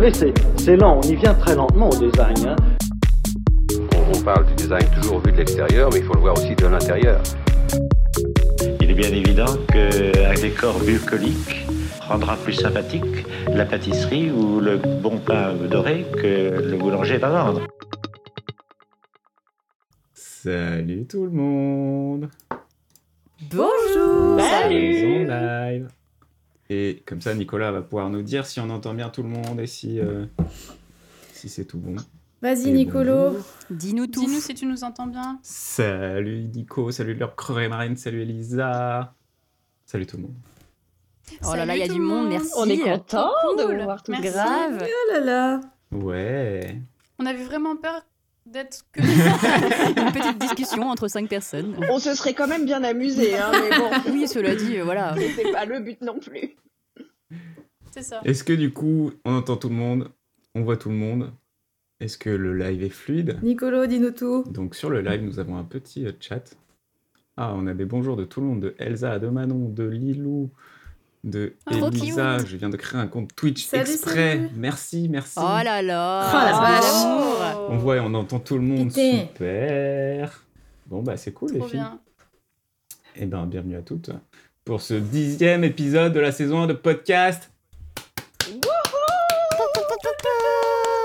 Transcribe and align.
savez, 0.00 0.12
c'est 0.56 0.76
lent, 0.76 0.98
on 1.04 1.08
y 1.08 1.14
vient 1.14 1.34
très 1.34 1.54
lentement 1.54 1.88
au 1.88 1.96
design. 1.96 2.48
Hein. 2.48 2.56
On, 4.12 4.20
parle 4.22 4.44
du 4.46 4.54
design 4.54 4.84
toujours 5.00 5.20
vu 5.20 5.30
de 5.30 5.36
l'extérieur, 5.36 5.88
mais 5.92 6.00
il 6.00 6.04
faut 6.04 6.14
le 6.14 6.20
voir 6.20 6.36
aussi 6.36 6.56
de 6.56 6.66
l'intérieur. 6.66 7.22
Il 8.80 8.90
est 8.90 8.94
bien 8.94 9.10
évident 9.10 9.56
qu'un 9.68 10.34
décor 10.34 10.80
bucolique 10.80 11.64
rendra 12.00 12.36
plus 12.36 12.54
sympathique 12.54 13.24
la 13.46 13.66
pâtisserie 13.66 14.32
ou 14.32 14.58
le 14.58 14.78
bon 14.78 15.18
pain 15.18 15.54
doré 15.70 16.04
que 16.20 16.60
le 16.60 16.76
boulanger 16.76 17.18
va 17.18 17.28
vendre. 17.28 17.60
Salut 20.12 21.06
tout 21.06 21.24
le 21.24 21.30
monde 21.30 22.28
Bonjour 23.48 24.40
Salut 24.40 25.24
live 25.24 25.88
Et 26.70 27.02
comme 27.06 27.20
ça, 27.20 27.34
Nicolas 27.34 27.72
va 27.72 27.82
pouvoir 27.82 28.08
nous 28.10 28.22
dire 28.22 28.46
si 28.46 28.58
on 28.60 28.70
entend 28.70 28.94
bien 28.94 29.10
tout 29.10 29.22
le 29.22 29.28
monde 29.28 29.60
et 29.60 29.66
si, 29.66 30.00
euh, 30.00 30.24
si 31.32 31.48
c'est 31.48 31.64
tout 31.66 31.78
bon. 31.78 31.96
Vas-y, 32.40 32.72
Nicolo. 32.72 33.38
Dis-nous 33.70 34.06
tout. 34.06 34.20
Dis-nous 34.20 34.40
si 34.40 34.54
tu 34.54 34.66
nous 34.66 34.84
entends 34.84 35.06
bien. 35.06 35.38
Salut 35.42 36.44
Nico, 36.54 36.90
salut 36.90 37.14
leur 37.14 37.36
crevé 37.36 37.68
marine, 37.68 37.96
salut 37.96 38.22
Elisa. 38.22 39.14
Salut 39.86 40.06
tout 40.06 40.16
le 40.16 40.22
monde. 40.24 40.34
Oh 41.46 41.54
là 41.54 41.64
là, 41.64 41.74
il 41.76 41.80
y 41.80 41.82
a 41.82 41.88
du 41.88 42.00
monde, 42.00 42.28
merci. 42.28 42.50
On 42.56 42.68
est 42.68 42.78
content 42.78 43.30
de 43.56 43.62
Cool. 43.64 43.76
vous 43.78 43.84
voir 43.84 44.02
tout 44.02 44.12
Merci. 44.12 44.28
grave. 44.30 44.82
Oh 44.86 45.12
là 45.12 45.20
là. 45.20 45.60
Ouais. 45.92 46.80
On 47.18 47.24
avait 47.26 47.44
vraiment 47.44 47.76
peur 47.76 48.02
d'être 48.46 48.84
que. 48.92 49.00
Une 50.00 50.12
petite 50.12 50.38
discussion 50.38 50.82
entre 50.88 51.08
cinq 51.08 51.28
personnes. 51.28 51.76
On 51.90 51.98
se 51.98 52.14
serait 52.14 52.34
quand 52.34 52.48
même 52.48 52.64
bien 52.64 52.82
amusé, 52.84 53.36
hein, 53.36 53.50
mais 53.52 53.76
bon, 53.76 53.90
Oui, 54.12 54.28
cela 54.28 54.54
dit, 54.54 54.78
euh, 54.78 54.84
voilà. 54.84 55.14
c'était 55.16 55.50
pas 55.52 55.64
le 55.64 55.80
but 55.80 56.00
non 56.02 56.18
plus. 56.18 56.56
C'est 57.90 58.02
ça. 58.02 58.20
Est-ce 58.24 58.44
que 58.44 58.52
du 58.52 58.72
coup, 58.72 59.12
on 59.24 59.34
entend 59.34 59.56
tout 59.56 59.68
le 59.68 59.74
monde 59.76 60.10
On 60.54 60.62
voit 60.62 60.76
tout 60.76 60.88
le 60.88 60.96
monde 60.96 61.32
Est-ce 62.00 62.18
que 62.18 62.30
le 62.30 62.56
live 62.56 62.82
est 62.82 62.88
fluide? 62.90 63.38
Nicolo, 63.42 63.86
dis-nous 63.86 64.10
tout. 64.10 64.44
Donc 64.50 64.74
sur 64.74 64.90
le 64.90 65.00
live, 65.00 65.22
nous 65.22 65.38
avons 65.38 65.56
un 65.56 65.64
petit 65.64 66.06
euh, 66.06 66.12
chat. 66.20 66.56
Ah, 67.36 67.52
on 67.56 67.66
a 67.66 67.74
des 67.74 67.84
bonjours 67.84 68.16
de 68.16 68.24
tout 68.24 68.40
le 68.40 68.46
monde, 68.46 68.60
de 68.60 68.74
Elsa, 68.78 69.18
de 69.18 69.28
Manon, 69.28 69.68
de 69.68 69.84
Lilou, 69.84 70.50
de 71.24 71.56
Trop 71.70 71.90
Elisa. 71.90 72.38
Je 72.44 72.56
viens 72.56 72.68
de 72.68 72.76
créer 72.76 73.00
un 73.00 73.06
compte 73.08 73.34
Twitch 73.34 73.66
Salut, 73.66 73.90
exprès. 73.90 74.36
salut. 74.36 74.50
Merci, 74.54 75.08
merci. 75.08 75.38
Oh 75.38 75.62
là 75.64 75.82
là 75.82 76.30
Oh. 77.56 77.66
On 77.70 77.76
voit 77.78 77.96
et 77.96 78.00
on 78.00 78.14
entend 78.14 78.38
tout 78.38 78.56
le 78.56 78.62
monde. 78.62 78.92
Super. 78.92 80.44
Bon, 80.86 81.02
bah 81.02 81.16
c'est 81.16 81.32
cool 81.32 81.52
les 81.52 81.60
filles. 81.62 81.70
bien. 81.72 81.98
Eh 83.16 83.26
ben, 83.26 83.46
bienvenue 83.46 83.76
à 83.76 83.82
toutes 83.82 84.10
pour 84.64 84.80
ce 84.82 84.94
dixième 84.94 85.64
épisode 85.64 86.12
de 86.12 86.20
la 86.20 86.30
saison 86.32 86.62
1 86.62 86.66
de 86.68 86.72
podcast. 86.74 87.50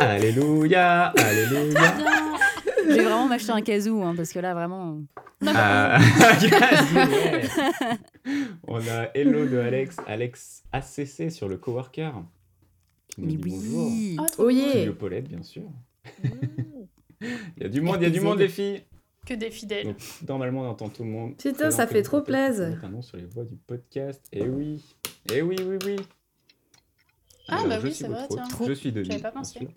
Alléluia, 0.02 1.14
alléluia. 1.17 1.94
Je 2.90 2.94
vais 2.95 3.04
vraiment 3.04 3.28
m'acheter 3.28 3.52
un 3.52 3.62
casou, 3.62 4.02
hein, 4.04 4.14
parce 4.16 4.32
que 4.34 4.40
là, 4.40 4.54
vraiment... 4.54 5.02
Ah, 5.45 6.00
yes, 6.42 6.94
ouais. 6.94 7.44
On 8.68 8.80
a 8.88 9.09
Hello 9.16 9.45
de 9.45 9.58
Alex, 9.58 9.98
Alex 10.08 10.64
ACC 10.72 11.32
sur 11.32 11.48
le 11.48 11.58
coworker. 11.58 12.12
Qui 13.10 13.22
nous 13.22 13.28
Mais 13.28 13.34
dit 13.36 13.50
bonjour. 13.50 13.88
oui 13.88 14.17
Ah, 14.20 14.26
Oh 14.38 14.50
yeah. 14.50 14.70
Studio 14.72 14.94
Paulette, 14.94 15.28
bien 15.30 15.42
sûr. 15.44 15.64
Il 17.22 17.64
y 17.64 17.66
a 17.66 17.70
du 17.70 17.82
monde, 17.82 17.98
il 18.00 18.04
y 18.04 18.08
a 18.08 18.10
du 18.10 18.20
monde, 18.22 18.40
les 18.40 18.50
filles. 18.50 18.84
Que 19.26 19.34
des 19.34 19.52
fidèles. 19.52 19.86
Donc, 19.88 19.98
normalement, 20.28 20.62
on 20.64 20.70
entend 20.70 20.90
tout 20.90 21.04
le 21.04 21.10
monde. 21.10 21.38
Putain, 21.38 21.72
ça 21.72 21.88
fait 21.88 22.02
trop 22.02 22.22
plaisir. 22.22 22.80
Un 22.84 22.90
nom 22.90 23.02
sur 23.02 23.17
les 23.17 23.26
voix 23.26 23.44
du 23.45 23.56
podcast. 23.56 24.26
Et 24.32 24.44
oui, 24.48 24.84
et 25.32 25.42
oui, 25.42 25.56
oui, 25.66 25.78
oui. 25.86 25.95
Ah, 27.48 27.56
Alors, 27.58 27.67
bah 27.67 27.80
oui, 27.84 27.94
c'est 27.94 28.08
vrai, 28.08 28.28
tiens. 28.30 28.44
Je 28.67 28.73
suis 28.73 28.92
Denis. 28.92 29.08
J'avais 29.10 29.22
pas 29.22 29.32
pensé. 29.32 29.67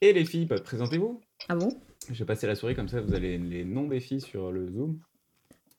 Et 0.00 0.12
les 0.12 0.24
filles, 0.24 0.46
bah, 0.46 0.60
présentez-vous. 0.60 1.20
Ah 1.48 1.54
bon? 1.54 1.68
Je 2.08 2.18
vais 2.18 2.24
passer 2.24 2.46
la 2.46 2.54
souris 2.54 2.74
comme 2.74 2.88
ça, 2.88 3.00
vous 3.00 3.14
avez 3.14 3.38
les 3.38 3.64
noms 3.64 3.86
des 3.86 4.00
filles 4.00 4.20
sur 4.20 4.50
le 4.50 4.68
Zoom. 4.68 4.98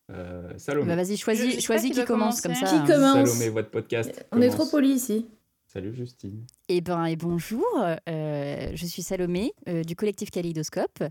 Euh, 0.09 0.51
Salomé. 0.57 0.87
Bah 0.87 0.95
vas-y, 0.95 1.17
choisis, 1.17 1.63
choisis 1.63 1.91
qui 1.91 2.05
commence, 2.05 2.41
comme 2.41 2.53
ça. 2.53 2.65
Qui 2.65 2.91
commence 2.91 3.29
Salomé, 3.29 3.49
votre 3.49 3.69
podcast. 3.69 4.25
On 4.31 4.41
est 4.41 4.49
trop 4.49 4.65
polis 4.65 4.95
ici. 4.95 5.25
Salut 5.73 5.95
Justine. 5.95 6.45
Eh 6.67 6.81
ben, 6.81 7.05
et 7.05 7.15
bonjour, 7.15 7.65
euh, 8.09 8.71
je 8.73 8.85
suis 8.85 9.01
Salomé 9.01 9.53
euh, 9.69 9.83
du 9.83 9.95
collectif 9.95 10.29
Kaléidoscope. 10.29 11.01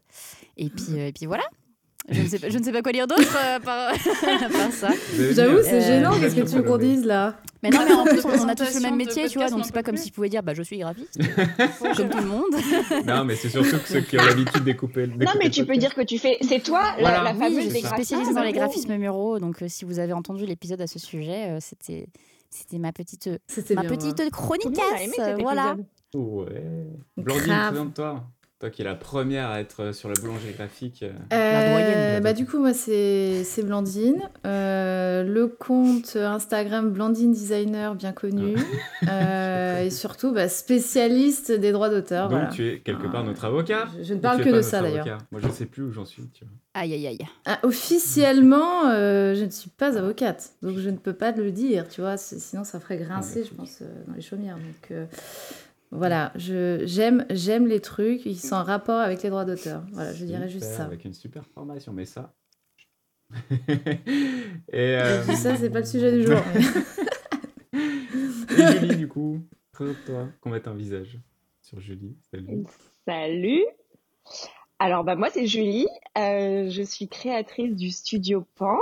Et 0.58 0.68
puis, 0.68 0.98
euh, 0.98 1.06
et 1.06 1.12
puis 1.12 1.24
voilà. 1.24 1.44
Je 2.10 2.20
ne, 2.22 2.26
sais 2.26 2.38
pas, 2.38 2.48
je 2.50 2.58
ne 2.58 2.62
sais 2.64 2.72
pas 2.72 2.82
quoi 2.82 2.92
dire 2.92 3.06
d'autre 3.06 3.36
euh, 3.36 3.58
par, 3.60 3.92
par 4.52 4.72
ça. 4.72 4.88
J'avoue, 5.32 5.58
c'est 5.62 5.74
Euh, 5.74 5.80
gênant. 5.80 6.18
Qu'est-ce 6.18 6.34
que 6.34 6.40
tu 6.40 6.56
veux 6.56 6.62
qu'on 6.62 6.76
dise 6.78 7.04
là 7.04 7.36
Mais 7.62 7.70
non, 7.70 7.80
mais 7.86 7.92
en 7.94 8.04
plus, 8.04 8.24
on 8.24 8.48
a 8.48 8.54
tous 8.54 8.74
le 8.74 8.80
même 8.80 8.92
de 8.92 8.96
métier, 8.96 9.28
tu 9.28 9.38
vois, 9.38 9.48
donc 9.48 9.60
on 9.60 9.62
c'est 9.62 9.72
pas 9.72 9.82
comme 9.82 9.94
plus. 9.94 10.02
si 10.02 10.08
tu 10.08 10.14
pouvais 10.14 10.28
dire, 10.28 10.42
bah 10.42 10.52
je 10.54 10.62
suis 10.62 10.78
graphiste, 10.78 11.18
comme 11.96 12.08
tout 12.08 12.18
le 12.18 12.26
monde. 12.26 13.06
Non, 13.06 13.24
mais 13.24 13.36
c'est 13.36 13.48
surtout 13.48 13.78
que 13.78 13.88
ceux 13.88 14.00
qui 14.00 14.18
ont 14.18 14.24
l'habitude 14.24 14.64
d'écouper. 14.64 15.06
Non, 15.06 15.16
d'écouter 15.18 15.38
mais 15.38 15.44
le 15.46 15.50
tu 15.50 15.64
peux 15.66 15.76
dire 15.76 15.94
que 15.94 16.00
tu 16.02 16.18
fais. 16.18 16.36
C'est 16.42 16.60
toi, 16.62 16.94
Voilà. 16.98 17.18
la, 17.18 17.24
la 17.24 17.32
Oui, 17.32 17.38
fameuse 17.38 17.64
je 17.64 17.68
c'est 17.68 17.74
suis 17.78 17.82
ça. 17.82 17.94
spécialisée 17.94 18.34
dans 18.34 18.42
les 18.42 18.52
graphismes. 18.52 18.86
graphismes 18.88 19.00
muraux, 19.00 19.38
donc 19.38 19.62
euh, 19.62 19.66
si 19.68 19.84
vous 19.84 19.98
avez 19.98 20.12
entendu 20.12 20.46
l'épisode 20.46 20.80
à 20.80 20.86
ce 20.86 20.98
sujet, 20.98 21.50
euh, 21.50 21.58
c'était 21.60 22.06
c'était 22.50 22.78
ma 22.78 22.92
petite 22.92 23.30
C'était 23.46 23.74
ma 23.74 23.82
bien. 23.82 23.90
petite 23.90 24.18
ouais. 24.18 24.30
chronique. 24.30 24.62
Tout 24.64 24.70
le 24.70 24.76
monde 24.76 24.94
a 24.98 25.02
aimé 25.02 25.12
cet 25.16 25.40
voilà. 25.40 25.76
épisode. 25.76 25.86
Ouais. 26.14 26.62
Blandine, 27.16 27.54
présente-toi. 27.68 28.24
Toi 28.60 28.68
qui 28.68 28.82
es 28.82 28.84
la 28.84 28.94
première 28.94 29.48
à 29.48 29.58
être 29.60 29.92
sur 29.94 30.10
la 30.10 30.14
boulangerie 30.20 30.52
graphique. 30.52 31.02
euh, 31.02 31.12
La 31.32 31.70
doyenne. 31.70 31.94
Euh, 31.96 32.20
bah, 32.20 32.34
du 32.34 32.44
coup, 32.44 32.58
moi, 32.58 32.74
c'est 32.74 33.42
c'est 33.42 33.62
Blandine. 33.62 34.20
Euh, 34.46 35.22
le 35.24 35.48
compte 35.48 36.14
Instagram 36.16 36.90
Blandine 36.90 37.32
Designer, 37.32 37.94
bien 37.94 38.12
connu. 38.12 38.54
Euh, 39.08 39.80
et 39.84 39.88
surtout, 39.88 40.32
bah, 40.34 40.50
spécialiste 40.50 41.50
des 41.52 41.72
droits 41.72 41.88
d'auteur. 41.88 42.28
Donc 42.28 42.38
voilà. 42.38 42.52
tu 42.52 42.68
es 42.68 42.80
quelque 42.80 43.06
part 43.06 43.24
notre 43.24 43.46
avocat. 43.46 43.88
Je, 43.98 44.02
je 44.04 44.12
ne 44.14 44.20
parle 44.20 44.44
que 44.44 44.50
de 44.50 44.60
ça, 44.60 44.82
d'ailleurs. 44.82 45.06
avocat 45.06 45.24
Moi, 45.32 45.40
je 45.42 45.48
sais 45.48 45.64
plus 45.64 45.84
où 45.84 45.92
j'en 45.92 46.04
suis. 46.04 46.28
Tu 46.34 46.44
vois. 46.44 46.52
Aïe 46.74 46.92
aïe 46.92 47.06
aïe. 47.06 47.18
Ah, 47.46 47.60
officiellement, 47.62 48.88
euh, 48.90 49.34
je 49.34 49.44
ne 49.44 49.50
suis 49.50 49.70
pas 49.70 49.96
avocate, 49.98 50.50
donc 50.62 50.76
je 50.78 50.88
ne 50.90 50.96
peux 50.98 51.14
pas 51.14 51.32
le 51.32 51.50
dire, 51.50 51.88
tu 51.88 52.00
vois, 52.00 52.16
sinon 52.16 52.62
ça 52.62 52.78
ferait 52.78 52.98
grincer, 52.98 53.42
je 53.42 53.52
pense, 53.52 53.78
euh, 53.82 53.86
dans 54.06 54.14
les 54.14 54.20
chaumières. 54.20 54.54
Donc 54.54 54.90
euh, 54.92 55.06
voilà, 55.90 56.32
je 56.36 56.82
j'aime 56.86 57.26
j'aime 57.30 57.66
les 57.66 57.80
trucs 57.80 58.22
qui 58.22 58.36
sont 58.36 58.54
en 58.54 58.62
rapport 58.62 59.00
avec 59.00 59.22
les 59.22 59.30
droits 59.30 59.44
d'auteur. 59.44 59.84
Voilà, 59.92 60.12
je 60.12 60.24
dirais 60.24 60.48
juste 60.48 60.66
ça. 60.66 60.84
Avec 60.84 61.04
une 61.04 61.14
super 61.14 61.44
formation, 61.46 61.92
mais 61.92 62.04
ça. 62.04 62.32
Et, 64.72 64.96
euh, 64.96 65.22
Ça, 65.22 65.56
c'est 65.56 65.70
pas 65.70 65.80
le 65.80 65.86
sujet 65.86 66.12
du 66.12 66.26
jour. 66.26 66.40
et 67.72 68.78
Julie, 68.78 68.96
du 68.96 69.08
coup, 69.08 69.40
présente-toi, 69.72 70.28
qu'on 70.40 70.50
mette 70.50 70.66
un 70.68 70.74
visage 70.74 71.18
sur 71.60 71.80
Julie. 71.80 72.16
Salut. 72.30 72.64
Salut. 73.06 73.64
Alors 74.78 75.04
bah 75.04 75.14
moi 75.14 75.28
c'est 75.30 75.46
Julie, 75.46 75.86
Euh, 76.16 76.70
je 76.70 76.82
suis 76.82 77.08
créatrice 77.08 77.76
du 77.76 77.90
studio 77.90 78.46
Pan 78.56 78.78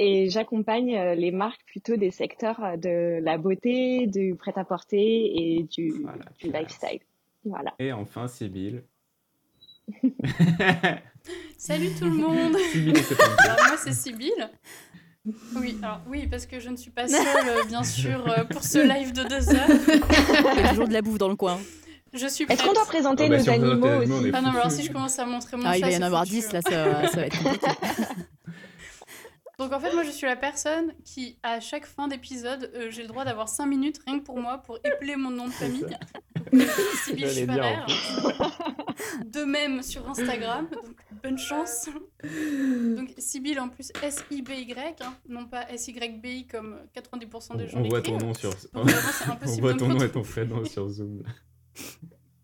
et 0.00 0.30
j'accompagne 0.30 0.96
euh, 0.96 1.14
les 1.16 1.32
marques 1.32 1.60
plutôt 1.66 1.96
des 1.96 2.10
secteurs 2.12 2.62
euh, 2.62 2.76
de 2.76 3.20
la 3.22 3.36
beauté, 3.36 4.06
du 4.06 4.34
prêt-à-porter 4.36 5.56
et 5.56 5.64
du, 5.64 5.92
Voilà, 6.02 6.24
du 6.38 6.48
classe. 6.50 6.62
lifestyle. 6.62 7.00
Voilà. 7.44 7.74
Et 7.80 7.92
enfin, 7.92 8.28
Sybille. 8.28 8.82
Salut 11.58 11.90
tout 11.98 12.04
le 12.04 12.10
monde. 12.16 12.56
Sybille, 12.72 12.94
Alors 13.40 13.56
moi 13.66 13.76
c'est 13.76 13.92
Sybille. 13.92 14.48
Oui, 15.56 15.76
alors 15.82 16.00
oui, 16.08 16.26
parce 16.26 16.46
que 16.46 16.60
je 16.60 16.70
ne 16.70 16.76
suis 16.76 16.90
pas 16.90 17.08
seule, 17.08 17.48
euh, 17.48 17.64
bien 17.64 17.82
sûr, 17.98 18.24
pour 18.50 18.62
ce 18.62 18.78
live 18.78 19.12
de 19.12 19.24
deux 19.24 19.50
heures. 19.54 19.68
Il 20.56 20.62
y 20.62 20.64
a 20.64 20.68
toujours 20.70 20.88
de 20.88 20.92
la 20.92 21.02
bouffe 21.02 21.18
dans 21.18 21.28
le 21.28 21.36
coin. 21.36 21.58
Je 22.14 22.26
suis 22.26 22.44
Est-ce 22.48 22.62
qu'on 22.62 22.72
doit 22.72 22.86
présenter 22.86 23.24
Oh, 23.26 23.28
bah, 23.28 23.36
nos 23.36 23.42
si 23.42 23.50
animaux 23.50 23.86
aussi 23.98 24.30
Ah 24.32 24.40
non, 24.40 24.52
mais 24.52 24.58
alors 24.60 24.70
si 24.70 24.82
je 24.84 24.90
commence 24.92 25.18
à 25.18 25.26
montrer 25.26 25.56
mon 25.58 25.64
Ah, 25.66 25.76
il 25.76 25.82
va 25.82 25.90
y 25.90 25.96
en 25.96 26.02
avoir 26.02 26.24
foutu, 26.24 26.36
10 26.36 26.46
hein. 26.46 26.50
là, 26.54 26.62
ça, 26.62 27.08
ça 27.08 27.16
va 27.20 27.26
être 27.26 27.42
compliqué. 27.42 27.66
Donc 29.58 29.72
en 29.72 29.80
fait, 29.80 29.92
moi 29.92 30.04
je 30.04 30.10
suis 30.10 30.26
la 30.26 30.36
personne 30.36 30.92
qui, 31.04 31.36
à 31.42 31.58
chaque 31.58 31.84
fin 31.84 32.06
d'épisode, 32.06 32.70
euh, 32.74 32.90
j'ai 32.90 33.02
le 33.02 33.08
droit 33.08 33.24
d'avoir 33.24 33.48
5 33.48 33.66
minutes 33.66 33.98
rien 34.06 34.20
que 34.20 34.24
pour 34.24 34.38
moi 34.38 34.58
pour 34.58 34.78
épeler 34.84 35.16
mon 35.16 35.30
nom 35.30 35.46
de 35.46 35.52
famille. 35.52 35.84
En 36.50 36.56
Schwarer. 36.56 37.84
De 39.26 39.44
même 39.44 39.82
sur 39.82 40.08
Instagram, 40.08 40.66
donc 40.72 40.96
bonne 41.22 41.36
chance. 41.36 41.90
Donc 42.22 43.12
Sybille 43.18 43.58
en 43.58 43.68
plus 43.68 43.92
S-I-B-Y, 44.02 44.74
hein, 45.02 45.14
non 45.28 45.46
pas 45.46 45.68
S-Y-B-I 45.70 46.46
comme 46.46 46.78
90% 46.96 47.58
des 47.58 47.68
gens 47.68 47.78
On 47.80 47.88
voit 47.88 48.00
ton 48.00 48.16
nom 48.16 48.32
sur. 48.32 48.50
On 48.74 49.60
voit 49.60 49.74
ton 49.74 49.88
nom 49.88 50.00
et 50.00 50.10
ton 50.10 50.22
prénom 50.22 50.64
sur 50.64 50.88
Zoom. 50.88 51.22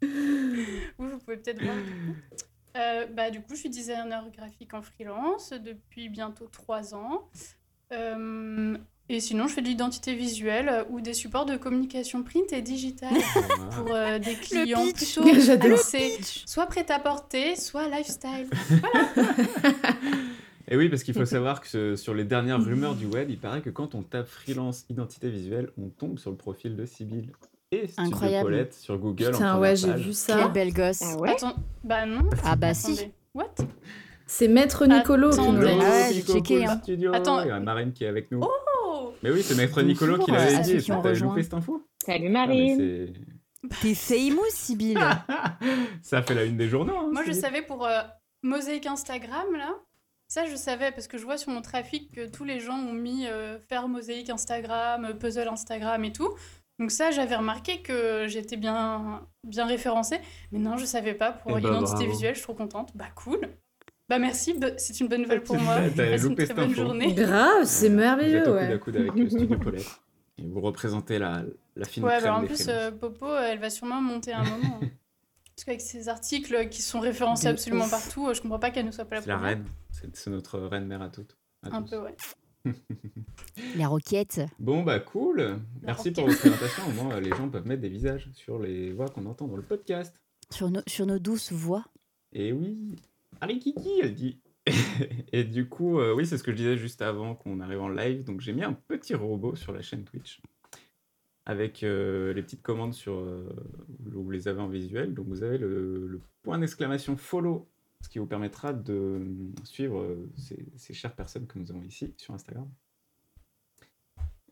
Oui, 0.02 0.10
vous 0.98 1.18
pouvez 1.20 1.38
peut-être 1.38 1.62
voir. 1.62 1.76
Du 2.74 2.78
coup. 2.80 2.84
Euh, 2.84 3.06
bah, 3.06 3.30
du 3.30 3.40
coup, 3.40 3.54
je 3.54 3.60
suis 3.60 3.70
designer 3.70 4.24
graphique 4.36 4.74
en 4.74 4.82
freelance 4.82 5.52
depuis 5.52 6.08
bientôt 6.08 6.46
3 6.50 6.94
ans. 6.94 7.28
Euh, 7.92 8.76
et 9.10 9.20
sinon, 9.20 9.46
je 9.48 9.54
fais 9.54 9.60
de 9.60 9.66
l'identité 9.66 10.14
visuelle 10.14 10.68
euh, 10.68 10.84
ou 10.88 11.00
des 11.02 11.12
supports 11.12 11.44
de 11.44 11.56
communication 11.56 12.22
print 12.22 12.52
et 12.54 12.62
digitale 12.62 13.12
pour 13.76 13.94
euh, 13.94 14.18
des 14.18 14.34
clients 14.34 14.82
pitch. 14.82 15.18
plutôt 15.20 15.40
J'adore. 15.40 15.72
axés 15.78 16.18
soit 16.46 16.66
prêt-à-porter, 16.66 17.54
soit 17.56 17.88
lifestyle. 17.88 18.48
Et 20.66 20.76
oui, 20.78 20.88
parce 20.88 21.02
qu'il 21.02 21.12
faut 21.12 21.26
savoir 21.26 21.60
que 21.60 21.66
ce- 21.68 21.94
sur 21.96 22.14
les 22.14 22.24
dernières 22.24 22.64
rumeurs 22.64 22.94
du 22.94 23.04
web, 23.04 23.28
il 23.28 23.38
paraît 23.38 23.60
que 23.60 23.68
quand 23.68 23.94
on 23.94 24.02
tape 24.02 24.26
freelance 24.26 24.86
identité 24.88 25.28
visuelle, 25.28 25.70
on 25.78 25.88
tombe 25.90 26.18
sur 26.18 26.30
le 26.30 26.38
profil 26.38 26.74
de 26.74 26.86
Studio 26.86 27.20
Incroyable. 27.96 28.44
Paulette 28.44 28.74
sur 28.74 28.98
Google. 28.98 29.30
Putain, 29.32 29.58
ouais, 29.58 29.76
j'ai 29.76 29.92
vu 29.94 30.04
Quel 30.04 30.14
ça. 30.14 30.48
bel 30.48 30.72
gosse. 30.72 31.02
Ah 31.02 31.16
ouais 31.18 31.30
Attends, 31.30 31.54
bah 31.82 32.06
non. 32.06 32.28
Ah 32.44 32.56
bah 32.56 32.74
si. 32.74 32.92
Attendez. 32.92 33.12
What 33.34 33.54
C'est 34.26 34.48
Maître 34.48 34.86
Nicolo 34.86 35.30
qui 35.30 35.40
nous 35.40 35.60
l'a 35.60 35.72
dit. 35.74 35.80
Ah 35.82 36.12
checké, 36.32 36.58
Cool 36.60 36.66
hein. 36.68 36.78
Studio. 36.82 37.14
Attends. 37.14 37.42
Il 37.42 37.48
y 37.48 37.50
a 37.50 37.60
Marine 37.60 37.92
qui 37.92 38.04
est 38.04 38.08
avec 38.08 38.30
nous. 38.30 38.40
Oh 38.42 39.12
Mais 39.22 39.30
oui, 39.30 39.42
c'est 39.42 39.54
Maître 39.56 39.74
Bonjour, 39.74 39.88
Nicolo 39.88 40.18
qui 40.24 40.30
l'avait 40.30 40.62
ceux 40.64 40.76
dit. 40.78 40.92
rejoint. 40.92 41.28
loupé 41.28 41.42
cette 41.42 41.54
info 41.54 41.82
Salut 42.04 42.26
Ah, 42.28 42.30
Marine. 42.30 42.78
c'est- 42.78 43.12
T'es 43.80 43.94
famous, 43.94 44.44
Sibyl. 44.50 44.98
Ça 46.02 46.22
fait 46.22 46.34
la 46.34 46.44
une 46.44 46.56
des 46.58 46.68
journaux. 46.68 46.94
hein, 46.96 47.08
Moi, 47.12 47.22
je 47.26 47.32
savais 47.32 47.62
pour 47.62 47.86
euh, 47.86 48.00
Mosaïque 48.42 48.86
Instagram, 48.86 49.46
là. 49.56 49.70
Ça, 50.28 50.46
je 50.46 50.56
savais 50.56 50.90
parce 50.90 51.06
que 51.06 51.16
je 51.16 51.24
vois 51.24 51.36
sur 51.38 51.50
mon 51.52 51.62
trafic 51.62 52.10
que 52.12 52.28
tous 52.28 52.44
les 52.44 52.60
gens 52.60 52.76
ont 52.78 52.92
mis 52.92 53.26
euh, 53.26 53.58
faire 53.68 53.88
mosaïque 53.88 54.30
Instagram, 54.30 55.04
euh, 55.06 55.12
puzzle 55.14 55.48
Instagram 55.48 56.04
et 56.04 56.12
tout. 56.12 56.28
Donc 56.78 56.90
ça, 56.90 57.10
j'avais 57.10 57.36
remarqué 57.36 57.82
que 57.82 58.26
j'étais 58.26 58.56
bien, 58.56 59.26
bien 59.44 59.66
référencée. 59.66 60.18
Mais 60.52 60.58
non, 60.58 60.76
je 60.76 60.84
savais 60.84 61.14
pas 61.14 61.32
pour 61.32 61.52
Eh 61.58 61.60
bah, 61.60 61.68
l'identité 61.70 61.98
bravo. 61.98 62.10
visuelle. 62.12 62.34
Je 62.34 62.38
suis 62.40 62.44
trop 62.44 62.54
contente. 62.54 62.90
Bah 62.96 63.06
cool. 63.14 63.40
Bah 64.08 64.18
merci, 64.18 64.54
c'est 64.76 65.00
une 65.00 65.08
bonne 65.08 65.22
nouvelle 65.22 65.42
pour 65.42 65.56
moi. 65.56 65.76
Passe 65.96 66.22
une 66.22 66.28
loupé 66.30 66.44
très 66.44 66.54
bonne 66.54 66.64
info. 66.70 66.74
journée. 66.74 67.14
Grave, 67.14 67.64
c'est 67.64 67.88
Vous 67.88 67.94
êtes 67.94 68.00
merveilleux, 68.00 68.42
au 68.42 68.44
coude 68.44 68.54
ouais. 68.54 68.72
à 68.72 68.78
coude 68.78 68.96
avec 68.96 69.14
le 69.14 69.30
Studio 69.30 69.58
Paulette. 69.62 70.00
Et 70.36 70.42
vous 70.46 70.60
représentez 70.60 71.18
la, 71.18 71.44
la 71.76 71.84
fine 71.86 72.04
Ouais, 72.04 72.18
crème 72.18 72.24
bah 72.24 72.34
en 72.38 72.40
des 72.42 72.48
plus, 72.48 72.68
euh, 72.68 72.90
Popo, 72.90 73.34
elle 73.36 73.60
va 73.60 73.70
sûrement 73.70 74.00
monter 74.02 74.32
un 74.32 74.42
moment. 74.44 74.80
hein. 74.82 74.86
Parce 75.56 75.64
qu'avec 75.66 75.80
ces 75.80 76.08
articles 76.08 76.68
qui 76.68 76.82
sont 76.82 76.98
référencés 76.98 77.46
absolument 77.46 77.88
partout, 77.88 78.26
euh, 78.28 78.34
je 78.34 78.42
comprends 78.42 78.58
pas 78.58 78.70
qu'elle 78.72 78.86
ne 78.86 78.90
soit 78.90 79.04
pas 79.04 79.14
là 79.16 79.22
C'est 79.22 79.28
la 79.28 79.38
reine. 79.38 79.64
C'est 79.92 80.14
c'est 80.16 80.30
notre 80.30 80.58
reine 80.58 80.86
mère 80.86 81.00
à 81.00 81.08
toutes. 81.08 81.36
à 81.62 81.76
Un 81.76 81.82
tous. 81.82 81.90
peu, 81.90 81.98
ouais. 82.02 82.16
La 83.76 83.88
roquette. 83.88 84.40
Bon, 84.58 84.82
bah 84.82 85.00
cool. 85.00 85.58
Merci 85.82 86.10
pour 86.10 86.26
votre 86.26 86.38
présentation. 86.38 86.82
Au 86.88 86.92
moins, 86.92 87.20
les 87.20 87.30
gens 87.30 87.48
peuvent 87.48 87.66
mettre 87.66 87.82
des 87.82 87.88
visages 87.88 88.30
sur 88.32 88.58
les 88.58 88.92
voix 88.92 89.08
qu'on 89.08 89.26
entend 89.26 89.46
dans 89.46 89.56
le 89.56 89.62
podcast. 89.62 90.14
Sur 90.50 90.70
nos, 90.70 90.82
sur 90.86 91.06
nos 91.06 91.18
douces 91.18 91.52
voix. 91.52 91.84
Et 92.32 92.52
oui, 92.52 92.96
Harry 93.40 93.58
Kiki, 93.58 94.00
elle 94.02 94.14
dit. 94.14 94.38
et 95.32 95.44
du 95.44 95.68
coup, 95.68 95.98
euh, 96.00 96.14
oui, 96.14 96.26
c'est 96.26 96.38
ce 96.38 96.42
que 96.42 96.50
je 96.52 96.56
disais 96.56 96.76
juste 96.76 97.02
avant 97.02 97.34
qu'on 97.34 97.60
arrive 97.60 97.80
en 97.80 97.88
live. 97.88 98.24
Donc, 98.24 98.40
j'ai 98.40 98.52
mis 98.52 98.64
un 98.64 98.72
petit 98.72 99.14
robot 99.14 99.56
sur 99.56 99.72
la 99.72 99.82
chaîne 99.82 100.04
Twitch 100.04 100.40
avec 101.46 101.82
euh, 101.82 102.32
les 102.32 102.42
petites 102.42 102.62
commandes 102.62 102.94
sur 102.94 103.14
euh, 103.14 103.46
où 104.14 104.22
vous 104.22 104.30
les 104.30 104.48
avez 104.48 104.62
en 104.62 104.68
visuel. 104.68 105.12
Donc, 105.12 105.26
vous 105.28 105.42
avez 105.42 105.58
le, 105.58 106.06
le 106.06 106.20
point 106.42 106.58
d'exclamation 106.58 107.16
follow, 107.16 107.68
ce 108.04 108.08
qui 108.10 108.18
vous 108.18 108.26
permettra 108.26 108.74
de 108.74 109.22
suivre 109.64 110.14
ces, 110.36 110.66
ces 110.76 110.92
chères 110.92 111.14
personnes 111.14 111.46
que 111.46 111.58
nous 111.58 111.70
avons 111.70 111.82
ici 111.82 112.12
sur 112.18 112.34
Instagram. 112.34 112.68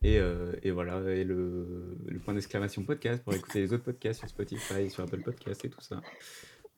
Et, 0.02 0.19
euh, 0.19 0.54
et 0.62 0.70
voilà, 0.70 1.00
et 1.14 1.22
le, 1.22 1.96
le 2.06 2.19
point 2.19 2.32
d'exclamation 2.34 2.82
podcast 2.82 3.22
pour 3.22 3.34
écouter 3.34 3.60
les 3.60 3.72
autres 3.72 3.84
podcasts 3.84 4.20
sur 4.20 4.28
Spotify, 4.28 4.90
sur 4.90 5.04
Apple 5.04 5.20
Podcasts 5.22 5.64
et 5.66 5.70
tout 5.70 5.81
ça. 5.82 6.00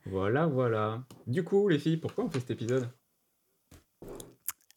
Voilà, 0.05 0.45
voilà. 0.47 1.03
Du 1.25 1.43
coup, 1.43 1.67
les 1.69 1.79
filles, 1.79 1.97
pourquoi 1.97 2.25
on 2.25 2.29
fait 2.29 2.41
cet 2.41 2.51
épisode? 2.51 2.87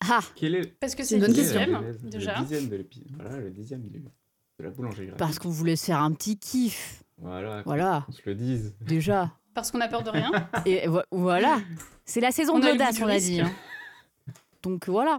Ah 0.00 0.20
Quel 0.36 0.54
est 0.54 0.78
Parce 0.78 0.94
que 0.94 1.02
C'est 1.04 1.16
une 1.16 1.22
le 1.22 1.26
bonne 1.26 1.34
dixième, 1.36 1.82
le 1.82 2.08
déjà. 2.08 2.40
dixième 2.40 2.68
de 2.68 2.76
l'épisode 2.76 3.08
Voilà, 3.16 3.38
le 3.38 3.50
dixième 3.50 3.82
du- 3.82 3.98
de 4.00 4.64
la 4.64 4.70
boulangerie. 4.70 5.10
Parce 5.18 5.38
qu'on 5.38 5.50
voulait 5.50 5.76
se 5.76 5.86
faire 5.86 6.00
un 6.00 6.12
petit 6.12 6.38
kiff. 6.38 7.02
Voilà, 7.18 7.62
Voilà, 7.66 8.06
on 8.08 8.12
se 8.12 8.22
le 8.24 8.34
dise. 8.36 8.74
déjà. 8.80 9.34
Parce 9.60 9.70
qu'on 9.70 9.80
a 9.80 9.88
peur 9.88 10.02
de 10.02 10.10
rien. 10.10 10.30
Et 10.66 10.86
vo- 10.86 11.02
voilà. 11.10 11.58
C'est 12.04 12.20
la 12.20 12.30
saison 12.30 12.54
On 12.54 12.58
de 12.58 12.66
l'audace, 12.66 12.98
on 13.02 13.06
a 13.06 13.12
risque. 13.12 13.26
dit. 13.30 13.40
hein. 13.40 13.50
Donc 14.62 14.88
voilà. 14.88 15.18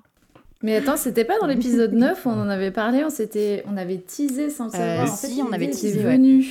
Mais 0.62 0.76
attends, 0.76 0.98
c'était 0.98 1.24
pas 1.26 1.40
dans 1.40 1.48
l'épisode 1.48 1.94
9 1.94 2.26
où 2.26 2.30
on 2.30 2.42
en 2.42 2.50
avait 2.50 2.72
parlé, 2.72 3.04
on, 3.06 3.10
s'était... 3.10 3.64
on 3.66 3.78
avait 3.78 3.98
teasé 4.00 4.50
sans 4.50 4.66
le 4.66 4.72
savoir. 4.72 5.08
Euh, 5.08 5.12
en 5.12 5.16
fait, 5.16 5.28
si, 5.28 5.42
on 5.42 5.52
avait 5.54 5.68
teasé, 5.70 5.90
était 5.92 6.06
ouais. 6.06 6.18
venue. 6.18 6.46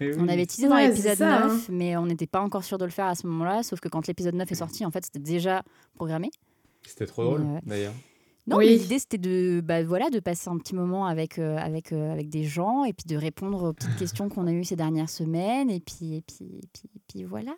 Eh 0.00 0.08
oui. 0.08 0.16
On 0.18 0.26
avait 0.26 0.44
teasé 0.46 0.68
dans 0.68 0.74
Ouais, 0.74 0.88
l'épisode 0.88 1.12
c'est 1.12 1.16
ça, 1.18 1.40
9, 1.40 1.52
hein. 1.52 1.60
mais 1.70 1.96
on 1.96 2.06
n'était 2.06 2.26
pas 2.26 2.40
encore 2.40 2.64
sûr 2.64 2.78
de 2.78 2.84
le 2.84 2.90
faire 2.90 3.06
à 3.06 3.14
ce 3.14 3.26
moment-là. 3.28 3.62
Sauf 3.62 3.78
que 3.78 3.88
quand 3.88 4.06
l'épisode 4.08 4.34
9 4.34 4.50
est 4.50 4.54
sorti, 4.56 4.84
en 4.84 4.90
fait, 4.90 5.04
c'était 5.04 5.20
déjà 5.20 5.62
programmé. 5.94 6.30
C'était 6.84 7.06
trop 7.06 7.22
drôle, 7.24 7.42
Ouais. 7.42 7.60
d'ailleurs. 7.64 7.92
Non, 8.48 8.56
Oui. 8.56 8.66
mais 8.70 8.76
l'idée 8.76 8.98
c'était 8.98 9.18
de, 9.18 9.60
bah, 9.60 9.84
voilà, 9.84 10.10
de 10.10 10.18
passer 10.18 10.50
un 10.50 10.58
petit 10.58 10.74
moment 10.74 11.06
avec, 11.06 11.38
euh, 11.38 11.56
avec, 11.58 11.92
euh, 11.92 12.10
avec 12.12 12.28
des 12.28 12.42
gens 12.42 12.84
et 12.84 12.92
puis 12.92 13.06
de 13.06 13.16
répondre 13.16 13.62
aux 13.62 13.72
petites 13.72 13.94
questions 13.96 14.28
qu'on 14.28 14.48
a 14.48 14.52
eues 14.52 14.64
ces 14.64 14.74
dernières 14.74 15.08
semaines. 15.10 15.70
Et 15.70 15.78
puis, 15.78 16.16
et 16.16 16.22
puis, 16.22 16.46
et 16.56 16.68
puis, 16.72 16.90
et 16.96 17.00
puis 17.08 17.22
voilà. 17.24 17.54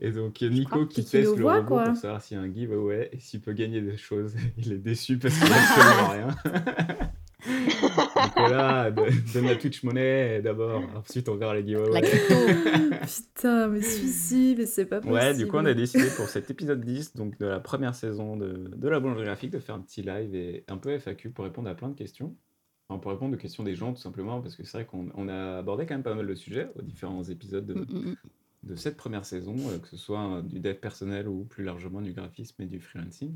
Et 0.00 0.10
donc, 0.10 0.40
il 0.40 0.44
y 0.44 0.50
a 0.50 0.52
Nico 0.58 0.84
qui 0.86 1.04
teste 1.04 1.14
le 1.30 1.36
le 1.36 1.42
voit, 1.42 1.56
robot 1.58 1.68
quoi. 1.68 1.84
pour 1.84 1.96
savoir 1.96 2.20
s'il 2.22 2.36
y 2.36 2.40
a 2.40 2.42
un 2.42 2.52
giveaway 2.52 3.08
et 3.12 3.20
s'il 3.20 3.40
peut 3.40 3.52
gagner 3.52 3.80
des 3.80 3.96
choses. 3.96 4.34
Il 4.58 4.72
est 4.72 4.78
déçu 4.78 5.16
parce 5.16 5.38
qu'il 5.38 5.48
n'a 5.48 5.56
absolument 5.56 6.08
rien. 6.44 7.10
Nicolas, 7.46 8.90
do- 8.90 9.02
donne 9.34 9.46
la 9.46 9.56
Twitch 9.56 9.82
monnaie 9.82 10.40
d'abord. 10.42 10.82
Ensuite, 10.96 11.28
on 11.28 11.36
verra 11.36 11.54
les 11.54 11.62
La 11.62 11.66
giveaways. 11.66 12.02
crypto. 12.02 12.34
Putain, 13.34 13.68
mais 13.68 13.82
celui-ci, 13.82 14.54
mais 14.58 14.66
c'est 14.66 14.86
pas 14.86 15.00
possible. 15.00 15.14
Ouais, 15.14 15.34
du 15.34 15.46
coup, 15.46 15.56
on 15.56 15.64
a 15.64 15.74
décidé 15.74 16.04
pour 16.16 16.28
cet 16.28 16.50
épisode 16.50 16.80
10, 16.84 17.16
donc 17.16 17.38
de 17.38 17.46
la 17.46 17.60
première 17.60 17.94
saison 17.94 18.36
de, 18.36 18.70
de 18.76 18.88
la 18.88 19.00
boulangerie 19.00 19.24
graphique, 19.24 19.50
de 19.50 19.58
faire 19.58 19.74
un 19.74 19.80
petit 19.80 20.02
live 20.02 20.34
et 20.34 20.64
un 20.68 20.76
peu 20.76 20.90
FAQ 20.98 21.30
pour 21.30 21.44
répondre 21.44 21.68
à 21.68 21.74
plein 21.74 21.88
de 21.88 21.94
questions. 21.94 22.34
Enfin, 22.88 22.98
pour 22.98 23.12
répondre 23.12 23.34
aux 23.34 23.38
questions 23.38 23.62
des 23.62 23.74
gens, 23.74 23.92
tout 23.92 24.00
simplement, 24.00 24.40
parce 24.40 24.56
que 24.56 24.64
c'est 24.64 24.78
vrai 24.78 24.84
qu'on 24.86 25.08
on 25.14 25.28
a 25.28 25.58
abordé 25.58 25.86
quand 25.86 25.94
même 25.94 26.02
pas 26.02 26.14
mal 26.14 26.26
de 26.26 26.34
sujets 26.34 26.68
aux 26.76 26.82
différents 26.82 27.22
épisodes 27.24 27.64
de, 27.66 27.74
Mm, 27.74 27.86
mm, 27.88 28.10
mm. 28.10 28.16
de 28.64 28.74
cette 28.76 28.96
première 28.96 29.24
saison, 29.24 29.54
euh, 29.70 29.78
que 29.78 29.86
ce 29.88 29.96
soit 29.96 30.38
euh, 30.38 30.42
du 30.42 30.58
dev 30.60 30.74
personnel 30.74 31.28
ou 31.28 31.44
plus 31.44 31.62
largement 31.64 32.00
du 32.00 32.12
graphisme 32.12 32.60
et 32.62 32.66
du 32.66 32.80
freelancing. 32.80 33.32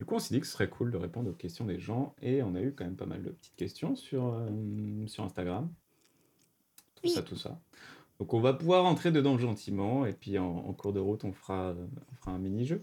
Du 0.00 0.06
coup, 0.06 0.14
on 0.14 0.18
s'est 0.18 0.32
dit 0.34 0.40
que 0.40 0.46
ce 0.46 0.52
serait 0.54 0.68
cool 0.70 0.90
de 0.90 0.96
répondre 0.96 1.28
aux 1.30 1.34
questions 1.34 1.66
des 1.66 1.78
gens 1.78 2.14
et 2.22 2.42
on 2.42 2.54
a 2.54 2.60
eu 2.62 2.72
quand 2.74 2.84
même 2.84 2.96
pas 2.96 3.04
mal 3.06 3.22
de 3.22 3.28
petites 3.30 3.54
questions 3.54 3.94
sur, 3.94 4.32
euh, 4.34 5.06
sur 5.06 5.22
Instagram. 5.24 5.68
Tout 6.96 7.02
Oui. 7.04 7.10
ça, 7.10 7.22
tout 7.22 7.36
ça. 7.36 7.60
Donc, 8.18 8.32
on 8.32 8.40
va 8.40 8.54
pouvoir 8.54 8.86
entrer 8.86 9.10
dedans 9.12 9.36
gentiment 9.38 10.06
et 10.06 10.14
puis 10.14 10.38
en, 10.38 10.46
en 10.46 10.72
cours 10.72 10.94
de 10.94 11.00
route, 11.00 11.24
on 11.24 11.32
fera, 11.32 11.74
on 11.76 12.14
fera 12.16 12.30
un 12.32 12.38
mini-jeu. 12.38 12.80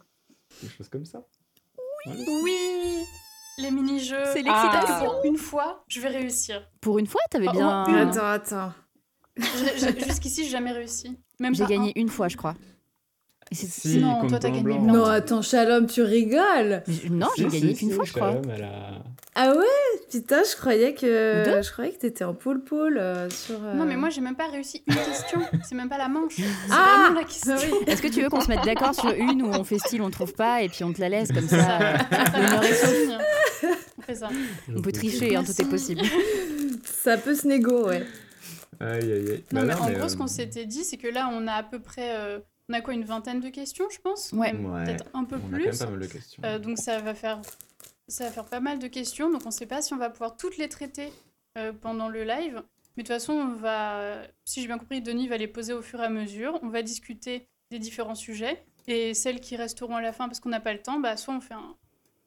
Des 0.61 0.69
choses 0.69 0.89
comme 0.89 1.05
ça. 1.05 1.25
Voilà. 2.05 2.21
Oui 2.43 2.55
Les 3.57 3.71
mini-jeux. 3.71 4.23
C'est 4.33 4.43
Ah, 4.47 4.69
l'excitation. 4.71 5.23
Une 5.23 5.37
fois, 5.37 5.83
je 5.87 5.99
vais 5.99 6.09
réussir. 6.09 6.69
Pour 6.81 6.99
une 6.99 7.07
fois, 7.07 7.21
t'avais 7.31 7.47
Oh, 7.49 7.51
bien. 7.51 7.85
oh. 7.87 7.91
Attends, 7.95 8.25
attends. 8.27 8.73
Jusqu'ici, 10.05 10.43
j'ai 10.43 10.49
jamais 10.51 10.71
réussi. 10.71 11.17
Même 11.39 11.55
J'ai 11.55 11.65
gagné 11.65 11.89
un. 11.95 11.99
une 11.99 12.09
fois, 12.09 12.27
je 12.27 12.37
crois. 12.37 12.55
Et 13.51 13.55
c'est- 13.55 13.67
Si, 13.87 13.99
Non, 13.99 14.27
toi, 14.27 14.39
t'as 14.39 14.49
blanc 14.49 14.57
gagné 14.61 14.63
blanc. 14.63 14.83
plein. 14.83 14.93
Non, 14.93 15.05
attends, 15.05 15.41
Shalom, 15.41 15.87
tu 15.87 16.01
rigoles 16.01 16.83
Non, 17.09 17.27
Si, 17.35 17.43
j'ai 17.49 17.59
gagné 17.59 17.73
si, 17.75 17.79
qu'une 17.79 17.91
fois, 17.91 18.03
je 18.05 18.13
crois. 18.13 18.31
Shalom, 18.31 18.51
elle 18.53 18.63
a- 18.63 19.03
Ah 19.35 19.53
ouais 19.55 19.65
Putain, 20.11 20.41
je 20.49 20.55
croyais 20.57 20.93
que 20.95 21.45
deux 21.45 21.61
je 21.61 21.71
croyais 21.71 21.91
que 21.91 21.99
t'étais 21.99 22.23
en 22.23 22.33
pôle-pôle 22.33 22.97
euh, 22.97 23.29
sur... 23.29 23.55
euh, 23.63 23.73
Non, 23.75 23.85
mais 23.85 23.95
moi, 23.95 24.09
j'ai 24.09 24.19
même 24.21 24.35
pas 24.35 24.47
réussi 24.47 24.83
une 24.87 24.95
question. 24.95 25.39
C'est 25.63 25.75
même 25.75 25.89
pas 25.89 25.97
la 25.99 26.07
manche. 26.09 26.35
C'est 26.37 26.43
Ah 26.71 27.03
vraiment 27.05 27.19
la 27.19 27.25
question. 27.25 27.53
Ah 27.55 27.61
oui. 27.63 27.77
Est-ce 27.87 28.01
que 28.01 28.07
tu 28.07 28.21
veux 28.21 28.29
qu'on 28.29 28.41
se 28.41 28.47
mette 28.49 28.63
d'accord 28.65 28.95
sur 28.95 29.11
une 29.11 29.43
où 29.43 29.47
on 29.51 29.63
fait 29.63 29.77
style, 29.79 30.01
on 30.01 30.09
trouve 30.09 30.33
pas, 30.33 30.61
et 30.63 30.69
puis 30.69 30.83
on 30.83 30.91
te 30.91 30.99
la 30.99 31.09
laisse 31.09 31.31
comme 31.31 31.47
Ça, 31.47 31.79
euh. 31.81 31.97
On 33.97 34.01
fait 34.01 34.15
ça. 34.15 34.29
On 34.75 34.81
peut 34.81 34.91
tricher, 34.91 35.35
hein, 35.35 35.43
tout 35.43 35.61
est 35.61 35.69
possible. 35.69 36.01
Ça 36.83 37.17
peut 37.17 37.35
se 37.35 37.47
négo, 37.47 37.87
ouais. 37.87 38.03
Aïe, 38.79 38.89
aïe, 39.01 39.11
aïe. 39.11 39.43
Non, 39.51 39.61
Bah 39.61 39.67
mais 39.67 39.73
non, 39.75 39.81
en 39.81 39.87
mais, 39.87 39.93
gros, 39.95 40.03
euh, 40.05 40.07
ce 40.09 40.17
qu'on 40.17 40.27
s'était 40.27 40.65
dit, 40.65 40.83
c'est 40.83 40.97
que 40.97 41.07
là, 41.07 41.29
on 41.33 41.47
a 41.47 41.53
à 41.53 41.63
peu 41.63 41.79
près. 41.79 42.15
On 42.69 42.73
a 42.73 42.81
quoi, 42.81 42.93
une 42.93 43.03
vingtaine 43.05 43.39
de 43.39 43.49
questions, 43.49 43.85
je 43.89 43.99
pense 43.99 44.31
Ouais. 44.33 44.51
Peut-être 44.53 45.05
un 45.13 45.23
peu 45.23 45.35
on 45.35 45.39
a 45.39 45.41
quand 45.41 45.47
plus. 45.55 45.65
même 45.65 45.77
pas 45.77 45.89
mal 45.89 45.99
de 45.99 46.05
questions. 46.07 46.43
Euh, 46.45 46.59
donc 46.59 46.77
ça 46.77 46.99
va 46.99 47.13
faire 47.13 47.41
ça 48.09 48.25
va 48.25 48.31
faire 48.31 48.45
pas 48.45 48.59
mal 48.59 48.79
de 48.79 48.87
questions. 48.87 49.29
Donc 49.31 49.41
on 49.43 49.49
ne 49.49 49.53
sait 49.53 49.65
pas 49.65 49.81
si 49.81 49.93
on 49.93 49.97
va 49.97 50.09
pouvoir 50.09 50.37
toutes 50.37 50.57
les 50.57 50.69
traiter 50.69 51.11
euh, 51.57 51.73
pendant 51.73 52.07
le 52.09 52.23
live. 52.23 52.63
Mais 52.95 53.03
de 53.03 53.07
toute 53.07 53.15
façon, 53.15 53.33
on 53.33 53.53
va, 53.55 54.21
si 54.45 54.61
j'ai 54.61 54.67
bien 54.67 54.77
compris, 54.79 55.01
Denis 55.01 55.27
va 55.27 55.37
les 55.37 55.47
poser 55.47 55.73
au 55.73 55.81
fur 55.81 55.99
et 56.01 56.05
à 56.05 56.09
mesure. 56.09 56.57
On 56.63 56.69
va 56.69 56.81
discuter 56.81 57.47
des 57.69 57.79
différents 57.79 58.15
sujets. 58.15 58.63
Et 58.87 59.13
celles 59.13 59.39
qui 59.41 59.55
resteront 59.57 59.95
à 59.97 60.01
la 60.01 60.13
fin 60.13 60.27
parce 60.27 60.39
qu'on 60.39 60.49
n'a 60.49 60.61
pas 60.61 60.73
le 60.73 60.81
temps, 60.81 60.99
bah, 60.99 61.15
soit 61.17 61.35
on 61.35 61.41
fait 61.41 61.53
un, 61.53 61.75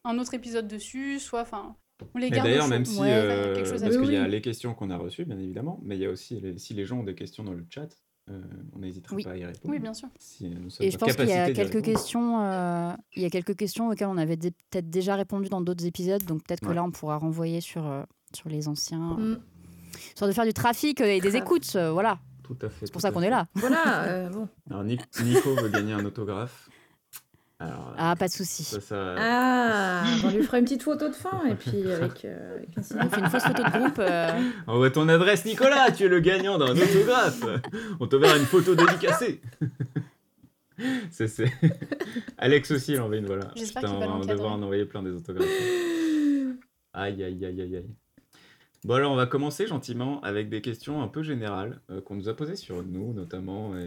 un 0.05 0.17
autre 0.19 0.33
épisode 0.35 0.67
dessus, 0.67 1.19
soit 1.19 1.41
enfin, 1.41 1.75
on 2.13 2.19
les 2.19 2.29
garde. 2.29 2.47
d'ailleurs, 2.47 2.67
même 2.67 2.85
si, 2.85 2.99
Ouais, 2.99 3.11
euh, 3.11 3.55
quelque 3.55 3.67
chose 3.69 3.83
à 3.83 3.87
parce 3.87 3.97
qu'il 3.97 4.13
y 4.13 4.17
a 4.17 4.27
les 4.27 4.41
questions 4.41 4.73
qu'on 4.75 4.91
a 4.91 4.97
reçues, 4.97 5.25
bien 5.25 5.39
évidemment, 5.39 5.79
mais 5.83 5.97
il 5.97 6.01
y 6.01 6.05
a 6.05 6.09
aussi, 6.09 6.39
les- 6.39 6.57
si 6.59 6.73
les 6.75 6.85
gens 6.85 6.99
ont 6.99 7.03
des 7.03 7.15
questions 7.15 7.43
dans 7.43 7.53
le 7.53 7.65
chat, 7.69 7.89
euh, 8.29 8.39
on 8.75 8.79
n'hésitera 8.79 9.15
Oui. 9.15 9.23
pas 9.23 9.31
à 9.31 9.37
y 9.37 9.45
répondre. 9.45 9.73
Oui, 9.73 9.79
bien 9.79 9.93
sûr. 9.93 10.07
Si 10.19 10.49
nous 10.49 10.69
sommes 10.69 10.85
Et 10.85 10.91
je 10.91 10.95
en 10.97 10.99
pense 10.99 11.15
qu'il 11.15 11.27
y 11.27 11.33
a 11.33 11.51
quelques 11.51 11.81
questions, 11.81 12.41
euh, 12.41 12.93
il 13.15 13.23
y 13.23 13.25
a 13.25 13.29
quelques 13.29 13.55
questions 13.55 13.89
auxquelles 13.89 14.07
on 14.07 14.17
avait 14.17 14.37
peut-être 14.37 14.89
déjà 14.89 15.15
répondu 15.15 15.49
dans 15.49 15.61
d'autres 15.61 15.85
épisodes, 15.85 16.23
donc 16.25 16.43
peut-être 16.43 16.61
que 16.61 16.71
là 16.71 16.83
on 16.83 16.91
pourra 16.91 17.17
renvoyer 17.17 17.61
sur, 17.61 17.85
euh, 17.87 18.03
sur 18.33 18.47
les 18.49 18.67
anciens, 18.67 19.17
Mm. 19.17 19.39
sur 20.15 20.27
de 20.27 20.31
faire 20.31 20.45
du 20.45 20.53
trafic 20.53 21.01
euh, 21.01 21.05
et 21.05 21.19
des 21.19 21.35
écoutes, 21.35 21.69
euh, 21.75 21.91
voilà. 21.91 22.19
Tout 22.43 22.57
à 22.61 22.69
fait. 22.69 22.85
C'est 22.85 22.91
pour 22.91 23.01
ça 23.01 23.11
qu'on 23.11 23.21
est 23.21 23.29
là. 23.29 23.47
Voilà, 23.55 24.03
euh, 24.05 24.29
bon. 24.29 24.47
Alors, 24.69 24.83
Nic- 24.83 25.01
Nico 25.23 25.55
veut 25.55 25.69
gagner 25.69 25.93
un 25.93 26.03
autographe. 26.05 26.69
Alors, 27.63 27.93
Ah, 27.97 28.15
pas 28.17 28.27
de 28.27 28.31
souci. 28.33 28.63
ça, 28.63 28.81
ça... 28.81 29.15
Ah, 29.19 30.03
on 30.23 30.29
lui 30.31 30.41
fera 30.41 30.57
une 30.57 30.63
petite 30.65 30.81
photo 30.83 31.07
de 31.09 31.13
fin, 31.13 31.45
et 31.47 31.53
puis 31.55 31.91
avec, 31.91 32.25
euh, 32.25 32.55
avec 32.57 32.69
une 32.75 32.83
On 32.99 33.09
fait 33.09 33.19
une 33.19 33.29
fausse 33.29 33.43
photo 33.43 33.63
de 33.63 33.69
groupe. 33.79 33.99
euh, 33.99 34.29
Envoie 34.67 34.89
ton 34.89 35.07
adresse, 35.09 35.45
Nicolas, 35.45 35.91
tu 35.91 36.05
es 36.05 36.07
le 36.07 36.19
gagnant 36.21 36.57
d'un 36.57 36.71
autographe. 36.71 37.43
On 37.99 38.07
te 38.07 38.15
verra 38.15 38.37
une 38.37 38.45
photo 38.45 38.73
dédicacée. 38.73 39.41
c'est, 41.11 41.27
c'est... 41.27 41.51
Alex 42.39 42.71
aussi, 42.71 42.93
il 42.93 42.99
en 42.99 43.03
envoie 43.05 43.17
une, 43.17 43.25
voilà. 43.27 43.51
J'espère 43.55 43.83
Putain, 43.83 43.95
on 43.95 44.19
va 44.19 44.25
devoir 44.33 44.53
en 44.53 44.61
envoyer 44.63 44.85
plein 44.85 45.03
des 45.03 45.11
autographes. 45.11 45.47
Aïe, 46.93 47.23
aïe, 47.23 47.45
aïe, 47.45 47.61
aïe, 47.61 47.75
aïe. 47.75 47.85
Bon 48.83 48.95
alors 48.95 49.11
on 49.11 49.15
va 49.15 49.27
commencer 49.27 49.67
gentiment 49.67 50.21
avec 50.21 50.49
des 50.49 50.61
questions 50.61 51.03
un 51.03 51.07
peu 51.07 51.21
générales 51.21 51.79
euh, 51.91 52.01
qu'on 52.01 52.15
nous 52.15 52.29
a 52.29 52.35
posées 52.35 52.55
sur 52.55 52.83
nous 52.83 53.13
notamment 53.13 53.77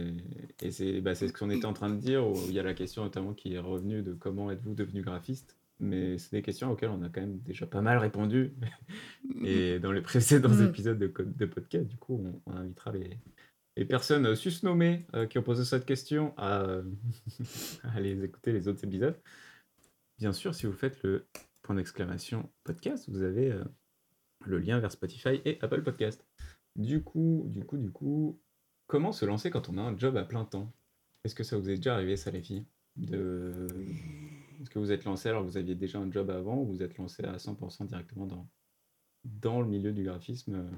et, 0.61 0.71
c'est 0.71 1.01
bah, 1.01 1.15
ce 1.15 1.25
qu'on 1.25 1.49
était 1.49 1.65
en 1.65 1.73
train 1.73 1.89
de 1.89 1.97
dire 1.97 2.25
où 2.25 2.33
il 2.47 2.53
y 2.53 2.59
a 2.59 2.63
la 2.63 2.73
question 2.73 3.03
notamment 3.03 3.33
qui 3.33 3.55
est 3.55 3.59
revenue 3.59 4.03
de 4.03 4.13
comment 4.13 4.51
êtes-vous 4.51 4.73
devenu 4.73 5.01
graphiste 5.01 5.57
mais 5.81 6.17
c'est 6.17 6.31
des 6.31 6.41
questions 6.41 6.71
auxquelles 6.71 6.91
on 6.91 7.01
a 7.03 7.09
quand 7.09 7.19
même 7.19 7.39
déjà 7.39 7.65
pas 7.65 7.81
mal 7.81 7.97
répondu 7.97 8.53
et 9.43 9.79
dans 9.79 9.91
les 9.91 10.01
précédents 10.01 10.47
Mm. 10.49 10.67
épisodes 10.67 10.97
de, 10.97 11.07
de 11.07 11.45
podcast 11.45 11.87
du 11.87 11.97
coup 11.97 12.23
on, 12.45 12.53
on 12.53 12.55
invitera 12.55 12.93
les, 12.93 13.17
les 13.75 13.83
personnes 13.85 14.27
euh, 14.27 14.35
susnommées 14.35 15.05
euh, 15.13 15.25
qui 15.27 15.37
ont 15.37 15.43
posé 15.43 15.65
cette 15.65 15.85
question 15.85 16.33
à, 16.37 16.63
à 17.83 17.91
aller 17.95 18.23
écouter 18.23 18.53
les 18.53 18.69
autres 18.69 18.85
épisodes 18.85 19.19
bien 20.19 20.31
sûr 20.31 20.55
si 20.55 20.65
vous 20.65 20.73
faites 20.73 21.03
le 21.03 21.25
point 21.63 21.75
d'exclamation 21.75 22.49
podcast 22.63 23.09
vous 23.09 23.23
avez 23.23 23.51
euh, 23.51 23.63
le 24.45 24.59
lien 24.59 24.79
vers 24.79 24.91
Spotify 24.91 25.41
et 25.45 25.57
Apple 25.61 25.83
Podcast. 25.83 26.25
Du 26.75 27.03
coup, 27.03 27.45
du 27.47 27.65
coup, 27.65 27.77
du 27.77 27.91
coup, 27.91 28.39
comment 28.87 29.11
se 29.11 29.25
lancer 29.25 29.49
quand 29.49 29.69
on 29.69 29.77
a 29.77 29.81
un 29.81 29.97
job 29.97 30.17
à 30.17 30.23
plein 30.23 30.45
temps? 30.45 30.73
Est-ce 31.23 31.35
que 31.35 31.43
ça 31.43 31.57
vous 31.57 31.69
est 31.69 31.77
déjà 31.77 31.95
arrivé, 31.95 32.17
ça, 32.17 32.31
les 32.31 32.41
filles 32.41 32.65
de... 32.95 33.67
Est-ce 34.61 34.69
que 34.69 34.79
vous 34.79 34.91
êtes 34.91 35.03
lancé 35.03 35.29
alors 35.29 35.43
que 35.43 35.47
vous 35.49 35.57
aviez 35.57 35.75
déjà 35.75 35.99
un 35.99 36.09
job 36.11 36.29
avant 36.29 36.57
ou 36.57 36.65
vous 36.67 36.83
êtes 36.83 36.97
lancé 36.97 37.23
à 37.23 37.35
100% 37.37 37.87
directement 37.87 38.25
dans, 38.25 38.47
dans 39.25 39.61
le 39.61 39.67
milieu 39.67 39.91
du 39.91 40.03
graphisme? 40.03 40.69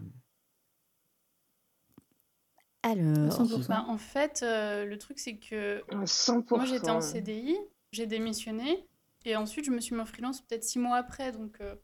Alors, 2.84 3.30
100%. 3.30 3.68
Bah, 3.68 3.86
en 3.88 3.98
fait, 3.98 4.42
euh, 4.44 4.86
le 4.86 4.98
truc, 4.98 5.20
c'est 5.20 5.38
que 5.38 5.84
100%. 5.92 6.56
moi, 6.56 6.66
j'étais 6.66 6.90
en 6.90 7.02
CDI, 7.02 7.58
j'ai 7.92 8.08
démissionné, 8.08 8.88
et 9.26 9.36
ensuite, 9.36 9.66
je 9.66 9.72
me 9.72 9.80
suis 9.80 9.94
mis 9.94 10.02
en 10.02 10.06
freelance 10.06 10.42
peut-être 10.42 10.64
six 10.64 10.80
mois 10.80 10.98
après. 10.98 11.32
Donc, 11.32 11.60
euh, 11.60 11.76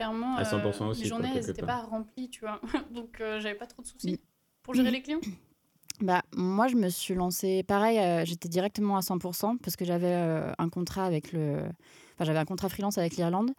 clairement, 0.00 0.36
À 0.36 0.44
100% 0.44 0.88
aussi, 0.88 1.02
les 1.02 1.08
journées, 1.08 1.28
elles 1.34 1.46
n'étaient 1.46 1.62
pas 1.62 1.82
remplies, 1.82 2.30
tu 2.30 2.40
vois. 2.40 2.60
donc, 2.94 3.20
euh, 3.20 3.38
j'avais 3.40 3.54
pas 3.54 3.66
trop 3.66 3.82
de 3.82 3.86
soucis 3.86 4.18
pour 4.62 4.74
gérer 4.74 4.90
les 4.92 5.02
clients? 5.02 5.20
Bah, 6.00 6.22
moi, 6.34 6.68
je 6.68 6.76
me 6.76 6.88
suis 6.88 7.14
lancée, 7.14 7.62
pareil, 7.62 7.98
euh, 7.98 8.24
j'étais 8.24 8.48
directement 8.48 8.96
à 8.96 9.00
100% 9.00 9.58
parce 9.58 9.76
que 9.76 9.84
j'avais 9.84 10.14
euh, 10.14 10.52
un 10.58 10.70
contrat 10.70 11.04
avec 11.04 11.32
le... 11.32 11.58
Enfin, 12.14 12.24
j'avais 12.24 12.38
un 12.38 12.46
contrat 12.46 12.70
freelance 12.70 12.96
avec 12.96 13.16
l'Irlande. 13.16 13.52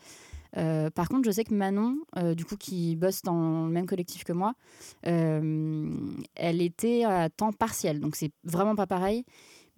Euh, 0.57 0.89
par 0.89 1.07
contre, 1.07 1.25
je 1.25 1.31
sais 1.31 1.43
que 1.43 1.53
Manon, 1.53 1.97
euh, 2.17 2.33
du 2.33 2.45
coup, 2.45 2.57
qui 2.57 2.95
bosse 2.95 3.21
dans 3.21 3.65
le 3.65 3.71
même 3.71 3.85
collectif 3.85 4.23
que 4.23 4.33
moi, 4.33 4.53
euh, 5.07 5.95
elle 6.35 6.61
était 6.61 7.03
à 7.05 7.29
temps 7.29 7.53
partiel. 7.53 7.99
Donc, 7.99 8.15
c'est 8.15 8.31
vraiment 8.43 8.75
pas 8.75 8.87
pareil. 8.87 9.23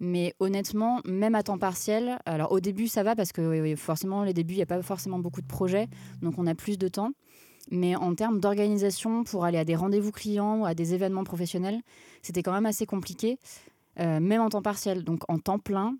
Mais 0.00 0.34
honnêtement, 0.40 1.00
même 1.04 1.34
à 1.34 1.42
temps 1.42 1.58
partiel, 1.58 2.18
alors 2.26 2.52
au 2.52 2.60
début, 2.60 2.88
ça 2.88 3.02
va 3.02 3.14
parce 3.14 3.32
que 3.32 3.74
forcément, 3.76 4.24
les 4.24 4.34
débuts, 4.34 4.54
il 4.54 4.58
n'y 4.58 4.62
a 4.62 4.66
pas 4.66 4.82
forcément 4.82 5.18
beaucoup 5.18 5.40
de 5.40 5.46
projets. 5.46 5.88
Donc, 6.20 6.34
on 6.38 6.46
a 6.46 6.54
plus 6.54 6.78
de 6.78 6.88
temps. 6.88 7.12
Mais 7.70 7.96
en 7.96 8.14
termes 8.14 8.40
d'organisation, 8.40 9.24
pour 9.24 9.44
aller 9.44 9.58
à 9.58 9.64
des 9.64 9.74
rendez-vous 9.74 10.12
clients 10.12 10.60
ou 10.60 10.66
à 10.66 10.74
des 10.74 10.94
événements 10.94 11.24
professionnels, 11.24 11.80
c'était 12.22 12.42
quand 12.42 12.52
même 12.52 12.66
assez 12.66 12.86
compliqué, 12.86 13.38
euh, 14.00 14.20
même 14.20 14.40
en 14.40 14.50
temps 14.50 14.62
partiel. 14.62 15.02
Donc 15.02 15.22
en 15.28 15.38
temps 15.38 15.58
plein, 15.58 15.96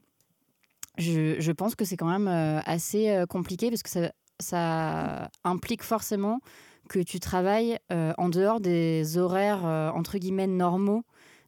je, 0.98 1.52
pense 1.52 1.74
que 1.74 1.84
c'est 1.84 1.96
quand 1.96 2.10
même 2.10 2.28
euh, 2.28 2.60
assez 2.66 3.10
euh, 3.10 3.26
compliqué 3.26 3.70
parce 3.70 3.82
que 3.82 4.10
ça, 4.40 5.30
implique 5.44 5.82
forcément 5.82 6.40
que 6.88 6.98
tu 6.98 7.18
travailles 7.18 7.78
en 7.90 8.28
dehors 8.28 8.60
des 8.60 9.16
horaires 9.16 9.64
entre 9.94 10.18
guillemets 10.18 10.48
normaux 10.48 11.02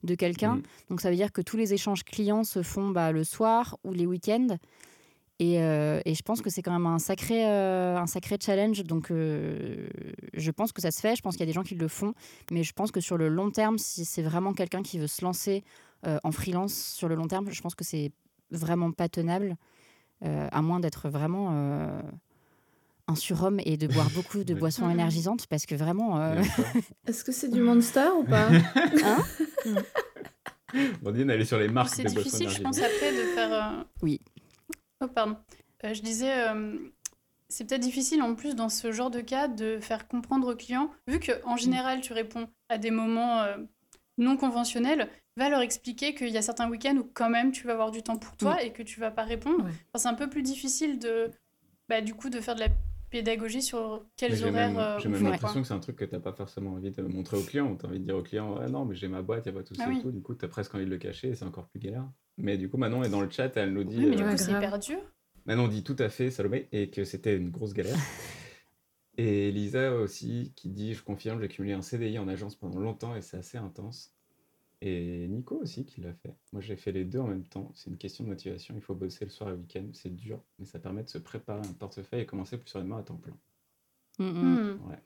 de 0.07 0.15
quelqu'un. 0.15 0.57
Mm. 0.57 0.63
Donc 0.91 1.01
ça 1.01 1.11
veut 1.11 1.17
dire 1.17 1.33
que 1.33 1.43
tous 1.43 1.57
les 1.57 1.75
échanges 1.75 2.05
clients 2.05 2.45
se 2.45 2.63
font 2.63 2.91
bah, 2.91 3.13
le 3.13 3.25
soir 3.25 3.77
ou 3.85 3.93
les 3.93 4.07
week-ends. 4.07 4.57
Et, 5.39 5.61
euh, 5.61 6.01
et 6.07 6.15
je 6.15 6.23
pense 6.23 6.41
que 6.41 6.49
c'est 6.49 6.63
quand 6.63 6.73
même 6.73 6.87
un 6.87 6.99
sacré, 6.99 7.47
euh, 7.47 7.99
un 7.99 8.07
sacré 8.07 8.39
challenge. 8.41 8.83
Donc 8.85 9.11
euh, 9.11 9.89
je 10.33 10.51
pense 10.51 10.73
que 10.73 10.81
ça 10.81 10.91
se 10.91 11.01
fait. 11.01 11.15
Je 11.15 11.23
pense 11.23 11.35
qu'il 11.35 11.41
y 11.41 11.49
a 11.49 11.53
des 11.53 11.53
gens 11.53 11.63
qui 11.63 11.75
le 11.75 11.89
font. 11.89 12.15
Mais 12.51 12.63
je 12.63 12.73
pense 12.73 12.91
que 12.91 13.01
sur 13.01 13.19
le 13.19 13.29
long 13.29 13.51
terme, 13.51 13.79
si 13.79 14.05
c'est 14.05 14.23
vraiment 14.23 14.55
quelqu'un 14.55 14.83
qui 14.83 14.99
veut 14.99 15.07
se 15.07 15.25
lancer 15.25 15.65
en 16.23 16.31
freelance 16.31 16.73
sur 16.73 17.09
le 17.09 17.17
long 17.17 17.27
terme, 17.27 17.51
je 17.51 17.61
pense 17.61 17.75
que 17.75 17.83
c'est 17.83 18.13
vraiment 18.53 18.93
pas 18.93 19.09
tenable. 19.09 19.57
à 20.23 20.63
moins 20.63 20.79
d'être 20.79 21.09
vraiment 21.09 21.51
un 23.09 23.15
surhomme 23.15 23.61
et 23.65 23.77
de 23.77 23.87
boire 23.87 24.11
beaucoup 24.11 24.43
de 24.45 24.55
boissons 24.61 24.87
Mhm. 24.87 24.93
énergisantes. 24.93 25.47
Parce 25.47 25.67
que 25.67 25.75
vraiment. 25.75 26.21
euh, 26.21 26.43
Est-ce 27.07 27.23
que 27.25 27.33
c'est 27.33 27.49
du 27.49 27.61
Monster 27.61 28.09
ou 28.19 28.25
pas 28.25 28.51
Blandine, 31.01 31.31
elle 31.31 31.41
est 31.41 31.45
sur 31.45 31.59
les 31.59 31.69
marques 31.69 31.95
C'est 31.95 32.05
des 32.05 32.13
boissons 32.13 32.39
difficile, 32.39 32.49
je 32.51 32.61
énergisantes. 32.61 32.75
pense, 32.75 32.83
après 32.83 33.13
de 33.13 33.25
faire. 33.35 33.53
euh, 33.53 33.85
Oui. 34.03 34.21
Oh, 35.01 35.07
pardon. 35.09 35.37
Euh, 35.85 35.95
je 35.95 36.03
disais, 36.03 36.49
euh, 36.49 36.77
c'est 37.49 37.65
peut-être 37.69 37.83
difficile 37.83 38.23
en 38.23 38.35
plus 38.35 38.55
dans 38.57 38.69
ce 38.69 38.91
genre 38.93 39.11
de 39.11 39.21
cas 39.21 39.47
de 39.49 39.79
faire 39.81 40.09
comprendre 40.09 40.53
aux 40.53 40.57
clients, 40.57 40.91
vu 41.07 41.21
qu'en 41.21 41.57
général 41.57 42.01
tu 42.01 42.13
réponds 42.13 42.49
à 42.69 42.79
des 42.79 42.91
moments 42.91 43.43
euh, 43.43 43.57
non 44.19 44.37
conventionnels, 44.37 45.09
va 45.37 45.49
leur 45.51 45.61
expliquer 45.61 46.15
qu'il 46.15 46.31
y 46.31 46.39
a 46.39 46.43
certains 46.43 46.69
week-ends 46.69 46.97
où 46.97 47.11
quand 47.15 47.29
même 47.31 47.53
tu 47.53 47.67
vas 47.67 47.75
avoir 47.75 47.91
du 47.91 48.03
temps 48.03 48.17
pour 48.17 48.37
toi 48.37 48.63
et 48.63 48.73
que 48.73 48.83
tu 48.83 48.99
vas 49.01 49.11
pas 49.11 49.23
répondre. 49.25 49.65
Enfin, 49.65 49.99
c'est 49.99 50.09
un 50.09 50.15
peu 50.15 50.29
plus 50.31 50.43
difficile 50.43 50.99
de, 50.99 51.31
bah, 51.89 52.01
du 52.01 52.15
coup, 52.15 52.31
de 52.31 52.41
faire 52.41 52.55
de 52.55 52.61
la 52.61 52.69
pédagogie 53.16 53.62
sur 53.62 54.04
quels 54.16 54.35
J'ai 54.35 54.44
horaires. 54.44 54.68
même, 54.70 54.78
euh, 54.78 54.99
j'ai 54.99 55.08
même 55.08 55.23
l'impression 55.23 55.62
que 55.62 55.68
c'est 55.68 55.75
un 55.75 55.80
truc 55.80 55.96
que 55.96 56.04
t'as 56.04 56.20
pas 56.20 56.32
forcément 56.32 56.73
envie 56.73 56.90
de 56.90 57.02
montrer 57.02 57.37
au 57.37 57.42
client. 57.42 57.75
T'as 57.76 57.88
envie 57.88 58.00
de 58.00 58.04
dire 58.04 58.16
au 58.16 58.23
client, 58.23 58.58
ouais, 58.58 58.68
non, 58.68 58.85
mais 58.85 58.94
j'ai 58.94 59.08
ma 59.08 59.23
boîte, 59.23 59.46
y 59.46 59.49
a 59.49 59.52
pas 59.52 59.62
de 59.62 59.68
souci 59.68 59.80
Ah 59.85 59.88
oui. 59.88 60.02
tout. 60.02 60.11
Du 60.11 60.20
coup, 60.20 60.35
t'as 60.35 60.49
presque 60.49 60.75
envie 60.75 60.85
de 60.85 60.90
le 60.90 60.99
cacher 60.99 61.28
et 61.28 61.35
c'est 61.35 61.44
encore 61.44 61.66
plus 61.68 61.80
galère. 61.80 62.08
Mais 62.37 62.58
du 62.58 62.68
coup, 62.68 62.76
Manon 62.76 63.02
est 63.02 63.08
dans 63.08 63.20
le 63.20 63.30
chat, 63.30 63.56
elle 63.56 63.73
nous 63.73 63.85
dit. 63.85 63.99
Oui, 63.99 64.06
mais 64.06 64.16
du 64.16 64.23
euh, 64.23 64.30
coup, 64.30 64.37
c'est 64.37 64.52
hyper 64.52 64.78
dur. 64.78 64.99
Manon 65.46 65.68
dit 65.68 65.82
tout 65.82 65.96
à 65.99 66.08
fait, 66.08 66.30
Salomé, 66.30 66.68
et 66.73 66.90
que 66.90 67.04
c'était 67.04 67.37
une 67.37 67.50
grosse 67.50 67.73
galère. 67.73 67.96
Et 69.18 69.50
Lisa 69.50 69.94
aussi 69.94 70.52
qui 70.56 70.68
dit 70.68 70.92
Je 70.92 71.02
confirme, 71.02 71.40
j'ai 71.40 71.49
cumulé 71.49 71.73
un 71.73 71.80
CDI 71.80 72.18
en 72.18 72.28
agence 72.28 72.54
pendant 72.54 72.80
longtemps 72.80 73.16
et 73.16 73.23
c'est 73.23 73.38
assez 73.38 73.56
intense. 73.56 74.14
Et 74.88 75.26
Nico 75.28 75.57
aussi 75.62 75.85
qui 75.85 76.00
l'a 76.00 76.12
fait. 76.12 76.35
Moi 76.52 76.62
j'ai 76.62 76.76
fait 76.76 76.93
les 76.93 77.05
deux 77.05 77.19
en 77.19 77.26
même 77.26 77.45
temps. 77.45 77.71
C'est 77.75 77.90
une 77.90 77.97
question 77.99 78.23
de 78.25 78.28
motivation. 78.28 78.75
Il 78.76 78.83
faut 78.83 78.95
bosser 78.95 79.25
le 79.25 79.31
soir 79.31 79.50
et 79.50 79.52
le 79.52 79.59
week-end. 79.59 79.85
C'est 79.93 80.14
dur, 80.14 80.40
mais 80.59 80.64
ça 80.64 80.78
permet 80.78 81.02
de 81.02 81.09
se 81.09 81.19
préparer 81.19 81.61
un 81.61 81.73
portefeuille 81.73 82.21
et 82.21 82.26
commencer 82.26 82.57
plus 82.57 82.69
sereinement 82.71 82.99
à 82.99 83.02
temps 83.02 83.16
plein. 83.16 83.35
mm, 84.19 84.25
mm. 84.25 84.55
Hmm. 84.55 84.88
Ouais. 84.90 84.99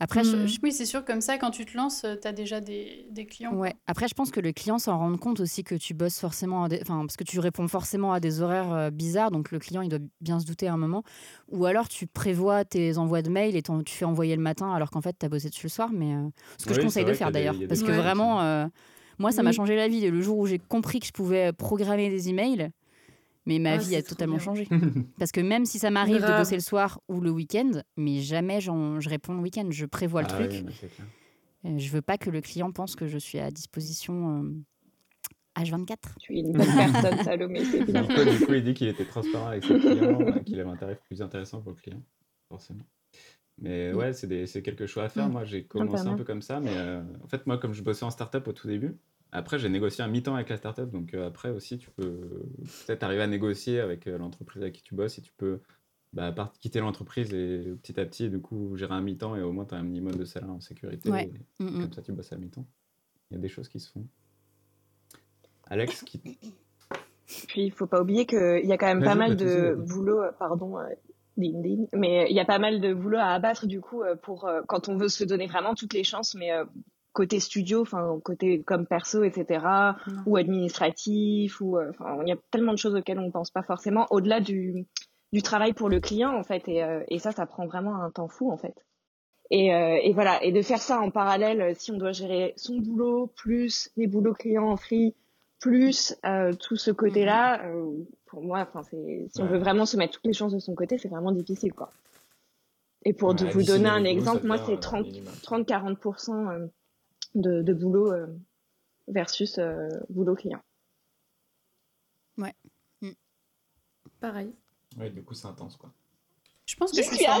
Après, 0.00 0.22
Mm. 0.22 0.46
je, 0.48 0.58
Oui, 0.62 0.72
c'est 0.72 0.86
sûr, 0.86 1.04
comme 1.04 1.20
ça, 1.20 1.38
quand 1.38 1.50
tu 1.52 1.64
te 1.64 1.76
lances, 1.76 2.04
tu 2.20 2.26
as 2.28 2.32
déjà 2.32 2.60
des, 2.60 3.06
des 3.10 3.26
clients. 3.26 3.54
Ouais. 3.54 3.72
Après, 3.86 4.08
je 4.08 4.14
pense 4.14 4.30
que 4.32 4.40
le 4.40 4.52
client 4.52 4.78
s'en 4.78 4.98
rend 4.98 5.16
compte 5.16 5.38
aussi 5.40 5.62
que 5.62 5.76
tu 5.76 5.94
bosses 5.94 6.18
forcément, 6.18 6.64
à 6.64 6.68
des- 6.68 6.80
enfin, 6.82 6.98
parce 7.00 7.16
que 7.16 7.22
tu 7.24 7.38
réponds 7.38 7.68
forcément 7.68 8.12
à 8.12 8.18
des 8.20 8.40
horaires 8.42 8.72
euh, 8.72 8.90
bizarres, 8.90 9.30
donc 9.30 9.50
le 9.52 9.58
client 9.60 9.82
il 9.82 9.88
doit 9.88 10.00
bien 10.20 10.40
se 10.40 10.46
douter 10.46 10.66
à 10.66 10.72
un 10.74 10.76
moment. 10.76 11.04
Ou 11.48 11.64
alors 11.64 11.88
tu 11.88 12.06
prévois 12.08 12.64
tes 12.64 12.98
envois 12.98 13.22
de 13.22 13.30
mail 13.30 13.54
et 13.56 13.62
tu 13.62 13.72
fais 13.94 14.04
envoyer 14.04 14.34
le 14.34 14.42
matin 14.42 14.72
alors 14.74 14.90
qu'en 14.90 15.00
fait 15.00 15.16
tu 15.18 15.24
as 15.26 15.28
bossé 15.28 15.48
dessus 15.48 15.66
le 15.66 15.70
soir. 15.70 15.90
Mais 15.92 16.14
euh, 16.14 16.28
ce 16.58 16.64
que 16.66 16.70
Oui, 16.70 16.76
je 16.76 16.80
conseille 16.82 17.04
de 17.04 17.12
faire 17.14 17.30
d'ailleurs, 17.30 17.56
parce 17.68 17.82
que 17.82 17.92
vraiment, 17.92 18.40
euh, 18.42 18.66
moi 19.18 19.32
ça 19.32 19.42
m'a 19.42 19.50
Oui. 19.50 19.56
changé 19.56 19.76
la 19.76 19.88
vie. 19.88 20.08
Le 20.10 20.20
jour 20.20 20.38
où 20.38 20.46
j'ai 20.46 20.58
compris 20.58 21.00
que 21.00 21.06
je 21.06 21.12
pouvais 21.12 21.52
programmer 21.52 22.10
des 22.10 22.28
emails, 22.28 22.70
mais 23.46 23.58
ma 23.58 23.72
Ah, 23.74 23.76
vie 23.78 23.96
a 23.96 24.02
totalement 24.02 24.36
bien. 24.36 24.44
changé. 24.44 24.68
Parce 25.18 25.32
que 25.32 25.40
même 25.40 25.66
si 25.66 25.78
ça 25.78 25.90
m'arrive 25.90 26.22
de 26.22 26.36
bosser 26.36 26.54
le 26.54 26.60
soir 26.62 27.00
ou 27.08 27.20
le 27.20 27.30
week-end, 27.30 27.82
mais 27.96 28.20
jamais 28.20 28.60
j'en- 28.60 29.00
je 29.00 29.08
réponds 29.08 29.34
le 29.34 29.40
week-end. 29.40 29.66
Je 29.70 29.86
prévois 29.86 30.22
le 30.22 30.28
Ah 30.30 30.34
truc. 30.34 30.64
oui. 30.66 30.88
Euh, 31.66 31.78
Je 31.78 31.90
veux 31.90 32.02
pas 32.02 32.18
que 32.18 32.30
le 32.30 32.40
client 32.40 32.70
pense 32.72 32.94
que 32.96 33.06
je 33.06 33.18
suis 33.18 33.38
à 33.38 33.50
disposition 33.50 34.42
euh, 34.44 34.50
H24. 35.62 35.96
Tu 36.20 36.36
es 36.36 36.40
une 36.40 36.52
bonne 36.52 36.66
personne, 36.66 37.22
Salomé, 37.24 37.60
du 37.64 38.44
coup, 38.44 38.52
il 38.54 38.64
dit 38.64 38.74
qu'il 38.74 38.88
était 38.88 39.04
transparent 39.04 39.46
avec 39.48 39.64
ses 39.64 39.78
clients, 39.78 40.20
euh, 40.20 40.40
qu'il 40.40 40.58
avait 40.60 40.68
un 40.70 40.76
tarif 40.76 40.98
plus 41.06 41.22
intéressant 41.22 41.60
pour 41.62 41.72
le 41.72 41.76
client, 41.76 42.02
forcément. 42.48 42.84
Mais 43.58 43.92
Mm. 43.92 43.96
ouais, 43.96 44.12
c'est 44.12 44.26
des- 44.26 44.46
c'est 44.46 44.62
quelque 44.62 44.86
chose 44.86 45.04
à 45.04 45.08
faire. 45.08 45.28
Mm. 45.28 45.32
Moi, 45.32 45.44
j'ai 45.44 45.64
commencé 45.64 46.06
un 46.08 46.14
peu 46.16 46.24
comme 46.24 46.42
ça, 46.42 46.60
mais 46.60 46.76
euh, 46.76 47.02
en 47.22 47.28
fait, 47.28 47.46
moi, 47.46 47.58
comme 47.58 47.72
je 47.72 47.82
bossais 47.82 48.04
en 48.04 48.10
startup 48.10 48.46
au 48.48 48.52
tout 48.52 48.66
début, 48.66 48.96
après, 49.32 49.58
j'ai 49.58 49.68
négocié 49.68 50.02
un 50.04 50.08
mi-temps 50.08 50.34
avec 50.34 50.48
la 50.48 50.56
startup. 50.56 50.90
Donc, 50.90 51.14
euh, 51.14 51.26
après 51.28 51.50
aussi, 51.50 51.78
tu 51.78 51.90
peux 51.90 52.44
peut-être 52.86 53.02
arriver 53.02 53.22
à 53.22 53.26
négocier 53.26 53.80
avec 53.80 54.06
euh, 54.06 54.18
l'entreprise 54.18 54.62
avec 54.62 54.74
qui 54.74 54.82
tu 54.82 54.94
bosses 54.94 55.18
et 55.18 55.22
tu 55.22 55.32
peux 55.36 55.60
bah, 56.12 56.30
part- 56.30 56.52
quitter 56.60 56.78
l'entreprise 56.78 57.32
et 57.34 57.74
petit 57.82 57.98
à 57.98 58.04
petit, 58.06 58.30
du 58.30 58.40
coup, 58.40 58.76
gérer 58.76 58.94
un 58.94 59.00
mi-temps 59.00 59.34
et 59.34 59.42
au 59.42 59.50
moins, 59.52 59.64
tu 59.64 59.74
as 59.74 59.78
un 59.78 59.82
minimum 59.82 60.14
de 60.14 60.24
salaire 60.24 60.50
en 60.50 60.60
sécurité. 60.60 61.10
Ouais. 61.10 61.24
et 61.58 61.62
Mm, 61.62 61.66
mm. 61.66 61.80
Comme 61.82 61.92
ça, 61.92 62.02
tu 62.02 62.12
bosses 62.12 62.32
à 62.32 62.36
mi-temps. 62.36 62.66
Il 63.30 63.34
y 63.34 63.38
a 63.38 63.40
des 63.40 63.48
choses 63.48 63.68
qui 63.68 63.80
se 63.80 63.90
font. 63.90 64.06
Alex, 65.68 66.02
qui... 66.02 66.20
Puis 67.48 67.64
il 67.64 67.72
faut 67.72 67.86
pas 67.86 68.00
oublier 68.02 68.26
qu'il 68.26 68.64
y 68.66 68.72
a 68.72 68.76
quand 68.78 68.86
même 68.86 68.98
Vas-y, 69.00 69.08
pas 69.08 69.14
mal 69.14 69.36
pas 69.36 69.44
de 69.44 69.74
boulot, 69.74 70.22
pardon, 70.38 70.76
ding 71.36 71.62
ding, 71.62 71.88
mais 71.92 72.26
il 72.30 72.36
y 72.36 72.40
a 72.40 72.44
pas 72.44 72.58
mal 72.58 72.80
de 72.80 72.94
boulot 72.94 73.18
à 73.18 73.28
abattre 73.28 73.66
du 73.66 73.80
coup 73.80 74.02
euh, 74.02 74.16
pour 74.16 74.46
euh, 74.46 74.62
quand 74.68 74.88
on 74.88 74.96
veut 74.96 75.08
se 75.08 75.24
donner 75.24 75.46
vraiment 75.46 75.74
toutes 75.74 75.94
les 75.94 76.04
chances, 76.04 76.34
mais 76.34 76.52
euh, 76.52 76.64
côté 77.12 77.40
studio, 77.40 77.82
enfin 77.82 78.18
côté 78.24 78.62
comme 78.62 78.86
perso, 78.86 79.24
etc. 79.24 79.64
ou 80.26 80.36
administratif, 80.36 81.60
ou 81.60 81.78
euh, 81.78 81.90
enfin 81.90 82.18
il 82.22 82.28
y 82.28 82.32
a 82.32 82.36
tellement 82.50 82.72
de 82.72 82.78
choses 82.78 82.94
auxquelles 82.94 83.18
on 83.18 83.30
pense 83.30 83.50
pas 83.50 83.62
forcément 83.62 84.06
au-delà 84.10 84.40
du 84.40 84.86
du 85.34 85.42
travail 85.42 85.72
pour 85.72 85.88
le 85.88 86.00
client 86.00 86.34
en 86.34 86.44
fait, 86.44 86.68
et, 86.68 86.82
euh, 86.84 87.02
et 87.08 87.18
ça, 87.18 87.32
ça 87.32 87.44
prend 87.44 87.66
vraiment 87.66 87.96
un 87.96 88.10
temps 88.10 88.28
fou 88.28 88.52
en 88.52 88.56
fait. 88.56 88.74
Et, 89.50 89.74
euh, 89.74 89.98
et 90.02 90.12
voilà, 90.12 90.42
et 90.42 90.52
de 90.52 90.62
faire 90.62 90.80
ça 90.80 91.00
en 91.00 91.10
parallèle, 91.10 91.60
euh, 91.60 91.72
si 91.74 91.90
on 91.90 91.98
doit 91.98 92.12
gérer 92.12 92.54
son 92.56 92.78
boulot 92.78 93.26
plus 93.36 93.90
les 93.96 94.06
boulots 94.06 94.32
clients 94.32 94.70
en 94.70 94.76
free, 94.76 95.14
plus 95.60 96.16
euh, 96.24 96.52
tout 96.54 96.76
ce 96.76 96.92
côté-là, 96.92 97.64
euh, 97.66 98.06
pour 98.34 98.42
moi, 98.42 98.60
enfin 98.68 98.82
c'est 98.82 99.28
si 99.32 99.40
on 99.40 99.44
Ouais. 99.44 99.52
veut 99.52 99.58
vraiment 99.58 99.86
se 99.86 99.96
mettre 99.96 100.14
toutes 100.14 100.26
les 100.26 100.32
chances 100.32 100.52
de 100.52 100.58
son 100.58 100.74
côté, 100.74 100.98
c'est 100.98 101.08
vraiment 101.08 101.32
difficile 101.32 101.72
quoi. 101.72 101.92
Et 103.06 103.12
pour 103.12 103.30
Ouais, 103.30 103.34
de- 103.36 103.46
vous 103.50 103.62
donner 103.62 103.88
un 103.88 104.04
exemple, 104.04 104.46
moi, 104.46 104.58
c'est 104.66 104.74
euh, 104.74 104.80
30 104.80 105.06
minimum. 105.06 105.32
30-40% 105.42 106.48
euh, 106.50 106.66
de, 107.34 107.62
de 107.62 107.72
boulot 107.74 108.12
euh, 108.12 108.26
versus 109.08 109.58
euh, 109.58 109.88
boulot 110.08 110.34
client. 110.34 110.60
Pareil. 114.20 114.52
Ouais, 114.96 115.10
du 115.10 115.22
coup, 115.22 115.34
c'est 115.34 115.46
intense, 115.46 115.76
quoi. 115.76 115.92
Je 116.74 116.78
pense 116.78 116.90
que 116.90 117.02
je 117.04 117.08
suis 117.08 117.24
moins- 117.24 117.38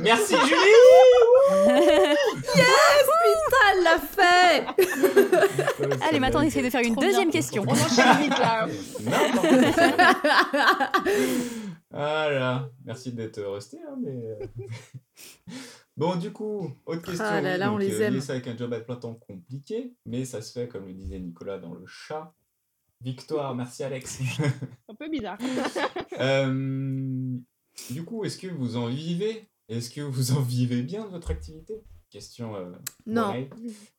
Merci, 0.00 0.34
Julie 0.46 0.56
Ah, 3.54 3.72
elle 3.72 3.82
l'a 3.84 3.98
fait 4.00 4.66
Allez, 6.08 6.18
maintenant, 6.18 6.40
on 6.40 6.42
essaie 6.42 6.60
de 6.62 6.70
faire 6.70 6.80
une 6.82 6.94
Trop 6.94 7.02
deuxième 7.02 7.30
bien. 7.30 7.30
question. 7.30 7.62
On 7.64 7.70
enchaîne 7.70 8.18
vite 8.20 8.36
là. 8.38 8.66
Voilà, 11.90 12.70
merci 12.84 13.12
d'être 13.12 13.42
resté. 13.42 13.78
hein, 13.86 13.96
mais... 14.02 14.16
euh. 14.16 14.46
bon, 15.96 16.16
du 16.16 16.32
coup, 16.32 16.70
autre 16.86 17.02
question. 17.02 17.24
Ah 17.28 17.40
là 17.42 17.58
là, 17.58 17.66
donc, 17.66 17.74
on 17.74 17.78
les 17.78 18.00
euh, 18.00 18.06
aime. 18.06 18.20
avec 18.28 18.48
un 18.48 18.56
job 18.56 18.72
à 18.72 18.80
plein 18.80 18.96
temps 18.96 19.14
compliqué, 19.14 19.94
mais 20.06 20.24
ça 20.24 20.40
se 20.40 20.52
fait, 20.52 20.68
comme 20.68 20.86
le 20.86 20.94
disait 20.94 21.18
Nicolas, 21.20 21.58
dans 21.58 21.74
le 21.74 21.84
chat. 21.86 22.32
Victoire, 23.02 23.54
merci 23.54 23.84
Alex. 23.84 24.20
Un 24.88 24.94
peu 24.94 25.08
bizarre. 25.08 25.38
Euh, 26.20 27.36
du 27.90 28.04
coup, 28.04 28.24
est-ce 28.24 28.38
que 28.38 28.46
vous 28.48 28.76
en 28.76 28.86
vivez? 28.86 29.48
Est-ce 29.68 29.90
que 29.90 30.00
vous 30.00 30.32
en 30.32 30.40
vivez 30.40 30.82
bien 30.82 31.04
de 31.04 31.10
votre 31.10 31.30
activité? 31.30 31.74
Question. 32.10 32.54
euh, 32.56 32.66
Non. 33.06 33.34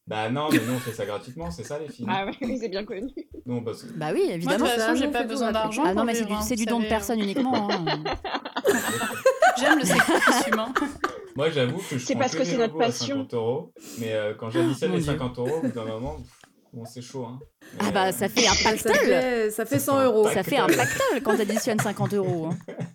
Bah 0.06 0.30
non, 0.30 0.50
mais 0.52 0.60
nous 0.60 0.74
on 0.76 0.80
fait 0.80 0.92
ça 0.94 1.06
gratuitement, 1.06 1.50
c'est 1.50 1.64
ça 1.64 1.80
les 1.80 1.88
filles. 1.90 2.06
Ah 2.08 2.26
ouais, 2.26 2.32
oui, 2.42 2.58
c'est 2.62 2.70
bien 2.70 2.86
connu. 2.86 3.10
Non, 3.48 3.64
parce 3.64 3.82
que- 3.84 3.94
Bah 3.94 4.12
oui, 4.14 4.20
Moi, 4.20 4.28
de 4.28 4.34
évidemment. 4.34 4.66
toute 4.66 4.76
façon, 4.76 4.96
j'ai 4.96 5.08
pas 5.08 5.24
besoin 5.24 5.52
d'argent. 5.52 5.82
Ah 5.86 5.94
non, 5.96 6.04
mais 6.06 6.14
c'est 6.14 6.26
du, 6.26 6.34
hein, 6.34 6.42
c'est 6.42 6.56
vous 6.56 6.60
du 6.62 6.66
don 6.66 6.78
de 6.78 6.84
savez, 6.84 6.90
personne 6.90 7.20
uniquement. 7.20 7.70
hein. 7.72 7.86
J'aime 9.60 9.80
le 9.80 9.86
sacrifice 9.86 10.48
humain. 10.48 10.74
Moi 11.36 11.50
j'avoue 11.50 11.78
que 11.80 11.98
je 11.98 12.06
C'est 12.06 12.14
prends 12.14 12.22
parce 12.22 12.34
que 12.34 12.40
que 12.40 12.44
c'est 12.46 12.58
notre 12.58 12.78
passion. 12.78 13.16
50 13.18 13.34
euros, 13.34 13.74
mais 14.00 14.14
euh, 14.14 14.34
quand 14.36 14.52
j'additionne 14.52 14.92
les 14.92 15.00
Dieu. 15.00 15.12
50 15.14 15.40
euros, 15.40 15.58
au 15.58 15.62
bout 15.62 15.72
d'un 15.72 15.86
moment, 15.86 16.18
bon, 16.74 16.86
c'est 16.86 17.02
chaud. 17.02 17.26
Hein. 17.26 17.40
Ah 17.80 17.90
bah 17.92 18.08
euh, 18.10 18.12
ça 18.12 18.30
fait 18.30 18.46
un 18.48 18.54
Ça 18.54 18.70
pactole. 18.72 18.94
fait, 18.96 19.50
ça 19.52 19.66
fait 19.66 19.80
Ça 19.80 19.86
100 19.86 19.92
fait 19.94 19.98
un 20.00 20.06
euros. 20.06 20.30
Ça 20.30 20.44
fait 20.44 20.58
un 20.58 20.68
pactole 20.68 21.22
quand 21.24 21.36
t'additionnes 21.38 21.80
50 21.80 22.14
euros. 22.14 22.48
hein. 22.52 22.58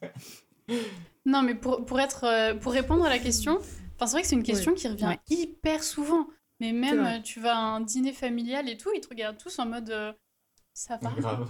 Non, 1.24 1.42
mais 1.42 1.54
pour, 1.54 1.84
pour, 1.84 2.00
être, 2.00 2.24
euh, 2.24 2.54
pour 2.54 2.72
répondre 2.72 3.04
à 3.04 3.08
la 3.08 3.18
question, 3.18 3.58
enfin, 3.96 4.06
c'est 4.06 4.12
vrai 4.12 4.22
que 4.22 4.28
c'est 4.28 4.36
une 4.36 4.42
question 4.42 4.74
qui 4.74 4.88
revient 4.88 5.06
Ouais. 5.06 5.18
hyper 5.28 5.82
souvent. 5.84 6.26
Mais 6.60 6.72
même, 6.72 7.04
euh, 7.06 7.20
tu 7.20 7.38
vas 7.40 7.54
à 7.56 7.60
un 7.60 7.80
dîner 7.80 8.12
familial 8.12 8.68
et 8.68 8.76
tout, 8.76 8.90
ils 8.94 9.00
te 9.00 9.08
regardent 9.08 9.38
tous 9.38 9.58
en 9.58 9.66
mode 9.66 9.90
euh, 9.90 10.12
ça 10.74 10.96
va? 10.96 11.10
Grave, 11.10 11.46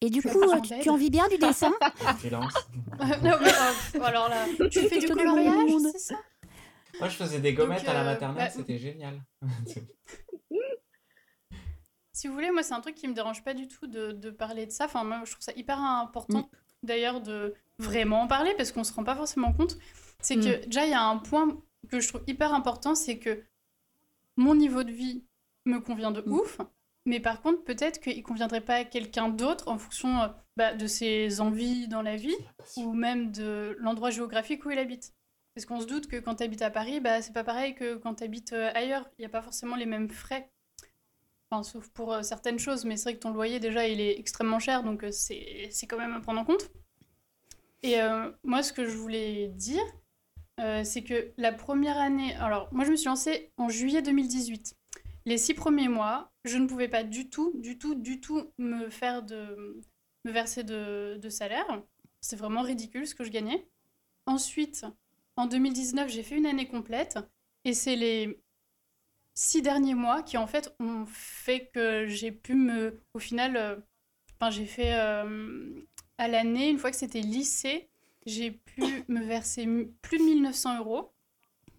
Et 0.00 0.10
du 0.10 0.20
Tu 0.20 0.28
coup, 0.28 0.42
tu, 0.62 0.80
tu 0.80 0.90
en 0.90 0.96
vis 0.96 1.10
bien 1.10 1.26
du 1.28 1.38
dessin? 1.38 1.72
Freelance. 2.18 2.54
Non, 2.98 3.06
mais, 3.40 3.48
euh, 3.48 4.02
Alors 4.02 4.28
là, 4.28 4.46
tu 4.70 4.80
fais 4.88 4.98
du 4.98 5.08
coloriage, 5.08 5.70
c'est 5.92 5.98
ça? 5.98 6.16
Moi 6.98 7.08
je 7.10 7.16
faisais 7.16 7.40
des 7.40 7.52
gommettes 7.52 7.88
à 7.88 7.94
la 7.94 8.04
maternelle, 8.04 8.44
bah, 8.44 8.50
c'était 8.50 8.78
génial. 8.78 9.20
Si 12.12 12.28
vous 12.28 12.32
voulez, 12.34 12.50
moi, 12.50 12.62
c'est 12.62 12.72
un 12.72 12.80
truc 12.80 12.94
qui 12.94 13.06
me 13.08 13.12
dérange 13.14 13.44
pas 13.44 13.52
du 13.52 13.68
tout 13.68 13.86
de, 13.86 14.12
de 14.12 14.30
parler 14.30 14.64
de 14.64 14.70
ça. 14.70 14.86
Enfin, 14.86 15.04
moi, 15.04 15.20
je 15.26 15.30
trouve 15.32 15.42
ça 15.42 15.52
hyper 15.54 15.78
important, 15.78 16.50
d'ailleurs, 16.82 17.20
de 17.20 17.54
vraiment 17.78 18.22
en 18.22 18.26
parler 18.26 18.54
parce 18.56 18.72
qu'on 18.72 18.84
se 18.84 18.92
rend 18.92 19.04
pas 19.04 19.16
forcément 19.16 19.52
compte. 19.52 19.78
C'est 20.20 20.36
que, 20.36 20.64
déjà, 20.66 20.84
il 20.84 20.90
y 20.90 20.94
a 20.94 21.02
un 21.02 21.18
point 21.18 21.60
que 21.88 22.00
je 22.00 22.08
trouve 22.08 22.22
hyper 22.26 22.52
important, 22.54 22.94
c'est 22.94 23.18
que 23.18 23.44
mon 24.36 24.54
niveau 24.54 24.82
de 24.82 24.90
vie 24.90 25.24
me 25.66 25.78
convient 25.78 26.10
de 26.10 26.22
ouf, 26.26 26.58
mais 27.04 27.20
par 27.20 27.40
contre, 27.42 27.62
peut-être 27.64 28.00
qu'il 28.00 28.22
conviendrait 28.22 28.60
pas 28.60 28.76
à 28.76 28.84
quelqu'un 28.84 29.28
d'autre 29.28 29.68
en 29.68 29.78
fonction 29.78 30.20
euh, 30.20 30.28
bah, 30.56 30.74
de 30.74 30.86
ses 30.86 31.40
envies 31.40 31.86
dans 31.88 32.02
la 32.02 32.16
vie 32.16 32.36
ou 32.76 32.92
même 32.92 33.30
de 33.30 33.76
l'endroit 33.78 34.10
géographique 34.10 34.64
où 34.64 34.70
il 34.70 34.78
habite. 34.78 35.12
Parce 35.54 35.66
qu'on 35.66 35.80
se 35.80 35.86
doute 35.86 36.08
que 36.08 36.16
quand 36.16 36.36
tu 36.36 36.42
habites 36.42 36.62
à 36.62 36.70
Paris, 36.70 37.00
bah, 37.00 37.22
c'est 37.22 37.32
pas 37.32 37.44
pareil 37.44 37.74
que 37.74 37.96
quand 37.96 38.16
tu 38.16 38.24
habites 38.24 38.52
ailleurs. 38.52 39.08
Il 39.18 39.22
n'y 39.22 39.26
a 39.26 39.30
pas 39.30 39.42
forcément 39.42 39.76
les 39.76 39.86
mêmes 39.86 40.10
frais. 40.10 40.50
Enfin, 41.50 41.62
sauf 41.62 41.88
pour 41.90 42.12
euh, 42.12 42.22
certaines 42.22 42.58
choses, 42.58 42.84
mais 42.84 42.96
c'est 42.96 43.10
vrai 43.10 43.14
que 43.14 43.20
ton 43.20 43.32
loyer, 43.32 43.60
déjà, 43.60 43.86
il 43.86 44.00
est 44.00 44.18
extrêmement 44.18 44.58
cher, 44.58 44.82
donc 44.82 45.04
euh, 45.04 45.12
c'est 45.12 45.68
c'est 45.70 45.86
quand 45.86 45.98
même 45.98 46.14
à 46.14 46.20
prendre 46.20 46.40
en 46.40 46.44
compte. 46.44 46.70
Et 47.82 48.00
euh, 48.00 48.30
moi, 48.42 48.62
ce 48.62 48.72
que 48.72 48.86
je 48.86 48.96
voulais 48.96 49.48
dire, 49.48 49.82
euh, 50.60 50.84
c'est 50.84 51.02
que 51.02 51.32
la 51.36 51.52
première 51.52 51.98
année... 51.98 52.34
Alors, 52.36 52.68
moi, 52.72 52.84
je 52.84 52.90
me 52.90 52.96
suis 52.96 53.06
lancée 53.06 53.52
en 53.56 53.68
juillet 53.68 54.02
2018. 54.02 54.76
Les 55.26 55.38
six 55.38 55.54
premiers 55.54 55.88
mois, 55.88 56.32
je 56.44 56.56
ne 56.56 56.66
pouvais 56.66 56.88
pas 56.88 57.04
du 57.04 57.28
tout, 57.28 57.52
du 57.56 57.78
tout, 57.78 57.94
du 57.94 58.20
tout 58.20 58.52
me 58.58 58.88
faire 58.90 59.22
de... 59.22 59.80
me 60.24 60.30
verser 60.32 60.64
de, 60.64 61.28
salaire. 61.28 61.82
C'est 62.20 62.36
vraiment 62.36 62.62
ridicule 62.62 63.06
ce 63.06 63.14
que 63.14 63.24
je 63.24 63.30
gagnais. 63.30 63.68
Ensuite, 64.26 64.86
en 65.36 65.46
2019, 65.46 66.08
j'ai 66.08 66.22
fait 66.22 66.36
une 66.36 66.46
année 66.46 66.66
complète, 66.66 67.18
et 67.64 67.74
c'est 67.74 67.96
les 67.96 68.40
six 69.34 69.60
derniers 69.62 69.94
mois 69.94 70.22
qui 70.22 70.38
en 70.38 70.46
fait 70.46 70.74
ont 70.80 71.04
fait 71.06 71.70
que 71.74 72.06
j'ai 72.06 72.32
pu 72.32 72.54
me 72.54 73.02
au 73.12 73.18
final 73.18 73.56
euh, 73.56 73.76
enfin 74.40 74.50
j'ai 74.50 74.64
fait 74.64 74.94
à 76.18 76.28
l'année 76.28 76.68
une 76.68 76.78
fois 76.78 76.90
que 76.90 76.96
c'était 76.96 77.20
lycée 77.20 77.88
j'ai 78.26 78.50
pu 78.50 79.04
me 79.08 79.24
verser 79.24 79.66
plus 80.02 80.18
de 80.18 80.24
1900 80.24 80.78
euros. 80.78 81.12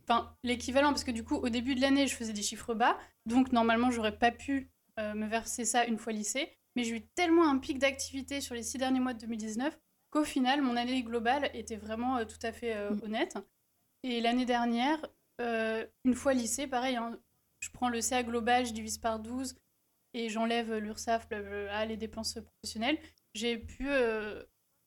Enfin 0.03 0.33
l'équivalent 0.43 0.89
parce 0.89 1.03
que 1.03 1.11
du 1.11 1.23
coup 1.23 1.35
au 1.35 1.49
début 1.49 1.75
de 1.75 1.81
l'année 1.81 2.07
je 2.07 2.15
faisais 2.15 2.33
des 2.33 2.41
chiffres 2.41 2.73
bas. 2.73 2.97
Donc 3.25 3.51
normalement 3.51 3.91
j'aurais 3.91 4.17
pas 4.17 4.31
pu 4.31 4.71
euh, 4.99 5.13
me 5.13 5.27
verser 5.27 5.65
ça 5.65 5.85
une 5.85 5.97
fois 5.97 6.13
lycée 6.13 6.57
mais 6.75 6.83
j'ai 6.83 6.95
eu 6.95 7.01
tellement 7.15 7.49
un 7.49 7.57
pic 7.57 7.79
d'activité 7.79 8.39
sur 8.39 8.55
les 8.55 8.63
six 8.63 8.77
derniers 8.77 8.99
mois 8.99 9.13
de 9.13 9.19
2019 9.19 9.77
qu'au 10.09 10.23
final 10.23 10.61
mon 10.61 10.77
année 10.77 11.03
globale 11.03 11.51
était 11.53 11.75
vraiment 11.75 12.17
euh, 12.17 12.25
tout 12.25 12.39
à 12.41 12.51
fait 12.51 12.75
euh, 12.75 12.91
honnête. 13.03 13.37
Et 14.03 14.21
l'année 14.21 14.45
dernière 14.45 15.05
une 15.39 16.15
fois 16.15 16.33
lycée 16.33 16.65
pareil 16.65 16.95
hein, 16.95 17.19
je 17.59 17.69
prends 17.69 17.89
le 17.89 18.01
CA 18.01 18.23
global, 18.23 18.65
je 18.65 18.73
divise 18.73 18.97
par 18.97 19.19
12 19.19 19.55
et 20.13 20.29
j'enlève 20.29 20.77
l'URSSAF, 20.77 21.27
les 21.87 21.97
dépenses 21.97 22.39
professionnelles. 22.39 22.97
J'ai 23.33 23.57
pu, 23.57 23.87
euh, 23.89 24.43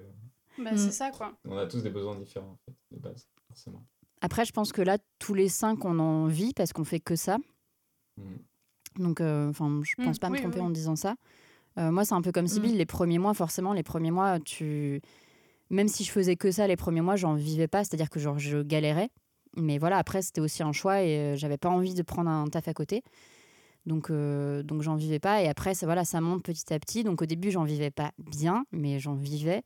Bah, 0.60 0.72
Mm. 0.74 0.78
C'est 0.78 0.92
ça, 0.92 1.10
quoi. 1.12 1.34
on 1.46 1.58
a 1.58 1.66
tous 1.66 1.82
des 1.82 1.90
besoins 1.90 2.16
différents, 2.16 2.52
en 2.52 2.58
fait, 2.66 2.76
de 2.92 3.00
base, 3.00 3.28
forcément. 3.48 3.84
Après, 4.22 4.46
je 4.46 4.52
pense 4.52 4.72
que 4.72 4.82
là, 4.84 4.98
tous 5.18 5.34
les 5.34 5.50
cinq, 5.50 5.84
on 5.86 5.98
en 5.98 6.28
vit 6.28 6.54
parce 6.54 6.74
qu'on 6.74 6.84
fait 6.84 7.00
que 7.00 7.16
ça. 7.16 7.38
Donc, 9.00 9.22
euh, 9.22 9.50
enfin, 9.50 9.82
je 9.84 9.94
Mm, 10.00 10.06
pense 10.06 10.20
pas 10.20 10.30
me 10.30 10.36
oui, 10.36 10.42
tromper 10.42 10.60
oui. 10.60 10.66
en 10.66 10.70
disant 10.70 10.96
ça. 10.96 11.16
Euh, 11.78 11.92
moi, 11.92 12.06
c'est 12.06 12.14
un 12.14 12.22
peu 12.22 12.32
comme 12.32 12.48
Sybille. 12.48 12.76
Les 12.76 12.86
premiers 12.86 13.20
mois, 13.20 13.34
forcément, 13.34 13.74
les 13.74 13.84
premiers 13.84 14.12
mois, 14.12 14.40
tu... 14.40 15.02
même 15.70 15.88
si 15.88 16.04
je 16.04 16.12
faisais 16.12 16.36
que 16.36 16.52
ça, 16.52 16.68
les 16.68 16.76
premiers 16.76 17.02
mois, 17.02 17.16
j'en 17.16 17.34
vivais 17.36 17.68
pas. 17.68 17.84
C'est-à-dire 17.84 18.10
que 18.10 18.20
genre, 18.20 18.38
je 18.40 18.62
galérais. 18.62 19.10
Mais 19.58 19.78
voilà, 19.78 19.98
après, 19.98 20.22
c'était 20.22 20.42
aussi 20.42 20.64
un 20.64 20.72
choix 20.72 21.02
et 21.02 21.18
euh, 21.18 21.36
j'avais 21.36 21.58
pas 21.58 21.70
envie 21.70 21.94
de 21.94 22.04
prendre 22.04 22.30
un 22.30 22.48
taf 22.48 22.68
à 22.68 22.74
côté. 22.74 23.04
Donc, 23.86 24.10
euh, 24.10 24.64
donc 24.64 24.82
j'en 24.82 24.96
vivais 24.96 25.20
pas. 25.20 25.42
Et 25.42 25.48
après, 25.50 25.74
ça, 25.74 25.86
voilà, 25.86 26.06
ça 26.06 26.22
monte 26.22 26.44
petit 26.44 26.74
à 26.74 26.80
petit. 26.80 27.04
Donc, 27.04 27.22
au 27.22 27.26
début, 27.26 27.52
j'en 27.52 27.64
vivais 27.64 27.92
pas 27.92 28.12
bien, 28.18 28.66
mais 28.72 29.00
j'en 29.00 29.14
vivais. 29.16 29.64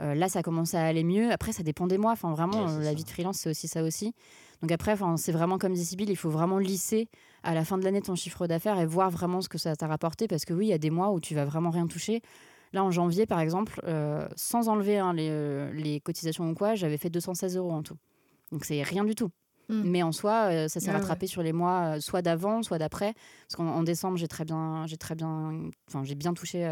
Euh, 0.00 0.14
là, 0.14 0.28
ça 0.30 0.42
commençait 0.42 0.78
à 0.78 0.84
aller 0.86 1.04
mieux. 1.04 1.30
Après, 1.30 1.52
ça 1.52 1.62
dépend 1.62 1.86
des 1.86 1.98
mois. 1.98 2.12
Enfin, 2.12 2.32
vraiment, 2.32 2.64
Ouais, 2.64 2.78
la 2.78 2.84
ça. 2.84 2.94
vie 2.94 3.04
de 3.04 3.10
freelance, 3.10 3.38
c'est 3.38 3.50
aussi 3.50 3.68
ça 3.68 3.82
aussi. 3.82 4.14
Donc 4.62 4.72
après, 4.72 4.94
c'est 5.16 5.32
vraiment 5.32 5.56
comme 5.58 5.72
dit 5.72 5.84
Sybille, 5.84 6.10
il 6.10 6.16
faut 6.16 6.28
vraiment 6.30 6.58
lisser 6.58 7.08
à 7.42 7.54
la 7.54 7.64
fin 7.64 7.78
de 7.78 7.84
l'année 7.84 8.02
ton 8.02 8.14
chiffre 8.14 8.46
d'affaires 8.46 8.78
et 8.78 8.86
voir 8.86 9.10
vraiment 9.10 9.40
ce 9.40 9.48
que 9.48 9.58
ça 9.58 9.74
t'a 9.76 9.86
rapporté. 9.86 10.28
Parce 10.28 10.44
que 10.44 10.52
oui, 10.54 10.66
il 10.66 10.70
y 10.70 10.74
a 10.74 10.78
des 10.78 10.90
mois 10.90 11.10
où 11.10 11.20
tu 11.20 11.34
vas 11.34 11.44
vraiment 11.44 11.70
rien 11.70 11.86
toucher. 11.86 12.22
Là, 12.72 12.84
en 12.84 12.90
janvier, 12.90 13.26
par 13.26 13.40
exemple, 13.40 13.80
euh, 13.84 14.28
sans 14.36 14.68
enlever 14.68 14.98
hein, 14.98 15.12
les, 15.12 15.28
euh, 15.30 15.72
les 15.72 16.00
cotisations 16.00 16.48
ou 16.48 16.54
quoi, 16.54 16.74
j'avais 16.76 16.98
fait 16.98 17.10
216 17.10 17.56
euros 17.56 17.72
en 17.72 17.82
tout. 17.82 17.96
Donc 18.52 18.64
c'est 18.64 18.82
rien 18.82 19.04
du 19.04 19.14
tout. 19.14 19.30
Mm. 19.68 19.82
Mais 19.84 20.02
en 20.02 20.12
soi, 20.12 20.50
euh, 20.50 20.68
ça 20.68 20.80
s'est 20.80 20.90
Ah 20.90 20.94
ouais. 20.94 20.98
rattrapé 21.00 21.26
sur 21.26 21.42
les 21.42 21.52
mois, 21.52 21.96
euh, 21.96 22.00
soit 22.00 22.22
d'avant, 22.22 22.62
soit 22.62 22.78
d'après. 22.78 23.14
Parce 23.48 23.56
qu'en 23.56 23.66
en 23.68 23.82
décembre, 23.82 24.16
j'ai 24.18 24.28
très 24.28 24.44
bien, 24.44 24.84
j'ai 24.86 24.96
très 24.96 25.14
bien, 25.14 25.68
enfin, 25.88 26.04
j'ai 26.04 26.14
bien 26.14 26.32
touché 26.34 26.64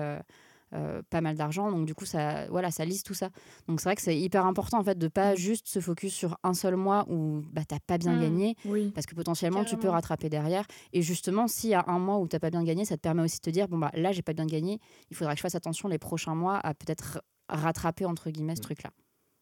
euh, 0.75 1.03
pas 1.11 1.21
mal 1.21 1.37
d'argent. 1.37 1.71
Donc 1.71 1.87
du 1.87 1.95
coup, 1.95 2.05
ça, 2.05 2.47
voilà, 2.49 2.71
ça 2.71 2.85
lisse 2.85 3.03
tout 3.03 3.15
ça. 3.15 3.31
Donc 3.69 3.81
c'est 3.81 3.89
vrai 3.89 3.97
que 3.97 4.03
c'est 4.03 4.19
hyper 4.19 4.45
important 4.47 4.79
en 4.79 4.85
fait 4.85 4.99
de 4.99 5.09
pas 5.09 5.35
juste 5.35 5.69
se 5.69 5.81
focus 5.81 6.13
sur 6.15 6.37
un 6.43 6.55
seul 6.55 6.77
mois 6.77 7.05
où 7.09 7.43
bah, 7.53 7.63
t'as 7.67 7.79
pas 7.81 7.99
bien 7.99 8.15
Mm. 8.17 8.21
gagné, 8.21 8.55
Oui. 8.65 8.91
parce 8.95 9.07
que 9.07 9.15
potentiellement 9.15 9.65
tu 9.65 9.77
peux 9.79 9.89
rattraper 9.89 10.29
derrière. 10.29 10.65
Et 10.93 11.03
justement, 11.03 11.47
s'il 11.49 11.71
y 11.71 11.75
a 11.75 11.85
un 11.89 11.99
mois 11.99 12.19
où 12.19 12.29
t'as 12.29 12.39
pas 12.41 12.51
bien 12.51 12.63
gagné, 12.65 12.85
ça 12.85 12.97
te 12.97 13.01
permet 13.03 13.23
aussi 13.23 13.39
de 13.39 13.43
te 13.43 13.51
dire 13.51 13.69
bon 13.69 13.79
bah 13.79 13.91
là 13.95 14.13
j'ai 14.13 14.23
pas 14.23 14.33
bien 14.35 14.47
gagné, 14.47 14.79
il 15.11 15.17
faudra 15.17 15.33
que 15.35 15.39
je 15.39 15.43
fasse 15.43 15.55
attention 15.55 15.89
les 15.89 15.99
prochains 15.99 16.35
mois 16.35 16.59
à 16.59 16.75
peut-être 16.75 17.23
rattraper 17.49 18.05
entre 18.05 18.31
guillemets 18.31 18.57
ce 18.57 18.61
Mm. 18.61 18.65
truc-là. 18.65 18.91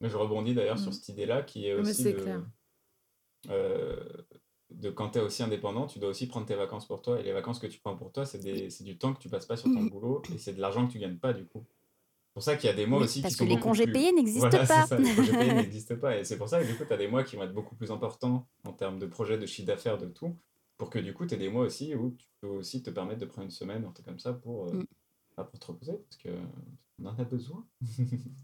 Mais 0.01 0.09
je 0.11 0.17
rebondis 0.17 0.55
d'ailleurs 0.55 0.79
sur 0.79 0.91
Mm. 0.91 0.95
cette 0.95 1.09
idée-là 1.09 1.43
qui 1.43 1.67
est 1.67 1.75
Mais 1.75 1.81
aussi 1.81 2.03
c'est 2.03 2.13
de, 2.13 2.19
clair. 2.21 2.43
euh, 3.51 3.97
de 4.71 4.91
quand 4.91 5.11
tu 5.11 5.19
es 5.19 5.23
aussi 5.23 5.43
indépendant, 5.43 5.87
tu 5.87 5.99
dois 5.99 6.09
aussi 6.09 6.27
prendre 6.27 6.47
tes 6.47 6.55
vacances 6.57 6.87
pour 6.87 7.01
toi. 7.03 7.21
Et 7.21 7.23
les 7.23 7.33
vacances 7.33 7.59
que 7.59 7.67
tu 7.67 7.79
prends 7.79 7.97
pour 7.97 8.13
toi, 8.13 8.27
c'est 8.27 8.39
des- 8.39 8.69
c'est 8.71 8.85
du 8.85 8.99
temps 8.99 9.15
que 9.15 9.21
tu 9.21 9.29
passes 9.29 9.47
pas 9.47 9.57
sur 9.57 9.71
ton 9.73 9.83
Mm. 9.83 9.91
boulot 9.91 10.23
et 10.35 10.39
c'est 10.39 10.53
de 10.55 10.61
l'argent 10.61 10.87
que 10.87 10.93
tu 10.93 10.99
gagnes 10.99 11.19
pas 11.19 11.33
du 11.33 11.47
coup. 11.47 11.65
C'est 12.29 12.33
pour 12.35 12.43
ça 12.43 12.57
qu'il 12.57 12.69
y 12.69 12.73
a 12.73 12.77
des 12.77 12.85
mois 12.87 12.99
Oui, 12.99 13.05
aussi 13.05 13.23
parce 13.23 13.35
qui 13.35 13.39
que 13.45 13.49
sont 13.49 13.55
les 13.55 13.61
congés 13.61 13.85
plus- 13.85 13.93
payés 13.95 14.13
n'existent 14.13 14.49
Voilà, 14.51 14.67
pas. 14.67 14.87
ça, 14.87 14.99
les 14.99 15.15
congés 15.15 15.33
payés 15.33 15.55
n'existent 15.73 15.97
pas. 15.97 16.19
Et 16.19 16.25
c'est 16.25 16.37
pour 16.37 16.49
ça 16.49 16.61
que 16.61 16.67
du 16.67 16.75
coup, 16.77 16.85
tu 16.85 16.93
as 16.93 16.97
des 16.97 17.09
mois 17.09 17.23
qui 17.25 17.37
vont 17.37 17.43
être 17.45 17.55
beaucoup 17.55 17.75
plus 17.77 17.91
importants 17.91 18.47
en 18.65 18.73
termes 18.73 18.99
de 18.99 19.07
projets, 19.07 19.39
de 19.39 19.47
chiffre 19.47 19.67
d'affaires, 19.67 19.97
de 19.99 20.07
tout. 20.07 20.37
Pour 20.77 20.91
que 20.91 20.99
du 20.99 21.15
coup, 21.15 21.25
tu 21.27 21.35
aies 21.35 21.39
des 21.39 21.49
mois 21.49 21.65
aussi 21.65 21.95
où 21.95 22.11
tu 22.19 22.27
peux 22.43 22.49
aussi 22.49 22.83
te 22.83 22.91
permettre 22.91 23.21
de 23.21 23.25
prendre 23.27 23.45
une 23.45 23.51
semaine, 23.51 23.85
un 23.87 23.93
truc 23.93 24.05
comme 24.05 24.19
ça, 24.19 24.35
pour, 24.35 24.67
euh, 24.67 24.73
Mm. 24.75 24.85
bah, 25.37 25.45
pour 25.45 25.59
te 25.59 25.67
reposer. 25.69 25.95
Parce 26.11 26.19
qu'on 26.23 27.07
en 27.07 27.19
a 27.19 27.25
besoin. 27.25 27.65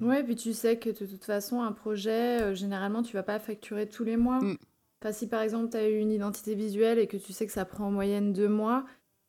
Ouais, 0.00 0.24
puis 0.24 0.34
tu 0.36 0.52
sais 0.52 0.78
que 0.78 0.90
de 0.90 1.06
toute 1.06 1.24
façon, 1.24 1.62
un 1.62 1.70
projet, 1.72 2.42
euh, 2.42 2.54
généralement, 2.54 3.02
tu 3.02 3.12
vas 3.14 3.22
pas 3.22 3.38
facturer 3.38 3.88
tous 3.88 4.04
les 4.04 4.16
mois. 4.16 4.40
Mm. 4.42 4.56
Enfin, 5.02 5.10
si 5.12 5.26
par 5.26 5.42
exemple, 5.42 5.70
tu 5.70 5.76
as 5.76 5.88
eu 5.88 5.98
une 5.98 6.12
identité 6.12 6.54
visuelle 6.54 7.00
et 7.00 7.08
que 7.08 7.16
tu 7.16 7.32
sais 7.32 7.44
que 7.44 7.52
ça 7.52 7.64
prend 7.64 7.86
en 7.86 7.90
moyenne 7.90 8.32
deux 8.32 8.48
mois, 8.48 8.84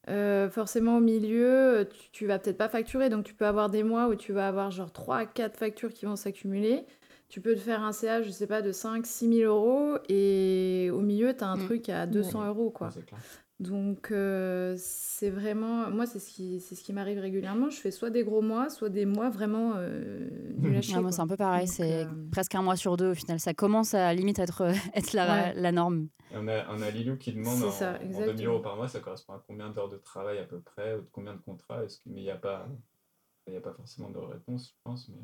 euh, 0.07 0.47
forcément 0.47 0.97
au 0.97 0.99
milieu, 0.99 1.47
euh, 1.79 1.83
tu, 1.85 2.11
tu 2.11 2.25
vas 2.27 2.37
peut-être 2.37 2.59
pas 2.59 2.69
facturer. 2.69 3.09
Donc 3.09 3.23
tu 3.25 3.33
peux 3.33 3.47
avoir 3.47 3.71
des 3.71 3.81
mois 3.81 4.07
où 4.07 4.13
tu 4.15 4.33
vas 4.33 4.47
avoir 4.47 4.69
genre 4.69 4.91
3 4.91 5.17
à 5.17 5.25
4 5.25 5.57
factures 5.57 5.91
qui 5.91 6.05
vont 6.05 6.15
s'accumuler. 6.15 6.85
Tu 7.27 7.41
peux 7.41 7.55
te 7.55 7.59
faire 7.59 7.81
un 7.81 7.91
CA, 7.91 8.21
je 8.21 8.29
sais 8.29 8.45
pas, 8.45 8.61
de 8.61 8.71
5 8.71 9.07
6 9.07 9.27
000 9.39 9.51
euros 9.51 9.97
et 10.09 10.91
au 10.93 10.99
milieu, 10.99 11.35
tu 11.35 11.43
as 11.43 11.47
un 11.47 11.55
Mm. 11.55 11.65
truc 11.65 11.89
à 11.89 12.05
200 12.05 12.41
Ouais. 12.41 12.47
euros, 12.49 12.69
quoi. 12.69 12.91
Donc 13.63 14.11
euh, 14.11 14.75
c'est 14.77 15.29
vraiment, 15.29 15.89
moi 15.89 16.05
c'est 16.05 16.19
ce 16.19 16.29
qui, 16.29 16.59
c'est 16.59 16.75
ce 16.75 16.83
qui 16.83 16.91
m'arrive 16.91 17.19
régulièrement. 17.19 17.69
Je 17.69 17.77
fais 17.77 17.91
soit 17.91 18.09
des 18.09 18.23
gros 18.23 18.41
mois, 18.41 18.69
soit 18.69 18.89
des 18.89 19.05
mois 19.05 19.29
vraiment 19.29 19.73
euh, 19.75 20.29
à 20.75 20.81
chier, 20.81 20.95
Ouais, 20.97 21.01
moi 21.01 21.11
c'est 21.11 21.21
un 21.21 21.27
peu 21.27 21.37
pareil, 21.37 21.67
c'est 21.67 22.03
euh, 22.03 22.09
presque 22.31 22.53
un 22.55 22.61
mois 22.61 22.75
sur 22.75 22.97
deux 22.97 23.11
au 23.11 23.13
final. 23.13 23.39
Ça 23.39 23.53
commence 23.53 23.93
à 23.93 24.13
limite 24.13 24.39
être, 24.39 24.61
euh, 24.61 24.73
être 24.95 25.13
la, 25.13 25.25
Ouais. 25.25 25.53
la 25.55 25.71
norme. 25.71 26.09
Et 26.31 26.35
On 26.37 26.47
a, 26.47 26.65
on 26.71 26.81
a 26.81 26.89
Lilou 26.91 27.15
qui 27.17 27.31
demande 27.33 27.63
en, 27.63 27.71
ça, 27.71 27.91
en 27.91 27.97
2000 27.99 28.07
exactement. 28.11 28.51
euros 28.53 28.61
par 28.61 28.75
mois, 28.75 28.87
ça 28.87 28.99
correspond 28.99 29.33
à 29.33 29.43
combien 29.47 29.69
d'heures 29.69 29.89
de 29.89 29.97
travail 29.97 30.39
à 30.39 30.43
peu 30.45 30.59
près, 30.59 30.95
ou 30.95 31.01
de 31.01 31.09
combien 31.11 31.33
de 31.33 31.41
contrats 31.41 31.83
Est-ce 31.83 31.97
que, 31.97 32.09
Mais 32.09 32.21
il 32.21 32.23
n'y 32.25 32.31
a, 32.31 32.35
pas- 32.37 32.67
il 33.47 33.53
y 33.53 33.57
a 33.57 33.61
pas 33.61 33.73
forcément 33.73 34.09
de 34.09 34.17
réponse, 34.19 34.67
je 34.69 34.73
pense. 34.83 35.07
Mais... 35.09 35.15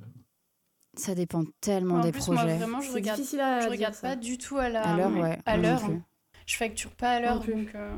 Ça 0.95 1.13
dépend 1.15 1.43
tellement 1.61 1.95
En 1.95 2.01
des 2.01 2.11
plus, 2.11 2.27
moi, 2.27 2.37
projets. 2.37 2.57
vraiment, 2.57 2.79
je 2.81 2.87
C'est 2.89 2.93
regarde, 2.95 3.17
difficile 3.19 3.39
à 3.41 3.57
je 3.59 3.63
dire, 3.65 3.71
regarde 3.71 3.93
ça. 3.95 4.07
pas 4.09 4.15
du 4.15 4.37
tout 4.37 4.57
à 4.57 4.69
l'heure, 4.69 4.85
ouais. 5.11 5.37
à 5.45 5.57
moi 5.57 5.63
l'heure. 5.69 5.81
Je 6.45 6.55
facture 6.55 6.91
pas 6.95 7.11
à 7.11 7.19
l'heure, 7.21 7.39
donc 7.41 7.75
euh, 7.75 7.95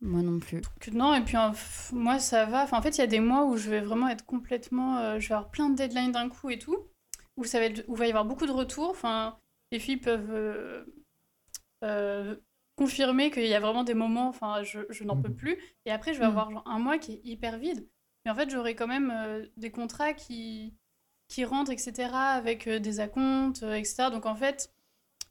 Moi 0.00 0.22
non 0.22 0.38
plus. 0.38 0.60
que 0.80 0.90
non. 0.90 1.14
Et 1.14 1.22
puis, 1.22 1.34
f- 1.36 1.94
moi, 1.94 2.18
ça 2.18 2.44
va. 2.44 2.62
Enfin, 2.64 2.78
en 2.78 2.82
fait, 2.82 2.96
il 2.96 2.98
y 3.00 3.04
a 3.04 3.06
des 3.06 3.20
mois 3.20 3.44
où 3.46 3.56
je 3.56 3.70
vais 3.70 3.80
vraiment 3.80 4.08
être 4.08 4.24
complètement. 4.26 4.98
euh, 4.98 5.18
je 5.20 5.28
vais 5.28 5.34
avoir 5.34 5.50
plein 5.50 5.70
de 5.70 5.76
deadlines 5.76 6.12
d'un 6.12 6.28
coup 6.28 6.50
et 6.50 6.58
tout, 6.58 6.76
où 7.36 7.44
ça 7.44 7.58
va 7.58 7.64
être, 7.66 7.84
où 7.88 7.94
il 7.94 7.98
va 7.98 8.06
y 8.06 8.10
avoir 8.10 8.24
beaucoup 8.26 8.46
de 8.46 8.52
retours. 8.52 8.90
Enfin, 8.90 9.38
les 9.72 9.78
filles 9.78 9.96
peuvent 9.96 10.30
euh, 10.30 10.84
euh, 11.84 12.36
confirmer 12.76 13.30
qu'il 13.30 13.46
y 13.46 13.54
a 13.54 13.60
vraiment 13.60 13.84
des 13.84 13.94
moments. 13.94 14.28
Enfin, 14.28 14.62
je, 14.62 14.80
je 14.90 15.04
n'en 15.04 15.16
peux 15.16 15.32
plus. 15.32 15.56
Et 15.86 15.90
après, 15.90 16.12
je 16.14 16.18
vais 16.18 16.26
Mm. 16.26 16.28
avoir 16.28 16.50
genre, 16.50 16.68
un 16.68 16.78
mois 16.78 16.98
qui 16.98 17.14
est 17.14 17.20
hyper 17.24 17.58
vide. 17.58 17.86
Mais 18.24 18.30
en 18.30 18.34
fait, 18.34 18.50
j'aurai 18.50 18.74
quand 18.74 18.86
même 18.88 19.10
euh, 19.14 19.46
des 19.56 19.70
contrats 19.70 20.12
qui 20.12 20.74
qui 21.28 21.44
rentrent, 21.44 21.72
etc., 21.72 22.12
avec 22.36 22.68
euh, 22.68 22.78
des 22.78 23.00
acomptes, 23.00 23.64
euh, 23.64 23.74
etc. 23.74 24.10
Donc 24.10 24.26
en 24.26 24.36
fait, 24.36 24.72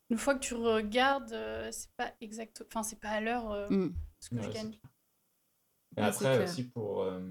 une 0.09 0.17
fois 0.17 0.35
que 0.35 0.39
tu 0.41 0.53
regardes, 0.53 1.31
euh, 1.31 1.69
c'est 1.71 1.89
pas 1.95 2.11
exact, 2.19 2.63
enfin 2.67 2.83
c'est 2.83 2.99
pas 2.99 3.09
à 3.11 3.21
l'heure 3.21 3.49
euh, 3.51 3.69
Mm. 3.69 3.93
Ce 4.25 4.29
que 4.31 4.35
Ouais, 4.35 4.41
je 4.43 4.47
c'est 4.47 4.53
gagne. 4.53 4.69
clair. 4.71 4.91
Et 5.97 6.01
Ouais, 6.01 6.11
c'est 6.11 6.25
après 6.25 6.43
aussi 6.43 6.63
pour, 6.69 7.03
euh, 7.03 7.21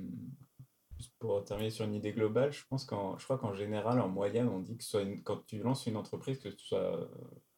pour 1.19 1.45
terminer 1.45 1.71
sur 1.71 1.85
une 1.85 1.95
idée 1.95 2.13
globale, 2.13 2.53
je 2.53 2.65
pense 2.67 2.85
qu'en, 2.85 3.19
je 3.19 3.25
crois 3.25 3.39
qu'en 3.39 3.53
général, 3.55 4.01
en 4.01 4.09
moyenne, 4.09 4.49
on 4.49 4.61
dit 4.61 4.77
que 4.77 4.85
soit 4.85 5.03
une- 5.03 5.23
quand 5.23 5.45
tu 5.47 5.59
lances 5.59 5.87
une 5.87 5.97
entreprise, 5.97 6.39
que 6.39 6.49
tu 6.49 6.65
sois, 6.65 7.09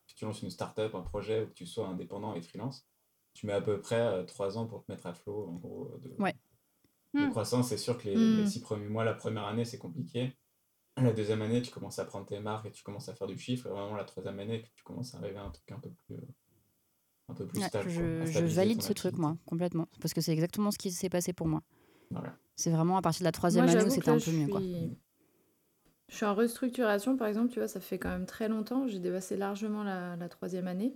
que 0.08 0.14
tu 0.14 0.24
lances 0.24 0.42
une 0.42 0.50
start-up, 0.50 0.94
un 0.94 1.02
projet, 1.02 1.42
ou 1.42 1.46
que 1.48 1.52
tu 1.52 1.66
sois 1.66 1.86
indépendant 1.86 2.34
et 2.34 2.42
freelance, 2.42 2.88
tu 3.34 3.46
mets 3.46 3.52
à 3.52 3.60
peu 3.60 3.80
près 3.80 4.00
euh, 4.00 4.24
trois 4.24 4.56
ans 4.58 4.66
pour 4.66 4.84
te 4.84 4.90
mettre 4.90 5.06
à 5.06 5.14
flot, 5.14 5.46
en 5.48 5.52
gros, 5.54 5.96
de, 5.98 6.10
Ouais. 6.18 6.34
de 7.14 7.26
Hmm. 7.26 7.30
croissance. 7.30 7.68
C'est 7.68 7.78
sûr 7.78 7.96
que 7.98 8.08
les, 8.08 8.16
Hmm. 8.16 8.36
les 8.38 8.46
six 8.46 8.60
premiers 8.60 8.88
mois, 8.88 9.04
la 9.04 9.14
première 9.14 9.44
année, 9.46 9.64
c'est 9.64 9.78
compliqué. 9.78 10.36
La 10.96 11.12
deuxième 11.12 11.42
année, 11.42 11.60
tu 11.60 11.70
commences 11.70 11.98
à 11.98 12.06
prendre 12.06 12.24
tes 12.26 12.40
marques 12.40 12.66
et 12.66 12.72
tu 12.72 12.82
commences 12.82 13.10
à 13.10 13.14
faire 13.14 13.26
du 13.26 13.38
chiffre. 13.38 13.66
Et 13.66 13.70
vraiment, 13.70 13.94
la 13.96 14.04
troisième 14.04 14.38
année, 14.40 14.62
que 14.62 14.68
tu 14.74 14.82
commences 14.82 15.14
à 15.14 15.18
arriver 15.18 15.36
à 15.36 15.44
un 15.44 15.50
truc 15.50 15.70
un 15.70 15.78
peu 15.78 15.90
plus, 15.90 16.16
euh, 16.16 16.20
un 17.28 17.34
peu 17.34 17.46
plus 17.46 17.60
Ouais, 17.60 17.68
stable. 17.68 17.90
quoi, 17.92 18.26
je, 18.26 18.54
valide 18.54 18.82
ce 18.82 18.92
truc, 18.92 19.18
moi, 19.18 19.36
complètement. 19.46 19.88
Parce 20.00 20.14
que 20.14 20.20
c'est 20.20 20.32
exactement 20.32 20.70
ce 20.70 20.78
qui 20.78 20.90
s'est 20.90 21.08
passé 21.08 21.32
pour 21.32 21.48
moi. 21.48 21.62
Voilà. 22.10 22.36
C'est 22.54 22.70
vraiment 22.70 22.96
à 22.96 23.02
partir 23.02 23.20
de 23.20 23.24
la 23.24 23.32
troisième 23.32 23.64
Moi, 23.66 23.74
année 23.74 23.84
où 23.84 23.90
c'était 23.90 24.10
un 24.10 24.18
peu 24.18 24.30
mieux. 24.30 24.48
Quoi. 24.48 24.62
Je 26.08 26.14
suis 26.14 26.24
en 26.24 26.34
restructuration, 26.34 27.16
par 27.16 27.26
exemple, 27.26 27.52
tu 27.52 27.58
vois, 27.58 27.68
ça 27.68 27.80
fait 27.80 27.98
quand 27.98 28.08
même 28.08 28.26
très 28.26 28.48
longtemps. 28.48 28.86
J'ai 28.86 29.00
dépassé 29.00 29.36
largement 29.36 29.82
la, 29.82 30.16
la 30.16 30.28
troisième 30.28 30.68
année. 30.68 30.94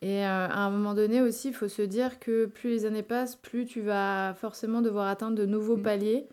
Et 0.00 0.24
euh, 0.24 0.48
à 0.48 0.60
un 0.60 0.70
moment 0.70 0.94
donné 0.94 1.20
aussi, 1.20 1.48
il 1.48 1.54
faut 1.54 1.68
se 1.68 1.82
dire 1.82 2.18
que 2.18 2.46
plus 2.46 2.70
les 2.70 2.84
années 2.86 3.02
passent, 3.02 3.36
plus 3.36 3.66
tu 3.66 3.80
vas 3.82 4.34
forcément 4.34 4.80
devoir 4.80 5.08
atteindre 5.08 5.36
de 5.36 5.44
nouveaux 5.44 5.76
Mm. 5.76 5.82
paliers, 5.82 6.28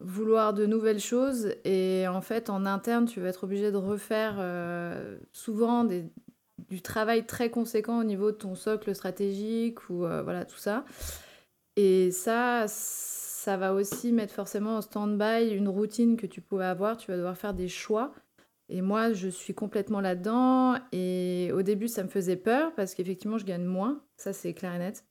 vouloir 0.00 0.54
de 0.54 0.66
nouvelles 0.66 0.98
choses. 0.98 1.54
Et 1.64 2.06
en 2.08 2.20
fait, 2.20 2.50
en 2.50 2.66
interne, 2.66 3.06
tu 3.06 3.20
vas 3.20 3.28
être 3.28 3.44
obligé 3.44 3.70
de 3.70 3.76
refaire 3.76 4.36
euh, 4.38 5.18
souvent 5.32 5.84
des- 5.84 6.10
du 6.72 6.80
travail 6.80 7.26
très 7.26 7.50
conséquent 7.50 8.00
au 8.00 8.04
niveau 8.04 8.32
de 8.32 8.36
ton 8.36 8.54
socle 8.54 8.94
stratégique 8.94 9.90
ou 9.90 10.06
euh, 10.06 10.22
voilà, 10.22 10.46
tout 10.46 10.56
ça. 10.56 10.86
Et 11.76 12.10
ça, 12.10 12.64
ça 12.66 13.58
va 13.58 13.74
aussi 13.74 14.10
mettre 14.10 14.32
forcément 14.32 14.78
en 14.78 14.80
stand-by 14.80 15.50
une 15.54 15.68
routine 15.68 16.16
que 16.16 16.26
tu 16.26 16.40
pouvais 16.40 16.64
avoir. 16.64 16.96
Tu 16.96 17.10
vas 17.10 17.18
devoir 17.18 17.36
faire 17.36 17.52
des 17.52 17.68
choix. 17.68 18.14
Et 18.70 18.80
moi, 18.80 19.12
je 19.12 19.28
suis 19.28 19.52
complètement 19.52 20.00
là-dedans. 20.00 20.76
Et 20.92 21.50
au 21.52 21.60
début, 21.60 21.88
ça 21.88 22.04
me 22.04 22.08
faisait 22.08 22.36
peur 22.36 22.72
parce 22.74 22.94
qu'effectivement, 22.94 23.36
je 23.36 23.44
gagne 23.44 23.64
moins. 23.64 24.00
Ça, 24.16 24.32
c'est 24.32 24.54
clair 24.54 24.74
et 24.74 24.78
net. 24.78 25.04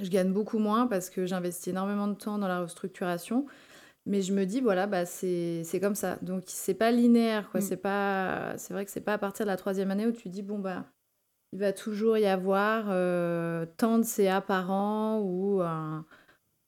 Je 0.00 0.10
gagne 0.10 0.32
beaucoup 0.32 0.58
moins 0.58 0.88
parce 0.88 1.10
que 1.10 1.26
j'investis 1.26 1.68
énormément 1.68 2.08
de 2.08 2.14
temps 2.14 2.38
dans 2.38 2.48
la 2.48 2.60
restructuration. 2.60 3.46
Mais 4.10 4.22
je 4.22 4.34
me 4.34 4.44
dis, 4.44 4.60
voilà, 4.60 4.86
bah, 4.88 5.06
c'est 5.06 5.78
comme 5.80 5.94
ça. 5.94 6.18
Donc, 6.20 6.42
c'est 6.46 6.74
pas 6.74 6.90
linéaire. 6.90 7.48
quoi. 7.50 7.60
Mm. 7.60 7.62
C'est 7.62 7.76
pas... 7.76 8.58
c'est 8.58 8.74
vrai 8.74 8.84
que 8.84 8.90
c'est 8.90 9.00
pas 9.00 9.14
à 9.14 9.18
partir 9.18 9.46
de 9.46 9.50
la 9.50 9.56
troisième 9.56 9.90
année 9.92 10.06
où 10.06 10.12
tu 10.12 10.28
dis, 10.28 10.42
bon, 10.42 10.58
bah, 10.58 10.84
il 11.52 11.60
va 11.60 11.72
toujours 11.72 12.18
y 12.18 12.26
avoir 12.26 12.86
euh, 12.88 13.66
tant 13.76 13.98
de 13.98 14.04
CA 14.04 14.40
par 14.40 14.70
an 14.72 15.20
ou 15.20 15.62
un, 15.62 16.04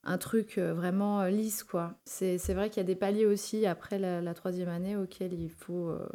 un 0.05 0.19
truc 0.19 0.59
euh, 0.59 0.73
vraiment 0.73 1.21
euh, 1.21 1.31
lisse, 1.31 1.65
quoi. 1.65 1.95
C'est 2.05 2.37
vrai 2.55 2.71
qu'il 2.71 2.79
y 2.79 2.85
a 2.85 2.87
des 2.87 2.95
paliers 2.97 3.27
aussi 3.27 3.67
après 3.67 3.99
la, 3.99 4.21
la 4.21 4.35
troisième 4.35 4.69
année 4.69 4.97
auxquels 4.97 5.33
il 5.33 5.51
faut, 5.51 5.89
euh, 5.89 6.07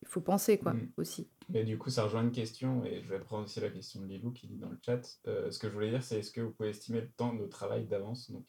il 0.00 0.08
faut 0.08 0.22
penser, 0.22 0.56
quoi, 0.56 0.72
Mm. 0.72 0.88
aussi. 0.96 1.28
Et 1.52 1.64
du 1.64 1.76
coup, 1.76 1.90
ça 1.90 2.04
rejoint 2.04 2.22
une 2.22 2.32
question, 2.32 2.82
et 2.86 3.02
je 3.02 3.08
vais 3.10 3.18
prendre 3.20 3.44
aussi 3.44 3.60
la 3.60 3.68
question 3.68 4.00
de 4.00 4.06
Lilou 4.06 4.30
qui 4.32 4.46
dit 4.46 4.56
dans 4.56 4.70
le 4.70 4.78
chat. 4.84 5.02
Euh, 5.26 5.50
ce 5.50 5.58
que 5.58 5.68
je 5.68 5.74
voulais 5.74 5.90
dire, 5.90 6.02
c'est 6.02 6.18
est-ce 6.20 6.30
que 6.30 6.40
vous 6.40 6.50
pouvez 6.50 6.70
estimer 6.70 7.02
le 7.02 7.10
temps 7.10 7.34
de 7.34 7.44
travail 7.46 7.84
d'avance? 7.84 8.30
Donc, 8.30 8.46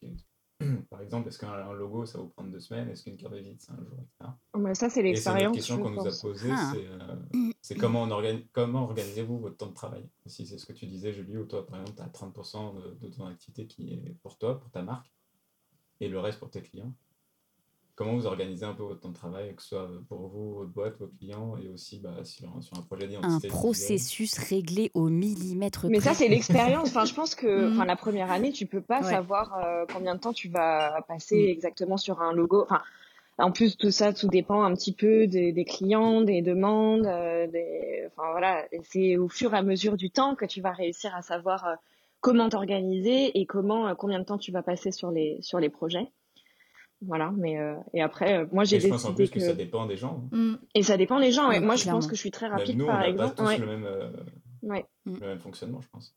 Par 0.90 1.02
exemple, 1.02 1.28
est-ce 1.28 1.40
qu'un 1.40 1.52
un 1.52 1.74
logo, 1.74 2.06
ça 2.06 2.18
va 2.18 2.24
vous 2.26 2.30
prendre 2.30 2.52
deux 2.52 2.60
semaines? 2.60 2.90
Est-ce 2.90 3.04
qu'une 3.04 3.18
carte 3.18 3.34
de 3.34 3.40
visite, 3.40 3.62
c'est 3.62 3.72
un 3.72 3.84
jour, 3.84 3.98
etc. 4.00 4.32
Bah, 4.54 4.76
ça, 4.76 4.90
c'est 4.90 5.02
Et 5.02 5.16
c'est 5.16 5.30
une 5.30 5.36
autre 5.48 5.54
l'expérience, 5.54 5.56
question 5.56 5.78
qu'on 5.82 5.90
nous 5.92 6.08
a 6.08 6.22
posée, 6.22 6.50
Ah. 6.52 6.72
c'est 6.74 6.88
euh, 6.88 7.52
c'est 7.62 7.76
comment, 7.76 8.06
organi- 8.08 8.46
comment 8.54 8.84
organisez-vous 8.84 9.40
votre 9.40 9.58
temps 9.58 9.68
de 9.68 9.74
travail 9.74 10.08
Si 10.26 10.46
c'est 10.46 10.58
ce 10.58 10.66
que 10.66 10.74
tu 10.74 10.86
disais, 10.86 11.12
Julie, 11.14 11.38
ou 11.38 11.46
toi, 11.46 11.66
par 11.66 11.80
exemple, 11.82 11.98
tu 11.98 12.04
as 12.04 12.08
30% 12.08 12.76
de, 12.76 12.96
de 13.08 13.14
ton 13.14 13.26
activité 13.26 13.68
qui 13.68 13.94
est 13.94 14.16
pour 14.22 14.38
toi, 14.38 14.60
pour 14.60 14.70
ta 14.70 14.82
marque, 14.84 15.12
et 16.00 16.08
le 16.10 16.20
reste 16.20 16.40
pour 16.40 16.50
tes 16.50 16.62
clients. 16.62 16.94
Comment 17.96 18.16
vous 18.16 18.26
organisez 18.26 18.66
un 18.66 18.74
peu 18.74 18.84
votre 18.84 19.02
temps 19.02 19.10
de 19.10 19.14
travail, 19.14 19.56
que 19.56 19.62
ce 19.62 19.70
soit 19.70 19.88
pour 20.10 20.28
vous, 20.28 20.56
votre 20.56 20.72
boîte, 20.72 20.98
vos 21.00 21.08
clients, 21.08 21.56
et 21.58 21.70
aussi 21.70 22.00
bah, 22.00 22.24
sur, 22.24 22.50
sur 22.64 22.76
un 22.78 22.82
projet 22.82 23.06
Un 23.06 23.08
d'identité 23.10 23.48
visuelle? 23.48 23.50
processus 23.52 24.38
réglé 24.40 24.90
au 24.96 25.10
millimètre 25.10 25.86
Mais 25.90 26.00
ça, 26.00 26.14
c'est 26.16 26.28
l'expérience. 26.30 26.90
Enfin, 26.90 27.06
je 27.06 27.14
pense 27.14 27.36
que, 27.36 27.68
Mhm. 27.68 27.74
enfin, 27.74 27.86
la 27.86 27.96
première 27.96 28.32
année, 28.32 28.52
tu 28.52 28.66
peux 28.66 28.82
pas 28.82 29.02
Ouais. 29.02 29.10
savoir 29.12 29.56
euh, 29.64 29.86
combien 29.94 30.16
de 30.16 30.20
temps 30.20 30.34
tu 30.34 30.50
vas 30.50 31.02
passer 31.08 31.36
Mhm. 31.36 31.50
exactement 31.50 31.98
sur 31.98 32.20
un 32.22 32.34
logo. 32.34 32.64
Enfin, 32.64 32.82
en 33.38 33.52
plus, 33.52 33.78
tout 33.78 33.92
ça, 33.92 34.12
tout 34.12 34.28
dépend 34.28 34.64
un 34.64 34.74
petit 34.74 34.94
peu 34.94 35.28
des, 35.28 35.52
des 35.52 35.66
clients, 35.66 36.22
des 36.22 36.42
demandes, 36.42 37.06
euh, 37.06 37.46
des, 37.48 38.08
enfin 38.08 38.32
voilà. 38.32 38.66
Et 38.72 38.80
c'est 38.84 39.18
au 39.18 39.28
fur 39.28 39.54
et 39.54 39.58
à 39.58 39.62
mesure 39.62 39.98
du 39.98 40.10
temps 40.10 40.34
que 40.36 40.46
tu 40.46 40.62
vas 40.62 40.72
réussir 40.72 41.16
à 41.16 41.22
savoir 41.22 41.68
euh, 41.68 41.76
comment 42.22 42.50
t'organiser 42.50 43.38
et 43.40 43.46
comment, 43.46 43.94
combien 43.96 44.18
de 44.20 44.26
temps 44.26 44.38
tu 44.40 44.52
vas 44.52 44.64
passer 44.64 44.92
sur 44.92 45.12
les 45.12 45.38
sur 45.42 45.60
les 45.60 45.70
projets. 45.70 46.08
Voilà. 47.06 47.32
Mais 47.38 47.60
euh, 47.60 47.76
et 47.94 48.02
après, 48.02 48.38
euh, 48.40 48.46
moi, 48.52 48.64
j'ai 48.64 48.78
Et 48.78 48.80
je 48.80 48.88
pense 48.88 49.06
en 49.06 49.12
décidé 49.14 49.32
plus 49.32 49.40
que, 49.40 49.46
ça 49.46 49.54
dépend 49.54 49.86
des 49.86 49.98
gens. 49.98 50.24
hein. 50.32 50.38
Mm. 50.38 50.58
et 50.76 50.84
ça 50.84 50.98
dépend 50.98 51.20
des 51.20 51.32
gens. 51.32 51.48
ouais. 51.50 51.60
Ouais, 51.60 51.66
Moi, 51.66 51.76
je 51.76 51.86
pense 51.90 52.08
que 52.08 52.16
je 52.16 52.20
suis 52.20 52.32
très 52.32 52.48
Même 52.50 52.58
rapide, 52.60 52.78
nous, 52.78 52.86
on 52.86 52.88
n'a 52.88 53.00
pas 53.00 53.08
exemple. 53.10 53.36
tous 53.36 53.44
Ouais. 53.46 53.58
le, 53.58 53.66
même, 53.66 53.86
euh, 53.86 54.10
Ouais. 54.64 54.86
le 55.06 55.20
même 55.28 55.40
fonctionnement, 55.40 55.82
je 55.82 55.88
pense. 55.90 56.16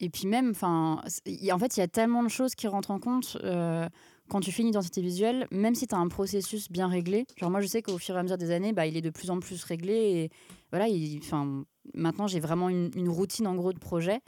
et 0.00 0.10
puis 0.10 0.26
même, 0.26 0.50
enfin, 0.50 1.00
en 1.02 1.58
fait, 1.58 1.76
il 1.76 1.80
y 1.80 1.82
a 1.82 1.88
tellement 1.88 2.22
de 2.22 2.28
choses 2.28 2.54
qui 2.54 2.66
rentrent 2.66 2.90
en 2.90 2.98
compte 2.98 3.36
euh, 3.42 3.88
quand 4.28 4.40
tu 4.40 4.52
fais 4.52 4.62
une 4.62 4.68
identité 4.68 5.00
visuelle, 5.00 5.46
même 5.50 5.74
si 5.74 5.86
tu 5.86 5.94
as 5.94 5.98
un 5.98 6.08
processus 6.08 6.70
bien 6.70 6.88
réglé. 6.88 7.26
Genre 7.36 7.50
moi, 7.50 7.60
je 7.60 7.66
sais 7.66 7.82
qu'au 7.82 7.98
fur 7.98 8.14
et 8.16 8.18
à 8.18 8.22
mesure 8.22 8.38
des 8.38 8.50
années, 8.50 8.72
bah, 8.72 8.86
il 8.86 8.96
est 8.96 9.02
de 9.02 9.10
plus 9.10 9.30
en 9.30 9.38
plus 9.40 9.62
réglé. 9.64 9.92
Et 9.94 10.30
voilà, 10.72 10.86
enfin, 11.18 11.64
maintenant, 11.94 12.26
j'ai 12.26 12.40
vraiment 12.40 12.68
une, 12.68 13.08
routine 13.08 13.46
en 13.46 13.54
gros 13.54 13.72
de 13.72 13.78
projet. 13.78 14.20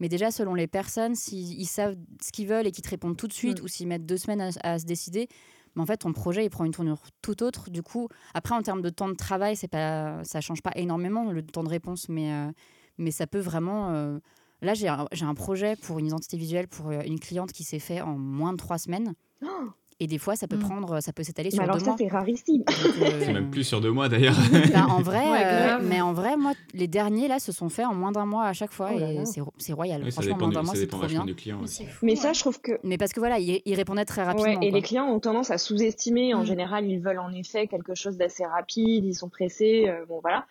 Mais 0.00 0.08
déjà, 0.08 0.30
selon 0.30 0.54
les 0.54 0.66
personnes, 0.66 1.14
s'ils 1.14 1.66
savent 1.66 1.96
ce 2.22 2.32
qu'ils 2.32 2.46
veulent 2.46 2.66
et 2.66 2.72
qu'ils 2.72 2.82
te 2.82 2.88
répondent 2.88 3.16
tout 3.16 3.28
de 3.28 3.32
suite, 3.32 3.60
mm. 3.60 3.64
ou 3.64 3.68
s'ils 3.68 3.86
mettent 3.86 4.06
deux 4.06 4.16
semaines 4.16 4.50
à, 4.62 4.78
se 4.78 4.84
décider, 4.84 5.28
mais 5.76 5.82
en 5.82 5.86
fait, 5.86 5.98
ton 5.98 6.12
projet, 6.12 6.44
il 6.44 6.50
prend 6.50 6.64
une 6.64 6.72
tournure 6.72 7.02
tout 7.22 7.42
autre. 7.42 7.70
Du 7.70 7.82
coup, 7.82 8.08
après, 8.34 8.54
en 8.54 8.62
termes 8.62 8.82
de 8.82 8.88
temps 8.88 9.08
de 9.08 9.14
travail, 9.14 9.54
c'est 9.54 9.68
pas, 9.68 10.24
ça 10.24 10.40
change 10.40 10.62
pas 10.62 10.72
énormément 10.74 11.30
le 11.30 11.42
temps 11.42 11.62
de 11.62 11.68
réponse, 11.68 12.08
mais, 12.08 12.32
euh, 12.32 12.50
mais 12.98 13.12
ça 13.12 13.26
peut 13.26 13.38
vraiment. 13.38 13.90
Euh, 13.90 14.18
là, 14.62 14.74
j'ai 14.74 14.88
un, 14.88 15.06
un, 15.20 15.34
projet 15.34 15.76
pour 15.76 16.00
une 16.00 16.06
identité 16.06 16.36
visuelle 16.36 16.66
pour 16.66 16.88
euh, 16.88 17.02
une 17.06 17.20
cliente 17.20 17.52
qui 17.52 17.62
s'est 17.62 17.78
fait 17.78 18.00
en 18.00 18.18
moins 18.18 18.52
de 18.52 18.56
trois 18.56 18.78
semaines. 18.78 19.14
Oh 19.42 19.68
et 20.00 20.06
des 20.06 20.16
fois, 20.16 20.34
ça 20.34 20.48
peut 20.48 20.56
mm. 20.56 20.60
prendre, 20.60 21.00
ça 21.00 21.12
peut 21.12 21.22
s'étaler 21.22 21.50
sur 21.50 21.62
alors 21.62 21.76
deux 21.76 21.84
ça, 21.84 21.90
mois. 21.90 21.96
c'est 21.98 22.08
rarissime. 22.08 22.64
Euh, 23.00 23.20
c'est 23.20 23.32
même 23.32 23.50
plus 23.50 23.64
sur 23.64 23.80
deux 23.80 23.92
mois 23.92 24.08
d'ailleurs. 24.08 24.36
Bah, 24.72 24.86
en 24.88 25.00
vrai, 25.02 25.24
euh, 25.26 25.78
mais 25.82 26.00
en 26.00 26.12
vrai, 26.12 26.36
moi, 26.36 26.52
les 26.74 26.88
derniers 26.88 27.28
là 27.28 27.38
se 27.38 27.52
sont 27.52 27.68
faits 27.68 27.86
en 27.86 27.94
moins 27.94 28.12
d'un 28.12 28.26
mois 28.26 28.46
à 28.46 28.52
chaque 28.52 28.72
fois 28.72 28.90
oh 28.94 28.98
et 28.98 29.22
c'est 29.58 29.72
royal. 29.72 30.02
Oui, 30.02 30.10
Franchement, 30.10 30.36
moins 30.36 30.48
d'un 30.48 30.62
mois, 30.62 30.74
c'est 30.74 30.86
trop 30.86 31.06
bien. 31.06 31.24
Du 31.24 31.34
client, 31.34 31.60
mais 32.02 32.16
ça, 32.16 32.32
je 32.32 32.40
trouve 32.40 32.60
que. 32.60 32.72
Mais 32.82 32.98
parce 32.98 33.12
que 33.12 33.20
voilà, 33.20 33.38
ils, 33.38 33.74
répondaient 33.74 34.04
très 34.04 34.22
rapidement. 34.22 34.60
et 34.60 34.70
les 34.70 34.82
clients 34.82 35.06
ont 35.06 35.20
tendance 35.20 35.50
à 35.50 35.58
sous-estimer. 35.58 36.34
En 36.34 36.42
mm. 36.42 36.46
général, 36.46 36.86
ils 36.86 37.00
veulent 37.00 37.20
en 37.20 37.32
effet 37.32 37.66
quelque 37.66 37.94
chose 37.94 38.16
d'assez 38.16 38.44
rapide. 38.44 39.04
Ils 39.04 39.14
sont 39.14 39.28
pressés. 39.28 39.86
Euh, 39.88 40.04
bon 40.06 40.20
voilà. 40.20 40.46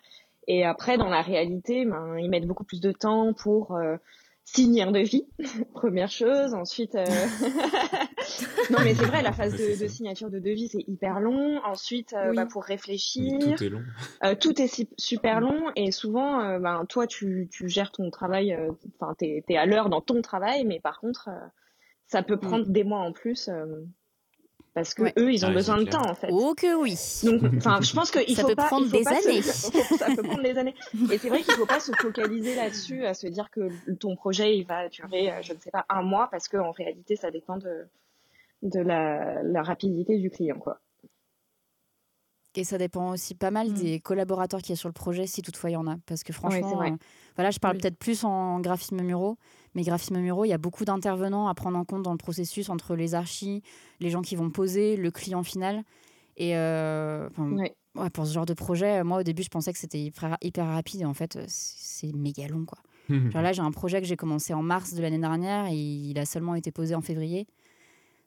Et 0.46 0.64
après, 0.64 0.98
dans 0.98 1.08
la 1.08 1.22
réalité, 1.22 1.84
ben, 1.84 2.16
ils 2.18 2.30
mettent 2.30 2.46
beaucoup 2.46 2.64
plus 2.64 2.80
de 2.80 2.92
temps 2.92 3.32
pour 3.34 3.78
signer 4.54 4.82
un 4.82 4.90
devis, 4.90 5.26
première 5.74 6.10
chose. 6.10 6.54
Ensuite, 6.54 6.94
euh, 6.94 7.04
non 8.70 8.78
mais 8.82 8.94
c'est 8.94 9.06
vrai, 9.06 9.22
la 9.22 9.32
phase 9.32 9.56
de, 9.56 9.86
signature 9.86 10.30
de 10.30 10.38
devis 10.38 10.68
c'est 10.68 10.84
hyper 10.88 11.20
long. 11.20 11.60
Ensuite, 11.64 12.12
euh, 12.14 12.32
bah, 12.34 12.46
pour 12.46 12.64
réfléchir, 12.64 13.38
tout 13.38 13.62
est 13.62 13.68
long. 13.68 13.82
Euh, 14.24 14.34
tout 14.34 14.60
est 14.60 14.86
super 14.98 15.40
long 15.40 15.70
et 15.76 15.92
souvent, 15.92 16.58
ben 16.58 16.84
toi 16.86 17.06
tu, 17.06 17.48
tu 17.50 17.68
gères 17.68 17.92
ton 17.92 18.10
travail, 18.10 18.56
enfin 18.98 19.14
t'es 19.18 19.44
es 19.48 19.56
à 19.56 19.66
l'heure 19.66 19.88
dans 19.88 20.00
ton 20.00 20.22
travail, 20.22 20.64
mais 20.64 20.80
par 20.80 21.00
contre, 21.00 21.28
ça 22.06 22.22
peut 22.22 22.36
mm. 22.36 22.40
prendre 22.40 22.66
des 22.66 22.84
mois 22.84 23.00
en 23.00 23.12
plus 23.12 23.48
parce 24.74 24.94
que 24.94 25.02
eux 25.18 25.32
ils 25.32 25.44
ont 25.44 25.48
ah 25.50 25.54
besoin 25.54 25.78
de 25.78 25.84
temps 25.84 26.08
en 26.08 26.14
fait. 26.14 26.28
Oh 26.30 26.54
que 26.56 26.74
oui. 26.76 26.96
Donc 27.24 27.42
enfin 27.56 27.80
je 27.80 27.92
pense 27.92 28.10
qu'il 28.10 28.36
ça 28.36 28.42
faut 28.42 28.48
peut 28.48 28.54
pas 28.54 28.66
prendre 28.66 28.86
il 28.86 28.90
faut 28.90 28.98
des 28.98 29.04
pas 29.04 29.18
années. 29.18 29.42
Se, 29.42 29.96
ça 29.98 30.06
peut 30.14 30.22
prendre 30.22 30.42
des 30.42 30.56
années. 30.58 30.74
Et 31.10 31.18
c'est 31.18 31.28
vrai 31.28 31.42
qu'il 31.42 31.54
faut 31.54 31.66
pas 31.66 31.80
se 31.80 31.92
focaliser 31.92 32.54
là-dessus 32.54 33.04
à 33.04 33.14
se 33.14 33.26
dire 33.26 33.50
que 33.50 33.68
ton 33.94 34.16
projet 34.16 34.56
il 34.56 34.64
va 34.64 34.88
durer 34.88 35.30
euh, 35.30 35.42
je 35.42 35.52
ne 35.52 35.58
sais 35.58 35.70
pas 35.70 35.84
un 35.88 36.02
mois 36.02 36.28
parce 36.30 36.48
qu'en 36.48 36.70
réalité 36.70 37.16
ça 37.16 37.30
dépend 37.30 37.56
de 37.56 37.86
de 38.62 38.80
la, 38.80 39.42
la 39.42 39.62
rapidité 39.62 40.18
du 40.18 40.30
client 40.30 40.58
quoi. 40.58 40.80
Et 42.56 42.64
ça 42.64 42.78
dépend 42.78 43.12
aussi 43.12 43.34
pas 43.34 43.50
mal 43.50 43.70
mm. 43.70 43.74
des 43.74 44.00
collaborateurs 44.00 44.60
qui 44.60 44.70
y 44.70 44.72
a 44.72 44.76
sur 44.76 44.88
le 44.88 44.92
projet, 44.92 45.26
si 45.26 45.42
toutefois 45.42 45.70
il 45.70 45.74
y 45.74 45.76
en 45.76 45.86
a. 45.86 45.96
Parce 46.06 46.24
que 46.24 46.32
franchement, 46.32 46.82
euh, 46.82 46.90
voilà, 47.36 47.50
je 47.50 47.58
parle 47.58 47.78
peut-être 47.78 47.98
plus 47.98 48.24
en 48.24 48.60
graphisme 48.60 49.00
muraux, 49.02 49.36
mais 49.74 49.82
graphisme 49.82 50.18
muraux, 50.18 50.44
il 50.44 50.48
y 50.48 50.52
a 50.52 50.58
beaucoup 50.58 50.84
d'intervenants 50.84 51.48
à 51.48 51.54
prendre 51.54 51.78
en 51.78 51.84
compte 51.84 52.02
dans 52.02 52.12
le 52.12 52.18
processus 52.18 52.68
entre 52.68 52.96
les 52.96 53.14
archis, 53.14 53.62
les 54.00 54.10
gens 54.10 54.22
qui 54.22 54.36
vont 54.36 54.50
poser, 54.50 54.96
le 54.96 55.10
client 55.10 55.42
final. 55.42 55.84
Et 56.36 56.56
euh, 56.56 57.28
pour 58.12 58.26
ce 58.26 58.32
genre 58.32 58.46
de 58.46 58.54
projet, 58.54 59.04
moi 59.04 59.20
au 59.20 59.22
début, 59.22 59.42
je 59.42 59.48
pensais 59.48 59.72
que 59.72 59.78
c'était 59.78 60.00
hyper, 60.00 60.36
hyper, 60.42 60.66
rapide 60.66 61.02
et 61.02 61.04
en 61.04 61.14
fait, 61.14 61.38
c'est 61.46 62.14
méga 62.14 62.48
long. 62.48 62.64
Quoi. 62.64 62.78
Genre 63.30 63.42
là, 63.42 63.52
j'ai 63.52 63.62
un 63.62 63.72
projet 63.72 64.00
que 64.00 64.06
j'ai 64.06 64.16
commencé 64.16 64.54
en 64.54 64.62
mars 64.62 64.94
de 64.94 65.02
l'année 65.02 65.18
dernière 65.18 65.66
et 65.66 65.74
il 65.74 66.18
a 66.18 66.24
seulement 66.24 66.54
été 66.54 66.70
posé 66.70 66.94
en 66.94 67.00
février. 67.00 67.46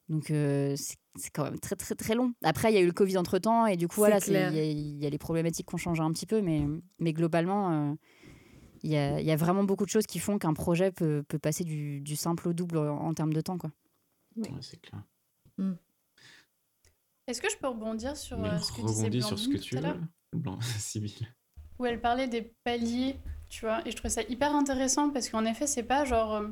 Donc 0.10 0.32
euh, 0.32 0.76
c'est 0.78 1.30
quand 1.32 1.46
même 1.46 1.60
très 1.60 1.76
très 1.76 1.96
très 1.96 2.16
long. 2.16 2.34
Après, 2.44 2.72
il 2.72 2.76
y 2.76 2.78
a 2.78 2.82
eu 2.82 2.86
le 2.86 2.92
Covid 2.92 3.18
entre 3.18 3.40
temps 3.40 3.66
et 3.66 3.78
du 3.78 3.88
coup, 3.88 3.96
voilà, 3.98 4.20
il 4.28 5.02
y, 5.02 5.06
a 5.06 5.10
les 5.10 5.18
problématiques 5.18 5.68
qui 5.68 5.76
ont 5.76 5.78
changé 5.78 6.02
un 6.02 6.12
petit 6.12 6.26
peu, 6.26 6.42
mais, 6.42 6.68
mais 7.00 7.14
globalement, 7.14 7.72
euh, 7.72 7.94
il 8.84 8.92
y, 8.92 8.98
a, 8.98 9.22
y, 9.22 9.32
a, 9.32 9.36
vraiment 9.36 9.64
beaucoup 9.64 9.86
de 9.86 9.90
choses 9.90 10.06
qui 10.06 10.20
font 10.20 10.38
qu'un 10.38 10.54
projet 10.54 10.92
peut, 10.92 11.24
peut, 11.28 11.40
passer 11.40 11.64
du, 11.64 12.02
du, 12.02 12.16
simple 12.16 12.50
au 12.50 12.54
double 12.54 12.78
en, 12.78 13.14
termes 13.14 13.34
de 13.34 13.42
temps. 13.42 13.58
Quoi. 13.58 13.72
c'est 14.62 14.82
clair. 14.82 15.02
Mm. 15.58 15.74
Est-ce 17.28 17.42
que 17.42 17.50
je 17.50 17.58
peux 17.58 17.68
rebondir 17.68 18.18
sur 18.18 18.44
euh, 18.44 18.58
ce 18.58 18.72
que 18.74 18.86
disait 18.86 19.10
Blandine 19.10 19.22
sur 19.22 19.40
ce 19.40 19.48
que 19.48 19.58
tu 19.58 19.78
veux, 19.78 19.94
Blanc, 20.34 20.60
Où 21.80 21.86
elle 21.86 22.02
parlait 22.02 22.28
des 22.28 22.54
paliers, 22.64 23.18
tu 23.48 23.62
vois, 23.62 23.88
et 23.88 23.92
je 23.92 23.96
trouvais 23.96 24.10
ça 24.10 24.24
hyper 24.24 24.54
intéressant 24.54 25.10
parce 25.10 25.30
qu'en 25.30 25.46
effet, 25.46 25.66
c'est 25.66 25.84
pas 25.84 26.04
genre 26.04 26.44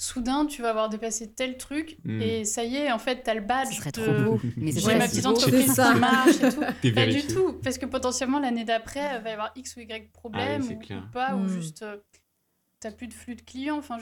soudain 0.00 0.46
tu 0.46 0.62
vas 0.62 0.70
avoir 0.70 0.88
dépassé 0.88 1.30
tel 1.30 1.58
truc 1.58 1.98
hmm. 2.04 2.22
et 2.22 2.44
ça 2.46 2.64
y 2.64 2.76
est 2.76 2.90
en 2.90 2.98
fait 2.98 3.22
t'as 3.22 3.34
le 3.34 3.42
badge 3.42 3.76
serait 3.76 3.92
trop 3.92 4.12
beau. 4.12 4.40
Mais 4.56 4.72
j'ai 4.72 4.96
ma 4.96 5.06
petite 5.06 5.26
entreprise 5.26 5.74
qui 5.74 6.00
marche 6.00 6.36
et 6.42 6.48
tout. 6.48 6.60
Pas 6.94 7.06
du 7.06 7.26
tout 7.26 7.52
parce 7.62 7.76
que 7.76 7.84
potentiellement 7.84 8.38
l'année 8.38 8.64
d'après 8.64 9.16
il 9.16 9.22
va 9.22 9.30
y 9.30 9.32
avoir 9.32 9.52
x 9.56 9.76
ou 9.76 9.80
y 9.80 10.10
problème 10.12 10.62
ah 10.66 10.94
ou, 10.94 11.12
pas 11.12 11.34
ou 11.34 11.40
hmm. 11.40 11.48
juste 11.48 11.82
euh, 11.82 11.98
t'as 12.80 12.92
plus 12.92 13.08
de 13.08 13.12
flux 13.12 13.34
de 13.34 13.42
clients. 13.42 13.76
Enfin 13.76 13.98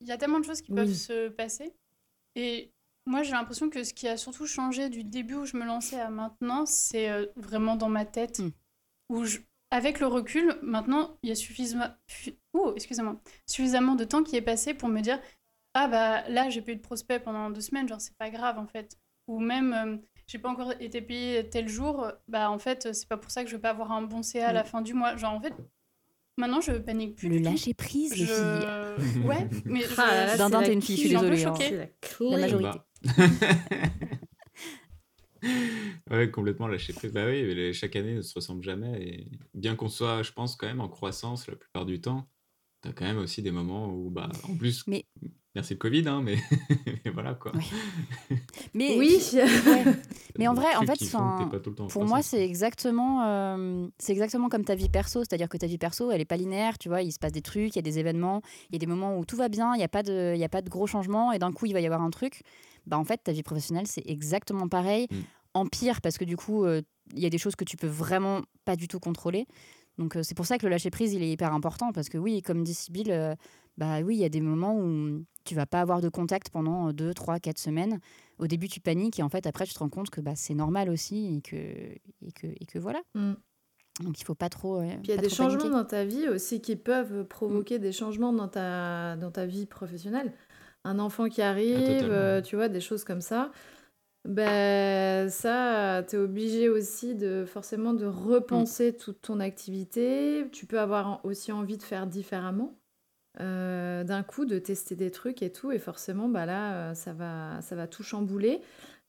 il 0.00 0.08
y 0.08 0.10
a 0.10 0.16
tellement 0.16 0.40
de 0.40 0.44
choses 0.44 0.62
qui 0.62 0.72
peuvent 0.72 0.92
se 0.92 1.28
passer. 1.28 1.72
Et 2.34 2.72
moi 3.06 3.22
j'ai 3.22 3.32
l'impression 3.32 3.70
que 3.70 3.84
ce 3.84 3.94
qui 3.94 4.08
a 4.08 4.16
surtout 4.16 4.46
changé 4.46 4.88
du 4.88 5.04
début 5.04 5.34
où 5.36 5.44
je 5.44 5.56
me 5.56 5.64
lançais 5.64 6.00
à 6.00 6.10
maintenant 6.10 6.66
c'est 6.66 7.08
euh, 7.08 7.26
vraiment 7.36 7.76
dans 7.76 7.88
ma 7.88 8.04
tête 8.04 8.40
hmm. 8.40 8.50
où 9.10 9.24
je 9.24 9.38
avec 9.70 10.00
le 10.00 10.06
recul, 10.06 10.58
maintenant, 10.62 11.16
il 11.22 11.28
y 11.28 11.32
a 11.32 11.36
suffisamment, 11.36 11.88
oh, 12.52 12.72
excusez-moi, 12.74 13.20
suffisamment 13.46 13.94
de 13.94 14.04
temps 14.04 14.22
qui 14.22 14.36
est 14.36 14.42
passé 14.42 14.74
pour 14.74 14.88
me 14.88 15.00
dire 15.00 15.20
ah 15.74 15.88
bah 15.88 16.28
là 16.28 16.50
j'ai 16.50 16.62
pas 16.62 16.72
eu 16.72 16.76
de 16.76 16.80
prospect 16.80 17.20
pendant 17.20 17.50
deux 17.50 17.60
semaines, 17.60 17.88
genre 17.88 18.00
c'est 18.00 18.16
pas 18.16 18.30
grave 18.30 18.58
en 18.58 18.66
fait. 18.66 18.98
Ou 19.28 19.38
même 19.38 19.72
euh, 19.72 19.96
j'ai 20.26 20.38
pas 20.38 20.48
encore 20.48 20.72
été 20.80 21.00
payé 21.00 21.48
tel 21.48 21.68
jour, 21.68 22.10
bah 22.26 22.50
en 22.50 22.58
fait 22.58 22.92
c'est 22.92 23.08
pas 23.08 23.16
pour 23.16 23.30
ça 23.30 23.44
que 23.44 23.50
je 23.50 23.56
vais 23.56 23.62
pas 23.62 23.70
avoir 23.70 23.92
un 23.92 24.02
bon 24.02 24.22
CA 24.22 24.48
à 24.48 24.52
la 24.52 24.64
fin 24.64 24.82
du 24.82 24.94
mois. 24.94 25.16
Genre 25.16 25.32
en 25.32 25.40
fait 25.40 25.54
maintenant 26.36 26.60
je 26.60 26.72
panique 26.72 27.16
plus. 27.16 27.28
Le 27.28 27.38
lâcher 27.38 27.74
prise, 27.74 28.16
les 28.16 28.26
filles. 28.26 29.24
Ouais, 29.24 29.48
mais 29.64 29.82
ah, 29.96 30.36
je... 30.36 30.64
t'es 30.64 30.72
une 30.72 30.82
fille, 30.82 30.96
je 30.96 31.00
suis 31.00 31.10
désolée. 31.10 31.44
Hein. 31.44 31.54
La, 32.20 32.38
majorité. 32.38 32.78
Bah. 33.04 33.14
ouais, 36.10 36.30
complètement 36.30 36.68
prise. 36.92 37.12
Bah 37.12 37.26
oui, 37.26 37.72
chaque 37.74 37.96
année 37.96 38.14
ne 38.14 38.22
se 38.22 38.34
ressemble 38.34 38.62
jamais. 38.62 39.02
Et 39.02 39.30
bien 39.54 39.76
qu'on 39.76 39.88
soit, 39.88 40.22
je 40.22 40.32
pense, 40.32 40.56
quand 40.56 40.66
même 40.66 40.80
en 40.80 40.88
croissance 40.88 41.46
la 41.46 41.56
plupart 41.56 41.86
du 41.86 42.00
temps, 42.00 42.28
t'as 42.80 42.92
quand 42.92 43.04
même 43.04 43.18
aussi 43.18 43.42
des 43.42 43.50
moments 43.50 43.92
où, 43.92 44.10
bah, 44.10 44.30
en 44.44 44.56
plus, 44.56 44.86
mais... 44.86 45.04
merci 45.54 45.74
le 45.74 45.78
Covid, 45.78 46.08
hein, 46.08 46.22
mais... 46.22 46.36
voilà 47.14 47.34
quoi. 47.34 47.52
Mais 48.74 48.96
oui, 48.98 49.20
mais 50.38 50.46
en 50.46 50.54
vrai, 50.54 50.74
en 50.76 50.82
fait, 50.82 50.98
pour 51.88 52.04
moi, 52.04 52.22
c'est 52.22 52.44
exactement, 52.44 53.24
euh, 53.24 53.88
c'est 53.98 54.12
exactement 54.12 54.48
comme 54.48 54.64
ta 54.64 54.76
vie 54.76 54.88
perso, 54.88 55.20
c'est-à-dire 55.20 55.48
que 55.48 55.56
ta 55.56 55.66
vie 55.66 55.76
perso, 55.78 56.10
elle 56.12 56.20
est 56.20 56.24
pas 56.24 56.36
linéaire, 56.36 56.78
tu 56.78 56.88
vois. 56.88 57.02
Il 57.02 57.10
se 57.10 57.18
passe 57.18 57.32
des 57.32 57.42
trucs, 57.42 57.74
il 57.74 57.76
y 57.76 57.80
a 57.80 57.82
des 57.82 57.98
événements, 57.98 58.42
il 58.68 58.74
y 58.74 58.76
a 58.76 58.78
des 58.78 58.86
moments 58.86 59.18
où 59.18 59.24
tout 59.24 59.36
va 59.36 59.48
bien, 59.48 59.74
il 59.74 59.78
n'y 59.78 59.84
a 59.84 59.88
pas 59.88 60.04
de, 60.04 60.32
il 60.34 60.40
y 60.40 60.44
a 60.44 60.48
pas 60.48 60.62
de 60.62 60.70
gros 60.70 60.86
changements, 60.86 61.32
et 61.32 61.38
d'un 61.40 61.52
coup, 61.52 61.66
il 61.66 61.72
va 61.72 61.80
y 61.80 61.86
avoir 61.86 62.02
un 62.02 62.10
truc 62.10 62.42
bah 62.86 62.98
en 62.98 63.04
fait, 63.04 63.18
ta 63.18 63.32
vie 63.32 63.42
professionnelle, 63.42 63.86
c'est 63.86 64.06
exactement 64.06 64.68
pareil. 64.68 65.06
Mm. 65.10 65.16
En 65.54 65.66
pire, 65.66 66.00
parce 66.00 66.16
que 66.16 66.24
du 66.24 66.36
coup, 66.36 66.64
euh, 66.64 66.82
il 67.14 67.20
y 67.20 67.26
a 67.26 67.30
des 67.30 67.38
choses 67.38 67.56
que 67.56 67.64
tu 67.64 67.76
peux 67.76 67.88
vraiment 67.88 68.42
pas 68.64 68.76
du 68.76 68.86
tout 68.86 69.00
contrôler. 69.00 69.46
Donc 69.98 70.16
euh, 70.16 70.22
c'est 70.22 70.36
pour 70.36 70.46
ça 70.46 70.58
que 70.58 70.66
le 70.66 70.70
lâcher 70.70 70.90
prise, 70.90 71.12
il 71.12 71.22
est 71.22 71.30
hyper 71.30 71.52
important 71.52 71.92
parce 71.92 72.08
que 72.08 72.18
oui, 72.18 72.40
comme 72.40 72.62
dit 72.62 72.74
Sybille, 72.74 73.10
euh, 73.10 73.34
bah 73.80 74.00
oui, 74.04 74.14
il 74.14 74.20
y 74.20 74.24
a 74.24 74.28
des 74.28 74.40
moments 74.40 74.78
où 74.78 75.24
tu 75.44 75.56
vas 75.56 75.66
pas 75.66 75.80
avoir 75.80 76.00
de 76.00 76.08
contact 76.08 76.50
pendant 76.50 76.92
2, 76.92 77.12
3, 77.12 77.40
4 77.40 77.58
semaines. 77.58 77.98
Au 78.38 78.46
début, 78.46 78.68
tu 78.68 78.80
paniques 78.80 79.18
et 79.18 79.24
en 79.24 79.28
fait, 79.28 79.46
après, 79.46 79.66
tu 79.66 79.74
te 79.74 79.80
rends 79.80 79.88
compte 79.88 80.10
que 80.10 80.20
bah, 80.20 80.36
c'est 80.36 80.54
normal 80.54 80.88
aussi 80.88 81.36
et 81.36 81.40
que, 81.40 81.56
et 81.56 82.32
que, 82.32 82.46
et 82.46 82.66
que 82.66 82.78
voilà. 82.78 83.00
Mm. 83.14 83.32
Donc 84.04 84.20
il 84.20 84.24
faut 84.24 84.36
pas 84.36 84.48
trop. 84.48 84.80
il 84.82 85.10
y 85.10 85.12
a 85.12 85.16
des 85.16 85.28
changements 85.28 85.68
dans 85.68 85.84
ta 85.84 86.04
vie 86.04 86.28
aussi 86.28 86.62
qui 86.62 86.76
peuvent 86.76 87.24
provoquer 87.24 87.78
mm. 87.78 87.82
des 87.82 87.92
changements 87.92 88.32
dans 88.32 88.48
ta, 88.48 89.16
dans 89.16 89.32
ta 89.32 89.44
vie 89.44 89.66
professionnelle 89.66 90.32
un 90.84 90.98
enfant 90.98 91.28
qui 91.28 91.42
arrive, 91.42 92.08
euh, 92.10 92.40
tu 92.40 92.56
vois, 92.56 92.68
des 92.68 92.80
choses 92.80 93.04
comme 93.04 93.20
ça. 93.20 93.52
Ben 94.28 95.30
ça, 95.30 96.04
tu 96.08 96.16
es 96.16 96.18
obligé 96.18 96.68
aussi 96.68 97.14
de 97.14 97.46
forcément 97.46 97.94
de 97.94 98.04
repenser 98.06 98.92
mm. 98.92 98.96
toute 98.96 99.22
ton 99.22 99.40
activité. 99.40 100.46
Tu 100.52 100.66
peux 100.66 100.78
avoir 100.78 101.24
aussi 101.24 101.52
envie 101.52 101.78
de 101.78 101.82
faire 101.82 102.06
différemment. 102.06 102.78
Euh, 103.38 104.02
d'un 104.02 104.24
coup, 104.24 104.44
de 104.44 104.58
tester 104.58 104.96
des 104.96 105.10
trucs 105.10 105.42
et 105.42 105.52
tout. 105.52 105.70
Et 105.70 105.78
forcément, 105.78 106.28
bah 106.28 106.46
là, 106.46 106.74
euh, 106.74 106.94
ça 106.94 107.12
va, 107.12 107.60
ça 107.62 107.76
va 107.76 107.86
tout 107.86 108.02
chambouler. 108.02 108.60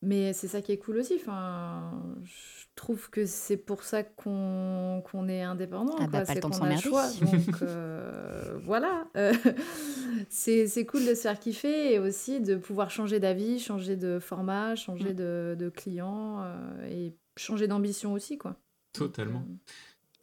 Mais 0.03 0.34
c'est 0.34 0.47
ça 0.47 0.62
qui 0.62 0.71
est 0.71 0.77
cool 0.77 0.97
aussi. 0.97 1.15
Enfin, 1.15 1.91
je 2.23 2.65
trouve 2.75 3.12
que 3.12 3.27
c'est 3.27 3.57
pour 3.57 3.84
ça 3.84 4.03
qu'on 4.03 5.27
est 5.27 5.43
indépendant. 5.43 5.95
Ah 5.99 6.07
bah, 6.07 6.25
c'est 6.25 6.41
qu'on 6.41 6.49
a 6.49 6.73
le 6.73 6.81
choix. 6.81 7.07
Donc 7.21 7.62
euh, 7.62 8.57
voilà. 8.63 9.07
Euh, 9.15 9.34
c'est 10.29 10.86
cool 10.88 11.05
de 11.05 11.13
se 11.13 11.21
faire 11.21 11.39
kiffer 11.39 11.93
et 11.93 11.99
aussi 11.99 12.41
de 12.41 12.55
pouvoir 12.55 12.89
changer 12.89 13.19
d'avis, 13.19 13.60
changer 13.60 13.95
de 13.95 14.17
format, 14.17 14.75
changer 14.75 15.13
mm. 15.13 15.15
de, 15.15 15.55
de, 15.60 15.69
client 15.69 16.41
euh, 16.41 16.89
et 16.89 17.13
changer 17.38 17.67
d'ambition 17.67 18.13
aussi. 18.13 18.39
quoi. 18.39 18.55
Totalement. 18.93 19.45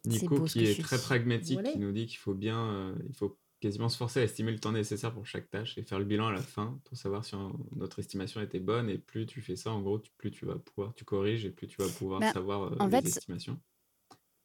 Nico, 0.05 0.41
qui 0.41 0.65
est 0.65 0.81
très 0.81 0.97
pragmatique, 0.97 1.63
qui 1.63 1.79
nous 1.79 1.93
dit 1.93 2.05
qu'il 2.05 2.17
faut 2.17 2.33
bien, 2.33 2.93
il 3.07 3.15
faut 3.15 3.37
quasiment 3.59 3.89
se 3.89 3.97
forcer 3.97 4.21
à 4.21 4.23
estimer 4.23 4.51
le 4.51 4.59
temps 4.59 4.71
nécessaire 4.71 5.13
pour 5.13 5.25
chaque 5.25 5.49
tâche 5.49 5.77
et 5.77 5.83
faire 5.83 5.99
le 5.99 6.05
bilan 6.05 6.27
à 6.27 6.31
la 6.31 6.41
fin 6.41 6.79
pour 6.85 6.97
savoir 6.97 7.25
si 7.25 7.35
notre 7.75 7.99
estimation 7.99 8.41
était 8.41 8.59
bonne. 8.59 8.89
Et 8.89 8.97
plus 8.97 9.25
tu 9.25 9.41
fais 9.41 9.55
ça, 9.55 9.71
en 9.71 9.81
gros, 9.81 10.01
plus 10.17 10.31
tu 10.31 10.45
vas 10.45 10.55
pouvoir, 10.55 10.93
tu 10.95 11.05
corriges 11.05 11.45
et 11.45 11.49
plus 11.49 11.67
tu 11.67 11.81
vas 11.81 11.89
pouvoir 11.89 12.21
bah, 12.21 12.31
savoir 12.31 12.73
euh, 12.73 12.87
les 12.87 13.07
estimations. 13.07 13.59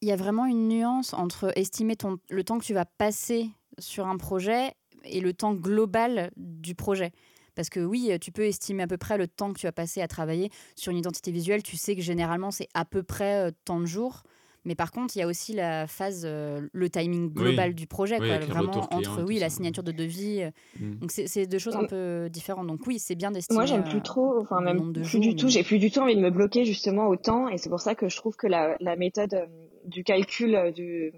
Il 0.01 0.09
y 0.09 0.13
a 0.13 0.17
vraiment 0.17 0.47
une 0.47 0.69
nuance 0.69 1.15
entre 1.15 1.53
estimer 1.57 1.97
ton, 1.97 2.19
le 2.29 2.45
temps 2.45 2.59
que 2.59 2.65
tu 2.65 2.75
vas 2.75 2.85
passer 2.85 3.49
sur 3.79 4.07
un 4.07 4.17
projet 4.17 4.73
et 5.05 5.21
le 5.21 5.33
temps 5.33 5.55
global 5.55 6.31
du 6.37 6.75
projet. 6.75 7.13
Parce 7.55 7.69
que 7.69 7.81
oui, 7.81 8.11
tu 8.21 8.33
peux 8.33 8.45
estimer 8.45 8.83
à 8.83 8.87
peu 8.87 8.97
près 8.97 9.17
le 9.17 9.29
temps 9.29 9.53
que 9.53 9.61
tu 9.61 9.67
vas 9.67 9.73
passer 9.73 10.03
à 10.03 10.09
travailler 10.09 10.51
sur 10.77 10.91
une 10.91 10.99
identité 10.99 11.31
visuelle. 11.31 11.63
Tu 11.63 11.77
sais 11.77 11.95
que 11.95 12.03
généralement, 12.03 12.51
c'est 12.51 12.69
à 12.75 12.85
peu 12.85 13.03
près 13.03 13.49
euh, 13.49 13.51
tant 13.65 13.81
de 13.81 13.87
jours. 13.87 14.25
Mais 14.65 14.75
par 14.75 14.93
contre, 14.93 15.17
il 15.17 15.21
y 15.21 15.23
a 15.23 15.27
aussi 15.27 15.53
la 15.53 15.87
phase, 15.87 16.23
euh, 16.25 16.69
le 16.73 16.89
timing 16.89 17.33
global 17.33 17.75
du 17.75 17.87
projet, 17.87 18.19
quoi, 18.19 18.39
vraiment 18.39 18.93
entre 18.95 19.23
oui, 19.23 19.39
la 19.39 19.51
signature 19.51 19.83
de 19.83 19.93
devis. 19.93 20.43
Euh. 20.43 20.51
Mm. 20.81 20.95
Donc 21.01 21.11
c'est 21.13 21.47
deux 21.47 21.59
choses 21.59 21.77
un 21.77 21.85
peu 21.85 22.29
différentes. 22.31 22.67
Donc 22.67 22.87
oui, 22.87 22.99
c'est 22.99 23.15
bien 23.15 23.31
d'estimer. 23.31 23.59
Moi, 23.59 23.67
j'aime 23.67 23.85
plus 23.85 24.03
trop, 24.03 24.41
enfin 24.41 24.61
même 24.61 24.93
plus 24.93 25.21
du 25.21 25.37
tout. 25.37 25.49
J'ai 25.49 25.63
plus 25.63 25.79
du 25.79 25.91
tout 25.91 26.01
envie 26.01 26.17
de 26.17 26.21
me 26.21 26.31
bloquer 26.31 26.65
justement 26.65 27.09
au 27.09 27.17
temps, 27.17 27.49
et 27.49 27.59
c'est 27.59 27.69
pour 27.69 27.81
ça 27.81 27.95
que 27.95 28.09
je 28.09 28.17
trouve 28.17 28.37
que 28.37 28.47
la, 28.47 28.77
la 28.81 28.97
méthode 28.97 29.49
du 29.85 30.03
calcul 30.03 30.73
du, 30.75 31.13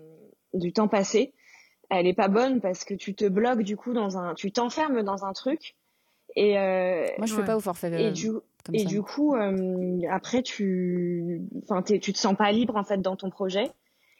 du 0.54 0.72
temps 0.72 0.88
passé, 0.88 1.32
elle 1.90 2.06
est 2.06 2.14
pas 2.14 2.28
bonne 2.28 2.60
parce 2.60 2.84
que 2.84 2.94
tu 2.94 3.14
te 3.14 3.24
bloques 3.26 3.62
du 3.62 3.76
coup 3.76 3.92
dans 3.92 4.18
un, 4.18 4.34
tu 4.34 4.52
t'enfermes 4.52 5.02
dans 5.02 5.24
un 5.24 5.32
truc. 5.32 5.76
Et 6.34 6.58
euh, 6.58 7.06
moi, 7.18 7.26
je 7.26 7.34
fais 7.34 7.44
pas 7.44 7.56
au 7.56 7.60
forfait. 7.60 8.08
Et 8.08 8.10
du, 8.10 8.30
et 8.72 8.84
du 8.84 9.02
coup, 9.02 9.34
euh, 9.34 10.00
après, 10.10 10.42
tu, 10.42 11.42
enfin, 11.62 11.82
tu 11.82 12.00
te 12.00 12.18
sens 12.18 12.36
pas 12.36 12.50
libre 12.52 12.76
en 12.76 12.84
fait 12.84 12.98
dans 12.98 13.16
ton 13.16 13.30
projet. 13.30 13.70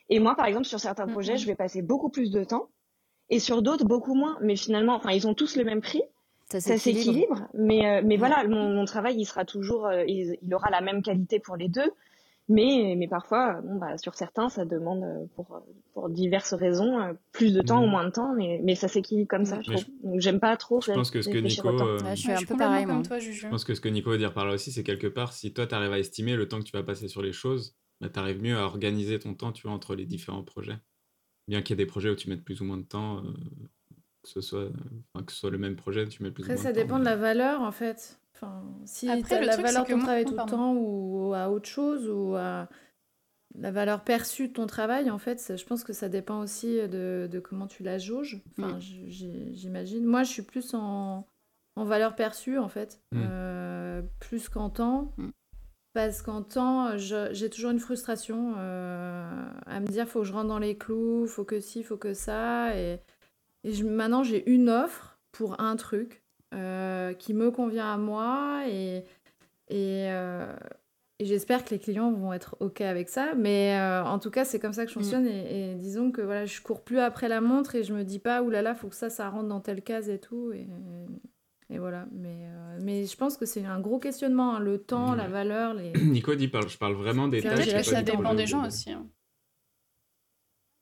Et 0.09 0.21
moi, 0.21 0.35
par 0.37 0.47
exemple, 0.47 0.67
sur 0.67 0.79
certains 0.79 1.07
projets, 1.07 1.37
je 1.37 1.47
vais 1.47 1.55
passer 1.55 1.83
beaucoup 1.83 2.11
plus 2.11 2.31
de 2.31 2.45
temps, 2.45 2.69
et 3.29 3.41
sur 3.41 3.63
d'autres 3.63 3.85
beaucoup 3.85 4.15
moins. 4.15 4.39
Mais 4.41 4.57
finalement, 4.57 4.95
enfin, 4.95 5.11
ils 5.11 5.27
ont 5.27 5.35
tous 5.35 5.57
le 5.57 5.65
même 5.65 5.81
prix. 5.81 6.03
Ça 6.49 6.61
s'équilibre. 6.61 7.49
Mais, 7.55 7.87
euh, 7.87 8.03
mais 8.05 8.17
voilà, 8.17 8.47
mon, 8.47 8.71
mon, 8.71 8.85
travail, 8.85 9.17
il 9.19 9.25
sera 9.25 9.45
toujours, 9.45 9.91
il, 10.07 10.39
il, 10.41 10.55
aura 10.55 10.71
la 10.71 10.81
même 10.81 11.03
qualité 11.03 11.41
pour 11.41 11.57
les 11.57 11.69
deux. 11.69 11.91
Mais, 12.49 12.95
mais 12.97 13.09
parfois, 13.09 13.61
bon, 13.63 13.77
bah, 13.77 13.99
sur 13.99 14.15
certains, 14.15 14.49
ça 14.49 14.65
demande 14.65 15.03
euh, 15.03 15.27
pour, 15.35 15.61
pour 15.93 16.09
diverses 16.09 16.55
raisons 16.55 17.01
euh, 17.01 17.13
plus 17.33 17.53
de 17.53 17.61
temps 17.61 17.83
ou 17.83 17.87
mm. 17.87 17.91
moins 17.91 18.05
de 18.05 18.11
temps, 18.11 18.35
mais, 18.37 18.61
mais 18.63 18.77
ça 18.77 18.87
s'équilibre 18.87 19.29
comme 19.29 19.45
ça, 19.45 19.61
je 19.63 19.73
trouve. 19.73 19.85
Donc 20.05 20.21
j'aime 20.21 20.39
pas 20.39 20.57
trop. 20.57 20.81
Je 20.81 20.93
pense 20.93 21.11
que 21.11 21.23
ce 21.23 21.29
que 21.29 21.39
Nico. 21.39 21.69
Euh, 21.69 21.99
je 22.11 22.15
suis 22.15 22.31
un 22.31 22.43
peu 22.43 22.57
pareil, 22.57 22.87
moi. 22.87 23.03
Toi, 23.03 23.19
je 23.19 23.49
pense 23.49 23.65
que 23.65 23.75
ce 23.75 23.81
que 23.81 23.89
Nico 23.89 24.11
veut 24.11 24.19
dire 24.19 24.33
par 24.33 24.47
là 24.47 24.55
aussi, 24.55 24.71
c'est 24.71 24.85
quelque 24.85 25.09
part, 25.09 25.33
si 25.33 25.53
toi, 25.53 25.67
tu 25.67 25.75
arrives 25.75 25.93
à 25.93 25.99
estimer 25.99 26.37
le 26.37 26.47
temps 26.47 26.61
que 26.61 26.65
tu 26.65 26.73
vas 26.73 26.85
passer 26.85 27.09
sur 27.09 27.21
les 27.21 27.33
choses, 27.33 27.77
bah, 28.01 28.09
tu 28.09 28.19
arrives 28.21 28.41
mieux 28.41 28.57
à 28.57 28.63
organiser 28.63 29.19
ton 29.19 29.35
temps, 29.35 29.51
tu 29.51 29.67
vois, 29.67 29.73
entre 29.73 29.97
les 29.97 30.07
différents 30.07 30.45
projets. 30.45 30.79
Bien 31.49 31.63
qu'il 31.63 31.77
y 31.77 31.81
ait 31.81 31.85
des 31.85 31.91
projets 31.91 32.11
où 32.11 32.17
tu 32.17 32.29
mettes 32.29 32.45
plus 32.45 32.61
ou 32.61 32.65
moins 32.65 32.79
de 32.79 32.85
temps, 32.85 33.23
que, 34.23 34.29
ce 34.29 34.41
soit, 34.41 34.69
que 35.27 35.33
ce 35.33 35.39
soit 35.39 35.51
le 35.51 35.59
même 35.59 35.77
projet, 35.77 36.07
tu 36.07 36.23
mets 36.23 36.31
plus 36.31 36.45
ou 36.45 36.47
moins 36.47 36.55
de 36.55 36.61
temps. 36.61 36.69
Après, 36.69 36.75
ça 36.75 36.85
dépend 36.85 36.99
de 37.01 37.05
la 37.05 37.17
valeur, 37.17 37.61
en 37.63 37.73
fait. 37.73 38.21
Enfin, 38.37 38.63
si 38.85 39.09
Après, 39.09 39.37
as 39.37 39.41
la 39.41 39.57
valeur 39.57 39.85
de 39.85 39.91
ton 39.91 39.99
travail 39.99 40.25
tout 40.27 40.37
le 40.37 40.45
temps 40.45 40.75
ou 40.75 41.33
à 41.35 41.51
autre 41.51 41.69
chose 41.69 42.09
ou 42.11 42.35
à 42.37 42.69
la 43.59 43.71
valeur 43.71 44.05
perçue 44.05 44.49
de 44.49 44.53
ton 44.53 44.67
travail, 44.67 45.11
en 45.11 45.19
fait, 45.19 45.55
je 45.57 45.65
pense 45.65 45.85
que 45.85 45.95
ça 45.95 46.11
dépend 46.11 46.41
aussi 46.41 46.77
de, 46.89 47.29
de 47.31 47.41
comment 47.41 47.67
tu 47.67 47.83
la 47.83 47.97
jauges. 47.97 48.43
Enfin, 48.51 48.77
mm. 48.77 48.81
j'imagine. 49.53 50.05
Moi, 50.05 50.23
je 50.23 50.33
suis 50.33 50.43
plus 50.43 50.75
en, 50.75 51.27
en 51.77 51.85
valeur 51.85 52.15
perçue, 52.15 52.59
en 52.59 52.69
fait, 52.69 53.01
mm. 53.13 53.23
euh, 53.23 54.03
plus 54.21 54.51
qu'en 54.51 54.69
temps. 54.69 55.13
Mm. 55.17 55.31
Parce 55.95 56.21
qu'en 56.21 56.43
temps, 56.43 56.99
j'ai 56.99 57.49
toujours 57.49 57.71
une 57.71 57.81
frustration 57.81 58.53
euh, 58.59 59.49
à 59.65 59.81
me 59.81 59.87
dire 59.87 60.07
faut 60.07 60.21
que 60.21 60.27
je 60.27 60.33
rentre 60.35 60.49
dans 60.49 60.59
les 60.59 60.77
clous, 60.77 61.27
faut 61.27 61.45
que 61.45 61.59
ci, 61.59 61.83
faut 61.83 61.97
que 61.97 62.13
ça. 62.13 62.77
Et, 62.77 63.01
et 63.65 63.83
maintenant, 63.83 64.23
j'ai 64.23 64.47
une 64.51 64.69
offre 64.69 65.19
pour 65.33 65.59
un 65.59 65.75
truc. 65.77 66.23
Euh, 66.57 67.13
qui 67.13 67.35
me 67.35 67.51
convient 67.51 67.93
à 67.93 67.99
moi 67.99 68.63
et, 68.67 69.05
et, 69.69 70.07
euh, 70.09 70.57
et 71.19 71.27
j'espère 71.27 71.63
que 71.65 71.71
les 71.71 71.79
clients 71.79 72.11
vont 72.11 72.33
être 72.33 72.57
OK 72.61 72.81
avec 72.81 73.11
ça. 73.11 73.35
Mais 73.35 73.77
euh, 73.79 74.03
en 74.05 74.19
tout 74.19 74.31
cas, 74.31 74.47
c'est 74.47 74.59
comme 74.59 74.73
ça 74.73 74.87
que 74.87 74.91
je 74.91 74.99
mm. 74.99 75.03
fonctionne. 75.03 75.27
Et, 75.27 75.75
disons 75.75 76.11
que 76.11 76.23
voilà, 76.23 76.47
je 76.47 76.61
cours 76.63 76.83
plus 76.83 76.99
après 76.99 77.29
la 77.29 77.43
montre 77.43 77.75
et 77.75 77.85
je 77.85 77.93
me 77.93 78.05
dis 78.05 78.19
pas, 78.19 78.43
oulala, 78.43 78.75
faut 78.75 78.89
que 78.89 78.95
ça, 78.95 79.11
ça 79.11 79.29
rentre 79.29 79.49
dans 79.49 79.61
telle 79.61 79.83
case 79.83 80.09
et 80.09 80.19
tout. 80.19 80.53
Et, 80.53 80.67
et 81.69 81.79
voilà. 81.79 82.07
Mais, 82.13 82.49
mais 82.81 83.05
je 83.05 83.17
pense 83.17 83.37
que 83.37 83.45
c'est 83.45 83.65
un 83.67 83.81
gros 83.81 83.99
questionnement. 83.99 84.57
Hein, 84.57 84.61
le 84.61 84.79
temps, 84.79 85.15
la 85.15 85.29
valeur. 85.29 85.75
Les... 85.75 85.93
Nico 86.05 86.35
dit, 86.37 86.51
je 86.69 86.79
parle 86.79 86.95
vraiment 86.95 87.29
des 87.29 87.43
tâches. 87.43 87.83
Ça 87.83 88.01
dépend 88.01 88.35
des 88.35 88.47
gens 88.47 88.67
aussi. 88.67 88.93
Hein. 88.93 89.07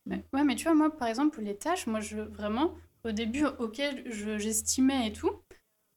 Ouais, 0.07 0.45
mais 0.45 0.55
tu 0.55 0.65
vois, 0.65 0.75
moi, 0.75 0.95
par 0.95 1.09
exemple, 1.09 1.41
les 1.41 1.57
tâches, 1.57 1.87
moi, 1.89 1.99
je 1.99 2.19
vraiment, 2.19 2.75
au 3.05 3.11
début, 3.11 3.45
ok, 3.59 3.81
j'estimais 4.07 5.09
et 5.09 5.13
tout. 5.13 5.33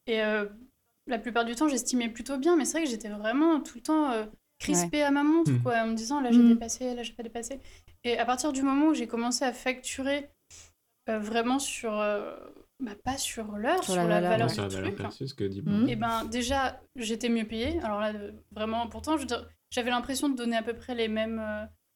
Et 0.07 0.21
euh, 0.21 0.45
la 1.05 1.19
plupart 1.19 1.45
du 1.45 1.55
temps, 1.55 1.67
j'estimais 1.67 2.09
plutôt 2.09 2.37
bien, 2.37 2.55
mais 2.55 2.65
c'est 2.65 2.77
vrai 2.77 2.85
que 2.85 2.89
j'étais 2.89 3.09
vraiment 3.09 3.59
tout 3.61 3.75
le 3.75 3.83
temps 3.83 4.11
euh, 4.11 4.25
crispée 4.57 5.03
à 5.03 5.11
ma 5.11 5.23
montre, 5.23 5.51
mmh. 5.51 5.61
quoi, 5.61 5.75
en 5.81 5.87
me 5.87 5.93
disant 5.93 6.21
là 6.21 6.31
j'ai 6.31 6.39
mmh. 6.39 6.49
dépassé, 6.49 6.95
là 6.95 7.03
j'ai 7.03 7.13
pas 7.13 7.23
dépassé. 7.23 7.59
Et 8.03 8.17
à 8.17 8.25
partir 8.25 8.53
du 8.53 8.61
moment 8.61 8.87
où 8.87 8.93
j'ai 8.93 9.07
commencé 9.07 9.43
à 9.43 9.53
facturer 9.53 10.29
euh, 11.09 11.19
vraiment 11.19 11.59
sur. 11.59 11.91
Bah, 12.79 12.91
pas 13.03 13.17
sur 13.17 13.57
l'heure, 13.57 13.83
sur, 13.83 13.95
la, 13.95 14.05
valeur, 14.05 14.47
du 14.47 14.95
truc. 14.95 14.99
ce 15.11 15.33
que 15.33 15.43
dit 15.43 15.63
mmh. 15.63 15.89
Et 15.89 15.95
ben 15.95 16.25
déjà, 16.25 16.79
j'étais 16.95 17.27
mieux 17.27 17.45
payée. 17.45 17.79
Alors 17.81 17.99
là, 17.99 18.13
vraiment, 18.51 18.87
pourtant, 18.87 19.15
j'avais 19.71 19.89
l'impression 19.89 20.29
de 20.29 20.35
donner 20.35 20.55
à 20.55 20.61
peu 20.61 20.73
près 20.73 20.93
les 20.93 21.07
mêmes, 21.07 21.41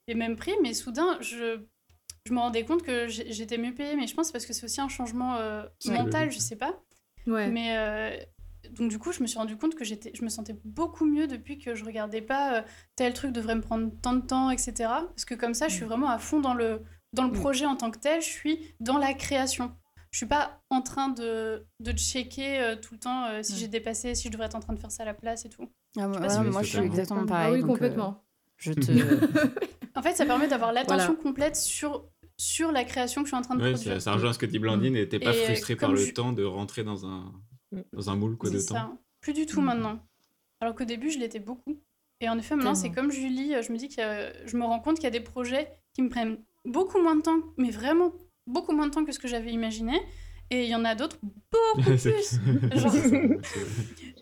les 0.07 0.15
mêmes 0.15 0.35
prix, 0.35 0.53
mais 0.63 0.73
soudain, 0.73 1.19
je, 1.21 1.59
je 2.25 2.33
me 2.33 2.39
rendais 2.39 2.65
compte 2.65 2.81
que 2.81 3.07
j'étais 3.07 3.59
mieux 3.59 3.75
payée. 3.75 3.95
Mais 3.95 4.07
je 4.07 4.15
pense 4.15 4.31
parce 4.31 4.47
que 4.47 4.53
c'est 4.53 4.65
aussi 4.65 4.81
un 4.81 4.89
changement 4.89 5.37
mental, 5.85 6.31
je 6.31 6.39
sais 6.39 6.55
pas. 6.55 6.81
Mais 7.25 7.77
euh, 7.77 8.17
donc 8.71 8.89
du 8.89 8.99
coup, 8.99 9.11
je 9.11 9.21
me 9.21 9.27
suis 9.27 9.37
rendu 9.37 9.57
compte 9.57 9.75
que 9.75 9.83
j'étais, 9.83 10.11
je 10.13 10.23
me 10.23 10.29
sentais 10.29 10.55
beaucoup 10.63 11.05
mieux 11.05 11.27
depuis 11.27 11.57
que 11.57 11.75
je 11.75 11.83
regardais 11.83 12.21
pas 12.21 12.57
euh, 12.57 12.61
tel 12.95 13.13
truc 13.13 13.31
devrait 13.31 13.55
me 13.55 13.61
prendre 13.61 13.91
tant 14.01 14.13
de 14.13 14.21
temps, 14.21 14.49
etc. 14.49 14.73
Parce 14.77 15.25
que 15.25 15.35
comme 15.35 15.53
ça, 15.53 15.67
je 15.67 15.75
suis 15.75 15.85
mm. 15.85 15.89
vraiment 15.89 16.09
à 16.09 16.19
fond 16.19 16.39
dans 16.39 16.53
le 16.53 16.81
dans 17.13 17.23
le 17.23 17.31
mm. 17.31 17.39
projet 17.39 17.65
en 17.65 17.75
tant 17.75 17.91
que 17.91 17.99
tel. 17.99 18.21
Je 18.21 18.27
suis 18.27 18.73
dans 18.79 18.97
la 18.97 19.13
création. 19.13 19.75
Je 20.11 20.17
suis 20.17 20.25
pas 20.25 20.61
en 20.69 20.81
train 20.81 21.07
de, 21.07 21.65
de 21.79 21.91
checker 21.93 22.59
euh, 22.59 22.75
tout 22.75 22.95
le 22.95 22.99
temps 22.99 23.27
si 23.43 23.55
j'ai 23.55 23.69
dépassé, 23.69 24.13
si 24.13 24.27
je 24.27 24.31
devrais 24.31 24.47
être 24.47 24.55
en 24.55 24.59
train 24.59 24.73
de 24.73 24.79
faire 24.79 24.91
ça 24.91 25.03
à 25.03 25.05
la 25.05 25.13
place 25.13 25.45
et 25.45 25.49
tout. 25.49 25.69
Ah, 25.97 26.07
moi, 26.07 26.63
je 26.63 26.69
suis 26.69 26.79
exactement 26.79 27.25
pareil. 27.25 27.47
Ah 27.49 27.53
oui, 27.53 27.61
complètement. 27.61 28.23
je 28.57 28.73
te... 28.73 28.91
en 29.95 30.01
fait, 30.01 30.13
ça 30.13 30.25
permet 30.25 30.49
d'avoir 30.49 30.73
l'attention 30.73 31.15
complète 31.15 31.55
sur 31.55 32.09
sur 32.41 32.71
la 32.71 32.83
création 32.83 33.21
que 33.21 33.27
je 33.27 33.35
suis 33.35 33.37
en 33.37 33.43
train 33.43 33.55
de 33.55 33.61
ouais, 33.61 33.73
produire. 33.73 34.01
Ça, 34.01 34.13
rejoint 34.13 34.33
ce 34.33 34.39
que 34.39 34.47
dit 34.47 34.57
Blandine, 34.57 34.95
et 34.95 35.07
t'es 35.07 35.19
pas 35.19 35.31
frustré 35.31 35.75
par 35.75 35.91
le 35.91 36.11
temps 36.11 36.33
de 36.33 36.43
rentrer 36.43 36.83
dans 36.83 37.05
un, 37.05 37.31
mm. 37.71 37.81
dans 37.93 38.09
un 38.09 38.15
moule 38.15 38.35
quoi, 38.35 38.49
de 38.49 38.57
ça. 38.57 38.73
temps. 38.73 38.99
Plus 39.21 39.33
du 39.33 39.45
tout 39.45 39.61
mm. 39.61 39.65
maintenant. 39.65 39.99
Alors 40.59 40.73
qu'au 40.73 40.85
début, 40.85 41.11
je 41.11 41.19
l'étais 41.19 41.39
beaucoup. 41.39 41.79
Et 42.19 42.29
en 42.29 42.37
effet, 42.39 42.55
maintenant, 42.55 42.73
c'est 42.73 42.91
comme 42.91 43.11
Julie, 43.11 43.53
je 43.61 43.71
me 43.71 43.77
dis 43.77 43.89
que 43.89 44.01
je 44.45 44.57
me 44.57 44.63
rends 44.63 44.79
compte 44.79 44.95
qu'il 44.95 45.03
y 45.03 45.07
a 45.07 45.11
des 45.11 45.21
projets 45.21 45.71
qui 45.93 46.01
me 46.01 46.09
prennent 46.09 46.37
beaucoup 46.65 46.99
moins 46.99 47.15
de 47.15 47.21
temps, 47.21 47.41
mais 47.57 47.69
vraiment 47.69 48.11
beaucoup 48.47 48.73
moins 48.73 48.87
de 48.87 48.91
temps 48.91 49.05
que 49.05 49.11
ce 49.11 49.19
que 49.19 49.27
j'avais 49.27 49.51
imaginé. 49.51 49.99
Et 50.49 50.63
il 50.63 50.69
y 50.69 50.75
en 50.75 50.83
a 50.83 50.95
d'autres 50.95 51.17
beaucoup 51.21 51.81
plus. 51.97 52.39
Genre, 52.75 52.91
tu 52.91 53.41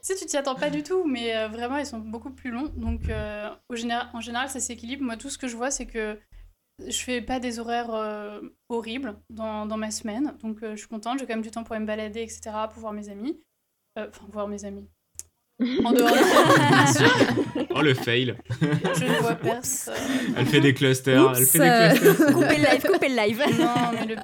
sais, 0.02 0.16
tu 0.16 0.26
t'y 0.26 0.38
attends 0.38 0.56
pas 0.56 0.70
du 0.70 0.84
tout, 0.84 1.06
mais 1.06 1.36
euh, 1.36 1.48
vraiment, 1.48 1.78
ils 1.78 1.86
sont 1.86 2.00
beaucoup 2.00 2.32
plus 2.32 2.52
longs. 2.52 2.72
Donc, 2.76 3.10
euh, 3.10 3.50
au 3.70 3.76
général, 3.76 4.10
en 4.14 4.22
général, 4.22 4.50
ça 4.50 4.60
s'équilibre. 4.60 5.04
Moi, 5.04 5.18
tout 5.18 5.30
ce 5.30 5.38
que 5.38 5.48
je 5.48 5.56
vois, 5.56 5.72
c'est 5.72 5.88
que 5.88 6.20
je 6.88 7.00
fais 7.00 7.22
pas 7.22 7.40
des 7.40 7.60
horaires 7.60 7.94
euh, 7.94 8.42
horribles 8.70 9.20
dans, 9.30 9.66
dans, 9.66 9.78
ma 9.78 9.92
semaine, 9.92 10.36
donc 10.42 10.64
euh, 10.64 10.72
je 10.72 10.78
suis 10.78 10.88
contente. 10.88 11.20
J'ai 11.20 11.26
quand 11.26 11.34
même 11.34 11.42
du 11.42 11.52
temps 11.52 11.64
pour 11.64 11.78
me 11.80 11.86
balader, 11.86 12.22
etc., 12.22 12.52
pour 12.72 12.82
voir 12.82 12.94
mes 12.94 13.10
amis. 13.10 13.42
Euh, 13.98 14.08
enfin, 14.10 14.26
voir 14.30 14.48
mes 14.48 14.66
amis. 14.66 14.88
En 15.84 15.92
dehors 15.92 16.10
de 16.10 17.66
Oh 17.76 17.82
le 17.82 17.94
fail. 17.94 18.36
Je 18.62 19.04
ne 19.04 19.20
vois 19.22 19.36
personne. 19.42 19.94
Elle 20.38 20.46
fait 20.46 20.62
des 20.62 20.74
clusters. 20.74 21.34
elle 21.38 21.46
fait 21.46 21.60
des 21.60 22.00
clusters. 22.00 22.26
coupez 22.34 22.58
le 22.58 22.72
live, 22.72 22.86
coupez 22.92 23.10
le 23.10 23.16
live. 23.16 23.44
Non, 23.60 23.74
mais 23.94 24.06
le. 24.06 24.16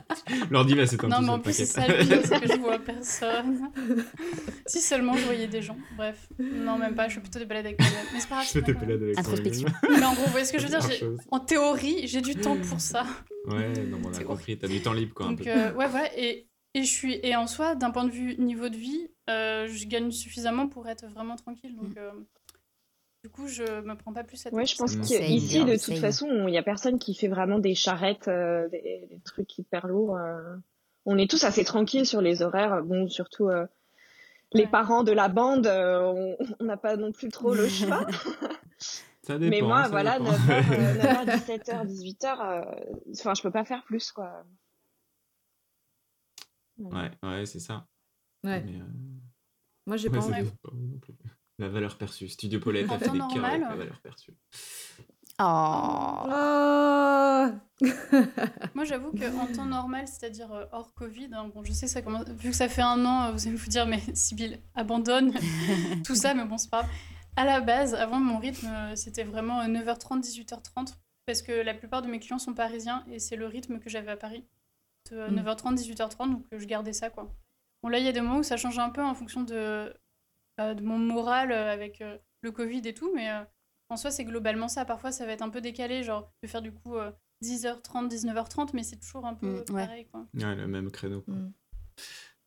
L'ordi 0.49 0.75
va 0.75 0.87
s'éteindre. 0.87 1.19
Non, 1.19 1.25
mais 1.25 1.33
en 1.33 1.39
plus, 1.39 1.53
c'est 1.53 1.65
ça 1.65 1.87
le 1.87 2.05
pire, 2.05 2.19
c'est 2.23 2.39
que 2.39 2.47
je 2.47 2.57
vois 2.59 2.79
personne. 2.79 3.69
si 4.65 4.79
seulement 4.79 5.13
je 5.17 5.25
voyais 5.25 5.47
des 5.47 5.61
gens. 5.61 5.77
Bref. 5.97 6.27
Non, 6.39 6.77
même 6.77 6.95
pas. 6.95 7.09
Je 7.09 7.15
fais 7.15 7.21
plutôt 7.21 7.39
des 7.39 7.45
balades 7.45 7.65
avec 7.65 7.79
moi-même. 7.79 8.05
Mais 8.13 8.19
c'est 8.19 8.29
pas 8.29 8.35
grave. 8.35 8.47
Je 8.47 8.51
fais 8.51 8.61
des 8.61 8.73
balades 8.73 9.03
avec 9.03 9.19
Introspection. 9.19 9.67
Mais 9.89 10.03
en 10.05 10.13
gros, 10.13 10.25
vous 10.25 10.31
voyez 10.31 10.45
ce 10.45 10.53
que 10.53 10.59
je 10.59 10.67
veux 10.67 10.77
dire 10.77 10.89
En 11.31 11.39
théorie, 11.39 12.07
j'ai 12.07 12.21
du 12.21 12.35
temps 12.35 12.57
pour 12.57 12.79
ça. 12.79 13.05
Ouais, 13.47 13.73
non, 13.89 13.99
on 14.03 14.13
a 14.13 14.23
compris. 14.23 14.57
T'as 14.57 14.67
du 14.67 14.81
temps 14.81 14.93
libre, 14.93 15.13
quoi. 15.13 15.27
Donc, 15.27 15.45
euh, 15.45 15.73
ouais, 15.73 15.87
voilà. 15.87 16.09
Et 16.17 16.47
et, 16.75 16.83
je 16.83 16.91
suis, 16.91 17.19
et 17.23 17.37
en 17.37 17.47
soi, 17.47 17.73
d'un 17.75 17.89
point 17.89 18.03
de 18.03 18.11
vue 18.11 18.35
niveau 18.37 18.67
de 18.67 18.75
vie, 18.75 19.07
euh, 19.29 19.67
je 19.67 19.87
gagne 19.87 20.11
suffisamment 20.11 20.67
pour 20.67 20.87
être 20.87 21.05
vraiment 21.07 21.35
tranquille. 21.35 21.75
Donc, 21.75 21.95
mm. 21.95 21.97
euh, 21.97 22.11
du 23.23 23.29
coup, 23.29 23.47
je 23.47 23.63
me 23.81 23.95
prends 23.95 24.13
pas 24.13 24.23
plus 24.23 24.37
cette 24.37 24.53
Ouais, 24.53 24.65
je 24.65 24.75
pense 24.75 24.95
qu'ici, 24.95 25.65
de 25.65 25.83
toute 25.83 25.97
façon, 25.97 26.27
il 26.47 26.51
n'y 26.51 26.57
a 26.57 26.63
personne 26.63 26.99
qui 26.99 27.15
fait 27.15 27.27
vraiment 27.27 27.59
des 27.59 27.73
charrettes, 27.73 28.27
euh, 28.27 28.69
des, 28.69 29.09
trucs 29.23 29.57
hyper 29.57 29.87
lourds. 29.87 30.17
On 31.05 31.17
est 31.17 31.29
tous 31.29 31.43
assez 31.43 31.63
tranquilles 31.63 32.05
sur 32.05 32.21
les 32.21 32.41
horaires. 32.41 32.83
Bon, 32.83 33.07
surtout 33.07 33.49
les 34.53 34.67
parents 34.67 35.03
de 35.03 35.11
la 35.11 35.27
bande, 35.27 35.67
on 35.67 36.63
n'a 36.63 36.77
pas 36.77 36.97
non 36.97 37.11
plus 37.11 37.29
trop 37.29 37.53
le 37.53 37.67
choix. 37.67 38.05
Ça 39.23 39.39
dépend, 39.39 39.49
Mais 39.49 39.61
moi, 39.61 39.87
voilà, 39.87 40.19
9h, 40.19 41.25
17h, 41.25 41.87
18h, 41.87 42.63
enfin, 43.11 43.33
je 43.33 43.41
peux 43.41 43.49
pas 43.49 43.65
faire 43.65 43.83
plus, 43.85 44.11
quoi. 44.11 44.45
Ouais, 46.77 47.09
ouais, 47.23 47.45
c'est 47.47 47.59
ça. 47.59 47.87
Ouais. 48.45 48.61
Mais, 48.63 48.79
euh, 48.79 48.83
Moi, 49.87 49.97
j'ai 49.97 50.09
ouais, 50.09 50.17
pas 50.19 50.25
envie. 50.25 50.49
pas. 50.63 50.69
La 51.57 51.69
valeur 51.69 51.97
perçue. 51.97 52.27
Studio 52.27 52.59
Paulette 52.59 52.89
En 52.89 52.95
a 52.95 52.99
fait 52.99 53.05
temps 53.05 53.13
des 53.13 53.19
cœurs 53.19 53.45
avec 53.45 53.59
normal. 53.61 53.61
la 53.61 53.75
valeur 53.75 53.99
perçue. 54.01 54.33
Oh. 55.39 56.21
Oh 56.27 57.49
Moi, 58.73 58.85
j'avoue 58.85 59.11
qu'en 59.11 59.47
temps 59.53 59.65
normal, 59.65 60.07
c'est-à-dire 60.07 60.51
euh, 60.53 60.65
hors 60.71 60.93
Covid, 60.93 61.29
hein, 61.33 61.49
bon, 61.53 61.63
je 61.63 61.73
sais, 61.73 61.87
ça 61.87 62.01
commence... 62.01 62.27
vu 62.29 62.49
que 62.51 62.55
ça 62.55 62.69
fait 62.69 62.81
un 62.81 63.03
an, 63.05 63.25
euh, 63.25 63.31
vous 63.31 63.47
allez 63.47 63.55
vous 63.57 63.67
dire, 63.69 63.85
mais 63.85 63.99
Sybille, 64.13 64.59
abandonne 64.75 65.33
tout 66.05 66.15
ça, 66.15 66.33
mais 66.33 66.45
bon, 66.45 66.57
c'est 66.57 66.69
pas 66.69 66.81
grave. 66.83 66.91
À 67.37 67.43
la 67.45 67.59
base, 67.59 67.93
avant, 67.95 68.19
mon 68.19 68.37
rythme, 68.39 68.69
c'était 68.95 69.23
vraiment 69.25 69.59
euh, 69.61 69.65
9h30, 69.67 70.21
18h30, 70.21 70.95
parce 71.25 71.41
que 71.41 71.51
la 71.51 71.73
plupart 71.73 72.01
de 72.01 72.07
mes 72.07 72.19
clients 72.19 72.39
sont 72.39 72.53
parisiens 72.53 73.03
et 73.11 73.19
c'est 73.19 73.35
le 73.35 73.45
rythme 73.47 73.79
que 73.79 73.89
j'avais 73.89 74.11
à 74.11 74.17
Paris. 74.17 74.45
De 75.11 75.17
euh, 75.17 75.29
Mm. 75.29 75.39
9h30, 75.41 75.75
18h30, 75.75 76.31
donc 76.31 76.45
euh, 76.53 76.59
je 76.59 76.65
gardais 76.65 76.93
ça, 76.93 77.09
quoi. 77.09 77.29
Bon, 77.85 77.89
là, 77.89 77.99
il 77.99 78.05
y 78.05 78.07
a 78.07 78.11
des 78.11 78.19
moments 78.19 78.39
où 78.39 78.43
ça 78.43 78.57
change 78.57 78.79
un 78.79 78.89
peu 78.89 79.03
en 79.03 79.13
fonction 79.13 79.43
de, 79.43 79.93
euh, 80.59 80.73
de 80.73 80.81
mon 80.81 80.97
moral 80.97 81.51
euh, 81.51 81.71
avec 81.71 82.01
euh, 82.01 82.17
le 82.41 82.51
Covid 82.51 82.81
et 82.83 82.95
tout, 82.95 83.11
mais 83.13 83.29
en 83.89 83.95
soi, 83.95 84.09
c'est 84.09 84.25
globalement 84.25 84.67
ça. 84.67 84.85
Parfois, 84.85 85.11
ça 85.11 85.27
va 85.27 85.33
être 85.33 85.43
un 85.43 85.49
peu 85.49 85.61
décalé, 85.61 86.01
genre, 86.01 86.31
je 86.41 86.47
vais 86.47 86.51
faire 86.51 86.63
du 86.63 86.71
coup 86.71 86.95
euh, 86.95 87.11
10h30, 87.43 88.07
19h30, 88.07 88.71
mais 88.73 88.81
c'est 88.81 88.95
toujours 88.95 89.27
un 89.27 89.35
peu 89.35 89.45
Mm, 89.69 89.73
ouais. 89.75 89.85
pareil, 89.85 90.07
quoi. 90.11 90.25
Ouais, 90.33 90.55
le 90.55 90.65
même 90.65 90.89
créneau. 90.89 91.21
quoi. 91.21 91.35
Mm. 91.35 91.53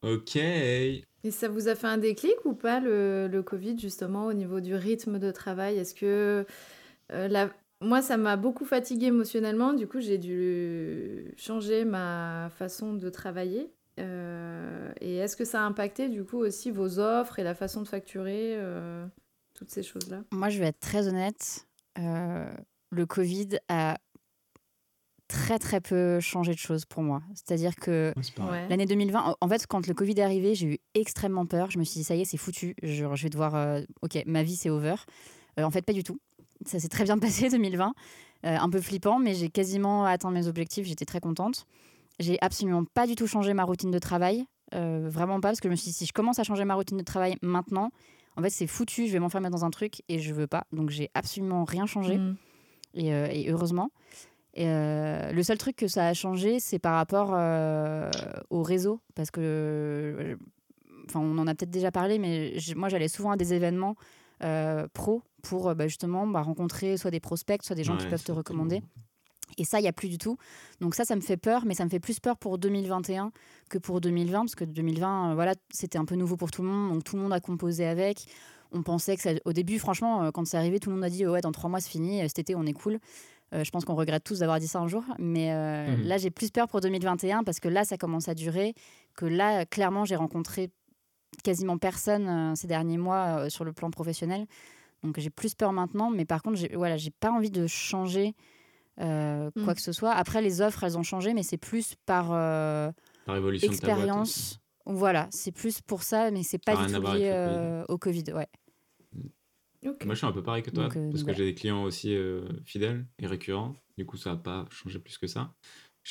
Ok. 0.02 0.34
Et 0.34 1.04
ça 1.30 1.48
vous 1.48 1.68
a 1.68 1.76
fait 1.76 1.86
un 1.86 1.98
déclic 1.98 2.34
ou 2.44 2.54
pas, 2.54 2.80
le, 2.80 3.28
le 3.28 3.42
Covid, 3.44 3.78
justement, 3.78 4.26
au 4.26 4.32
niveau 4.32 4.58
du 4.58 4.74
rythme 4.74 5.20
de 5.20 5.30
travail? 5.30 5.78
Est-ce 5.78 5.94
que 5.94 6.46
euh, 7.12 7.28
la... 7.28 7.48
moi, 7.80 8.02
ça 8.02 8.16
m'a 8.16 8.36
beaucoup 8.36 8.64
fatiguée 8.64 9.06
émotionnellement. 9.06 9.72
Du 9.72 9.86
coup, 9.86 10.00
j'ai 10.00 10.18
dû 10.18 11.32
changer 11.36 11.84
ma 11.84 12.50
façon 12.58 12.94
de 12.94 13.08
travailler. 13.08 13.72
Euh, 13.98 14.92
et 15.00 15.16
est-ce 15.16 15.36
que 15.36 15.44
ça 15.44 15.60
a 15.62 15.64
impacté, 15.64 16.08
du 16.08 16.24
coup, 16.24 16.38
aussi 16.38 16.70
vos 16.70 16.98
offres 16.98 17.38
et 17.38 17.42
la 17.44 17.54
façon 17.54 17.82
de 17.82 17.88
facturer 17.88 18.54
euh, 18.56 19.06
toutes 19.54 19.70
ces 19.70 19.82
choses-là? 19.82 20.22
Moi, 20.32 20.48
je 20.50 20.58
vais 20.60 20.66
être 20.66 20.80
très 20.80 21.08
honnête. 21.08 21.66
euh, 21.98 22.48
le 22.90 23.06
Covid 23.06 23.58
a 23.68 23.98
très 25.26 25.58
très 25.58 25.80
peu 25.80 26.20
changé 26.20 26.52
de 26.52 26.58
choses 26.58 26.84
pour 26.86 27.02
moi. 27.02 27.22
C'est-à-dire 27.34 27.76
que 27.76 28.14
Ouais, 28.38 28.66
l'année 28.68 28.86
2020, 28.86 29.34
en- 29.40 29.48
fait, 29.48 29.66
quand 29.66 29.86
le 29.86 29.92
Covid 29.94 30.12
est 30.12 30.22
arrivé, 30.22 30.54
j'ai 30.54 30.66
eu 30.74 30.78
extrêmement 30.94 31.44
peur. 31.44 31.70
Je 31.70 31.78
me 31.78 31.84
suis 31.84 31.98
dit, 32.00 32.04
ça 32.04 32.14
y 32.14 32.22
est, 32.22 32.24
c'est 32.24 32.38
foutu. 32.38 32.74
Je, 32.82 33.04
je 33.14 33.22
vais 33.22 33.28
devoir. 33.30 33.54
euh, 33.54 33.82
ok, 34.02 34.22
ma 34.26 34.42
vie, 34.42 34.56
c'est 34.56 34.70
over. 34.70 34.94
Euh, 35.58 35.64
en 35.64 35.70
fait, 35.70 35.82
pas 35.82 35.92
du 35.92 36.02
tout. 36.02 36.18
Ça 36.64 36.78
s'est 36.78 36.88
très 36.88 37.04
bien 37.04 37.18
passé 37.18 37.48
2020. 37.50 37.92
Euh, 38.46 38.56
un 38.56 38.70
peu 38.70 38.80
flippant, 38.80 39.18
mais 39.18 39.34
j'ai 39.34 39.50
quasiment 39.50 40.04
atteint 40.06 40.30
mes 40.30 40.46
objectifs. 40.46 40.86
J'étais 40.86 41.04
très 41.04 41.20
contente. 41.20 41.66
J'ai 42.18 42.38
absolument 42.40 42.84
pas 42.84 43.06
du 43.06 43.14
tout 43.14 43.26
changé 43.26 43.54
ma 43.54 43.64
routine 43.64 43.90
de 43.90 43.98
travail. 43.98 44.44
Euh, 44.74 45.08
vraiment 45.08 45.40
pas, 45.40 45.48
parce 45.48 45.60
que 45.60 45.68
je 45.68 45.70
me 45.70 45.76
suis 45.76 45.90
dit, 45.90 45.96
si 45.96 46.06
je 46.06 46.12
commence 46.12 46.38
à 46.38 46.44
changer 46.44 46.64
ma 46.64 46.74
routine 46.74 46.98
de 46.98 47.02
travail 47.04 47.36
maintenant, 47.42 47.90
en 48.36 48.42
fait, 48.42 48.50
c'est 48.50 48.66
foutu. 48.66 49.06
Je 49.06 49.12
vais 49.12 49.18
m'enfermer 49.18 49.50
dans 49.50 49.64
un 49.64 49.70
truc 49.70 50.02
et 50.08 50.18
je 50.18 50.34
veux 50.34 50.46
pas. 50.46 50.64
Donc, 50.72 50.90
j'ai 50.90 51.10
absolument 51.14 51.64
rien 51.64 51.86
changé 51.86 52.18
Mm. 52.18 52.36
et, 52.94 53.12
euh, 53.14 53.28
et 53.30 53.50
heureusement. 53.50 53.90
Et, 54.54 54.66
euh, 54.66 55.32
le 55.32 55.42
seul 55.42 55.58
truc 55.58 55.76
que 55.76 55.86
ça 55.88 56.06
a 56.08 56.14
changé, 56.14 56.58
c'est 56.60 56.78
par 56.78 56.94
rapport 56.96 57.30
euh, 57.32 58.10
au 58.50 58.62
réseau, 58.62 59.00
parce 59.14 59.30
que, 59.30 59.40
euh, 59.40 60.36
enfin, 61.06 61.20
on 61.20 61.38
en 61.38 61.46
a 61.46 61.54
peut-être 61.54 61.70
déjà 61.70 61.90
parlé, 61.92 62.18
mais 62.18 62.54
moi, 62.76 62.88
j'allais 62.88 63.08
souvent 63.08 63.30
à 63.30 63.36
des 63.36 63.54
événements 63.54 63.94
euh, 64.42 64.86
pro 64.92 65.22
pour 65.42 65.74
bah, 65.74 65.86
justement 65.88 66.26
bah, 66.26 66.42
rencontrer 66.42 66.96
soit 66.96 67.10
des 67.10 67.20
prospects, 67.20 67.62
soit 67.62 67.74
des 67.76 67.84
gens 67.84 67.96
qui 67.96 68.06
peuvent 68.06 68.22
te 68.24 68.32
recommander. 68.32 68.82
Et 69.56 69.64
ça, 69.64 69.78
il 69.80 69.82
n'y 69.82 69.88
a 69.88 69.92
plus 69.92 70.08
du 70.08 70.18
tout. 70.18 70.36
Donc 70.80 70.94
ça, 70.94 71.04
ça 71.04 71.16
me 71.16 71.20
fait 71.20 71.36
peur, 71.36 71.64
mais 71.64 71.74
ça 71.74 71.84
me 71.84 71.90
fait 71.90 72.00
plus 72.00 72.20
peur 72.20 72.36
pour 72.36 72.58
2021 72.58 73.32
que 73.70 73.78
pour 73.78 74.00
2020, 74.00 74.40
parce 74.40 74.54
que 74.54 74.64
2020, 74.64 75.30
euh, 75.30 75.34
voilà, 75.34 75.54
c'était 75.70 75.98
un 75.98 76.04
peu 76.04 76.14
nouveau 76.14 76.36
pour 76.36 76.50
tout 76.50 76.62
le 76.62 76.68
monde, 76.68 76.92
donc 76.92 77.04
tout 77.04 77.16
le 77.16 77.22
monde 77.22 77.32
a 77.32 77.40
composé 77.40 77.86
avec. 77.86 78.26
On 78.70 78.82
pensait 78.82 79.16
que 79.16 79.22
ça... 79.22 79.30
au 79.46 79.52
début, 79.52 79.78
franchement, 79.78 80.24
euh, 80.24 80.30
quand 80.30 80.46
c'est 80.46 80.58
arrivé, 80.58 80.78
tout 80.78 80.90
le 80.90 80.96
monde 80.96 81.04
a 81.04 81.10
dit 81.10 81.26
ouais, 81.26 81.40
dans 81.40 81.52
trois 81.52 81.70
mois 81.70 81.80
c'est 81.80 81.90
fini, 81.90 82.20
euh, 82.20 82.24
cet 82.28 82.40
été 82.40 82.54
on 82.54 82.64
est 82.66 82.72
cool. 82.74 82.98
Euh, 83.54 83.64
je 83.64 83.70
pense 83.70 83.86
qu'on 83.86 83.94
regrette 83.94 84.24
tous 84.24 84.40
d'avoir 84.40 84.60
dit 84.60 84.68
ça 84.68 84.78
un 84.80 84.88
jour, 84.88 85.02
mais 85.18 85.52
euh, 85.54 85.96
Mhm. 85.96 86.02
là 86.04 86.18
j'ai 86.18 86.30
plus 86.30 86.50
peur 86.50 86.68
pour 86.68 86.82
2021 86.82 87.44
parce 87.44 87.60
que 87.60 87.68
là 87.68 87.86
ça 87.86 87.96
commence 87.96 88.28
à 88.28 88.34
durer, 88.34 88.74
que 89.14 89.24
là 89.24 89.64
clairement 89.64 90.04
j'ai 90.04 90.16
rencontré 90.16 90.68
quasiment 91.42 91.78
personne 91.78 92.54
ces 92.56 92.66
derniers 92.66 92.98
mois 92.98 93.48
sur 93.48 93.64
le 93.64 93.72
plan 93.72 93.90
professionnel, 93.90 94.46
donc 95.02 95.18
j'ai 95.18 95.30
plus 95.30 95.54
peur 95.54 95.72
maintenant, 95.72 96.10
mais 96.10 96.26
par 96.26 96.42
contre 96.42 96.56
j'ai 96.58 96.76
voilà 96.76 96.98
j'ai 96.98 97.10
pas 97.10 97.30
envie 97.30 97.50
de 97.50 97.66
changer 97.66 98.34
euh, 99.00 99.50
quoi 99.64 99.74
que 99.74 99.80
ce 99.80 99.92
soit. 99.92 100.12
Après 100.12 100.42
les 100.42 100.60
offres 100.60 100.84
elles 100.84 100.98
ont 100.98 101.02
changé, 101.02 101.34
mais 101.34 101.42
c'est 101.42 101.56
plus 101.56 101.94
par 102.06 102.30
euh, 102.32 102.90
expérience. 103.62 104.60
Voilà, 104.86 105.28
c'est 105.30 105.52
plus 105.52 105.82
pour 105.82 106.02
ça, 106.02 106.30
mais 106.30 106.42
c'est 106.42 106.58
pas 106.58 106.74
du 106.74 106.92
tout 106.92 107.02
lié 107.02 107.30
euh, 107.30 107.84
au 107.88 107.98
Covid. 107.98 108.24
Ouais. 108.34 108.48
Ok. 109.86 110.04
Moi, 110.04 110.14
je 110.14 110.18
suis 110.18 110.26
un 110.26 110.32
peu 110.32 110.42
pareil 110.42 110.62
que 110.62 110.70
toi, 110.70 110.84
Donc, 110.84 110.96
euh, 110.96 111.10
parce 111.10 111.22
que 111.22 111.32
j'ai 111.34 111.44
des 111.44 111.54
clients 111.54 111.84
aussi 111.84 112.14
euh, 112.14 112.48
fidèles 112.64 113.06
et 113.18 113.26
récurrents. 113.26 113.74
Du 113.96 114.06
coup, 114.06 114.16
ça 114.16 114.30
n'a 114.30 114.36
pas 114.36 114.64
changé 114.70 114.98
plus 114.98 115.18
que 115.18 115.26
ça. 115.26 115.52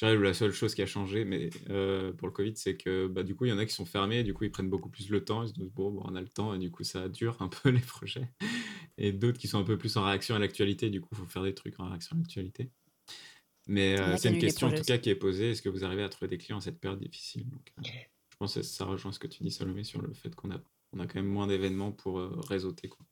La 0.02 0.34
seule 0.34 0.52
chose 0.52 0.76
qui 0.76 0.82
a 0.82 0.86
changé 0.86 1.26
mais, 1.26 1.50
euh, 1.70 2.14
pour 2.14 2.28
le 2.28 2.34
Covid, 2.34 2.54
c'est 2.56 2.78
que 2.78 3.08
bah, 3.08 3.24
du 3.24 3.36
coup, 3.36 3.46
il 3.46 3.50
y 3.50 3.52
en 3.52 3.58
a 3.58 3.66
qui 3.66 3.74
sont 3.74 3.86
fermés, 3.86 4.24
du 4.24 4.34
coup, 4.34 4.44
ils 4.44 4.52
prennent 4.52 4.70
beaucoup 4.70 4.90
plus 4.90 5.10
le 5.10 5.24
temps. 5.26 5.44
Ils 5.44 5.50
se 5.50 5.54
disent, 5.54 5.72
bon, 5.72 5.92
bon, 5.92 6.04
on 6.06 6.16
a 6.16 6.22
le 6.22 6.28
temps, 6.28 6.54
et 6.54 6.60
du 6.60 6.70
coup, 6.70 6.84
ça 6.84 7.10
dure 7.10 7.42
un 7.42 7.48
peu 7.64 7.70
les 7.70 7.80
projets. 7.80 8.30
Et 8.98 9.12
d'autres 9.12 9.40
qui 9.40 9.48
sont 9.48 9.60
un 9.60 9.64
peu 9.64 9.78
plus 9.78 9.98
en 9.98 10.04
réaction 10.04 10.36
à 10.36 10.40
l'actualité, 10.40 10.90
du 10.90 11.02
coup, 11.02 11.10
il 11.14 11.18
faut 11.18 11.26
faire 11.26 11.44
des 11.44 11.56
trucs 11.56 11.80
en 11.80 11.88
réaction 11.88 12.16
à 12.16 12.20
l'actualité. 12.20 12.72
Mais 13.68 14.00
en 14.00 14.04
euh, 14.04 14.18
c'est 14.18 14.30
une 14.30 14.38
question 14.38 14.68
en 14.68 14.74
tout 14.74 14.84
cas 14.84 14.98
qui 14.98 15.10
est 15.10 15.16
posée 15.16 15.52
est-ce 15.52 15.62
que 15.62 15.68
vous 15.68 15.84
arrivez 15.84 16.04
à 16.04 16.10
trouver 16.10 16.30
des 16.30 16.38
clients 16.38 16.58
à 16.58 16.62
cette 16.62 16.80
période 16.80 17.02
difficile? 17.02 17.50
Donc, 17.50 17.74
euh, 17.80 17.90
Je 18.30 18.38
pense 18.38 18.56
que 18.56 18.62
ça 18.62 18.86
rejoint 18.86 19.12
ce 19.12 19.20
que 19.20 19.28
tu 19.28 19.44
dis, 19.44 19.52
Salomé, 19.52 19.84
sur 19.84 20.02
le 20.02 20.14
fait 20.14 20.34
qu'on 20.36 20.52
a, 20.52 20.62
on 20.94 21.00
a 21.00 21.08
quand 21.08 21.16
même 21.16 21.28
moins 21.28 21.48
d'événements 21.48 21.92
pour 21.92 22.20
euh, 22.20 22.40
réseauter. 22.48 22.88
Quoi. 22.88 23.06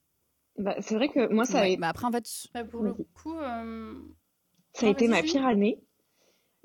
Bah, 0.58 0.76
c'est 0.80 0.96
vrai 0.96 1.10
que 1.10 1.32
moi, 1.34 1.46
ça 1.46 1.60
a, 1.60 1.64
Ouais, 1.64 1.78
bah 1.78 1.90
après, 1.90 2.06
en 2.06 2.12
fait, 2.12 2.26
Bah, 2.54 2.64
pour 2.64 2.84
le 2.84 2.94
coup, 2.94 3.38
euh, 3.38 3.96
ça 4.74 4.88
a 4.88 4.90
été 4.90 5.08
ma 5.08 5.22
pire 5.24 5.46
année. 5.46 5.80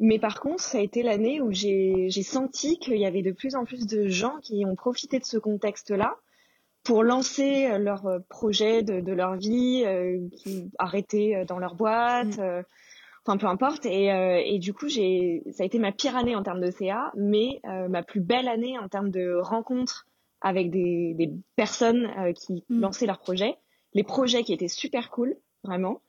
Mais 0.03 0.19
par 0.19 0.41
contre, 0.41 0.63
ça 0.63 0.79
a 0.79 0.81
été 0.81 1.03
l'année 1.03 1.41
où 1.43 1.53
j'ai 1.53 2.11
senti 2.23 2.79
qu'il 2.79 2.97
y 2.97 3.05
avait 3.07 3.23
de 3.23 3.33
plus 3.33 3.55
en 3.55 3.65
plus 3.65 3.87
de 3.87 4.09
gens 4.09 4.39
qui 4.43 4.65
ont 4.67 4.75
profité 4.75 5.19
de 5.19 5.25
ce 5.27 5.37
contexte-là 5.37 6.17
pour 6.83 7.03
lancer 7.05 7.67
euh, 7.67 7.77
leur 7.79 8.07
euh, 8.07 8.19
projet 8.31 8.83
de, 8.83 9.01
de 9.01 9.13
leur 9.13 9.37
vie, 9.37 9.83
euh, 9.85 10.19
qui 10.39 10.71
arrêtaient 10.79 11.35
euh, 11.37 11.45
dans 11.45 11.59
leur 11.59 11.75
boîte, 11.75 12.39
Mm. 12.39 12.41
euh, 12.41 12.63
enfin 13.27 13.37
peu 13.37 13.47
importe. 13.47 13.85
Et, 13.85 14.11
euh, 14.11 14.41
et 14.43 14.59
du 14.59 14.73
coup, 14.73 14.89
j'ai 14.89 15.43
ça 15.53 15.63
a 15.63 15.67
été 15.67 15.79
ma 15.79 15.93
pire 15.93 16.17
année 16.17 16.35
en 16.35 16.43
termes 16.43 16.63
de 16.63 16.71
CA, 16.71 17.13
mais 17.17 17.61
ma 17.65 18.03
plus 18.03 18.21
belle 18.21 18.49
année 18.49 18.79
en 18.79 18.89
termes 18.89 19.11
de 19.11 19.35
rencontres 19.35 20.07
avec 20.41 20.71
des, 20.71 21.13
des 21.15 21.31
personnes 21.57 22.09
qui 22.35 22.65
Mm. 22.71 22.81
lançaient 22.81 23.07
leurs 23.07 23.21
projets, 23.21 23.57
les 23.93 24.03
projets 24.05 24.43
qui 24.43 24.55
étaient 24.55 24.69
super 24.69 25.11
cool, 25.11 25.37
vraiment. 25.63 26.01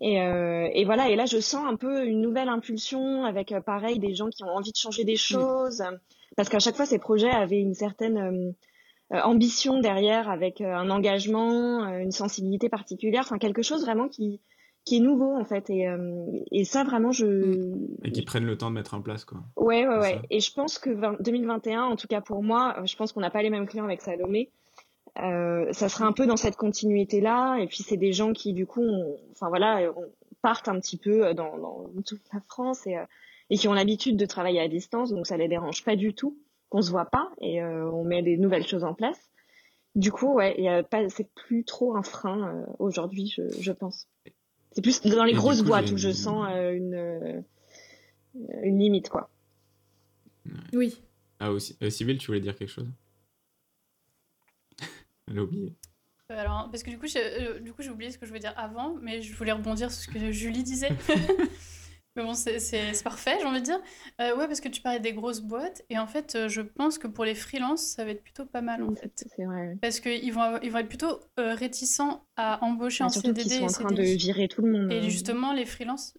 Et, 0.00 0.20
euh, 0.22 0.68
et 0.72 0.84
voilà, 0.84 1.10
et 1.10 1.16
là 1.16 1.26
je 1.26 1.38
sens 1.38 1.66
un 1.66 1.76
peu 1.76 2.06
une 2.06 2.22
nouvelle 2.22 2.48
impulsion 2.48 3.24
avec 3.24 3.52
euh, 3.52 3.60
pareil 3.60 3.98
des 3.98 4.14
gens 4.14 4.28
qui 4.30 4.42
ont 4.44 4.48
envie 4.48 4.72
de 4.72 4.76
changer 4.76 5.04
des 5.04 5.16
choses, 5.16 5.82
euh, 5.82 5.96
parce 6.36 6.48
qu'à 6.48 6.58
chaque 6.58 6.76
fois 6.76 6.86
ces 6.86 6.98
projets 6.98 7.30
avaient 7.30 7.60
une 7.60 7.74
certaine 7.74 8.16
euh, 8.16 8.52
euh, 9.12 9.20
ambition 9.22 9.78
derrière, 9.80 10.30
avec 10.30 10.60
euh, 10.62 10.72
un 10.72 10.88
engagement, 10.88 11.86
une 11.98 12.12
sensibilité 12.12 12.68
particulière, 12.68 13.22
enfin 13.24 13.38
quelque 13.38 13.62
chose 13.62 13.84
vraiment 13.84 14.08
qui 14.08 14.40
qui 14.86 14.96
est 14.96 15.00
nouveau 15.00 15.36
en 15.36 15.44
fait. 15.44 15.68
Et, 15.68 15.86
euh, 15.86 16.24
et 16.50 16.64
ça 16.64 16.84
vraiment 16.84 17.12
je 17.12 17.74
Et 18.04 18.12
qui 18.12 18.22
prennent 18.22 18.46
le 18.46 18.56
temps 18.56 18.70
de 18.70 18.74
mettre 18.76 18.94
en 18.94 19.02
place. 19.02 19.26
Quoi. 19.26 19.40
Ouais, 19.56 19.86
ouais, 19.86 19.98
ouais. 19.98 20.14
ça. 20.14 20.22
Et 20.30 20.40
je 20.40 20.52
pense 20.52 20.78
que 20.78 20.90
20 20.90 21.20
2021, 21.20 21.82
en 21.82 21.96
tout 21.96 22.06
cas 22.06 22.22
pour 22.22 22.42
moi, 22.42 22.76
je 22.84 22.96
pense 22.96 23.12
qu'on 23.12 23.20
n'a 23.20 23.30
pas 23.30 23.42
les 23.42 23.50
mêmes 23.50 23.66
clients 23.66 23.84
avec 23.84 24.00
Salomé. 24.00 24.50
Euh, 25.22 25.72
ça 25.72 25.88
sera 25.88 26.06
un 26.06 26.12
peu 26.12 26.26
dans 26.26 26.36
cette 26.36 26.56
continuité-là. 26.56 27.58
Et 27.60 27.66
puis 27.66 27.82
c'est 27.82 27.96
des 27.96 28.12
gens 28.12 28.32
qui, 28.32 28.52
du 28.52 28.66
coup, 28.66 28.82
ont- 28.82 29.16
enfin 29.32 29.48
voilà, 29.48 29.90
on- 29.96 30.10
partent 30.42 30.68
un 30.68 30.80
petit 30.80 30.96
peu 30.96 31.26
euh, 31.26 31.34
dans, 31.34 31.58
dans 31.58 31.90
toute 32.06 32.22
la 32.32 32.40
France 32.40 32.86
et, 32.86 32.96
euh, 32.96 33.04
et 33.50 33.58
qui 33.58 33.68
ont 33.68 33.74
l'habitude 33.74 34.16
de 34.16 34.24
travailler 34.24 34.60
à 34.60 34.68
distance, 34.68 35.10
donc 35.12 35.26
ça 35.26 35.36
les 35.36 35.48
dérange 35.48 35.84
pas 35.84 35.96
du 35.96 36.14
tout 36.14 36.38
qu'on 36.70 36.80
se 36.80 36.90
voit 36.90 37.04
pas 37.04 37.30
et 37.42 37.60
euh, 37.62 37.90
on 37.90 38.04
met 38.04 38.22
des 38.22 38.38
nouvelles 38.38 38.66
choses 38.66 38.84
en 38.84 38.94
place. 38.94 39.18
Du 39.96 40.10
coup, 40.12 40.32
ouais, 40.32 40.54
il 40.56 40.64
y 40.64 40.68
a 40.68 40.82
pas, 40.82 41.06
c'est 41.10 41.28
plus 41.34 41.64
trop 41.64 41.94
un 41.94 42.02
frein 42.02 42.48
euh, 42.54 42.64
aujourd'hui, 42.78 43.26
je, 43.36 43.42
je 43.60 43.72
pense. 43.72 44.06
C'est 44.72 44.80
plus 44.80 45.02
dans 45.02 45.24
les 45.24 45.32
Et 45.32 45.34
grosses 45.34 45.60
coup, 45.60 45.68
boîtes 45.68 45.90
où 45.90 45.98
je 45.98 46.10
sens 46.10 46.46
euh, 46.50 46.72
une 46.72 46.94
euh, 46.94 47.40
une 48.62 48.78
limite, 48.78 49.10
quoi. 49.10 49.28
Oui. 50.72 50.96
Ah, 51.40 51.50
aussi. 51.52 51.76
Euh, 51.82 51.90
Sybille, 51.90 52.18
tu 52.18 52.28
voulais 52.28 52.40
dire 52.40 52.54
quelque 52.56 52.70
chose? 52.70 52.88
Elle 55.30 55.38
a 55.38 55.42
oublié. 55.42 55.74
euh, 56.32 56.38
alors, 56.38 56.68
parce 56.70 56.82
que 56.82 56.90
du 56.90 56.98
coup, 56.98 57.06
j'ai 57.06 57.20
euh, 57.22 57.60
du 57.60 57.72
coup, 57.72 57.82
j'ai 57.82 57.90
oublié 57.90 58.10
ce 58.10 58.18
que 58.18 58.26
je 58.26 58.30
voulais 58.30 58.40
dire 58.40 58.54
avant, 58.56 58.94
mais 59.00 59.22
je 59.22 59.34
voulais 59.34 59.52
rebondir 59.52 59.90
sur 59.90 60.02
ce 60.02 60.08
que 60.08 60.30
Julie 60.32 60.62
disait. 60.62 60.90
mais 62.16 62.22
bon, 62.24 62.34
c'est 62.34 62.58
c'est- 62.58 62.92
c'est 62.94 63.04
parfait, 63.04 63.36
j'ai 63.40 63.46
envie 63.46 63.60
de 63.60 63.64
dire. 63.64 63.80
Euh, 64.20 64.36
ouais, 64.36 64.46
parce 64.46 64.60
que 64.60 64.68
tu 64.68 64.80
parlais 64.82 65.00
des 65.00 65.12
grosses 65.12 65.40
boîtes, 65.40 65.82
et 65.90 65.98
en 65.98 66.06
fait, 66.06 66.34
euh, 66.34 66.48
je 66.48 66.60
pense 66.60 66.98
que 66.98 67.06
pour 67.06 67.24
les 67.24 67.34
freelances, 67.34 67.82
ça 67.82 68.04
va 68.04 68.10
être 68.10 68.22
plutôt 68.22 68.44
pas 68.46 68.60
mal, 68.62 68.82
en 68.82 68.94
fait. 68.94 69.24
C'est 69.36 69.44
vrai. 69.44 69.76
Parce 69.80 70.00
qu'ils 70.00 70.32
vont, 70.32 70.42
avoir- 70.42 70.64
ils 70.64 70.70
vont 70.70 70.78
être 70.78 70.88
plutôt 70.88 71.20
euh, 71.38 71.54
réticents 71.54 72.24
à 72.36 72.62
embaucher 72.64 73.04
en 73.04 73.08
Surtout 73.08 73.28
CDD 73.28 73.42
qu'ils 73.48 73.58
sont 73.58 73.64
en 73.64 73.86
train 73.88 73.94
de 73.94 74.02
virer 74.02 74.48
tout 74.48 74.62
le 74.62 74.72
monde. 74.72 74.92
Et 74.92 74.98
hein. 74.98 75.02
justement, 75.08 75.52
les 75.52 75.64
freelances. 75.66 76.14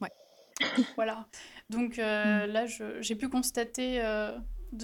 Ouais. 0.00 0.10
voilà. 0.96 1.26
Donc 1.70 1.98
euh, 1.98 2.46
là, 2.46 2.66
je- 2.66 3.00
j'ai 3.00 3.14
pu 3.14 3.28
constater 3.28 4.00
euh, 4.04 4.36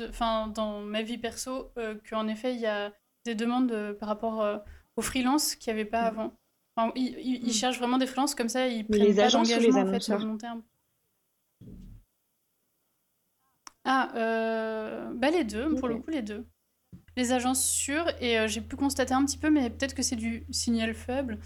enfin, 0.08 0.48
dans 0.48 0.80
ma 0.80 1.02
vie 1.02 1.18
perso, 1.18 1.72
euh, 1.78 1.96
qu'en 2.08 2.28
effet, 2.28 2.54
il 2.54 2.60
y 2.60 2.66
a 2.66 2.92
des 3.24 3.34
demandes 3.34 3.72
euh, 3.72 3.94
par 3.94 4.08
rapport 4.08 4.42
euh, 4.42 4.58
aux 4.96 5.02
freelances 5.02 5.54
qu'il 5.56 5.72
n'y 5.74 5.80
avait 5.80 5.88
pas 5.90 6.02
avant. 6.02 6.34
Enfin, 6.76 6.92
ils, 6.96 7.14
ils- 7.18 7.42
ils 7.46 7.48
Mm. 7.48 7.52
cherchent 7.52 7.78
vraiment 7.78 7.98
des 7.98 8.06
freelances 8.06 8.34
comme 8.34 8.48
ça, 8.48 8.68
ils 8.68 8.88
Mais 8.88 8.98
prennent 8.98 9.06
les 9.06 9.20
pas 9.20 9.26
agences 9.26 9.56
ou 9.56 9.60
les 9.60 9.68
d'engagement 9.68 9.80
en 9.82 9.86
fait, 9.86 9.98
annonceurs 9.98 10.18
long 10.24 10.36
terme. 10.38 10.62
Ah, 13.84 14.12
euh, 14.16 15.12
bah 15.14 15.30
les 15.30 15.44
deux, 15.44 15.74
pour 15.74 15.88
le 15.88 15.96
coup, 15.96 16.10
les 16.10 16.22
deux. 16.22 16.46
Les 17.16 17.32
agences 17.32 17.64
sûres, 17.64 18.06
et 18.20 18.38
euh, 18.38 18.48
j'ai 18.48 18.60
pu 18.62 18.76
constater 18.76 19.14
un 19.14 19.24
petit 19.24 19.38
peu, 19.38 19.50
mais 19.50 19.70
peut-être 19.70 19.94
que 19.94 20.02
c'est 20.02 20.16
du 20.16 20.46
signal 20.50 20.94
faible 20.94 21.38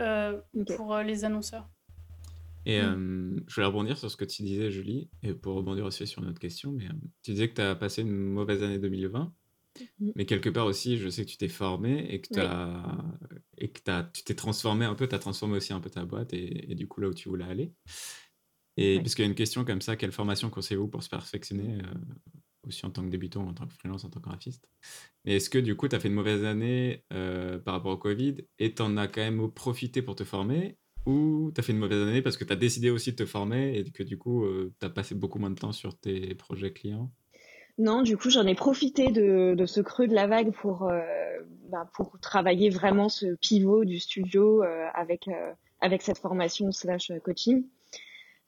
euh, 0.00 0.40
pour 0.76 0.94
euh, 0.94 1.02
les 1.02 1.24
annonceurs. 1.24 1.68
Et 2.66 2.80
euh, 2.80 3.36
je 3.46 3.54
voulais 3.54 3.66
rebondir 3.66 3.98
sur 3.98 4.10
ce 4.10 4.16
que 4.16 4.24
tu 4.24 4.42
disais, 4.42 4.70
Julie, 4.70 5.10
et 5.22 5.34
pour 5.34 5.54
rebondir 5.54 5.84
aussi 5.84 6.06
sur 6.06 6.22
une 6.22 6.30
autre 6.30 6.38
question, 6.40 6.72
mais 6.72 6.86
euh, 6.86 6.92
tu 7.22 7.32
disais 7.32 7.48
que 7.50 7.54
tu 7.54 7.60
as 7.60 7.74
passé 7.74 8.02
une 8.02 8.12
mauvaise 8.12 8.62
année 8.62 8.78
2020, 8.78 9.34
Mhm. 9.80 10.12
mais 10.16 10.26
quelque 10.26 10.48
part 10.48 10.66
aussi, 10.66 10.98
je 10.98 11.08
sais 11.08 11.24
que 11.24 11.30
tu 11.30 11.36
t'es 11.36 11.48
formé 11.48 12.06
et 12.12 12.20
que, 12.20 12.28
Oui. 12.30 12.36
t'as- 12.36 13.04
et 13.58 13.70
que 13.72 13.80
t'as- 13.80 14.04
tu 14.04 14.22
t'es 14.24 14.34
transformé 14.34 14.84
un 14.84 14.94
peu, 14.94 15.08
tu 15.08 15.14
as 15.14 15.18
transformé 15.18 15.56
aussi 15.56 15.72
un 15.72 15.80
peu 15.80 15.90
ta 15.90 16.04
boîte 16.04 16.32
et, 16.34 16.70
et 16.70 16.74
du 16.74 16.86
coup 16.88 17.00
là 17.00 17.08
où 17.08 17.14
tu 17.14 17.28
voulais 17.28 17.44
aller. 17.44 17.72
Et 18.76 18.96
Oui. 18.96 19.02
parce 19.02 19.14
qu'il 19.14 19.24
y 19.24 19.28
a 19.28 19.30
une 19.30 19.36
question 19.36 19.64
comme 19.64 19.80
ça, 19.80 19.96
quelle 19.96 20.12
formation 20.12 20.50
conseillez-vous 20.50 20.88
pour 20.88 21.02
se 21.02 21.08
perfectionner, 21.08 21.78
euh, 21.82 21.94
aussi 22.66 22.84
en 22.86 22.90
tant 22.90 23.04
que 23.04 23.08
débutant, 23.08 23.46
en 23.46 23.54
tant 23.54 23.66
que 23.66 23.72
freelance, 23.74 24.04
en 24.04 24.10
tant 24.10 24.20
que 24.20 24.28
graphiste? 24.28 24.68
Mais 25.24 25.36
est-ce 25.36 25.50
que 25.50 25.58
du 25.58 25.76
coup, 25.76 25.88
tu 25.88 25.96
as 25.96 26.00
fait 26.00 26.08
une 26.08 26.14
mauvaise 26.14 26.44
année 26.44 27.04
euh, 27.12 27.58
par 27.58 27.74
rapport 27.74 27.92
au 27.92 27.98
Covid 27.98 28.36
et 28.58 28.74
tu 28.74 28.82
en 28.82 28.96
as 28.96 29.08
quand 29.08 29.22
même 29.22 29.50
profité 29.52 30.02
pour 30.02 30.16
te 30.16 30.24
former? 30.24 30.78
Ou 31.06 31.52
tu 31.54 31.60
as 31.60 31.64
fait 31.64 31.72
une 31.72 31.78
mauvaise 31.78 32.02
année 32.08 32.22
parce 32.22 32.36
que 32.36 32.44
tu 32.44 32.52
as 32.52 32.56
décidé 32.56 32.90
aussi 32.90 33.12
de 33.12 33.16
te 33.16 33.26
former 33.26 33.78
et 33.78 33.84
que 33.92 34.02
du 34.02 34.18
coup, 34.18 34.46
tu 34.80 34.86
as 34.86 34.90
passé 34.90 35.14
beaucoup 35.14 35.38
moins 35.38 35.50
de 35.50 35.56
temps 35.60 35.72
sur 35.72 35.98
tes 35.98 36.34
projets 36.34 36.72
clients? 36.72 37.12
Non, 37.76 38.02
du 38.02 38.16
coup, 38.16 38.30
j'en 38.30 38.46
ai 38.46 38.54
profité 38.54 39.10
de, 39.10 39.54
de 39.54 39.66
ce 39.66 39.80
creux 39.80 40.06
de 40.06 40.14
la 40.14 40.26
vague 40.26 40.52
pour, 40.52 40.84
euh, 40.84 41.00
bah, 41.70 41.88
pour 41.94 42.18
travailler 42.20 42.70
vraiment 42.70 43.08
ce 43.08 43.34
pivot 43.40 43.84
du 43.84 43.98
studio 43.98 44.62
euh, 44.62 44.86
avec, 44.94 45.26
euh, 45.26 45.52
avec 45.80 46.02
cette 46.02 46.18
formation 46.18 46.70
slash 46.70 47.10
coaching. 47.24 47.64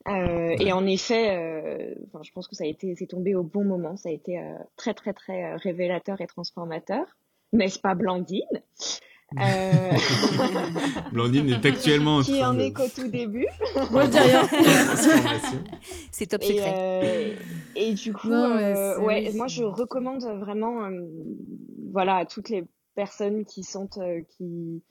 Euh, 0.09 0.55
et 0.61 0.73
en 0.73 0.87
effet, 0.87 1.37
euh, 1.37 1.95
enfin, 2.07 2.23
je 2.23 2.31
pense 2.31 2.47
que 2.47 2.55
ça 2.55 2.63
a 2.63 2.69
été, 2.69 2.95
c'est 2.95 3.09
tombé 3.09 3.35
au 3.35 3.43
bon 3.43 3.65
moment. 3.65 3.97
Ça 3.97 4.11
a 4.11 4.13
été 4.13 4.39
euh, 4.39 4.55
très, 4.77 4.95
très, 4.95 5.13
très 5.13 5.45
euh, 5.45 5.57
révélateur 5.57 6.21
et 6.21 6.29
transformateur. 6.29 7.05
N'est-ce 7.53 7.81
pas, 7.81 7.95
Blandine? 7.95 8.45
Euh, 9.41 9.93
Blandine 11.13 11.51
est 11.51 11.65
actuellement 11.67 12.17
en 12.17 12.23
Qui 12.23 12.39
train 12.39 12.51
en 12.51 12.55
de... 12.55 12.61
est 12.61 12.73
qu'au 12.73 12.89
tout 12.89 13.09
début. 13.09 13.47
Moi, 13.91 14.05
je 14.07 14.11
dis 14.11 14.19
rien. 14.19 14.47
transformation. 14.47 15.59
C'est 16.11 16.27
top 16.27 16.43
Et, 16.43 16.47
secret. 16.47 16.75
euh, 16.77 17.35
et 17.75 17.93
du 17.95 18.13
coup, 18.13 18.29
Non, 18.29 18.57
euh, 18.57 18.99
ouais, 19.01 19.29
oui, 19.31 19.37
moi 19.37 19.47
je 19.47 19.65
recommande 19.65 20.23
vraiment, 20.41 20.85
euh, 20.85 20.91
voilà, 21.93 22.17
à 22.17 22.25
toutes 22.27 22.49
les 22.49 22.65
personnes 22.95 23.45
qui 23.45 23.63
sentent 23.63 23.99
euh, 23.99 24.21
qui 24.37 24.83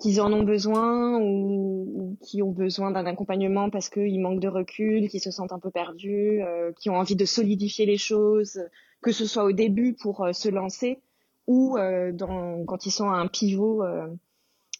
qu'ils 0.00 0.22
en 0.22 0.32
ont 0.32 0.42
besoin 0.42 1.18
ou, 1.20 1.84
ou 1.94 2.16
qui 2.24 2.42
ont 2.42 2.50
besoin 2.50 2.90
d'un 2.90 3.04
accompagnement 3.04 3.68
parce 3.68 3.90
qu'ils 3.90 4.20
manquent 4.20 4.40
de 4.40 4.48
recul, 4.48 5.08
qui 5.08 5.20
se 5.20 5.30
sentent 5.30 5.52
un 5.52 5.58
peu 5.58 5.70
perdus, 5.70 6.40
euh, 6.42 6.72
qui 6.80 6.88
ont 6.88 6.96
envie 6.96 7.14
de 7.14 7.26
solidifier 7.26 7.84
les 7.84 7.98
choses, 7.98 8.58
que 9.02 9.12
ce 9.12 9.26
soit 9.26 9.44
au 9.44 9.52
début 9.52 9.92
pour 9.94 10.24
euh, 10.24 10.32
se 10.32 10.48
lancer 10.48 10.98
ou 11.46 11.76
euh, 11.76 12.12
dans, 12.12 12.64
quand 12.64 12.86
ils 12.86 12.90
sont 12.90 13.08
à 13.10 13.16
un 13.16 13.26
pivot 13.26 13.82
euh, 13.84 14.06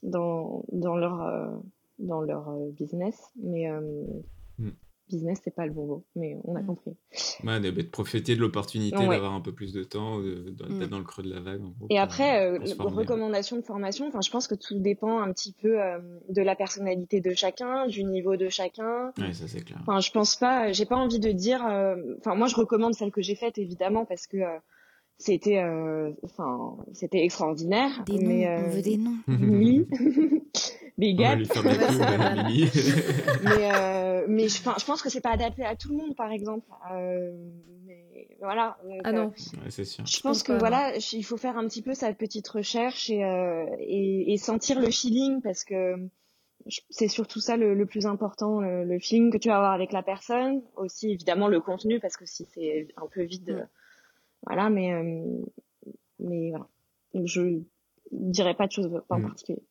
dans, 0.03 0.65
dans 0.73 0.97
leur, 0.97 1.21
euh, 1.23 1.49
dans 1.99 2.21
leur 2.21 2.49
euh, 2.51 2.71
business. 2.73 3.19
Mais 3.37 3.71
euh, 3.71 3.81
Mm. 4.59 4.69
business, 5.09 5.41
c'est 5.43 5.55
pas 5.55 5.67
le 5.67 5.73
bon 5.73 5.87
mot, 5.87 6.05
mais 6.15 6.37
on 6.45 6.55
a 6.57 6.61
Mm. 6.63 6.67
compris. 6.67 6.97
Ouais, 7.45 7.59
de, 7.59 7.71
de 7.71 7.83
profiter 7.83 8.37
de 8.37 8.41
l'opportunité 8.41 8.99
Ouais. 8.99 9.09
d'avoir 9.09 9.33
un 9.33 9.41
peu 9.41 9.53
plus 9.53 9.73
de 9.73 9.83
temps, 9.83 10.19
de- 10.21 10.55
Mm. 10.69 10.79
d'être 10.79 10.91
dans 10.91 10.99
le 10.99 11.05
creux 11.05 11.23
de 11.23 11.33
la 11.33 11.41
vague. 11.41 11.63
En 11.65 11.69
gros, 11.71 11.87
Et 11.91 11.99
après, 11.99 12.47
euh, 12.47 12.59
pour 12.59 12.67
se 12.67 12.73
le- 12.73 12.77
former. 12.77 12.97
recommandation 12.99 13.57
de 13.57 13.63
formation, 13.63 14.07
enfin, 14.09 14.21
je 14.21 14.31
pense 14.31 14.47
que 14.47 14.55
tout 14.55 14.79
dépend 14.79 15.21
un 15.21 15.33
petit 15.33 15.53
peu 15.55 15.81
euh, 15.83 15.99
de 16.29 16.43
la 16.43 16.55
personnalité 16.55 17.21
de 17.23 17.35
chacun, 17.35 17.87
du 17.87 18.05
niveau 18.05 18.37
de 18.37 18.49
chacun. 18.51 19.13
Ouais, 19.19 19.33
ça 19.33 19.49
c'est 19.49 19.63
clair. 19.65 19.79
Enfin, 19.83 20.01
je 20.01 20.11
pense 20.11 20.37
pas, 20.37 20.71
j'ai 20.71 20.85
pas 20.87 20.97
envie 20.97 21.19
de 21.19 21.33
dire, 21.33 21.67
euh, 21.67 21.97
enfin, 22.19 22.35
moi 22.35 22.47
je 22.47 22.55
recommande 22.55 22.95
celle 22.95 23.11
que 23.11 23.23
j'ai 23.23 23.35
faite 23.35 23.57
évidemment 23.59 24.05
parce 24.05 24.27
que 24.27 24.37
euh, 25.13 25.25
c'était, 25.25 25.59
euh, 25.59 26.11
enfin, 26.25 26.77
c'était 26.93 27.25
extraordinaire. 27.25 28.03
Des 28.07 28.19
noms, 28.19 28.29
mais, 28.29 28.49
on 28.49 28.51
euh, 28.51 28.69
veut 28.71 28.83
des 28.83 28.97
noms. 28.97 29.17
On 29.29 29.33
lui 31.37 31.47
faire 31.47 31.63
des 31.63 31.75
mais 33.45 33.73
euh, 33.75 34.27
mais 34.29 34.49
je, 34.49 34.57
je 34.57 34.85
pense 34.85 35.03
que 35.03 35.09
c'est 35.09 35.21
pas 35.21 35.33
adapté 35.33 35.65
à 35.65 35.77
tout 35.77 35.89
le 35.91 35.97
monde, 35.97 36.15
par 36.17 36.31
exemple. 36.31 36.67
Euh, 36.93 37.33
mais 37.87 38.29
voilà. 38.41 38.77
Donc, 38.85 39.01
Ah 39.05 39.09
euh, 39.09 39.13
non. 39.13 39.27
Ouais, 39.29 39.71
c'est 39.71 39.85
sûr. 39.85 40.05
Je 40.07 40.21
pense 40.21 40.43
que 40.43 40.53
voilà, 40.53 40.93
il 40.97 41.25
faut 41.25 41.37
faire 41.37 41.57
un 41.57 41.67
petit 41.67 41.83
peu 41.83 41.95
sa 41.95 42.13
petite 42.13 42.49
recherche 42.49 43.11
et, 43.11 43.25
euh, 43.25 43.65
et, 43.79 44.33
et 44.33 44.37
sentir 44.37 44.81
le 44.81 44.91
feeling 44.91 45.41
parce 45.41 45.65
que 45.65 45.95
c'est 46.91 47.09
surtout 47.09 47.41
ça 47.41 47.57
le, 47.57 47.75
le 47.75 47.87
plus 47.87 48.07
important, 48.07 48.61
le, 48.61 48.85
le 48.85 48.99
feeling 49.01 49.33
que 49.33 49.39
tu 49.39 49.49
vas 49.49 49.57
avoir 49.57 49.73
avec 49.73 49.93
la 49.93 50.03
personne. 50.03 50.63
Aussi 50.77 51.11
évidemment 51.11 51.49
le 51.49 51.61
contenu 51.61 52.01
parce 52.01 52.17
que 52.17 52.27
si 52.27 52.47
c'est 52.55 52.89
un 52.97 53.07
peu 53.13 53.23
vide, 53.23 53.51
Mm. 53.51 53.69
Voilà, 54.47 54.71
mais 54.71 54.93
euh, 54.93 55.43
mais 56.19 56.51
voilà. 56.51 56.69
Je 57.15 57.61
dirais 58.11 58.55
pas 58.55 58.67
de 58.67 58.73
choses 58.73 58.91
en 59.09 59.19
Mm. 59.19 59.23
particulier. 59.23 59.63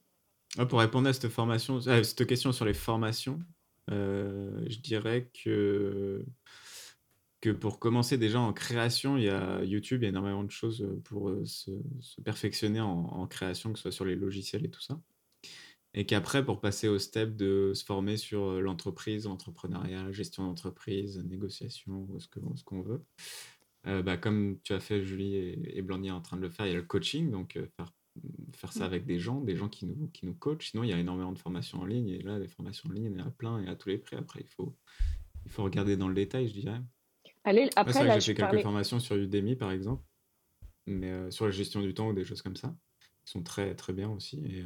Ouais, 0.58 0.66
pour 0.66 0.80
répondre 0.80 1.08
à 1.08 1.14
cette 1.14 1.30
formation, 1.30 1.78
à 1.88 2.04
cette 2.04 2.26
question 2.28 2.52
sur 2.52 2.66
les 2.66 2.74
formations, 2.74 3.40
euh, 3.90 4.64
je 4.70 4.80
dirais 4.80 5.30
que 5.44 6.26
que 7.42 7.50
pour 7.50 7.80
commencer 7.80 8.20
déjà 8.20 8.40
en 8.40 8.54
création, 8.54 9.18
il 9.18 9.24
y 9.24 9.30
a 9.30 9.64
YouTube, 9.64 10.02
il 10.02 10.06
y 10.06 10.08
a 10.08 10.10
énormément 10.10 10.44
de 10.44 10.52
choses 10.52 10.88
pour 11.06 11.30
euh, 11.30 11.44
se, 11.46 11.72
se 12.00 12.22
perfectionner 12.22 12.80
en, 12.82 12.88
en 13.06 13.26
création, 13.28 13.72
que 13.74 13.80
ce 13.80 13.84
soit 13.84 13.92
sur 13.92 14.06
les 14.06 14.16
logiciels 14.16 14.64
et 14.66 14.70
tout 14.70 14.82
ça. 14.82 15.02
Et 15.96 16.06
qu'après, 16.06 16.46
pour 16.46 16.62
passer 16.62 16.88
au 16.88 17.00
step 17.00 17.36
de 17.36 17.72
se 17.74 17.84
former 17.84 18.16
sur 18.16 18.62
l'entreprise, 18.62 19.26
l'entrepreneuriat, 19.26 20.12
gestion 20.12 20.46
d'entreprise, 20.46 21.18
négociation, 21.26 22.08
ce 22.20 22.28
ce 22.56 22.64
qu'on 22.64 22.82
veut, 22.82 23.02
euh, 23.88 24.04
bah, 24.04 24.18
comme 24.18 24.60
tu 24.64 24.74
as 24.74 24.80
fait, 24.80 25.04
Julie 25.04 25.36
et, 25.36 25.78
et 25.78 25.82
Blandy 25.82 26.12
en 26.12 26.22
train 26.22 26.38
de 26.38 26.42
le 26.42 26.50
faire, 26.50 26.66
il 26.68 26.72
y 26.72 26.76
a 26.76 26.78
le 26.78 26.84
coaching, 26.84 27.32
donc 27.32 27.56
euh, 27.56 27.66
faire, 27.76 27.92
faire 28.54 28.74
ça 28.74 28.86
avec 28.86 29.06
des 29.06 29.20
gens, 29.20 29.42
des 29.42 29.56
gens 29.56 29.70
qui 29.70 29.86
nous, 29.86 30.08
qui 30.14 30.26
nous 30.26 30.36
coachent. 30.36 30.70
Sinon, 30.72 30.84
il 30.84 30.90
y 30.90 30.94
a 30.94 31.00
énormément 31.00 31.32
de 31.32 31.40
formations 31.40 31.80
en 31.80 31.86
ligne, 31.86 32.10
et 32.10 32.22
là, 32.22 32.38
les 32.38 32.48
formations 32.48 32.90
en 32.90 32.94
ligne, 32.94 33.06
il 33.06 33.20
y 33.20 33.22
en 33.22 33.28
a 33.28 33.32
plein 33.32 33.62
et 33.64 33.68
à 33.68 33.76
tous 33.76 33.90
les 33.90 33.98
prix. 33.98 34.16
Après, 34.16 34.42
il 34.42 34.48
faut, 34.48 34.78
il 35.46 35.52
faut 35.52 35.64
regarder 35.64 35.98
dans 35.98 36.08
le 36.08 36.16
détail, 36.16 36.48
je 36.48 36.54
dirais. 36.54 36.82
Allez, 37.44 37.70
après 37.76 38.04
là 38.04 38.20
j'ai 38.20 38.34
fait 38.34 38.38
quelques 38.38 38.50
parlais. 38.50 38.62
formations 38.62 39.00
sur 39.00 39.16
Udemy, 39.16 39.56
par 39.56 39.72
exemple, 39.72 40.04
mais 40.86 41.10
euh, 41.10 41.32
sur 41.32 41.46
la 41.46 41.52
gestion 41.52 41.82
du 41.82 41.96
temps 41.96 42.10
ou 42.10 42.14
des 42.14 42.24
choses 42.24 42.44
comme 42.44 42.56
ça, 42.56 42.76
qui 43.26 43.32
sont 43.32 43.42
très 43.42 43.76
très 43.76 43.94
bien 43.94 44.12
aussi 44.12 44.44
et 44.46 44.64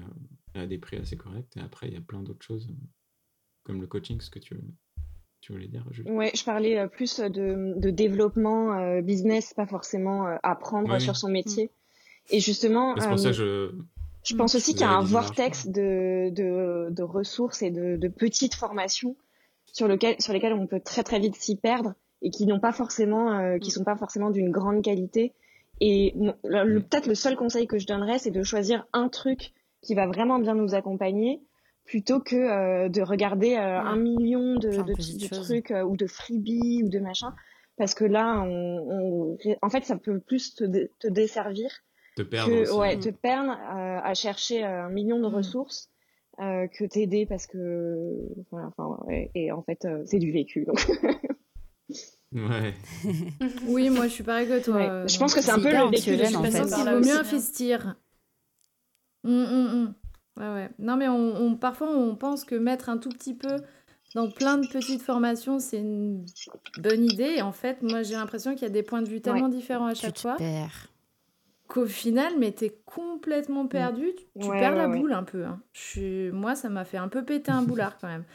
à 0.59 0.67
des 0.67 0.77
prix 0.77 0.97
assez 0.97 1.15
corrects. 1.15 1.55
Et 1.55 1.61
après, 1.61 1.87
il 1.87 1.93
y 1.93 1.97
a 1.97 2.01
plein 2.01 2.21
d'autres 2.21 2.45
choses, 2.45 2.67
comme 3.63 3.79
le 3.79 3.87
coaching, 3.87 4.19
ce 4.19 4.29
que 4.29 4.39
tu, 4.39 4.57
tu 5.45 5.53
voulais 5.53 5.67
dire, 5.67 5.85
Julie? 5.91 6.09
Ouais, 6.09 6.31
je 6.33 6.43
parlais 6.43 6.79
euh, 6.79 6.87
plus 6.87 7.19
de, 7.19 7.75
de 7.77 7.89
développement 7.91 8.73
euh, 8.79 9.01
business, 9.01 9.53
pas 9.53 9.67
forcément 9.67 10.25
euh, 10.25 10.37
apprendre 10.41 10.99
sur 10.99 11.13
oui. 11.13 11.19
son 11.19 11.29
métier. 11.29 11.69
Et 12.31 12.39
justement, 12.39 12.95
Mais 12.95 13.01
C'est 13.01 13.09
pour 13.09 13.19
ça 13.19 13.27
euh, 13.27 13.31
que 13.31 13.37
je. 13.37 13.71
Je 14.23 14.35
pense 14.35 14.55
aussi 14.55 14.71
qu'il 14.71 14.81
y 14.81 14.85
a 14.85 14.89
un 14.89 15.03
vortex 15.03 15.67
de, 15.67 16.29
de, 16.31 16.87
de 16.89 17.03
ressources 17.03 17.61
et 17.61 17.69
de, 17.69 17.95
de 17.95 18.07
petites 18.07 18.55
formations 18.55 19.15
sur, 19.67 19.87
lequel, 19.87 20.15
sur 20.19 20.33
lesquelles 20.33 20.53
on 20.53 20.65
peut 20.65 20.79
très 20.79 21.03
très 21.03 21.19
vite 21.19 21.35
s'y 21.35 21.57
perdre 21.57 21.93
et 22.23 22.31
qui 22.31 22.47
n'ont 22.47 22.59
pas 22.59 22.71
forcément, 22.71 23.37
euh, 23.37 23.59
qui 23.59 23.69
sont 23.69 23.83
pas 23.83 23.95
forcément 23.95 24.31
d'une 24.31 24.49
grande 24.49 24.81
qualité. 24.81 25.33
Et 25.79 26.15
Mm. 26.15 26.31
peut-être 26.79 27.05
le 27.05 27.13
seul 27.13 27.35
conseil 27.35 27.67
que 27.67 27.77
je 27.77 27.85
donnerais, 27.85 28.17
c'est 28.17 28.31
de 28.31 28.41
choisir 28.41 28.87
un 28.93 29.09
truc 29.09 29.53
qui 29.83 29.93
va 29.93 30.07
vraiment 30.07 30.39
bien 30.39 30.55
nous 30.55 30.73
accompagner 30.73 31.39
plutôt 31.85 32.19
que 32.19 32.35
euh, 32.35 32.89
de 32.89 33.01
regarder 33.01 33.55
euh, 33.55 33.79
un 33.79 33.95
million 33.95 34.55
de, 34.55 34.69
de 34.83 35.27
trucs 35.27 35.71
euh, 35.71 35.83
ou 35.83 35.95
de 35.95 36.07
freebies 36.07 36.83
ou 36.83 36.89
de 36.89 36.99
machin. 36.99 37.33
Parce 37.77 37.93
que 37.93 38.05
là, 38.05 38.41
on, 38.41 39.35
on- 39.37 39.37
en 39.61 39.69
fait, 39.69 39.83
ça 39.85 39.97
peut 39.97 40.19
plus 40.19 40.55
te, 40.55 40.63
dé- 40.63 40.89
te 40.99 41.07
desservir 41.07 41.69
te 42.15 42.21
perdre 42.23 42.51
que 42.51 42.61
aussi. 42.63 42.77
ouais, 42.79 42.95
Mm. 42.95 42.99
te 43.01 43.09
perdre 43.09 43.51
euh, 43.51 43.99
à 44.03 44.13
chercher 44.13 44.63
un 44.63 44.89
million 44.89 45.19
de 45.19 45.27
Mm. 45.27 45.35
ressources 45.35 45.89
euh, 46.39 46.67
que 46.67 46.85
t'aider 46.85 47.25
parce 47.25 47.47
que 47.47 48.17
voilà, 48.51 48.67
enfin, 48.67 48.97
ouais, 49.05 49.31
et 49.35 49.51
en 49.51 49.61
fait 49.61 49.85
euh, 49.85 50.03
c'est 50.05 50.19
du 50.19 50.31
vécu 50.31 50.65
donc 50.65 50.85
Ouais. 52.33 52.73
Oui, 53.67 53.89
moi 53.89 54.07
je 54.07 54.13
suis 54.13 54.23
pareil 54.23 54.47
que 54.47 54.61
toi. 54.63 54.75
ouais. 54.75 54.89
euh, 54.89 55.07
je 55.07 55.17
pense 55.17 55.33
que 55.33 55.41
c'est 55.41 55.51
un 55.51 55.59
peu 55.59 55.69
le 55.71 55.89
vécu 55.89 56.17
de 56.17 56.23
en 56.35 56.43
toute 56.43 56.51
fait. 56.51 56.69
Là 56.69 56.95
vaut 56.95 57.05
mieux 57.05 57.15
investir. 57.15 57.95
Hum, 59.23 59.31
hum, 59.45 59.67
hum. 59.73 59.93
Ouais, 60.37 60.43
ouais. 60.53 60.69
Non, 60.79 60.97
mais 60.97 61.07
on, 61.07 61.35
on- 61.37 61.55
parfois 61.55 61.89
on 61.89 62.15
pense 62.15 62.43
que 62.43 62.55
mettre 62.55 62.89
un 62.89 62.97
tout 62.97 63.11
petit 63.13 63.33
peu 63.33 63.61
dans 64.13 64.29
plein 64.29 64.57
de 64.57 64.67
petites 64.67 65.01
formations, 65.01 65.59
c'est 65.59 65.79
une 65.79 66.29
bonne 66.75 67.03
idée. 67.05 67.35
Et 67.37 67.41
en 67.41 67.51
fait, 67.51 67.81
moi 67.81 68.03
j'ai 68.03 68.15
l'impression 68.15 68.53
qu'il 68.53 68.63
y 68.63 68.65
a 68.65 68.69
des 68.69 68.83
points 68.83 69.01
de 69.01 69.09
vue 69.09 69.21
tellement 69.21 69.49
différents 69.49 69.87
à 69.87 69.93
Tu 69.93 70.01
chaque 70.01 70.13
te 70.13 70.19
fois 70.19 70.41
qu'au 71.67 71.85
final, 71.87 72.33
mais 72.37 72.51
t'es 72.51 72.77
complètement 72.85 73.67
perdu. 73.67 74.11
Tu, 74.15 74.25
tu 74.39 74.51
Ouais, 74.51 74.57
perds 74.57 74.75
la 74.75 74.87
ouais, 74.87 74.87
boule 74.87 75.13
un 75.13 75.23
peu. 75.23 75.45
hein. 75.45 75.61
Je 75.73 75.81
suis... 75.81 76.31
Moi, 76.31 76.55
ça 76.55 76.69
m'a 76.69 76.85
fait 76.85 76.97
un 76.97 77.07
peu 77.07 77.23
péter 77.25 77.51
un 77.51 77.63
boulard 77.63 77.97
quand 77.99 78.07
même. 78.07 78.25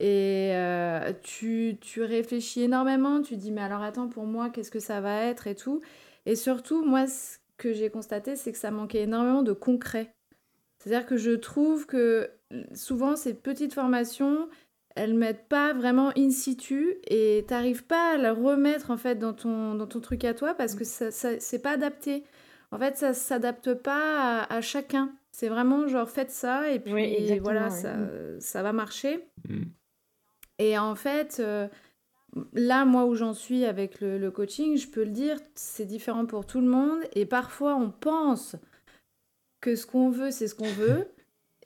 Et 0.00 0.52
euh, 0.54 1.12
tu, 1.22 1.78
tu 1.80 2.02
réfléchis 2.02 2.62
énormément, 2.62 3.22
tu 3.22 3.36
dis 3.36 3.52
mais 3.52 3.62
alors 3.62 3.82
attends 3.82 4.08
pour 4.08 4.26
moi 4.26 4.50
qu'est-ce 4.50 4.70
que 4.70 4.80
ça 4.80 5.00
va 5.00 5.22
être 5.24 5.46
et 5.48 5.56
tout. 5.56 5.82
Et 6.26 6.36
surtout 6.36 6.84
moi 6.84 7.06
ce 7.06 7.38
que 7.58 7.72
j'ai 7.72 7.90
constaté 7.90 8.36
c'est 8.36 8.52
que 8.52 8.58
ça 8.58 8.70
manquait 8.72 9.02
énormément 9.02 9.42
de 9.42 9.52
concret. 9.54 10.12
C'est-à-dire 10.78 11.06
que 11.06 11.16
je 11.16 11.32
trouve 11.32 11.86
que 11.86 12.30
souvent 12.74 13.16
ces 13.16 13.34
petites 13.34 13.74
formations 13.74 14.48
elles 14.98 15.14
mettent 15.14 15.48
pas 15.48 15.72
vraiment 15.72 16.10
in 16.16 16.30
situ 16.30 16.96
et 17.06 17.44
t'arrives 17.46 17.84
pas 17.84 18.14
à 18.14 18.16
la 18.16 18.32
remettre 18.32 18.90
en 18.90 18.96
fait 18.96 19.14
dans 19.16 19.32
ton, 19.32 19.74
dans 19.74 19.86
ton 19.86 20.00
truc 20.00 20.24
à 20.24 20.34
toi 20.34 20.54
parce 20.54 20.74
que 20.74 20.84
ça, 20.84 21.10
ça 21.10 21.38
c'est 21.38 21.60
pas 21.60 21.72
adapté. 21.72 22.24
En 22.70 22.78
fait, 22.78 22.96
ça 22.96 23.14
s'adapte 23.14 23.74
pas 23.74 24.42
à, 24.42 24.54
à 24.54 24.60
chacun. 24.60 25.12
C'est 25.30 25.48
vraiment 25.48 25.86
genre 25.86 26.10
faites 26.10 26.30
ça 26.30 26.70
et 26.70 26.80
puis 26.80 26.92
Oui, 26.92 27.38
voilà, 27.38 27.70
ça, 27.70 27.94
ça 28.40 28.62
va 28.62 28.72
marcher. 28.72 29.24
Mm. 29.48 29.62
Et 30.58 30.76
en 30.76 30.96
fait, 30.96 31.36
euh, 31.38 31.68
là, 32.52 32.84
moi 32.84 33.06
où 33.06 33.14
j'en 33.14 33.32
suis 33.32 33.64
avec 33.64 34.00
le, 34.00 34.18
le 34.18 34.30
coaching, 34.30 34.76
je 34.76 34.88
peux 34.88 35.04
le 35.04 35.10
dire, 35.10 35.38
c'est 35.54 35.86
différent 35.86 36.26
pour 36.26 36.44
tout 36.44 36.60
le 36.60 36.66
monde. 36.66 36.98
Et 37.14 37.24
parfois, 37.24 37.76
on 37.76 37.90
pense 37.90 38.56
que 39.60 39.76
ce 39.76 39.86
qu'on 39.86 40.10
veut, 40.10 40.30
c'est 40.30 40.48
ce 40.48 40.54
qu'on 40.54 40.70
veut. 40.72 41.08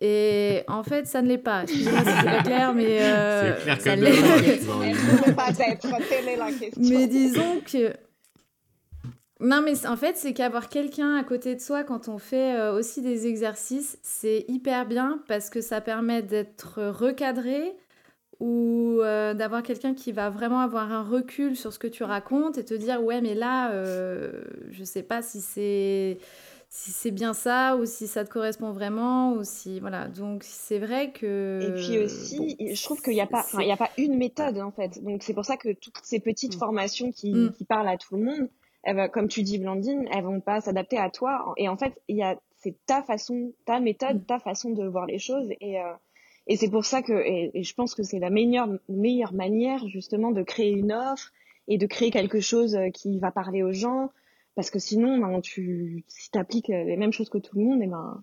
Et 0.00 0.62
en 0.66 0.82
fait, 0.82 1.06
ça 1.06 1.22
ne 1.22 1.28
l'est 1.28 1.38
pas. 1.38 1.62
Excusez-moi 1.62 2.00
si 2.00 2.06
c'est 2.10 2.24
pas 2.24 2.42
clair, 2.42 2.74
mais... 2.74 3.02
euh, 3.02 3.54
C'est 3.56 3.62
clair 3.62 3.80
ça 3.80 3.96
l'est. 3.96 4.10
l'eau. 4.10 4.82
Elle 4.82 4.90
ne 4.90 5.24
peut 5.24 5.34
pas 5.34 5.50
être, 5.50 6.08
telle 6.08 6.28
est 6.28 6.36
la 6.36 6.50
question. 6.50 6.82
Mais 6.82 7.06
disons 7.06 7.60
que. 7.64 7.92
Non, 9.38 9.60
mais 9.60 9.86
en 9.86 9.96
fait, 9.96 10.16
c'est 10.16 10.32
qu'avoir 10.34 10.68
quelqu'un 10.68 11.16
à 11.16 11.24
côté 11.24 11.54
de 11.54 11.60
soi 11.60 11.82
quand 11.84 12.08
on 12.08 12.18
fait 12.18 12.54
euh, 12.56 12.76
aussi 12.78 13.02
des 13.02 13.26
exercices, 13.26 13.98
c'est 14.02 14.44
hyper 14.48 14.86
bien 14.86 15.20
parce 15.28 15.50
que 15.50 15.60
ça 15.60 15.80
permet 15.80 16.22
d'être 16.22 16.80
recadré 16.82 17.72
ou 18.38 18.98
euh, 19.02 19.34
d'avoir 19.34 19.62
quelqu'un 19.62 19.94
qui 19.94 20.10
va 20.12 20.30
vraiment 20.30 20.60
avoir 20.60 20.90
un 20.92 21.02
recul 21.02 21.56
sur 21.56 21.72
ce 21.72 21.78
que 21.78 21.86
tu 21.86 22.02
racontes 22.02 22.58
et 22.58 22.64
te 22.64 22.74
dire 22.74 23.00
ouais 23.02 23.20
mais 23.20 23.34
là 23.36 23.70
euh, 23.70 24.42
je 24.70 24.82
sais 24.82 25.04
pas 25.04 25.22
si 25.22 25.40
c'est 25.40 26.18
si 26.74 26.90
c'est 26.90 27.10
bien 27.10 27.34
ça 27.34 27.76
ou 27.76 27.84
si 27.84 28.06
ça 28.06 28.24
te 28.24 28.30
correspond 28.30 28.72
vraiment 28.72 29.34
ou 29.34 29.44
si 29.44 29.78
voilà 29.78 30.08
donc 30.08 30.42
c'est 30.42 30.78
vrai 30.78 31.12
que 31.12 31.60
Et 31.60 31.72
puis 31.74 31.98
aussi, 31.98 32.56
je 32.74 32.82
trouve 32.82 33.02
qu'il 33.02 33.12
n'y 33.12 33.20
a 33.20 33.26
pas, 33.26 33.44
il 33.60 33.66
y 33.66 33.70
a 33.72 33.76
pas 33.76 33.90
une 33.98 34.16
méthode 34.16 34.58
en 34.58 34.70
fait. 34.72 35.04
Donc 35.04 35.22
c'est 35.22 35.34
pour 35.34 35.44
ça 35.44 35.58
que 35.58 35.74
toutes 35.74 35.98
ces 36.02 36.18
petites 36.18 36.56
Mm. 36.56 36.58
formations 36.58 37.12
qui, 37.12 37.30
Mm. 37.34 37.52
qui 37.52 37.64
parlent 37.66 37.88
à 37.88 37.98
tout 37.98 38.16
le 38.16 38.24
monde, 38.24 38.48
elles 38.84 38.96
va- 38.96 39.10
comme 39.10 39.28
tu 39.28 39.42
dis 39.42 39.58
Blandine, 39.58 40.08
elles 40.10 40.24
vont 40.24 40.40
pas 40.40 40.62
s'adapter 40.62 40.96
à 40.96 41.10
toi. 41.10 41.52
Et 41.58 41.68
en 41.68 41.76
fait, 41.76 41.92
il 42.08 42.16
y 42.16 42.22
a, 42.22 42.40
c'est 42.56 42.74
ta 42.86 43.02
façon, 43.02 43.52
ta 43.66 43.78
méthode, 43.78 44.22
Mm. 44.22 44.24
ta 44.24 44.38
façon 44.38 44.70
de 44.70 44.86
voir 44.86 45.04
les 45.04 45.18
choses. 45.18 45.48
Et, 45.60 45.78
euh, 45.78 45.92
et 46.46 46.56
c'est 46.56 46.70
pour 46.70 46.86
ça 46.86 47.02
que, 47.02 47.12
et, 47.12 47.50
et 47.52 47.62
je 47.64 47.74
pense 47.74 47.94
que 47.94 48.02
c'est 48.02 48.18
la 48.18 48.30
meilleure, 48.30 48.70
meilleure 48.88 49.34
manière 49.34 49.86
justement 49.88 50.30
de 50.30 50.42
créer 50.42 50.70
une 50.72 50.90
offre 50.94 51.32
et 51.68 51.76
de 51.76 51.86
créer 51.86 52.10
quelque 52.10 52.40
chose 52.40 52.74
euh, 52.76 52.88
qui 52.88 53.18
va 53.18 53.30
parler 53.30 53.62
aux 53.62 53.72
gens. 53.72 54.10
Parce 54.54 54.70
que 54.70 54.78
sinon, 54.78 55.18
ben, 55.18 55.40
tu, 55.40 56.04
si 56.08 56.30
t'appliques 56.30 56.70
euh, 56.70 56.84
les 56.84 56.96
mêmes 56.96 57.12
choses 57.12 57.30
que 57.30 57.38
tout 57.38 57.58
le 57.58 57.64
monde, 57.64 57.82
et 57.82 57.86
ben, 57.86 58.22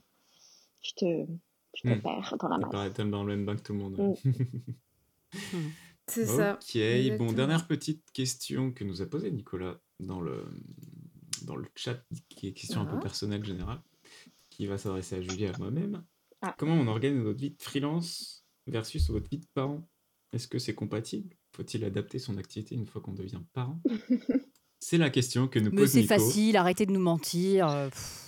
tu 0.81 0.93
te, 0.93 1.25
tu 1.73 1.83
te 1.83 1.93
Mm. 1.93 2.01
perds 2.01 2.35
dans 2.39 2.47
la 2.49 2.57
masse. 2.59 2.93
tellement 2.93 3.17
dans 3.17 3.23
le 3.23 3.35
même 3.35 3.45
bain 3.45 3.55
que 3.55 3.61
tout 3.63 3.73
le 3.73 3.79
monde. 3.79 3.97
Mm. 4.23 5.33
c'est 6.07 6.25
ça 6.25 6.53
Ok, 6.53 7.17
bon, 7.17 7.31
dernière 7.33 7.67
petite 7.67 8.11
question 8.11 8.71
que 8.71 8.83
nous 8.83 9.01
a 9.01 9.05
posée 9.05 9.31
Nicolas 9.31 9.79
dans 9.99 10.21
le, 10.21 10.43
dans 11.43 11.55
le 11.55 11.65
chat, 11.75 11.99
qui 12.29 12.47
est 12.47 12.49
une 12.49 12.55
question 12.55 12.81
un 12.81 12.85
peu 12.85 12.97
Ah. 12.97 13.01
personnelle 13.01 13.43
générale, 13.45 13.81
qui 14.49 14.65
va 14.67 14.77
s'adresser 14.77 15.15
à 15.15 15.21
Julie 15.21 15.43
et 15.45 15.49
à 15.49 15.57
moi-même. 15.57 16.03
Ah. 16.41 16.55
Comment 16.57 16.75
on 16.75 16.87
organise 16.87 17.21
notre 17.23 17.39
vie 17.39 17.51
de 17.51 17.61
freelance 17.61 18.45
versus 18.67 19.09
votre 19.09 19.29
vie 19.29 19.39
de 19.39 19.47
parent? 19.53 19.87
Est-ce 20.31 20.47
que 20.47 20.59
c'est 20.59 20.75
compatible? 20.75 21.35
Faut-il 21.55 21.83
adapter 21.83 22.19
son 22.19 22.37
activité 22.37 22.75
une 22.75 22.85
fois 22.85 23.01
qu'on 23.01 23.13
devient 23.13 23.41
parent? 23.53 23.79
C'est 24.79 24.97
la 24.97 25.09
question 25.09 25.47
que 25.47 25.59
nous 25.59 25.71
Mais 25.71 25.81
pose 25.81 25.91
c'est 25.91 26.01
Nico. 26.01 26.13
facile, 26.13 26.57
arrêtez 26.57 26.85
de 26.85 26.91
nous 26.91 26.99
mentir. 27.01 27.67
euh, 27.69 27.89
pff. 27.89 28.25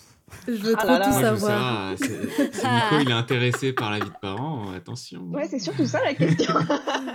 je 0.47 0.51
veux 0.53 0.73
Ah 0.77 0.81
trop 0.81 0.87
là 0.91 0.99
là. 0.99 1.05
tout 1.05 1.11
Moi, 1.11 1.21
je 1.21 1.27
veux 1.27 1.37
savoir 1.39 1.51
savoir, 1.51 1.97
c'est- 1.97 2.53
si 2.53 2.65
Nico 2.67 2.95
il 3.01 3.09
est 3.09 3.13
intéressé 3.13 3.73
par 3.73 3.91
la 3.91 3.99
vie 3.99 4.09
de 4.09 4.19
parent, 4.21 4.71
attention. 4.73 5.21
Ouais, 5.29 5.47
c'est 5.49 5.59
surtout 5.59 5.85
ça 5.85 6.01
la 6.03 6.13
question. 6.13 6.53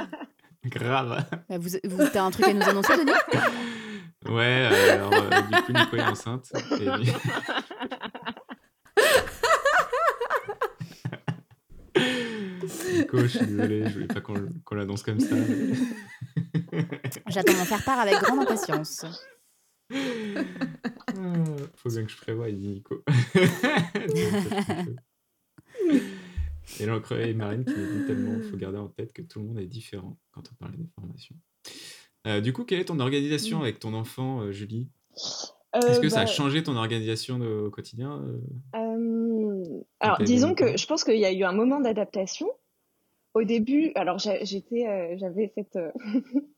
Grave. 0.67 1.25
Bah, 1.49 1.59
vous, 1.59 1.69
vous 1.85 2.05
t'as 2.13 2.25
un 2.25 2.31
truc 2.31 2.47
à 2.49 2.53
nous 2.55 2.63
annoncer, 2.69 2.97
Denis? 2.97 3.13
Ouais, 4.27 4.69
euh, 4.73 4.95
alors 4.95 5.13
euh, 5.13 5.41
du 5.43 5.63
coup 5.63 5.73
Nico 5.73 5.97
est 5.97 6.03
enceinte. 6.03 6.51
et- 6.81 6.89
Nico, 12.99 13.19
je 13.19 13.27
suis 13.27 13.47
désolé, 13.47 13.85
je 13.89 13.93
voulais 13.95 14.07
pas 14.07 14.21
qu'on 14.21 14.35
qu'on 14.65 14.75
l'annonce 14.75 15.03
comme 15.03 15.21
ça. 15.21 15.35
J'attends 17.29 17.55
d'en 17.55 17.65
faire 17.65 17.85
part 17.85 18.01
avec 18.01 18.15
grande 18.21 18.41
impatience. 18.41 19.05
Ah, 21.19 21.23
Faut 21.77 21.89
bien 21.89 22.05
que 22.05 22.11
je 22.11 22.17
prévoie, 22.17 22.51
Nico. 22.51 23.05
et 26.81 26.87
l'encre 26.87 27.13
et 27.13 27.33
Marine 27.33 27.65
qui 27.65 27.73
nous 27.73 28.01
dit 28.01 28.07
tellement, 28.07 28.41
faut 28.51 28.57
garder 28.57 28.79
en 28.79 28.89
tête 28.89 29.13
que 29.13 29.23
tout 29.23 29.39
le 29.39 29.47
monde 29.47 29.61
est 29.61 29.67
différent 29.67 30.19
quand 30.33 30.43
on 30.51 30.55
parle 30.57 30.77
des 30.77 30.89
formations. 30.95 31.37
Euh, 32.27 32.41
du 32.41 32.53
coup, 32.53 32.65
quelle 32.65 32.81
est 32.81 32.87
ton 32.87 32.99
organisation 32.99 33.61
avec 33.63 33.79
ton 33.79 33.95
enfant, 33.95 34.41
euh, 34.41 34.53
Julie? 34.53 34.89
Est-ce 35.75 36.01
que 36.01 36.09
ça 36.09 36.21
a 36.21 36.25
bah, 36.25 36.31
changé 36.31 36.63
ton 36.63 36.77
organisation 36.77 37.39
de- 37.39 37.67
au 37.67 37.71
quotidien 37.71 38.23
euh 38.23 38.41
euh, 38.75 39.83
Alors, 40.01 40.19
disons 40.23 40.55
que 40.55 40.77
je 40.77 40.87
pense 40.87 41.05
qu'il 41.05 41.19
y 41.19 41.25
a 41.25 41.33
eu 41.33 41.45
un 41.45 41.53
moment 41.53 41.81
d'adaptation. 41.81 42.49
Au 43.35 43.45
début, 43.45 43.93
alors 43.95 44.19
j'étais, 44.19 44.87
euh, 44.87 45.17
j'avais 45.19 45.53
cette, 45.55 45.77
euh, 45.77 45.93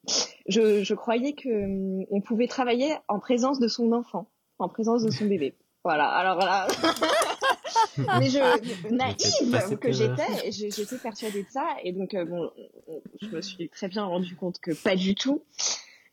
je, 0.48 0.82
je 0.82 0.94
croyais 0.94 1.34
que 1.34 1.48
hum, 1.48 2.06
on 2.10 2.20
pouvait 2.20 2.48
travailler 2.48 2.94
en 3.08 3.18
présence 3.18 3.60
de 3.60 3.68
son 3.68 3.92
enfant, 3.92 4.30
en 4.58 4.68
présence 4.68 5.02
de 5.04 5.10
son 5.10 5.26
bébé. 5.26 5.54
Voilà. 5.84 6.08
Alors 6.08 6.38
là, 6.38 6.66
mais 8.18 8.28
je 8.28 8.90
naïve 8.92 9.78
que 9.78 9.92
j'étais, 9.92 10.50
j'étais 10.50 10.98
persuadée 10.98 11.44
de 11.44 11.50
ça, 11.50 11.66
et 11.84 11.92
donc 11.92 12.14
euh, 12.14 12.24
bon, 12.24 12.50
je 13.22 13.28
me 13.28 13.40
suis 13.40 13.68
très 13.68 13.88
bien 13.88 14.04
rendu 14.04 14.34
compte 14.36 14.58
que 14.60 14.72
pas 14.72 14.96
du 14.96 15.14
tout. 15.14 15.42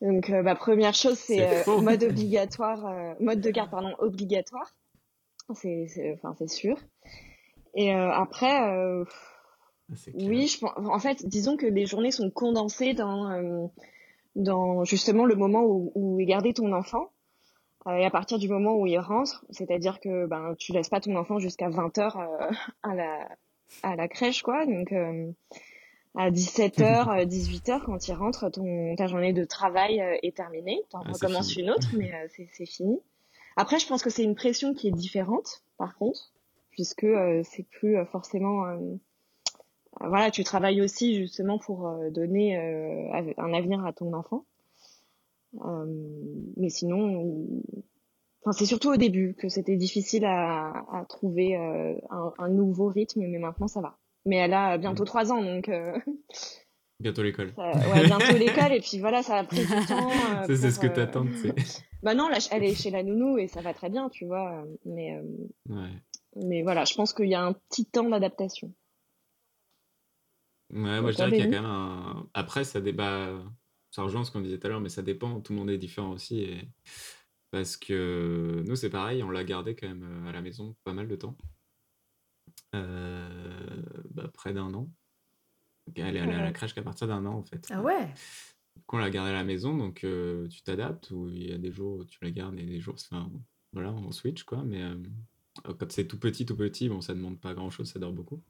Donc, 0.01 0.29
euh, 0.29 0.43
bah, 0.43 0.55
première 0.55 0.93
chose, 0.93 1.17
c'est 1.17 1.67
euh, 1.67 1.81
mode 1.81 2.03
obligatoire, 2.03 2.85
euh, 2.85 3.13
mode 3.19 3.41
de 3.41 3.49
garde 3.49 3.71
pardon 3.71 3.95
obligatoire. 3.99 4.75
C'est, 5.53 5.87
c'est, 5.87 6.13
enfin, 6.13 6.35
c'est 6.37 6.49
sûr. 6.49 6.77
Et 7.75 7.93
euh, 7.93 8.11
après, 8.11 8.59
oui, 10.13 10.47
je 10.47 10.59
pense, 10.59 10.73
en 10.77 10.99
fait, 10.99 11.25
disons 11.25 11.57
que 11.57 11.65
les 11.65 11.85
journées 11.85 12.11
sont 12.11 12.29
condensées 12.31 12.93
dans, 12.93 13.29
euh, 13.31 13.67
dans 14.35 14.83
justement 14.83 15.25
le 15.25 15.35
moment 15.35 15.63
où, 15.63 15.91
où 15.95 16.19
est 16.19 16.25
gardé 16.25 16.53
ton 16.53 16.71
enfant. 16.73 17.09
Euh, 17.87 17.95
et 17.95 18.05
à 18.05 18.09
partir 18.09 18.39
du 18.39 18.49
moment 18.49 18.75
où 18.75 18.87
il 18.87 18.97
rentre, 18.97 19.45
c'est-à-dire 19.51 19.99
que 19.99 20.25
ben 20.25 20.55
tu 20.57 20.71
laisses 20.71 20.89
pas 20.89 20.99
ton 20.99 21.15
enfant 21.15 21.39
jusqu'à 21.39 21.69
20h 21.69 22.51
à 22.83 22.95
la 22.95 23.29
à 23.83 23.95
la 23.95 24.07
crèche 24.07 24.41
quoi. 24.41 24.65
Donc 24.65 24.91
euh, 24.91 25.31
à 26.15 26.31
17h, 26.31 27.25
18h 27.27 27.83
quand 27.85 28.07
il 28.07 28.13
rentre, 28.13 28.49
ton 28.49 28.95
ta 28.95 29.07
journée 29.07 29.33
de 29.33 29.45
travail 29.45 30.01
euh, 30.01 30.17
est 30.23 30.35
terminée. 30.35 30.81
T'en 30.89 31.01
Ah, 31.01 31.03
c'est 31.13 31.25
recommences 31.25 31.55
une 31.55 31.69
autre, 31.69 31.87
mais 31.95 32.11
euh, 32.13 32.27
c'est 32.35 32.49
c'est 32.53 32.65
fini. 32.65 32.99
Après, 33.57 33.79
je 33.79 33.87
pense 33.87 34.03
que 34.03 34.09
c'est 34.09 34.23
une 34.23 34.35
pression 34.35 34.73
qui 34.73 34.87
est 34.89 34.91
différente, 34.91 35.63
par 35.77 35.97
contre, 35.97 36.33
puisque 36.71 37.05
euh, 37.05 37.41
c'est 37.43 37.63
plus 37.63 37.97
euh, 37.97 38.05
forcément 38.05 38.65
euh, 38.65 38.75
euh, 38.75 38.95
voilà, 40.01 40.31
tu 40.31 40.43
travailles 40.43 40.81
aussi 40.81 41.15
justement 41.15 41.57
pour 41.57 41.87
euh, 41.87 42.09
donner 42.09 42.57
euh, 42.57 43.33
un 43.37 43.53
avenir 43.53 43.85
à 43.85 43.93
ton 43.93 44.13
enfant. 44.13 44.45
Euh, 45.63 45.85
mais 46.57 46.69
sinon, 46.69 47.35
enfin, 48.41 48.51
c'est 48.51 48.65
surtout 48.65 48.89
au 48.91 48.97
début 48.97 49.35
que 49.35 49.47
c'était 49.49 49.77
difficile 49.77 50.25
à, 50.25 50.85
à 50.91 51.05
trouver 51.07 51.55
euh, 51.55 51.93
un, 52.09 52.33
un 52.37 52.49
nouveau 52.49 52.87
rythme, 52.87 53.21
mais 53.21 53.37
maintenant 53.39 53.67
ça 53.67 53.81
va. 53.81 53.97
Mais 54.25 54.37
elle 54.37 54.53
a 54.53 54.77
bientôt 54.77 55.05
trois 55.05 55.31
ans, 55.31 55.41
donc 55.43 55.69
euh, 55.69 55.97
Bientôt 57.01 57.23
l'école. 57.23 57.53
ouais, 57.57 58.05
bientôt 58.05 58.37
l'école, 58.37 58.71
et 58.73 58.79
puis 58.79 58.99
voilà, 58.99 59.21
ça 59.21 59.35
a 59.35 59.43
pris 59.43 59.65
du 59.65 59.85
temps. 59.85 60.09
euh, 60.09 60.43
Ça, 60.47 60.55
c'est 60.55 60.71
ce 60.71 60.79
que 60.79 60.87
t'attends, 60.87 61.25
tu 61.25 61.35
sais. 61.35 61.53
Bah 62.03 62.13
non, 62.13 62.29
là, 62.29 62.37
elle 62.51 62.63
est 62.63 62.75
chez 62.75 62.91
la 62.91 63.01
nounou 63.01 63.37
et 63.39 63.47
ça 63.47 63.61
va 63.61 63.73
très 63.73 63.89
bien, 63.89 64.09
tu 64.09 64.25
vois. 64.25 64.63
Mais, 64.85 65.15
euh, 65.15 65.23
Ouais. 65.75 65.89
mais 66.35 66.61
voilà, 66.61 66.85
je 66.85 66.93
pense 66.93 67.13
qu'il 67.13 67.27
y 67.29 67.33
a 67.33 67.41
un 67.41 67.53
petit 67.53 67.85
temps 67.85 68.07
d'adaptation. 68.07 68.71
Ouais, 70.73 71.01
moi 71.01 71.11
je 71.11 71.15
dirais 71.15 71.29
qu'il 71.29 71.39
y 71.39 71.41
a 71.41 71.45
quand 71.45 71.51
même 71.51 71.65
un. 71.65 72.27
Après, 72.33 72.63
ça 72.63 72.81
débat. 72.81 73.41
Ça 73.91 74.01
rejoint 74.01 74.23
ce 74.25 74.31
qu'on 74.31 74.41
disait 74.41 74.59
tout 74.59 74.67
à 74.67 74.69
l'heure, 74.69 74.81
mais 74.81 74.89
ça 74.89 75.01
dépend. 75.01 75.39
Tout 75.39 75.53
le 75.53 75.59
monde 75.59 75.69
est 75.69 75.77
différent 75.77 76.11
aussi. 76.11 76.41
Et... 76.41 76.67
Parce 77.51 77.77
que 77.77 78.63
nous, 78.67 78.75
c'est 78.75 78.89
pareil, 78.89 79.23
on 79.23 79.29
l'a 79.29 79.45
gardé 79.45 79.75
quand 79.75 79.87
même 79.87 80.03
euh, 80.03 80.29
à 80.29 80.33
la 80.33 80.41
maison 80.41 80.75
pas 80.83 80.93
mal 80.93 81.07
de 81.07 81.15
temps. 81.15 81.37
Euh, 82.75 83.81
bah, 84.11 84.29
près 84.33 84.53
d'un 84.53 84.73
an. 84.73 84.89
Donc, 85.87 85.97
Elle 85.97 86.17
est 86.17 86.19
allée 86.19 86.33
à 86.33 86.41
la 86.41 86.51
crèche 86.51 86.73
qu'à 86.73 86.81
partir 86.81 87.07
d'un 87.07 87.25
an, 87.25 87.35
en 87.35 87.43
fait. 87.43 87.65
Ah 87.69 87.81
ouais? 87.81 88.09
Coup, 88.87 88.97
on 88.97 88.99
l'a 88.99 89.09
gardée 89.09 89.31
à 89.31 89.33
la 89.35 89.45
maison, 89.45 89.77
donc 89.77 90.03
euh, 90.03 90.47
tu 90.49 90.61
t'adaptes, 90.63 91.11
ou 91.11 91.29
il 91.29 91.49
y 91.49 91.53
a 91.53 91.57
des 91.57 91.71
jours 91.71 91.99
où 91.99 92.05
tu 92.05 92.17
la 92.21 92.31
gardes 92.31 92.59
et 92.59 92.65
des 92.65 92.81
jours. 92.81 92.95
Enfin, 93.09 93.31
voilà, 93.71 93.93
on 93.93 94.11
switch, 94.11 94.43
quoi. 94.43 94.63
Mais 94.63 94.83
euh, 94.83 94.97
quand 95.63 95.91
c'est 95.91 96.07
tout 96.07 96.19
petit, 96.19 96.45
tout 96.45 96.57
petit, 96.57 96.89
bon, 96.89 96.99
ça 96.99 97.13
demande 97.13 97.39
pas 97.39 97.53
grand-chose, 97.53 97.89
ça 97.89 97.99
dort 97.99 98.11
beaucoup. 98.11 98.43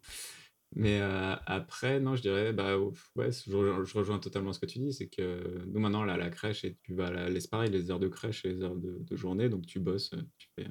Mais 0.74 1.00
euh, 1.02 1.36
après, 1.46 2.00
non, 2.00 2.16
je 2.16 2.22
dirais, 2.22 2.52
bah, 2.52 2.78
ouais, 2.78 3.32
je, 3.32 3.98
rejoins 3.98 4.20
totalement 4.20 4.52
ce 4.52 4.60
que 4.60 4.66
tu 4.66 4.80
dis, 4.80 4.94
c'est 4.94 5.08
que 5.08 5.64
nous 5.68 5.80
maintenant, 5.80 6.04
là, 6.04 6.18
la 6.18 6.30
crèche, 6.30 6.66
et 6.66 6.78
tu 6.84 6.94
vas 6.94 7.08
à 7.08 7.30
laisse 7.30 7.48
pareil, 7.48 7.72
les 7.72 7.92
heures 7.92 8.00
de 8.00 8.10
crèche 8.10 8.44
et 8.46 8.50
les 8.50 8.62
heures 8.62 8.76
de, 8.76 9.16
journée, 9.16 9.48
donc 9.48 9.66
tu 9.66 9.80
bosses, 9.80 10.12
tu 10.38 10.50
fais, 10.56 10.68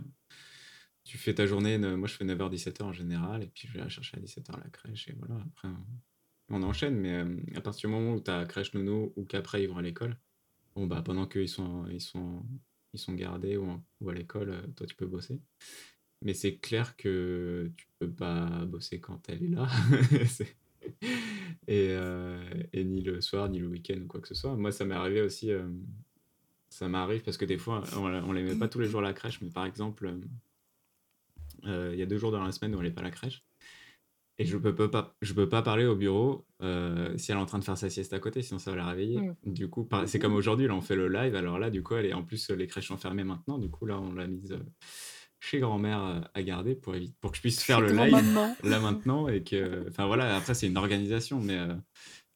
tu 1.05 1.17
fais 1.17 1.35
ta 1.35 1.47
journée, 1.47 1.79
moi 1.79 2.07
je 2.07 2.15
fais 2.15 2.25
9h-17h 2.25 2.83
en 2.83 2.93
général, 2.93 3.45
et 3.45 3.47
puis 3.47 3.67
je 3.67 3.73
vais 3.73 3.81
la 3.81 3.89
chercher 3.89 4.19
à 4.19 4.21
17h 4.21 4.53
à 4.53 4.61
la 4.63 4.71
crèche, 4.71 5.09
et 5.09 5.15
voilà, 5.19 5.37
après 5.37 5.69
on 6.51 6.63
enchaîne, 6.63 6.97
mais 6.97 7.57
à 7.57 7.63
partir 7.63 7.89
du 7.89 7.95
moment 7.95 8.13
où 8.13 8.21
tu 8.21 8.31
as 8.31 8.45
crèche 8.45 8.75
nono 8.75 9.15
ou 9.17 9.25
qu'après 9.25 9.63
ils 9.63 9.69
vont 9.69 9.79
à 9.79 9.83
l'école, 9.83 10.19
bon, 10.77 10.87
bah, 10.87 11.01
pendant 11.03 11.27
qu'ils 11.27 11.49
sont, 11.49 11.87
ils 11.89 12.03
sont, 12.03 12.45
ils 12.93 12.99
sont 12.99 13.15
gardés 13.15 13.57
ou 13.57 14.11
à 14.11 14.13
l'école, 14.13 14.71
toi 14.77 14.87
tu 14.87 14.95
peux 14.95 15.07
bosser. 15.07 15.41
Mais 16.25 16.33
c'est 16.33 16.57
clair 16.57 16.97
que 16.97 17.71
tu 17.77 17.87
peux 17.99 18.11
pas 18.11 18.65
bosser 18.65 18.99
quand 18.99 19.29
elle 19.29 19.45
est 19.45 19.49
là. 19.49 19.69
et, 21.69 21.89
euh, 21.91 22.43
et, 22.73 22.83
ni 22.83 23.03
le 23.03 23.21
soir, 23.21 23.49
ni 23.51 23.59
le 23.59 23.69
week-end 23.69 24.01
ou 24.03 24.07
quoi 24.07 24.21
que 24.21 24.29
ce 24.29 24.35
soit. 24.35 24.57
Moi, 24.57 24.73
ça 24.73 24.87
m'est 24.87 24.95
arrivé 24.95 25.21
aussi. 25.21 25.53
Euh, 25.53 25.69
ça 26.71 26.89
m'arrive 26.89 27.23
parce 27.23 27.37
que 27.37 27.45
des 27.45 27.59
fois, 27.59 27.85
on, 27.97 28.07
on 28.07 28.33
les 28.33 28.43
met 28.43 28.57
pas 28.57 28.69
tous 28.69 28.81
les 28.81 28.89
jours 28.89 29.01
à 29.01 29.05
la 29.05 29.13
crèche, 29.13 29.41
mais 29.43 29.51
par 29.51 29.67
exemple, 29.67 30.13
euh, 31.67 31.91
il 31.93 31.99
y 31.99 32.03
a 32.03 32.07
deux 32.07 32.19
jours 32.19 32.33
dans 32.33 32.43
la 32.43 32.53
semaine 32.53 32.75
où 32.75 32.79
elle 32.79 32.87
n'est 32.87 32.95
pas 32.95 33.03
à 33.03 33.05
la 33.05 33.11
crèche. 33.11 33.45
Et 34.39 34.47
je 34.47 34.57
peux, 34.57 34.75
peux, 34.75 34.91
pas, 34.91 35.15
je 35.23 35.33
peux 35.33 35.49
pas 35.49 35.63
parler 35.63 35.85
au 35.85 35.95
bureau 35.95 36.45
si 36.61 37.31
elle 37.31 37.37
est 37.37 37.41
en 37.41 37.47
train 37.47 37.61
de 37.61 37.65
faire 37.65 37.79
sa 37.79 37.89
sieste 37.89 38.15
à 38.15 38.19
côté, 38.19 38.43
sinon 38.43 38.59
ça 38.59 38.73
va 38.73 38.79
la 38.79 38.87
réveiller. 38.87 39.31
Du 39.45 39.69
coup, 39.69 39.89
c'est 40.07 40.19
comme 40.19 40.35
aujourd'hui, 40.35 40.67
là 40.67 40.75
on 40.75 40.81
fait 40.81 40.97
le 40.97 41.09
live, 41.09 41.37
alors 41.37 41.61
là, 41.61 41.71
du 41.71 41.85
coup, 41.85 41.95
elle 41.95 42.07
est 42.07 42.15
en 42.15 42.25
plus, 42.25 42.51
les 42.51 42.67
crèches 42.67 42.89
sont 42.89 42.97
fermées 42.97 43.23
maintenant, 43.23 43.59
du 43.59 43.71
coup, 43.71 43.87
là, 43.87 44.01
on 44.01 44.13
l'a 44.13 44.27
mise 44.27 44.59
chez 45.45 45.61
grand-mère 45.61 46.03
euh, 46.03 46.21
à 46.33 46.43
garder 46.43 46.75
pour, 46.75 46.95
éviter, 46.95 47.15
pour 47.21 47.31
que 47.31 47.37
je 47.37 47.43
puisse 47.43 47.63
faire 47.63 47.81
le 47.81 47.93
live 47.93 48.13
là 48.63 48.81
maintenant. 48.81 49.29
Et 49.29 49.43
que, 49.43 49.87
enfin 49.89 50.07
voilà, 50.07 50.37
après, 50.37 50.55
c'est 50.55 50.67
une 50.67 50.77
organisation, 50.77 51.41
mais, 51.41 51.59
euh, 51.59 51.75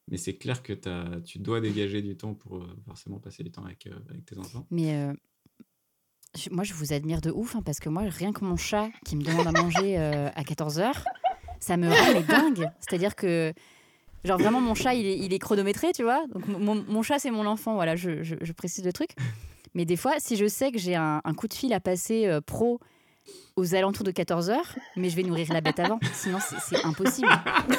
mais 0.09 0.17
c'est 0.17 0.35
clair 0.35 0.61
que 0.61 0.73
as, 0.87 1.21
tu 1.21 1.39
dois 1.39 1.59
dégager 1.59 2.01
du 2.01 2.15
temps 2.15 2.35
pour 2.35 2.57
euh, 2.57 2.67
forcément 2.85 3.19
passer 3.19 3.43
du 3.43 3.51
temps 3.51 3.65
avec, 3.65 3.87
avec 4.09 4.25
tes 4.25 4.37
enfants. 4.37 4.67
Mais 4.69 5.07
moi, 6.51 6.63
je 6.63 6.73
vous 6.73 6.93
admire 6.93 7.21
de 7.21 7.31
ouf, 7.31 7.55
hein, 7.55 7.63
parce 7.65 7.79
que 7.79 7.89
moi, 7.89 8.03
rien 8.03 8.31
que 8.31 8.45
mon 8.45 8.57
chat 8.57 8.89
qui 9.05 9.15
me 9.15 9.23
demande 9.23 9.47
à 9.47 9.51
manger 9.51 9.97
à 9.97 10.43
14h, 10.43 11.03
ça 11.59 11.77
me 11.77 11.89
rend 11.89 12.13
les 12.13 12.23
dingue. 12.23 12.69
C'est-à-dire 12.79 13.15
que. 13.15 13.53
Genre 14.25 14.37
vraiment 14.37 14.59
mon 14.59 14.75
chat 14.75 14.95
il 14.95 15.05
est, 15.05 15.17
il 15.17 15.31
est 15.31 15.39
chronométré 15.39 15.93
tu 15.93 16.03
vois 16.03 16.27
donc 16.27 16.45
mon, 16.45 16.83
mon 16.89 17.01
chat 17.03 17.19
c'est 17.19 17.31
mon 17.31 17.45
enfant 17.45 17.75
voilà 17.75 17.95
je, 17.95 18.21
je, 18.21 18.35
je, 18.41 18.51
précise 18.51 18.83
le 18.83 18.91
truc 18.91 19.11
mais 19.73 19.85
des 19.85 19.95
fois 19.95 20.15
si 20.17 20.35
je 20.35 20.45
sais 20.45 20.73
que 20.73 20.77
j'ai 20.77 20.95
un, 20.95 21.21
un, 21.23 21.33
coup 21.33 21.47
de 21.47 21.53
fil 21.53 21.71
à 21.71 21.79
passer 21.79 22.29
pro 22.45 22.81
aux 23.55 23.75
alentours 23.75 24.05
de 24.05 24.11
14h, 24.11 24.57
mais 24.95 25.09
je 25.09 25.15
vais 25.15 25.23
nourrir 25.23 25.51
la 25.51 25.61
bête 25.61 25.79
avant. 25.79 25.99
Sinon, 26.13 26.39
c'est 26.41 26.83
impossible. 26.85 27.29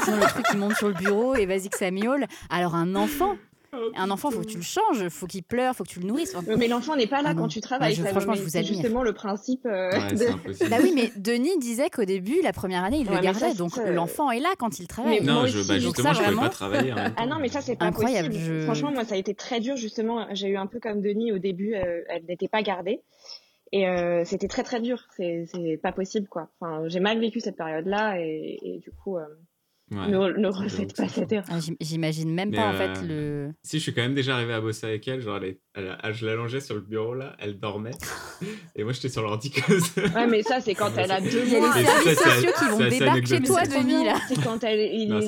Sinon, 0.04 0.16
le 0.16 0.26
truc, 0.26 0.46
il 0.52 0.58
monte 0.58 0.74
sur 0.74 0.88
le 0.88 0.94
bureau 0.94 1.34
et 1.34 1.46
vas-y 1.46 1.68
que 1.68 1.78
ça 1.78 1.90
miaule. 1.90 2.26
Alors, 2.50 2.74
un 2.74 2.94
enfant, 2.94 3.36
un 3.94 4.10
enfant, 4.10 4.30
faut 4.30 4.40
que 4.40 4.46
tu 4.46 4.56
le 4.56 4.62
changes, 4.62 5.08
faut 5.08 5.26
qu'il 5.26 5.42
pleure, 5.42 5.74
faut 5.74 5.84
que 5.84 5.88
tu 5.88 6.00
le 6.00 6.06
nourrisses. 6.06 6.36
Mais 6.58 6.68
l'enfant 6.68 6.96
n'est 6.96 7.06
pas 7.06 7.22
là 7.22 7.30
ah 7.30 7.34
quand 7.34 7.48
tu 7.48 7.60
travailles. 7.60 7.94
franchement, 7.94 8.34
je 8.34 8.42
vous 8.42 8.56
admire. 8.56 8.74
justement 8.74 9.02
le 9.02 9.12
principe. 9.12 9.64
Euh, 9.66 9.90
bah 10.68 10.76
oui, 10.82 10.92
mais 10.94 11.12
Denis 11.16 11.58
disait 11.58 11.90
qu'au 11.90 12.04
début, 12.04 12.40
la 12.42 12.52
première 12.52 12.84
année, 12.84 12.98
il 13.00 13.08
le 13.08 13.20
gardait. 13.20 13.54
donc 13.54 13.76
l'enfant 13.76 14.30
est 14.30 14.40
là 14.40 14.50
quand 14.58 14.78
il 14.78 14.86
travaille. 14.86 15.22
non, 15.22 15.46
je, 15.46 15.66
bah, 15.66 15.78
justement, 15.78 16.12
je 16.12 16.22
ne 16.22 16.26
pouvais 16.26 16.36
pas 16.36 16.48
travailler. 16.48 16.94
ah 17.16 17.26
non, 17.26 17.36
mais 17.40 17.48
ça, 17.48 17.60
c'est 17.60 17.76
pas 17.76 17.86
incroyable. 17.86 18.34
Franchement, 18.64 18.92
moi, 18.92 19.04
ça 19.04 19.14
a 19.14 19.18
été 19.18 19.34
très 19.34 19.60
dur. 19.60 19.76
Justement, 19.76 20.26
j'ai 20.32 20.48
eu 20.48 20.56
un 20.56 20.66
peu 20.66 20.80
comme 20.80 21.00
Denis 21.00 21.32
au 21.32 21.38
début, 21.38 21.74
euh, 21.74 22.02
elle 22.08 22.24
n'était 22.28 22.48
pas 22.48 22.62
gardée. 22.62 23.00
Et 23.72 23.88
euh, 23.88 24.24
c'était 24.24 24.48
très 24.48 24.64
très 24.64 24.80
dur, 24.80 25.06
c'est 25.16 25.78
pas 25.82 25.92
possible 25.92 26.28
quoi. 26.28 26.50
Enfin, 26.60 26.88
j'ai 26.88 26.98
mal 27.00 27.20
vécu 27.20 27.40
cette 27.40 27.56
période-là 27.56 28.18
et, 28.18 28.58
et, 28.62 28.78
du 28.78 28.90
coup, 28.90 29.16
euh, 29.16 29.26
ne, 29.90 30.38
ne 30.38 30.48
refaites 30.48 30.96
pas 30.96 31.08
cette 31.08 31.32
erreur. 31.32 31.46
Ah, 31.50 31.58
j'imagine 31.80 32.32
même 32.32 32.52
pas 32.52 32.68
en 32.68 32.74
fait 32.74 33.02
euh, 33.02 33.48
le. 33.48 33.52
Si 33.62 33.78
je 33.78 33.82
suis 33.82 33.94
quand 33.94 34.02
même 34.02 34.14
déjà 34.14 34.34
arrivé 34.34 34.52
à 34.52 34.60
bosser 34.60 34.86
avec 34.86 35.06
elle, 35.08 35.20
genre 35.20 35.40
elle, 35.42 35.58
elle, 35.74 36.14
je 36.14 36.26
l'allongeais 36.26 36.60
sur 36.60 36.76
le 36.76 36.80
bureau 36.80 37.14
là, 37.14 37.34
elle 37.40 37.58
dormait 37.58 37.90
et 38.76 38.84
moi 38.84 38.92
j'étais 38.92 39.08
sur 39.08 39.22
l'ordi. 39.22 39.52
ouais, 39.96 40.26
mais 40.28 40.42
ça 40.42 40.60
c'est 40.60 40.74
quand 40.74 40.92
elle 40.96 41.10
a 41.10 41.20
deux 41.20 41.44
mois. 41.46 41.72
Il 41.76 41.82
y 41.82 41.88
a 41.88 42.04
les 42.04 42.14
services 42.14 42.18
sociaux 42.18 42.50
qui 42.58 42.64
vont 42.66 42.88
débarquer 42.88 43.26
chez 43.26 43.42
toi 43.42 43.62
Denis 43.64 44.04
là. 44.04 44.16
C'est 44.28 44.42
quand 44.42 44.62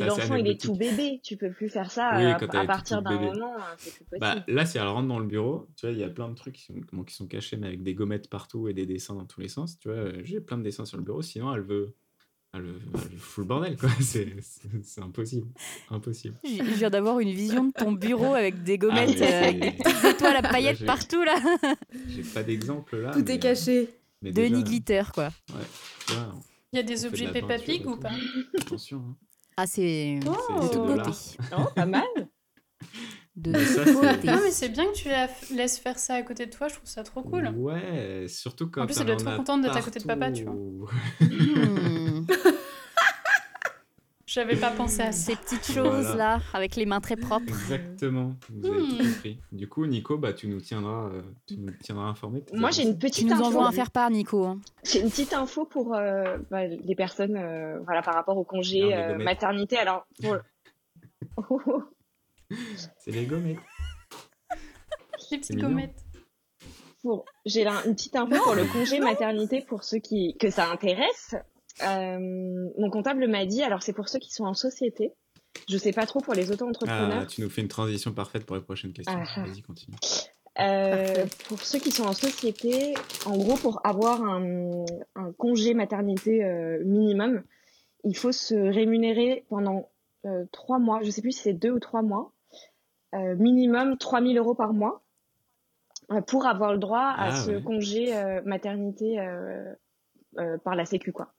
l'enfant 0.07 0.37
il 0.37 0.47
est 0.47 0.61
tout 0.61 0.77
bébé, 0.77 1.21
tu 1.25 1.37
peux 1.37 1.51
plus 1.51 1.69
faire 1.69 1.91
ça 1.91 2.13
oui, 2.17 2.25
à, 2.25 2.37
à 2.37 2.67
partir 2.67 3.03
d'un 3.03 3.19
moment, 3.19 3.55
c'est 3.79 3.95
plus 3.95 4.19
bah, 4.19 4.35
possible. 4.35 4.45
Bah, 4.47 4.53
là 4.53 4.67
si 4.67 4.79
elle 4.79 4.87
rentre 4.87 5.09
dans 5.09 5.19
le 5.19 5.27
bureau, 5.27 5.69
tu 5.77 5.87
vois 5.87 5.93
il 5.93 5.99
y 5.99 6.05
a 6.05 6.09
plein 6.09 6.29
de 6.29 6.35
trucs 6.35 6.55
qui 6.55 6.63
sont, 6.63 7.03
qui 7.05 7.15
sont 7.15 7.27
cachés 7.27 7.57
mais 7.57 7.67
avec 7.67 7.83
des 7.83 7.95
gommettes 7.95 8.31
partout 8.31 8.69
et 8.69 8.75
des 8.75 8.87
dessins 8.87 9.15
dans 9.15 9.27
tous 9.27 9.41
les 9.41 9.49
sens. 9.49 9.79
Tu 9.81 9.89
vois, 9.89 10.13
j'ai 10.23 10.41
plein 10.41 10.59
de 10.59 10.63
dessins 10.63 10.85
sur 10.85 10.99
le 10.99 11.03
bureau. 11.03 11.23
Sinon 11.23 11.53
elle 11.53 11.63
veut 11.63 11.97
ah, 12.55 12.59
le, 12.59 12.74
le 13.38 13.44
bordel, 13.44 13.78
quoi. 13.78 13.88
C'est 14.00 15.00
impossible. 15.00 15.46
Impossible. 15.88 16.38
Je 16.44 16.62
viens 16.74 16.90
d'avoir 16.90 17.18
une 17.20 17.30
vision 17.30 17.64
de 17.64 17.72
ton 17.72 17.92
bureau 17.92 18.34
avec 18.34 18.62
des 18.62 18.76
gommettes, 18.76 19.22
ah, 19.22 19.46
euh, 19.46 19.53
des 19.53 20.09
étoiles 20.11 20.36
à 20.36 20.42
paillettes 20.42 20.84
partout, 20.84 21.24
là. 21.24 21.36
J'ai 22.09 22.22
pas 22.22 22.42
d'exemple, 22.42 22.98
là. 22.98 23.12
Tout 23.12 23.30
est 23.30 23.38
caché. 23.38 23.88
Denis 24.20 24.64
Glitter, 24.64 25.03
quoi. 25.14 25.30
Ouais. 25.48 26.14
Il 26.72 26.76
y 26.76 26.80
a 26.80 26.82
des 26.82 27.07
objets 27.07 27.32
Peppa 27.32 27.59
Pig 27.59 27.86
ou 27.86 27.96
pas? 27.96 28.12
Attention. 28.61 28.98
Hein. 28.98 29.16
Ah, 29.57 29.66
c'est 29.66 30.20
oh, 30.26 30.68
de 30.68 30.76
beauté. 30.76 31.11
Oh, 31.57 31.64
pas 31.74 31.86
mal. 31.86 32.05
de 33.36 33.55
ça, 33.59 33.84
Non, 33.84 34.40
mais 34.42 34.50
c'est 34.50 34.68
bien 34.68 34.86
que 34.86 34.94
tu 34.94 35.09
la 35.09 35.28
laisses 35.55 35.78
faire 35.78 35.98
ça 35.98 36.14
à 36.16 36.22
côté 36.22 36.44
de 36.46 36.50
toi, 36.50 36.68
je 36.68 36.74
trouve 36.74 36.88
ça 36.88 37.03
trop 37.03 37.22
cool. 37.22 37.48
Ouais, 37.57 38.26
surtout 38.28 38.68
quand. 38.68 38.82
En 38.82 38.86
plus, 38.86 38.98
elle 39.00 39.07
doit 39.07 39.14
être 39.14 39.24
trop 39.24 39.36
contente 39.36 39.62
d'être 39.62 39.76
à 39.76 39.82
côté 39.82 40.00
de 40.00 40.05
papa, 40.05 40.30
tu 40.32 40.44
vois. 40.44 40.55
J'avais 44.33 44.57
pas 44.57 44.70
pensé 44.70 45.03
à 45.03 45.12
ces 45.12 45.37
petites 45.37 45.70
choses 45.70 46.16
là, 46.16 46.41
avec 46.55 46.76
les 46.76 46.87
mains 46.87 47.03
très 47.03 47.16
propres. 47.16 47.49
Exactement, 47.49 48.35
vous 48.49 48.66
avez 48.66 48.78
tout 48.78 48.95
hmm. 48.95 48.99
compris. 48.99 49.39
Du 49.53 49.68
coup, 49.68 49.85
Nico, 49.85 50.16
bah, 50.16 50.33
tu 50.33 50.49
nous 50.49 50.62
tiendras, 50.62 51.11
euh, 51.11 51.20
tu 51.47 51.59
nous 51.59 51.70
tiendras 51.83 52.07
informés. 52.07 52.43
Moi, 52.55 52.70
j'ai 52.70 52.85
une 52.85 52.99
petite. 52.99 53.28
Tu 53.28 53.35
nous 53.35 53.43
envoies 53.43 53.66
un 53.66 53.72
faire 53.72 53.91
part, 53.91 54.11
Nico. 54.11 54.47
Hein. 54.47 54.59
J'ai 54.85 55.01
une 55.01 55.11
petite 55.11 55.35
info 55.35 55.66
pour 55.66 55.95
euh, 55.95 56.39
bah, 56.51 56.66
les 56.66 56.95
personnes, 56.95 57.37
euh, 57.37 57.78
voilà, 57.85 58.01
par 58.01 58.14
rapport 58.14 58.39
au 58.39 58.45
congé 58.45 58.97
maternité. 59.18 59.76
Alors, 59.76 60.07
pour... 60.22 60.39
C'est 62.97 63.11
les 63.11 63.26
gommettes. 63.26 63.59
Les 65.30 65.39
petites 65.39 65.61
gommettes. 65.61 66.05
J'ai 67.45 67.66
une 67.66 67.95
petite 67.95 68.16
info 68.16 68.43
pour 68.43 68.55
le 68.55 68.64
congé 68.64 68.99
maternité 68.99 69.61
pour 69.61 69.85
ceux 69.85 69.99
qui 69.99 70.37
que 70.39 70.49
ça 70.49 70.70
intéresse. 70.70 71.35
Euh, 71.83 72.18
mon 72.79 72.91
comptable 72.91 73.27
m'a 73.29 73.47
dit, 73.47 73.62
alors 73.62 73.83
c'est 73.83 73.93
pour 73.93 74.09
ceux 74.09 74.18
qui 74.18 74.33
sont 74.33 74.45
en 74.45 74.55
société. 74.55 75.12
Je 75.68 75.77
sais 75.77 75.93
pas 75.93 76.07
trop 76.07 76.20
pour 76.20 76.35
les 76.35 76.51
auto-entrepreneurs. 76.51 77.23
Ah, 77.23 77.27
tu 77.27 77.41
nous 77.41 77.51
fais 77.51 77.62
une 77.62 77.68
transition 77.68 78.12
parfaite 78.12 78.45
pour 78.45 78.57
les 78.57 78.62
prochaines 78.62 78.93
questions. 78.93 79.18
Ah. 79.37 79.45
Vas-y, 79.45 79.62
continue. 79.62 79.97
Euh, 80.61 81.27
pour 81.49 81.61
ceux 81.61 81.79
qui 81.79 81.91
sont 81.91 82.05
en 82.05 82.12
société, 82.12 82.95
en 83.25 83.37
gros, 83.37 83.57
pour 83.57 83.85
avoir 83.87 84.23
un, 84.23 84.85
un 85.14 85.33
congé 85.33 85.75
maternité 85.75 86.45
euh, 86.45 86.83
minimum, 86.85 87.43
il 88.05 88.16
faut 88.16 88.33
se 88.33 88.55
rémunérer 88.55 89.45
pendant 89.49 89.91
euh, 90.27 90.45
trois 90.53 90.79
mois. 90.79 91.01
Je 91.03 91.11
sais 91.11 91.23
plus 91.23 91.33
si 91.33 91.43
c'est 91.43 91.53
deux 91.53 91.70
ou 91.70 91.81
trois 91.81 92.03
mois. 92.03 92.33
Euh, 93.14 93.35
minimum 93.37 93.99
3000 93.99 94.39
euros 94.39 94.55
par 94.55 94.73
mois 94.73 95.03
euh, 96.11 96.23
pour 96.23 96.47
avoir 96.47 96.73
le 96.73 96.79
droit 96.79 97.12
à 97.14 97.27
ah 97.27 97.37
ce 97.37 97.59
congé 97.59 98.16
euh, 98.16 98.41
maternité 98.47 99.18
par 100.64 100.75
la 100.75 100.87
Sécu, 100.87 101.12
quoi. 101.12 101.35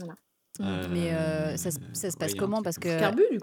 Voilà. 0.00 0.88
Mais 0.88 1.56
ça, 1.56 1.70
ça, 1.92 2.10
se 2.10 2.16
passe 2.16 2.34
comment 2.34 2.62
Parce 2.62 2.78
que 2.78 2.88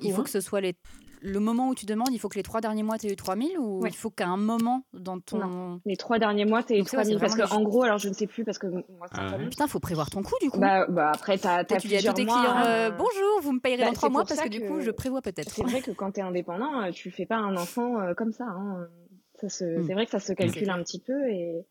il 0.04 0.14
faut 0.14 0.22
hein. 0.22 0.24
que 0.24 0.30
ce 0.30 0.42
soit 0.42 0.62
les 0.62 0.76
le 1.22 1.40
moment 1.40 1.70
où 1.70 1.76
tu 1.76 1.86
demandes, 1.86 2.10
il 2.12 2.20
faut 2.20 2.30
que 2.30 2.36
les 2.36 2.44
trois 2.44 2.62
derniers 2.62 2.84
mois, 2.84 2.98
tu 2.98 3.08
aies 3.08 3.14
eu 3.14 3.16
3000 3.16 3.58
ou 3.60 3.86
il 3.86 3.96
faut 3.96 4.10
qu'à 4.10 4.28
un 4.28 4.38
moment 4.38 4.84
dans 4.94 5.20
ton. 5.20 5.40
Non, 5.40 5.82
les 5.86 5.98
trois 5.98 6.20
derniers 6.20 6.46
mois, 6.46 6.64
tu 6.64 6.74
aies 6.74 6.80
eu 6.80 6.84
3000. 6.84 7.20
Parce 7.20 7.36
qu'en 7.36 7.62
gros, 7.62 7.84
alors 7.84 7.98
je 7.98 8.10
ne 8.10 8.14
sais 8.14 8.28
plus 8.28 8.44
parce 8.44 8.58
que 8.58 8.68
moi, 8.68 9.08
ah 9.12 9.38
Putain, 9.50 9.68
faut 9.68 9.80
prévoir 9.80 10.10
ton 10.10 10.22
coup 10.24 10.36
du 10.42 10.50
coup. 10.50 10.60
Bah, 10.60 10.86
bah 10.88 11.12
après, 11.14 11.38
tu 11.38 11.48
as, 11.48 11.64
tu 11.64 11.88
dis 11.88 11.98
à 11.98 12.02
tous 12.02 12.14
tes 12.14 12.26
clients 12.26 12.58
euh, 12.66 12.92
bonjour, 12.92 13.42
vous 13.42 13.54
me 13.54 13.60
payerez 13.60 13.84
bah, 13.84 13.88
dans 13.88 13.94
trois 13.94 14.10
mois 14.10 14.26
parce 14.26 14.42
que, 14.42 14.50
du 14.50 14.62
coup, 14.62 14.82
je 14.82 14.92
prévois 14.92 15.22
peut-être. 15.22 15.52
C'est 15.52 15.64
vrai 15.64 15.82
que 15.82 15.92
quand 15.92 16.12
tu 16.12 16.20
es 16.20 16.24
indépendant, 16.24 16.84
euh, 16.84 16.92
tu 16.92 17.12
fais 17.12 17.26
pas 17.26 17.38
un 17.38 17.56
enfant 17.56 18.00
euh, 18.00 18.14
comme 18.14 18.32
ça. 18.32 18.46
Hein. 18.46 18.88
ça 19.36 19.48
hmm. 19.48 19.86
C'est 19.86 19.94
vrai 19.94 20.06
que 20.06 20.12
ça 20.12 20.20
se 20.20 20.34
calcule 20.34 20.70
un 20.70 20.84
petit 20.84 21.00
peu 21.00 21.30
et. 21.30 21.66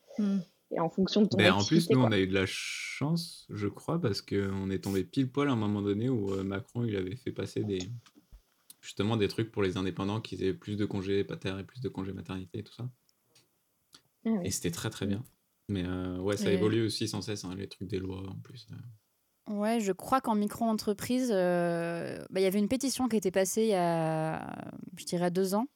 Et 0.73 0.81
en 0.81 0.91
fonction 0.91 1.23
de 1.23 1.29
ton 1.29 1.39
ben, 1.39 1.53
En 1.53 1.65
plus, 1.65 1.89
nous, 1.91 2.01
on 2.01 2.11
a 2.11 2.19
eu 2.19 2.27
de 2.27 2.35
la 2.35 2.47
chance, 2.47 3.47
je 3.51 3.69
crois, 3.69 4.01
parce 4.01 4.21
qu'on 4.21 4.69
est 4.71 4.83
tombé 4.83 5.05
pile 5.05 5.31
poil 5.31 5.49
à 5.49 5.53
un 5.53 5.57
moment 5.57 5.81
donné 5.81 6.09
où 6.09 6.43
Macron, 6.43 6.85
il 6.85 6.97
avait 6.97 7.15
fait 7.15 7.31
passer 7.31 7.63
des, 7.63 7.79
justement 8.87 9.17
des 9.17 9.29
trucs 9.29 9.51
pour 9.51 9.63
les 9.63 9.77
indépendants 9.77 10.21
qui 10.21 10.43
aient 10.45 10.55
plus 10.55 10.77
de 10.77 10.85
congés 10.85 11.25
pater 11.25 11.53
et 11.59 11.65
plus 11.65 11.81
de 11.81 11.89
congés 11.89 12.13
maternité 12.13 12.59
et 12.59 12.63
tout 12.63 12.73
ça. 12.73 12.89
Ah 14.25 14.31
et 14.45 14.51
c'était 14.51 14.71
très 14.71 14.91
très 14.91 15.07
bien. 15.07 15.25
Mais 15.69 15.85
euh, 15.85 16.19
ouais, 16.19 16.37
ça 16.37 16.51
évolue 16.53 16.87
aussi 16.87 17.09
sans 17.09 17.21
cesse, 17.21 17.45
hein, 17.45 17.55
les 17.57 17.69
trucs 17.69 17.89
des 17.89 17.99
lois 17.99 18.23
en 18.29 18.37
plus. 18.37 18.69
Euh. 18.71 19.53
Ouais, 19.53 19.81
je 19.81 19.93
crois 19.93 20.21
qu'en 20.21 20.35
micro-entreprise, 20.35 21.31
euh, 21.33 22.25
bah, 22.31 22.41
il 22.41 22.43
y 22.45 22.47
avait 22.47 22.59
une 22.59 22.69
pétition 22.69 23.09
qui 23.09 23.17
a 23.17 23.19
été 23.19 23.31
passée 23.31 23.63
il 23.63 23.69
y 23.69 23.75
a, 23.75 24.73
je 24.97 25.05
dirais, 25.05 25.31
deux 25.31 25.55
ans. 25.55 25.67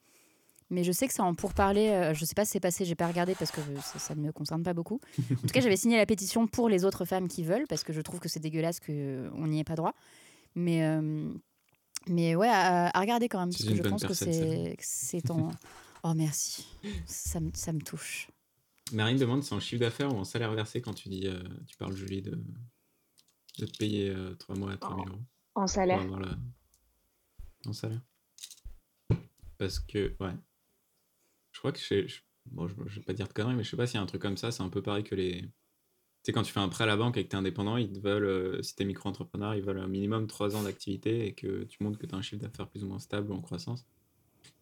Mais 0.71 0.85
je 0.85 0.93
sais 0.93 1.09
que 1.09 1.12
ça 1.14 1.25
en 1.25 1.35
pourparler, 1.35 2.12
je 2.14 2.25
sais 2.25 2.35
pas 2.35 2.45
si 2.45 2.53
c'est 2.53 2.61
passé, 2.61 2.85
j'ai 2.85 2.95
pas 2.95 3.07
regardé 3.09 3.35
parce 3.35 3.51
que 3.51 3.61
ça, 3.81 4.14
ne 4.14 4.21
me 4.23 4.33
concerne 4.33 4.62
pas 4.62 4.73
beaucoup. 4.75 5.01
En 5.33 5.47
tout 5.47 5.53
cas, 5.53 5.61
j'avais 5.61 5.77
signé 5.77 5.97
la 5.97 6.07
pétition 6.07 6.47
pour 6.47 6.68
les 6.68 6.85
autres 6.85 7.05
femmes 7.05 7.27
qui 7.29 7.43
veulent, 7.43 7.66
parce 7.68 7.83
que 7.83 7.93
je 7.93 8.01
trouve 8.01 8.21
que 8.21 8.29
c'est 8.29 8.41
dégueulasse 8.41 8.79
qu'on 8.79 9.47
n'y 9.49 9.59
ait 9.61 9.64
pas 9.64 9.75
droit. 9.75 9.95
Mais, 10.55 10.85
euh, 10.87 11.33
mais 12.09 12.35
ouais, 12.37 12.49
à, 12.49 12.97
à 12.97 13.01
regarder 13.01 13.29
quand 13.29 13.41
même, 13.41 13.51
parce 13.51 13.64
que 13.64 13.75
je 13.75 13.83
pense 13.91 14.03
que 14.03 14.09
personne, 14.09 14.33
c'est 14.33 14.77
que 14.77 14.83
c'est 14.85 15.23
ton. 15.23 15.49
Oh 16.03 16.14
merci, 16.14 16.66
ça, 17.05 17.41
me- 17.41 17.51
ça 17.53 17.73
me 17.75 17.81
touche. 17.81 18.29
Marine 18.93 19.18
demande 19.18 19.43
c'est 19.43 19.55
en 19.55 19.61
chiffre 19.61 19.81
d'affaires 19.81 20.11
ou 20.14 20.16
en 20.18 20.25
salaire 20.25 20.51
versé 20.55 20.81
quand 20.81 20.95
tu 20.95 21.11
dis, 21.11 21.27
euh, 21.27 21.43
tu 21.66 21.77
parles 21.77 21.95
Julie 21.95 22.23
de, 22.23 22.43
de 23.59 23.66
te 23.66 23.77
payer 23.77 24.16
3 24.39 24.57
mois 24.57 24.73
à 24.73 24.77
3000 24.79 25.09
euros? 25.09 25.18
En 25.57 25.66
salaire. 25.66 26.07
la- 26.18 26.39
En 27.66 27.73
salaire. 27.75 28.01
Parce 29.59 29.79
que, 29.79 30.16
ouais. 30.21 30.33
Je 31.61 31.69
crois 31.69 31.73
que 31.73 31.79
je, 31.79 32.07
je- 32.07 32.21
bon, 32.47 32.69
je, 32.69 32.75
je 32.87 33.01
vais 33.01 33.05
pas 33.05 33.13
dire 33.13 33.29
de 33.29 33.35
conneries, 33.35 33.55
mais 33.55 33.65
je 33.65 33.69
sais 33.71 33.77
pas 33.77 33.87
s'il 33.87 33.97
y 33.97 33.99
a 33.99 34.03
un 34.03 34.07
truc 34.07 34.23
comme 34.23 34.39
ça, 34.39 34.51
c'est 34.51 34.63
un 34.63 34.71
peu 34.71 34.81
pareil 34.81 35.05
que 35.05 35.15
les. 35.15 35.43
Tu 35.43 35.49
sais, 36.25 36.33
quand 36.33 36.43
tu 36.43 36.53
fais 36.53 36.61
un 36.61 36.69
prêt 36.71 36.85
à 36.85 36.87
la 36.89 36.97
banque 36.97 37.17
et 37.19 37.25
que 37.25 37.29
tu 37.31 37.37
es 37.37 37.39
indépendant, 37.39 37.77
ils 37.77 37.93
te 37.93 38.01
veulent, 38.01 38.25
euh, 38.25 38.63
si 38.63 38.77
tu 38.77 38.83
es 38.83 38.87
micro-entrepreneur, 38.87 39.55
ils 39.55 39.63
veulent 39.63 39.79
un 39.81 39.89
minimum 39.89 40.27
3 40.27 40.57
ans 40.57 40.63
d'activité 40.65 41.27
et 41.27 41.35
que 41.35 41.65
tu 41.65 41.83
montres 41.85 41.99
que 41.99 42.07
tu 42.07 42.15
as 42.15 42.19
un 42.19 42.23
chiffre 42.23 42.43
d'affaires 42.43 42.69
plus 42.69 42.85
ou 42.85 42.89
moins 42.89 42.99
stable 43.01 43.31
ou 43.33 43.35
en 43.37 43.43
croissance. 43.43 43.87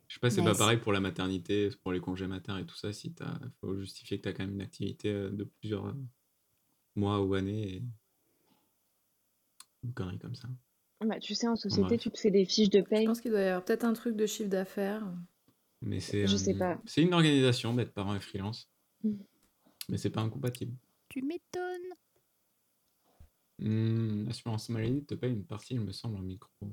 Je 0.08 0.14
sais 0.14 0.20
pas, 0.20 0.30
si 0.30 0.36
c'est 0.36 0.44
pas 0.44 0.54
pareil 0.56 0.78
pour 0.78 0.92
la 0.92 1.00
maternité, 1.00 1.70
pour 1.82 1.92
les 1.92 2.00
congés 2.00 2.26
maternes 2.28 2.60
et 2.60 2.66
tout 2.66 2.76
ça, 2.76 2.92
si 2.92 3.08
il 3.20 3.50
faut 3.60 3.78
justifier 3.78 4.18
que 4.18 4.24
tu 4.24 4.28
as 4.30 4.34
quand 4.34 4.44
même 4.44 4.54
une 4.54 4.62
activité 4.62 5.10
euh, 5.12 5.30
de 5.30 5.44
plusieurs 5.44 5.86
euh, 5.86 5.94
mois 6.96 7.22
ou 7.22 7.34
années 7.34 7.76
et. 7.76 7.82
Une 9.82 9.92
connerie 9.92 10.18
comme 10.18 10.36
ça. 10.36 10.48
Bah, 11.00 11.18
tu 11.20 11.34
sais, 11.34 11.48
en 11.48 11.56
société, 11.56 11.98
tu 11.98 12.10
te 12.10 12.18
fais 12.18 12.30
des 12.30 12.44
fiches 12.44 12.70
de 12.70 12.78
Je 12.80 12.84
paye. 12.84 13.06
pense 13.06 13.20
qu'il 13.20 13.30
doit 13.32 13.40
y 13.40 13.44
avoir 13.44 13.64
peut-être 13.64 13.84
un 13.84 13.92
truc 13.92 14.14
de 14.16 14.26
chiffre 14.26 14.48
d'affaires. 14.50 15.04
Mais 15.82 16.00
c'est 16.00 16.26
Je 16.26 16.36
sais 16.36 16.54
pas. 16.54 16.80
C'est 16.86 17.02
une 17.02 17.14
organisation 17.14 17.74
d'être 17.74 17.92
parent 17.92 18.14
et 18.14 18.20
freelance. 18.20 18.68
Mm. 19.04 19.12
Mais 19.88 19.96
c'est 19.96 20.10
pas 20.10 20.20
incompatible. 20.20 20.74
Tu 21.08 21.22
m'étonnes. 21.22 21.94
Hmm, 23.58 24.26
L'assurance 24.26 24.68
maladie 24.68 25.04
te 25.04 25.14
paye 25.14 25.32
une 25.32 25.44
partie, 25.44 25.74
il 25.74 25.80
me 25.80 25.92
semble, 25.92 26.16
en 26.16 26.22
micro. 26.22 26.50
Ouais, 26.62 26.68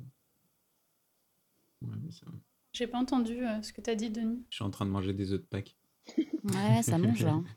mais 2.04 2.12
ça 2.12 2.26
va. 2.28 2.38
J'ai 2.74 2.88
pas 2.88 2.98
entendu 2.98 3.46
euh, 3.46 3.62
ce 3.62 3.72
que 3.74 3.82
t'as 3.82 3.96
dit, 3.96 4.10
Denis. 4.10 4.44
Je 4.50 4.56
suis 4.56 4.64
en 4.64 4.70
train 4.70 4.86
de 4.86 4.92
manger 4.92 5.14
des 5.14 5.32
œufs 5.32 5.40
de 5.40 5.46
Pâques. 5.46 5.78
Ouais, 6.18 6.84
ça 6.84 6.98
mange 6.98 7.24
là. 7.24 7.42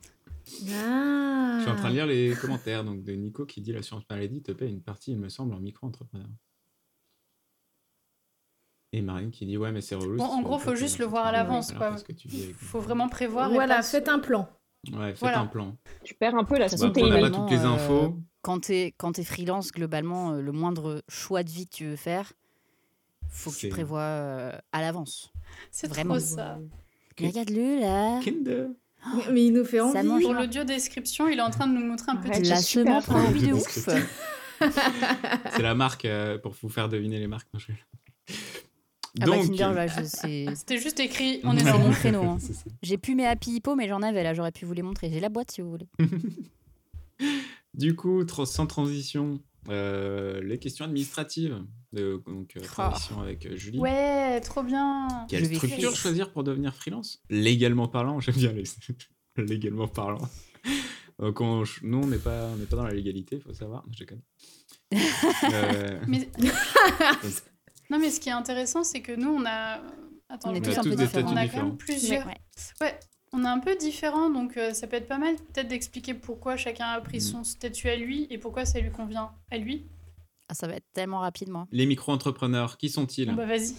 Ah 0.71 1.57
Je 1.59 1.63
suis 1.63 1.71
en 1.71 1.75
train 1.75 1.89
de 1.89 1.95
lire 1.95 2.07
les 2.07 2.33
commentaires 2.33 2.83
donc 2.83 3.03
de 3.03 3.11
Nico 3.13 3.45
qui 3.45 3.61
dit 3.61 3.71
l'assurance 3.71 4.03
maladie 4.09 4.41
te 4.41 4.51
paye 4.51 4.71
une 4.71 4.81
partie, 4.81 5.11
il 5.11 5.19
me 5.19 5.29
semble, 5.29 5.53
en 5.53 5.59
micro-entrepreneur. 5.59 6.27
Et 8.91 9.01
Marine 9.01 9.29
qui 9.31 9.45
dit 9.45 9.55
ouais, 9.57 9.71
mais 9.71 9.81
c'est 9.81 9.95
relou. 9.95 10.17
Bon, 10.17 10.23
en 10.25 10.41
gros, 10.41 10.57
faut 10.57 10.75
juste 10.75 10.97
le 10.97 11.05
voir 11.05 11.25
à 11.27 11.31
l'avance, 11.31 11.71
quoi. 11.71 11.89
parce 11.89 12.03
que 12.03 12.11
tu 12.11 12.27
vis 12.27 12.43
avec- 12.45 12.55
Faut 12.55 12.79
vraiment 12.79 13.07
prévoir. 13.07 13.51
Voilà, 13.51 13.81
faites 13.83 14.07
un 14.09 14.19
plan. 14.19 14.49
Ouais, 14.93 15.09
faites 15.09 15.19
Voilà. 15.19 15.41
un 15.41 15.45
plan. 15.45 15.75
Tu 16.03 16.13
perds 16.15 16.35
un 16.35 16.43
peu 16.43 16.57
la 16.57 16.67
Bah, 16.67 16.75
après, 16.81 17.03
on 17.03 17.07
n'a 17.09 17.19
pas 17.19 17.29
toutes 17.29 17.51
les 17.51 17.65
euh, 17.65 17.67
infos. 17.69 18.17
Quand 18.41 18.61
t'es 18.61 18.95
quand 18.97 19.11
t'es 19.11 19.23
freelance, 19.23 19.71
globalement, 19.71 20.31
euh, 20.31 20.41
le 20.41 20.51
moindre 20.51 21.03
choix 21.09 21.43
de 21.43 21.49
vie 21.51 21.67
que 21.67 21.75
tu 21.75 21.85
veux 21.85 21.95
faire, 21.97 22.31
faut 23.29 23.51
que 23.51 23.57
tu 23.57 23.69
prévois 23.69 23.99
euh, 23.99 24.51
à 24.71 24.81
l'avance. 24.81 25.31
C'est 25.71 25.87
Vraiment. 25.87 26.15
trop 26.15 26.23
ça. 26.23 26.57
Regarde-le 27.19 27.81
là. 27.81 28.19
Kinder. 28.23 28.67
Mais, 29.15 29.23
mais 29.33 29.45
il 29.45 29.53
nous 29.53 29.65
fait 29.65 29.81
envie. 29.81 30.01
mange. 30.07 30.23
Pour 30.23 30.33
l'audio 30.33 30.63
description, 30.63 31.27
il 31.27 31.37
est 31.37 31.41
en 31.41 31.49
train 31.51 31.67
de 31.67 31.73
nous 31.73 31.85
montrer 31.85 32.11
un 32.11 32.15
petit. 32.15 32.73
faim. 32.73 32.99
a 33.09 33.13
envie 33.13 33.47
de 33.47 33.53
ouf. 33.53 33.67
C'est 35.51 35.61
la 35.61 35.75
marque 35.75 36.05
euh, 36.05 36.37
pour 36.37 36.53
vous 36.61 36.69
faire 36.69 36.89
deviner 36.89 37.19
les 37.19 37.27
marques. 37.27 37.47
Non, 37.53 37.59
je- 37.59 37.71
Ah 39.21 39.25
bah 39.25 39.85
là, 39.85 40.03
sais. 40.05 40.45
C'était 40.55 40.77
juste 40.77 40.99
écrit. 40.99 41.39
On 41.43 41.55
est 41.57 41.63
dans 41.63 41.79
mon 41.79 41.91
créneau. 41.91 42.23
hein. 42.23 42.37
J'ai 42.83 42.97
plus 42.97 43.15
mes 43.15 43.25
Happy 43.25 43.51
Hippo, 43.55 43.75
mais 43.75 43.87
j'en 43.87 44.01
avais 44.01 44.23
là, 44.23 44.33
j'aurais 44.33 44.51
pu 44.51 44.65
vous 44.65 44.73
les 44.73 44.81
montrer. 44.83 45.09
J'ai 45.11 45.19
la 45.19 45.29
boîte 45.29 45.51
si 45.51 45.61
vous 45.61 45.69
voulez. 45.71 45.87
Du 47.73 47.95
coup, 47.95 48.23
tra- 48.23 48.45
sans 48.45 48.65
transition, 48.65 49.39
euh, 49.69 50.41
les 50.41 50.57
questions 50.57 50.85
administratives. 50.85 51.63
De, 51.93 52.21
donc, 52.27 52.55
euh, 52.55 52.61
Ah. 52.63 52.67
transition 52.67 53.19
avec 53.21 53.45
euh, 53.45 53.55
Julie. 53.55 53.79
Ouais, 53.79 54.39
trop 54.41 54.63
bien. 54.63 55.07
Quelle 55.29 55.45
Je 55.45 55.55
structure 55.55 55.95
choisir 55.95 56.31
pour 56.31 56.43
devenir 56.43 56.73
freelance? 56.75 57.21
Légalement 57.29 57.87
parlant, 57.87 58.19
j'aime 58.21 58.35
bien 58.35 58.51
les... 58.53 58.63
légalement 59.37 59.87
parlant. 59.87 60.27
Donc, 61.19 61.41
on- 61.41 61.63
nous, 61.83 61.97
on 61.99 62.07
n'est 62.07 62.17
pas, 62.17 62.47
on 62.53 62.57
n'est 62.57 62.65
pas 62.65 62.75
dans 62.77 62.83
la 62.85 62.93
légalité, 62.93 63.35
il 63.37 63.41
faut 63.41 63.53
savoir. 63.53 63.85
Je 63.91 63.99
déconne. 63.99 64.21
Euh, 65.53 65.99
Mais... 66.07 66.27
non, 67.89 67.99
mais 67.99 68.09
ce 68.11 68.19
qui 68.19 68.29
est 68.29 68.33
intéressant, 68.33 68.83
c'est 68.83 69.01
que 69.01 69.11
nous, 69.13 69.29
on 69.29 69.45
a. 69.45 69.79
Attends, 70.29 70.51
On 70.51 70.53
est 70.53 70.63
je 70.63 70.69
tous 70.71 70.77
un 70.79 70.83
peu 70.83 70.95
différents. 70.95 71.33
On 71.33 71.35
a 71.37 71.47
quand 71.47 71.63
même 71.63 71.77
plusieurs. 71.77 72.25
Ouais. 72.27 72.37
Ouais, 72.81 72.99
on 73.33 73.43
est 73.43 73.47
un 73.47 73.59
peu 73.59 73.75
différents, 73.75 74.29
donc 74.29 74.57
euh, 74.57 74.73
ça 74.73 74.85
peut 74.87 74.95
être 74.97 75.07
pas 75.07 75.17
mal 75.17 75.35
peut-être 75.35 75.67
d'expliquer 75.67 76.13
pourquoi 76.13 76.55
chacun 76.55 76.85
a 76.87 77.01
pris 77.01 77.17
Mm. 77.17 77.21
son 77.21 77.43
statut 77.43 77.89
à 77.89 77.95
lui 77.95 78.27
et 78.29 78.37
pourquoi 78.37 78.65
ça 78.65 78.79
lui 78.79 78.91
convient 78.91 79.31
à 79.51 79.57
lui. 79.57 79.87
Ah, 80.47 80.53
ça 80.53 80.67
va 80.67 80.75
être 80.75 80.85
tellement 80.93 81.19
rapide, 81.19 81.49
moi. 81.49 81.67
Les 81.71 81.85
micro-entrepreneurs, 81.85 82.77
qui 82.77 82.89
sont-ils? 82.89 83.27
Bon, 83.29 83.35
bah 83.35 83.45
vas-y. 83.45 83.73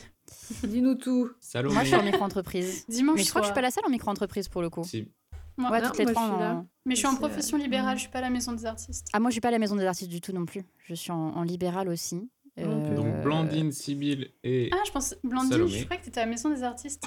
Dis-nous 0.65 0.95
tout. 0.97 1.31
Salomé. 1.41 1.75
Moi, 1.75 1.83
je 1.85 1.89
suis 1.89 1.97
en 1.97 2.03
micro-entreprise. 2.05 2.85
Dimanche 2.89 3.17
Mais 3.17 3.23
je 3.25 3.31
crois 3.31 3.41
que 3.41 3.47
je 3.47 3.51
suis 3.51 3.55
pas 3.55 3.61
la 3.61 3.71
seule 3.71 3.85
en 3.87 3.91
micro-entreprise 3.91 4.49
pour 4.49 4.63
le 4.63 4.71
coup. 4.71 4.85
Si- 4.85 5.09
Moi- 5.57 5.71
Ouais, 5.71 5.81
Non, 5.81 5.89
toutes 5.89 5.99
les 5.99 6.05
moi, 6.05 6.13
trois. 6.15 6.27
je 6.27 6.31
suis 6.33 6.41
là. 6.41 6.55
en- 6.55 6.67
Mais 6.87 6.95
je 6.95 6.99
suis 6.99 7.07
en 7.09 7.13
C'est, 7.13 7.17
profession 7.19 7.59
euh, 7.59 7.61
libérale, 7.63 7.95
mm. 7.95 7.99
je 7.99 8.01
suis 8.03 8.11
pas 8.11 8.19
à 8.19 8.23
la 8.23 8.31
maison 8.31 8.53
des 8.53 8.67
artistes. 8.67 9.09
Ah, 9.13 9.19
moi, 9.21 9.31
je 9.31 9.35
suis 9.35 9.41
pas 9.41 9.49
à 9.49 9.53
la 9.53 9.59
maison 9.59 9.75
des 9.77 9.85
artistes 9.85 10.11
du 10.11 10.21
tout 10.21 10.33
non 10.33 10.47
plus. 10.47 10.65
Je 10.85 10.95
suis 10.95 11.11
en, 11.13 11.17
en 11.37 11.43
libéral 11.43 11.89
aussi. 11.89 12.29
Euh, 12.59 12.65
Donc, 12.65 12.97
Blandine, 13.23 13.73
Sibylle 13.73 14.31
et... 14.45 14.71
Ah, 14.73 14.83
je 14.87 14.91
pense. 14.93 15.15
Blandine, 15.25 15.51
Salomé. 15.53 15.79
je 15.79 15.85
crois 15.85 15.97
que 15.97 16.05
t'étais 16.05 16.21
à 16.21 16.25
la 16.25 16.31
maison 16.31 16.51
des 16.51 16.63
artistes. 16.63 17.05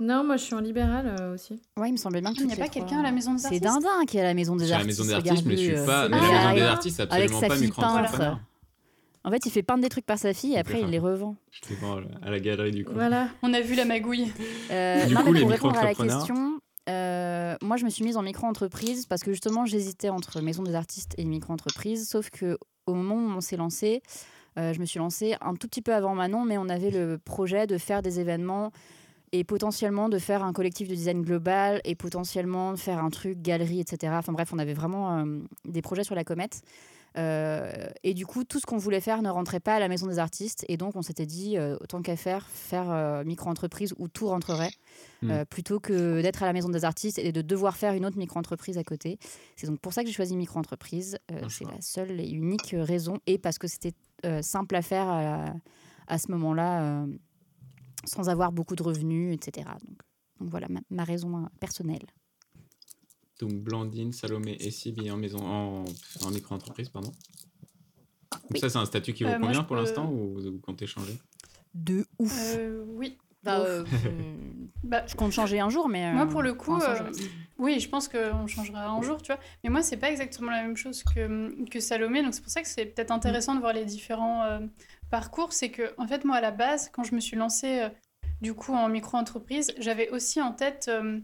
Non, 0.00 0.22
moi 0.22 0.36
je 0.36 0.44
suis 0.44 0.54
en 0.54 0.60
libéral 0.60 1.16
euh, 1.20 1.34
aussi. 1.34 1.60
Ouais, 1.76 1.88
il 1.88 1.92
me 1.92 1.96
semblait 1.96 2.20
bien 2.20 2.32
que 2.32 2.38
Il 2.38 2.46
n'y 2.46 2.52
a 2.52 2.56
pas 2.56 2.68
quelqu'un 2.68 3.00
à 3.00 3.02
la 3.02 3.10
maison 3.10 3.32
des 3.32 3.38
C'est 3.40 3.46
artistes 3.46 3.64
Dindin 3.64 4.04
qui 4.06 4.16
est 4.16 4.20
à 4.20 4.24
la 4.24 4.34
maison 4.34 4.54
Je 4.54 4.60
des 4.60 4.64
suis 4.66 4.74
à 4.74 4.78
la 4.78 4.82
artistes. 4.84 5.00
maison 5.00 5.08
des 5.10 5.14
artistes, 5.28 5.46
mais 5.46 5.56
je 5.56 5.62
suis 5.76 5.86
pas... 5.86 6.04
euh, 6.04 6.08
Mais 6.08 6.16
c'est 6.20 6.32
la 6.32 6.38
maison 6.40 6.54
des 6.54 6.62
artistes, 6.62 6.96
c'est 6.96 7.02
Avec 7.02 7.12
absolument 7.24 7.40
sa 7.40 7.46
pas 7.48 7.54
fille 7.56 7.64
micro-entrepreneur. 7.66 8.30
peintre. 8.34 8.40
En 9.24 9.30
fait, 9.32 9.44
il 9.46 9.50
fait 9.50 9.62
peindre 9.64 9.82
des 9.82 9.88
trucs 9.88 10.06
par 10.06 10.16
sa 10.18 10.32
fille 10.32 10.52
et 10.54 10.58
après, 10.58 10.80
il 10.80 10.86
les 10.86 11.00
revend. 11.00 11.34
Je 11.50 11.60
te 11.62 11.72
vois 11.74 12.00
à 12.22 12.30
la 12.30 12.38
galerie 12.38 12.70
du 12.70 12.84
coup. 12.84 12.92
Voilà. 12.94 13.28
On 13.42 13.52
a 13.52 13.60
vu 13.60 13.74
la 13.74 13.84
magouille. 13.84 14.32
Euh, 14.70 15.04
Du 15.06 15.14
non, 15.14 15.22
coup, 15.22 15.32
mais 15.32 15.40
les 15.40 15.44
pour 15.44 15.50
répondre 15.50 15.76
à 15.78 15.82
la 15.82 15.88
micro-entrepreneurs. 15.88 16.18
question, 16.26 16.60
euh, 16.88 17.56
moi, 17.60 17.76
je 17.76 17.84
me 17.84 17.90
suis 17.90 18.04
mise 18.04 18.16
en 18.16 18.22
micro-entreprise 18.22 19.04
parce 19.06 19.22
que 19.24 19.32
justement, 19.32 19.66
j'hésitais 19.66 20.08
entre 20.10 20.40
maison 20.40 20.62
des 20.62 20.76
artistes 20.76 21.14
et 21.18 21.24
micro-entreprise. 21.24 22.08
Sauf 22.08 22.30
que 22.30 22.56
au 22.86 22.94
moment 22.94 23.16
où 23.16 23.36
on 23.36 23.40
s'est 23.40 23.56
lancé, 23.56 24.00
euh, 24.58 24.72
je 24.72 24.80
me 24.80 24.84
suis 24.84 24.98
lancée 24.98 25.36
un 25.40 25.54
tout 25.54 25.68
petit 25.68 25.82
peu 25.82 25.94
avant 25.94 26.14
Manon, 26.14 26.44
mais 26.44 26.58
on 26.58 26.68
avait 26.68 26.90
le 26.90 27.18
projet 27.18 27.66
de 27.66 27.78
faire 27.78 28.02
des 28.02 28.20
événements 28.20 28.72
et 29.32 29.44
potentiellement 29.44 30.08
de 30.08 30.18
faire 30.18 30.42
un 30.42 30.52
collectif 30.52 30.88
de 30.88 30.94
design 30.94 31.22
global 31.22 31.80
et 31.84 31.94
potentiellement 31.94 32.72
de 32.72 32.78
faire 32.78 32.98
un 33.02 33.10
truc 33.10 33.40
galerie, 33.42 33.80
etc. 33.80 34.14
Enfin 34.16 34.32
bref, 34.32 34.52
on 34.52 34.58
avait 34.58 34.74
vraiment 34.74 35.18
euh, 35.18 35.40
des 35.64 35.82
projets 35.82 36.04
sur 36.04 36.14
la 36.14 36.24
comète. 36.24 36.62
Euh, 37.16 37.88
et 38.04 38.14
du 38.14 38.26
coup, 38.26 38.44
tout 38.44 38.60
ce 38.60 38.66
qu'on 38.66 38.76
voulait 38.76 39.00
faire 39.00 39.22
ne 39.22 39.30
rentrait 39.30 39.60
pas 39.60 39.74
à 39.74 39.78
la 39.80 39.88
maison 39.88 40.06
des 40.06 40.18
artistes. 40.18 40.64
Et 40.68 40.76
donc, 40.76 40.94
on 40.94 41.02
s'était 41.02 41.26
dit, 41.26 41.56
euh, 41.56 41.76
autant 41.80 42.00
qu'à 42.00 42.16
faire, 42.16 42.46
faire 42.48 42.90
euh, 42.90 43.24
micro-entreprise 43.24 43.94
où 43.98 44.08
tout 44.08 44.28
rentrerait, 44.28 44.70
Mm. 45.22 45.30
euh, 45.32 45.44
plutôt 45.44 45.80
que 45.80 46.22
d'être 46.22 46.44
à 46.44 46.46
la 46.46 46.52
maison 46.52 46.68
des 46.68 46.84
artistes 46.84 47.18
et 47.18 47.32
de 47.32 47.42
devoir 47.42 47.76
faire 47.76 47.92
une 47.94 48.06
autre 48.06 48.18
micro-entreprise 48.18 48.78
à 48.78 48.84
côté. 48.84 49.18
C'est 49.56 49.66
donc 49.66 49.80
pour 49.80 49.92
ça 49.92 50.02
que 50.02 50.08
j'ai 50.08 50.14
choisi 50.14 50.36
micro-entreprise. 50.36 51.18
C'est 51.48 51.64
la 51.64 51.80
seule 51.80 52.20
et 52.20 52.28
unique 52.28 52.74
raison. 52.78 53.18
Et 53.26 53.36
parce 53.36 53.58
que 53.58 53.66
c'était 53.66 53.94
euh, 54.24 54.42
simple 54.42 54.74
à 54.76 54.82
faire 54.82 55.08
à, 55.08 55.22
la- 55.22 55.54
à 56.06 56.18
ce 56.18 56.30
moment-là, 56.32 56.82
euh, 57.02 57.06
sans 58.04 58.28
avoir 58.28 58.52
beaucoup 58.52 58.76
de 58.76 58.82
revenus, 58.82 59.34
etc. 59.34 59.68
Donc, 59.86 59.98
donc 60.40 60.50
voilà 60.50 60.68
ma, 60.68 60.80
ma 60.90 61.04
raison 61.04 61.36
euh, 61.44 61.46
personnelle. 61.60 62.06
Donc 63.40 63.52
Blandine, 63.52 64.12
Salomé 64.12 64.56
et 64.60 64.70
Sibylle 64.70 65.12
en 65.12 65.16
maison 65.16 65.38
en, 65.44 65.84
en 66.24 66.30
micro-entreprise, 66.30 66.88
pardon. 66.88 67.12
Donc 68.32 68.50
Oui. 68.52 68.60
ça, 68.60 68.68
c'est 68.68 68.78
un 68.78 68.84
statut 68.86 69.12
qui 69.12 69.24
vous 69.24 69.30
Euh, 69.30 69.38
convient 69.38 69.62
pour 69.64 69.76
peux- 69.76 69.82
l'instant 69.82 70.10
ou 70.10 70.34
vous, 70.40 70.52
vous 70.52 70.58
comptez 70.60 70.86
changer? 70.86 71.16
De 71.74 72.06
ouf. 72.18 72.32
Euh, 72.56 72.84
oui. 72.88 73.16
Bah, 73.58 73.64
euh, 73.66 73.84
Bah, 74.84 75.02
je 75.06 75.14
compte 75.16 75.32
changer 75.32 75.60
un 75.60 75.68
jour, 75.70 75.88
mais. 75.88 76.12
Moi, 76.12 76.24
euh, 76.24 76.26
pour 76.28 76.42
le 76.42 76.54
coup, 76.54 76.76
euh, 76.80 77.10
oui, 77.58 77.80
je 77.80 77.88
pense 77.88 78.08
qu'on 78.08 78.46
changera 78.46 78.86
un 78.86 79.02
jour, 79.02 79.20
tu 79.20 79.32
vois. 79.32 79.40
Mais 79.64 79.70
moi, 79.70 79.82
c'est 79.82 79.96
pas 79.96 80.10
exactement 80.10 80.50
la 80.50 80.62
même 80.62 80.76
chose 80.76 81.02
que, 81.02 81.64
que 81.68 81.80
Salomé. 81.80 82.22
Donc, 82.22 82.34
c'est 82.34 82.42
pour 82.42 82.50
ça 82.50 82.62
que 82.62 82.68
c'est 82.68 82.86
peut-être 82.86 83.10
intéressant 83.10 83.54
de 83.54 83.60
voir 83.60 83.72
les 83.72 83.84
différents 83.84 84.44
euh, 84.44 84.60
parcours. 85.10 85.52
C'est 85.52 85.70
que, 85.70 85.92
en 85.98 86.06
fait, 86.06 86.24
moi, 86.24 86.36
à 86.36 86.40
la 86.40 86.52
base, 86.52 86.90
quand 86.92 87.02
je 87.02 87.14
me 87.14 87.20
suis 87.20 87.36
lancée, 87.36 87.80
euh, 87.80 87.88
du 88.40 88.54
coup, 88.54 88.72
en 88.72 88.88
micro-entreprise, 88.88 89.72
j'avais 89.78 90.08
aussi 90.10 90.40
en 90.40 90.52
tête 90.52 90.86
euh, 90.88 91.18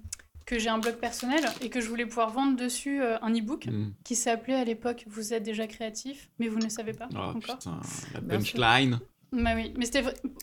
que 0.46 0.58
j'ai 0.58 0.68
un 0.68 0.78
blog 0.78 0.96
personnel 0.96 1.44
et 1.62 1.70
que 1.70 1.80
je 1.80 1.88
voulais 1.88 2.06
pouvoir 2.06 2.30
vendre 2.30 2.56
dessus 2.56 3.00
euh, 3.00 3.16
un 3.22 3.32
e-book 3.32 3.66
Hmm. 3.66 3.92
qui 4.02 4.16
s'appelait 4.16 4.56
à 4.56 4.64
l'époque 4.64 5.04
Vous 5.06 5.32
êtes 5.32 5.44
déjà 5.44 5.66
créatif, 5.68 6.28
mais 6.40 6.48
vous 6.48 6.58
ne 6.58 6.64
le 6.64 6.70
savez 6.70 6.92
pas 6.92 7.08
Oh 7.14 7.18
encore. 7.18 7.58
putain, 7.58 7.80
la 8.26 8.40
sûr. 8.40 8.58
punchline. 8.58 8.98
Bah 9.36 9.54
oui, 9.56 9.74
mais, 9.76 9.86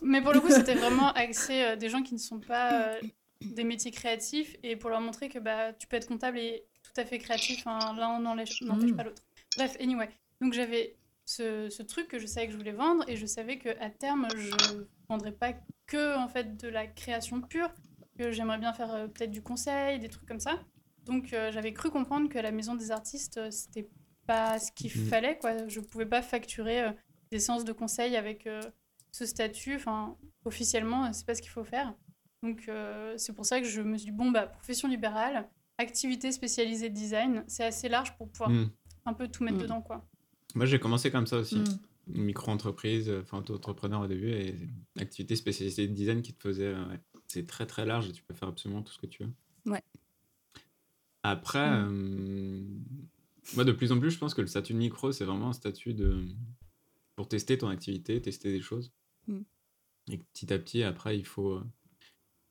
mais 0.03 0.21
pour 0.21 0.33
le 0.33 0.41
coup, 0.41 0.49
c'était 0.51 0.75
vraiment 0.75 1.11
axé 1.13 1.63
euh, 1.63 1.75
des 1.75 1.89
gens 1.89 2.03
qui 2.03 2.13
ne 2.13 2.19
sont 2.19 2.39
pas 2.39 2.73
euh, 2.95 3.01
des 3.41 3.63
métiers 3.63 3.91
créatifs 3.91 4.55
et 4.63 4.75
pour 4.75 4.89
leur 4.89 4.99
montrer 5.01 5.29
que 5.29 5.39
bah, 5.39 5.73
tu 5.73 5.87
peux 5.87 5.95
être 5.95 6.07
comptable 6.07 6.37
et 6.37 6.65
tout 6.83 6.99
à 6.99 7.05
fait 7.05 7.17
créatif, 7.17 7.65
hein, 7.65 7.95
l'un 7.97 8.19
n'empêche 8.19 8.61
Mm. 8.61 8.95
pas 8.95 9.03
l'autre. 9.03 9.21
Bref, 9.55 9.77
anyway. 9.79 10.09
Donc 10.41 10.53
j'avais 10.53 10.95
ce, 11.25 11.69
ce 11.69 11.83
truc 11.83 12.07
que 12.09 12.19
je 12.19 12.25
savais 12.27 12.47
que 12.47 12.51
je 12.53 12.57
voulais 12.57 12.71
vendre 12.73 13.03
et 13.07 13.15
je 13.15 13.25
savais 13.25 13.57
qu'à 13.57 13.89
terme, 13.89 14.27
je 14.35 14.55
ne 14.73 14.85
vendrais 15.07 15.31
pas 15.31 15.53
que 15.87 16.17
en 16.17 16.27
fait, 16.27 16.57
de 16.57 16.67
la 16.67 16.85
création 16.87 17.39
pure, 17.41 17.73
que 18.17 18.31
j'aimerais 18.31 18.57
bien 18.57 18.73
faire 18.73 18.93
euh, 18.93 19.07
peut-être 19.07 19.31
du 19.31 19.41
conseil, 19.41 19.99
des 19.99 20.09
trucs 20.09 20.27
comme 20.27 20.39
ça. 20.41 20.59
Donc 21.05 21.27
j'avais 21.29 21.73
cru 21.73 21.89
comprendre 21.89 22.29
que 22.29 22.37
la 22.39 22.51
maison 22.51 22.75
des 22.75 22.91
artistes, 22.91 23.49
c'était 23.49 23.89
pas 24.27 24.59
ce 24.59 24.71
qu'il 24.73 24.91
Mhm. 24.95 25.07
fallait. 25.07 25.37
Quoi. 25.39 25.67
Je 25.67 25.79
pouvais 25.79 26.05
pas 26.05 26.21
facturer. 26.21 26.91
des 27.31 27.39
séances 27.39 27.63
de 27.63 27.71
conseil 27.71 28.17
avec 28.17 28.45
ce 29.11 29.25
statut. 29.25 29.75
Enfin, 29.75 30.17
officiellement, 30.45 31.11
c'est 31.13 31.25
pas 31.25 31.35
ce 31.35 31.41
qu'il 31.41 31.51
faut 31.51 31.63
faire. 31.63 31.93
Donc, 32.43 32.69
c'est 33.17 33.33
pour 33.33 33.45
ça 33.45 33.59
que 33.59 33.67
je 33.67 33.81
me 33.81 33.97
suis 33.97 34.11
dit, 34.11 34.17
bon, 34.17 34.31
bah, 34.31 34.47
profession 34.47 34.87
libérale, 34.87 35.47
activité 35.77 36.31
spécialisée 36.31 36.89
de 36.89 36.95
design, 36.95 37.43
c'est 37.47 37.63
assez 37.63 37.89
large 37.89 38.15
pour 38.17 38.29
pouvoir 38.29 38.49
hmm. 38.49 38.69
un 39.05 39.13
peu 39.13 39.27
tout 39.27 39.43
mettre 39.43 39.57
hmm. 39.57 39.63
dedans, 39.63 39.81
quoi. 39.81 40.07
Moi, 40.55 40.65
j'ai 40.65 40.79
commencé 40.79 41.11
comme 41.11 41.27
ça 41.27 41.37
aussi. 41.37 41.59
Hmm. 41.59 41.77
Micro-entreprise, 42.07 43.11
enfin, 43.21 43.39
auto-entrepreneur 43.39 44.01
au 44.01 44.07
début 44.07 44.31
et 44.31 44.55
activité 44.99 45.35
spécialisée 45.35 45.87
de 45.87 45.93
design 45.93 46.21
qui 46.21 46.33
te 46.33 46.41
faisait. 46.41 46.73
c'est 47.27 47.45
très 47.45 47.65
très 47.65 47.85
large 47.85 48.09
et 48.09 48.11
tu 48.11 48.23
peux 48.23 48.33
faire 48.33 48.49
absolument 48.49 48.81
tout 48.81 48.91
ce 48.91 48.97
que 48.97 49.05
tu 49.05 49.23
veux. 49.23 49.31
Ouais. 49.71 49.83
Après, 51.23 51.69
euh, 51.69 52.63
moi, 53.55 53.63
de 53.63 53.71
plus 53.71 53.91
en 53.91 53.99
plus, 53.99 54.11
je 54.11 54.17
pense 54.17 54.33
que 54.33 54.41
le 54.41 54.47
statut 54.47 54.73
de 54.73 54.79
micro, 54.79 55.11
c'est 55.11 55.25
vraiment 55.25 55.49
un 55.49 55.53
statut 55.53 55.93
de 55.93 56.25
pour 57.15 57.27
tester 57.27 57.57
ton 57.57 57.67
activité, 57.67 58.19
tester 58.21 58.51
des 58.51 58.61
choses. 58.61 58.91
Et 60.09 60.17
petit 60.17 60.51
à 60.51 60.59
petit, 60.59 60.83
après, 60.83 61.17
il 61.17 61.25
faut, 61.25 61.51
euh, 61.51 61.63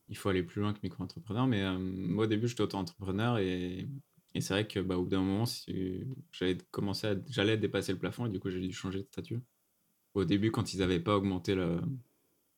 il 0.09 0.17
faut 0.17 0.29
aller 0.29 0.43
plus 0.43 0.61
loin 0.61 0.73
que 0.73 0.79
micro-entrepreneur. 0.83 1.47
Mais 1.47 1.61
euh, 1.61 1.77
moi, 1.77 2.25
au 2.25 2.27
début, 2.27 2.47
j'étais 2.47 2.61
auto-entrepreneur 2.61 3.37
et, 3.37 3.87
et 4.33 4.41
c'est 4.41 4.53
vrai 4.53 4.67
que 4.67 4.79
bah, 4.79 4.97
au 4.97 5.03
bout 5.03 5.09
d'un 5.09 5.21
moment, 5.21 5.45
si 5.45 6.05
j'allais 6.31 6.57
commencer 6.71 7.07
à, 7.07 7.15
j'allais 7.29 7.57
dépasser 7.57 7.91
le 7.91 7.99
plafond 7.99 8.25
et 8.25 8.29
du 8.29 8.39
coup, 8.39 8.49
j'ai 8.49 8.59
dû 8.59 8.73
changer 8.73 8.99
de 8.99 9.07
statut. 9.07 9.39
Au 10.13 10.25
début, 10.25 10.51
quand 10.51 10.73
ils 10.73 10.79
n'avaient 10.79 10.99
pas 10.99 11.15
augmenté 11.15 11.55
le, 11.55 11.79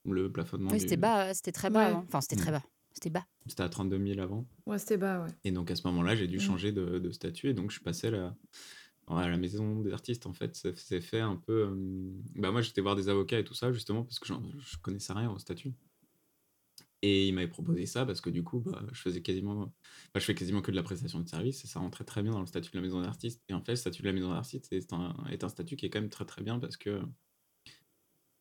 le 0.05 0.32
plafonnement. 0.32 0.72
Oui, 0.72 0.80
c'était 0.80 0.97
bas, 0.97 1.34
c'était 1.34 1.51
très 1.51 1.70
bas. 1.70 2.03
Enfin, 2.07 2.22
c'était 2.22 2.36
très 2.36 2.51
mm. 2.51 2.55
bas. 2.55 2.64
C'était 2.93 3.09
bas. 3.09 3.26
C'était 3.47 3.64
à 3.64 3.70
32 3.70 4.07
000 4.14 4.20
avant. 4.20 4.45
Ouais, 4.66 4.78
c'était 4.78 4.97
bas, 4.97 5.24
ouais. 5.24 5.32
Et 5.43 5.51
donc 5.51 5.72
à 5.72 5.76
ce 5.76 5.86
moment-là, 5.88 6.16
j'ai 6.16 6.28
dû 6.28 6.38
mm. 6.38 6.41
changer 6.41 6.72
de, 6.72 6.99
de, 6.99 7.11
statut 7.11 7.49
et 7.49 7.53
donc 7.53 7.72
je 7.72 7.76
suis 7.76 7.84
passé 7.84 8.11
là 8.11 8.36
à 9.07 9.27
la 9.27 9.37
maison 9.37 9.81
des 9.81 9.91
artistes 9.91 10.25
en 10.25 10.33
fait 10.33 10.55
c'est 10.75 11.01
fait 11.01 11.19
un 11.19 11.35
peu 11.35 11.67
euh, 11.69 12.13
bah 12.35 12.51
moi 12.51 12.61
j'étais 12.61 12.81
voir 12.81 12.95
des 12.95 13.09
avocats 13.09 13.39
et 13.39 13.43
tout 13.43 13.53
ça 13.53 13.71
justement 13.71 14.03
parce 14.03 14.19
que 14.19 14.27
je 14.27 14.77
connaissais 14.81 15.13
rien 15.13 15.29
au 15.29 15.37
statut 15.37 15.73
et 17.01 17.27
il 17.27 17.33
m'avait 17.33 17.49
proposé 17.49 17.85
ça 17.85 18.05
parce 18.05 18.21
que 18.21 18.29
du 18.29 18.43
coup 18.43 18.61
bah, 18.61 18.81
je 18.91 19.01
faisais 19.01 19.21
quasiment 19.21 19.65
bah, 20.13 20.19
je 20.19 20.25
fais 20.25 20.35
quasiment 20.35 20.61
que 20.61 20.71
de 20.71 20.75
la 20.75 20.83
prestation 20.83 21.19
de 21.19 21.27
service 21.27 21.65
et 21.65 21.67
ça 21.67 21.79
rentrait 21.79 22.05
très 22.05 22.23
bien 22.23 22.31
dans 22.31 22.39
le 22.39 22.45
statut 22.45 22.71
de 22.71 22.77
la 22.77 22.81
maison 22.81 23.01
d'artiste 23.01 23.41
et 23.49 23.53
en 23.53 23.61
fait 23.61 23.73
le 23.73 23.77
statut 23.77 24.01
de 24.01 24.07
la 24.07 24.13
maison 24.13 24.29
d'artiste 24.29 24.71
est 24.71 24.93
un, 24.93 25.13
est 25.29 25.43
un 25.43 25.49
statut 25.49 25.75
qui 25.75 25.85
est 25.85 25.89
quand 25.89 25.99
même 25.99 26.09
très 26.09 26.25
très 26.25 26.41
bien 26.41 26.59
parce 26.59 26.77
que 26.77 27.01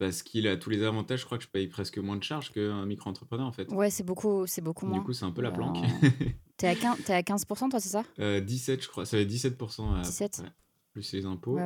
parce 0.03 0.25
qu'il 0.25 0.49
a 0.49 0.57
tous 0.57 0.69
les 0.69 0.83
avantages. 0.83 1.21
Je 1.21 1.27
crois 1.27 1.39
que 1.39 1.45
je 1.45 1.49
paye 1.49 1.69
presque 1.69 1.99
moins 1.99 2.17
de 2.17 2.25
charges 2.25 2.51
qu'un 2.51 2.85
micro-entrepreneur 2.87 3.47
en 3.47 3.53
fait. 3.53 3.71
Ouais, 3.71 3.89
c'est 3.89 4.03
beaucoup, 4.03 4.49
c'est 4.49 4.61
beaucoup 4.61 4.85
moins. 4.85 4.99
Du 4.99 5.05
coup, 5.05 5.13
c'est 5.13 5.25
un 5.25 5.31
peu 5.31 5.43
la 5.43 5.53
planque. 5.53 5.77
T'es 6.63 6.69
à, 6.69 6.77
15, 6.77 7.11
es 7.11 7.13
à 7.13 7.23
15%, 7.23 7.71
toi, 7.71 7.81
c'est 7.81 7.89
ça? 7.89 8.05
Euh, 8.21 8.41
17, 8.41 8.85
je 8.85 8.89
crois. 8.89 9.05
Ça 9.05 9.19
fait 9.19 9.25
17%. 9.25 9.97
À, 9.97 10.03
17 10.03 10.45
Plus 10.93 11.13
les 11.13 11.27
impôts. 11.27 11.59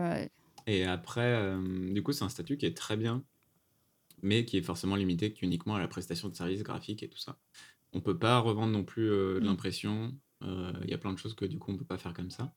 Et 0.67 0.87
après, 0.87 1.35
euh, 1.35 1.93
du 1.93 2.03
coup, 2.03 2.13
c'est 2.13 2.25
un 2.25 2.31
statut 2.31 2.57
qui 2.57 2.65
est 2.65 2.75
très 2.75 2.97
bien, 2.97 3.23
mais 4.23 4.47
qui 4.47 4.57
est 4.57 4.63
forcément 4.63 4.97
limité 4.97 5.35
uniquement 5.43 5.75
à 5.75 5.81
la 5.81 5.87
prestation 5.87 6.31
de 6.31 6.35
services 6.35 6.63
graphiques 6.63 7.03
et 7.03 7.11
tout 7.11 7.19
ça. 7.19 7.39
On 7.93 8.01
peut 8.01 8.19
pas 8.19 8.39
revendre 8.39 8.73
non 8.73 8.85
plus 8.85 9.11
euh, 9.11 9.35
de 9.35 9.41
mm. 9.41 9.45
l'impression. 9.45 10.15
Euh, 10.43 10.73
il 10.85 10.89
y 10.89 10.95
a 10.95 10.99
plein 10.99 11.13
de 11.13 11.19
choses 11.19 11.35
que 11.35 11.45
du 11.45 11.59
coup, 11.59 11.73
on 11.73 11.77
peut 11.77 11.85
pas 11.85 11.99
faire 11.99 12.15
comme 12.15 12.31
ça. 12.31 12.55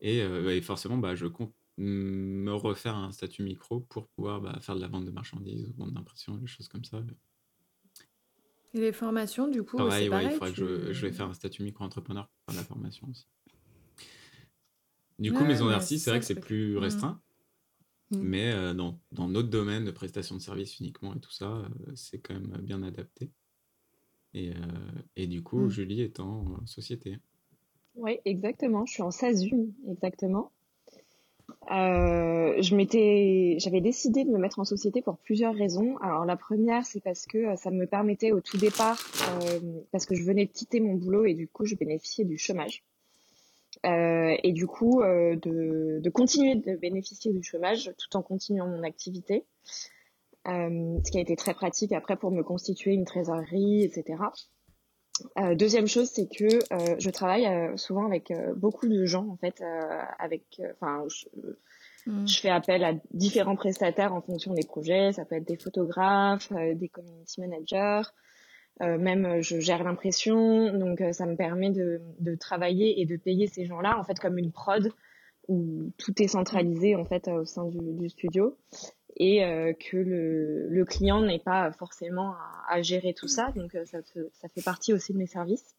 Et, 0.00 0.18
et 0.18 0.62
forcément, 0.62 0.98
bah, 0.98 1.16
je 1.16 1.26
compte 1.26 1.54
me 1.76 2.52
refaire 2.52 2.94
un 2.94 3.10
statut 3.10 3.42
micro 3.42 3.80
pour 3.80 4.06
pouvoir 4.06 4.40
bah, 4.40 4.56
faire 4.60 4.76
de 4.76 4.80
la 4.80 4.86
vente 4.86 5.06
de 5.06 5.10
marchandises 5.10 5.66
ou 5.66 5.72
vente 5.76 5.92
d'impression, 5.92 6.36
des 6.36 6.46
choses 6.46 6.68
comme 6.68 6.84
ça. 6.84 7.02
Et 8.74 8.80
les 8.80 8.92
formations, 8.92 9.48
du 9.48 9.62
coup, 9.62 9.76
pareil, 9.76 10.08
pareil, 10.08 10.28
il 10.30 10.32
faudrait 10.32 10.50
que 10.50 10.56
je, 10.56 10.92
je, 10.92 11.06
vais 11.06 11.12
faire 11.12 11.28
un 11.28 11.34
statut 11.34 11.62
micro-entrepreneur 11.62 12.28
pour 12.28 12.54
faire 12.54 12.62
la 12.62 12.66
formation 12.66 13.08
aussi. 13.08 13.26
Du 15.18 15.32
coup, 15.32 15.44
maison 15.44 15.68
d'artiste, 15.68 16.04
c'est 16.04 16.10
vrai 16.10 16.18
que 16.18 16.26
c'est 16.26 16.34
plus 16.34 16.74
mmh. 16.74 16.78
restreint. 16.78 17.20
Mmh. 18.10 18.18
Mais 18.18 18.52
euh, 18.52 18.74
dans, 18.74 19.00
dans 19.12 19.28
notre 19.28 19.48
domaine 19.48 19.84
de 19.84 19.90
prestation 19.90 20.34
de 20.34 20.40
services 20.40 20.80
uniquement 20.80 21.14
et 21.14 21.20
tout 21.20 21.30
ça, 21.30 21.46
euh, 21.46 21.68
c'est 21.94 22.18
quand 22.18 22.34
même 22.34 22.60
bien 22.62 22.82
adapté. 22.82 23.30
Et, 24.34 24.50
euh, 24.50 24.54
et 25.14 25.28
du 25.28 25.42
coup, 25.42 25.60
mmh. 25.60 25.70
Julie 25.70 26.00
est 26.00 26.18
en 26.18 26.66
société. 26.66 27.18
Oui, 27.94 28.18
exactement. 28.24 28.84
Je 28.86 28.94
suis 28.94 29.02
en 29.02 29.12
SASU, 29.12 29.72
exactement. 29.88 30.50
Euh, 31.70 32.60
je 32.60 32.74
m'étais, 32.74 33.56
j'avais 33.58 33.80
décidé 33.80 34.24
de 34.24 34.30
me 34.30 34.38
mettre 34.38 34.58
en 34.58 34.64
société 34.64 35.02
pour 35.02 35.18
plusieurs 35.18 35.54
raisons. 35.54 35.96
Alors 35.98 36.24
la 36.24 36.36
première, 36.36 36.84
c'est 36.84 37.00
parce 37.00 37.26
que 37.26 37.38
euh, 37.38 37.56
ça 37.56 37.70
me 37.70 37.86
permettait 37.86 38.32
au 38.32 38.40
tout 38.40 38.58
départ, 38.58 38.98
euh, 39.28 39.60
parce 39.92 40.06
que 40.06 40.14
je 40.14 40.22
venais 40.24 40.46
de 40.46 40.50
quitter 40.50 40.80
mon 40.80 40.94
boulot 40.94 41.24
et 41.24 41.34
du 41.34 41.48
coup 41.48 41.64
je 41.64 41.74
bénéficiais 41.74 42.24
du 42.24 42.38
chômage. 42.38 42.82
Et 43.86 44.52
du 44.52 44.66
coup 44.66 45.02
de, 45.02 46.00
de, 46.00 46.10
continuer 46.10 46.54
de 46.54 46.74
bénéficier 46.74 47.32
du 47.32 47.42
chômage 47.42 47.92
tout 47.98 48.16
en 48.16 48.22
continuant 48.22 48.66
mon 48.66 48.82
activité, 48.82 49.44
ce 50.46 51.10
qui 51.10 51.18
a 51.18 51.20
été 51.20 51.36
très 51.36 51.52
pratique 51.52 51.92
après 51.92 52.16
pour 52.16 52.30
me 52.30 52.42
constituer 52.42 52.92
une 52.94 53.04
trésorerie, 53.04 53.82
etc. 53.82 54.16
Euh, 55.38 55.54
deuxième 55.54 55.86
chose, 55.86 56.10
c'est 56.12 56.26
que 56.26 56.44
euh, 56.72 56.96
je 56.98 57.10
travaille 57.10 57.46
euh, 57.46 57.76
souvent 57.76 58.06
avec 58.06 58.32
beaucoup 58.56 58.88
de 58.88 59.04
gens 59.04 59.28
en 59.28 59.36
fait, 59.36 59.62
avec, 60.18 60.60
enfin, 60.72 61.04
je, 61.08 61.26
mm. 62.10 62.26
je, 62.26 62.40
fais 62.40 62.50
appel 62.50 62.84
à 62.84 62.94
différents 63.12 63.56
prestataires 63.56 64.12
en 64.12 64.20
fonction 64.20 64.54
des 64.54 64.64
projets. 64.66 65.12
Ça 65.12 65.24
peut 65.24 65.36
être 65.36 65.46
des 65.46 65.56
photographes, 65.56 66.52
des 66.52 66.88
community 66.88 67.40
managers, 67.40 68.02
même 68.80 69.40
je 69.40 69.60
gère 69.60 69.84
l'impression, 69.84 70.76
donc 70.76 71.00
ça 71.12 71.26
me 71.26 71.36
permet 71.36 71.70
de, 71.70 72.00
de, 72.18 72.34
travailler 72.34 73.00
et 73.00 73.06
de 73.06 73.16
payer 73.16 73.46
ces 73.46 73.66
gens-là 73.66 73.96
en 73.98 74.02
fait 74.02 74.18
comme 74.18 74.36
une 74.36 74.50
prod 74.50 74.90
où 75.46 75.90
tout 75.98 76.20
est 76.20 76.28
centralisé 76.28 76.96
en 76.96 77.04
fait 77.04 77.28
au 77.28 77.44
sein 77.44 77.66
du, 77.66 77.78
du 77.78 78.08
studio 78.08 78.56
et 79.16 79.44
euh, 79.44 79.72
que 79.72 79.96
le, 79.96 80.68
le 80.68 80.84
client 80.84 81.20
n'ait 81.20 81.38
pas 81.38 81.72
forcément 81.72 82.32
à, 82.32 82.74
à, 82.74 82.82
gérer 82.82 83.14
tout 83.14 83.28
ça. 83.28 83.52
Donc 83.54 83.74
euh, 83.74 83.84
ça, 83.86 83.98
ça, 84.32 84.48
fait 84.48 84.62
partie 84.62 84.92
aussi 84.92 85.12
de 85.12 85.18
mes 85.18 85.26
services. 85.26 85.74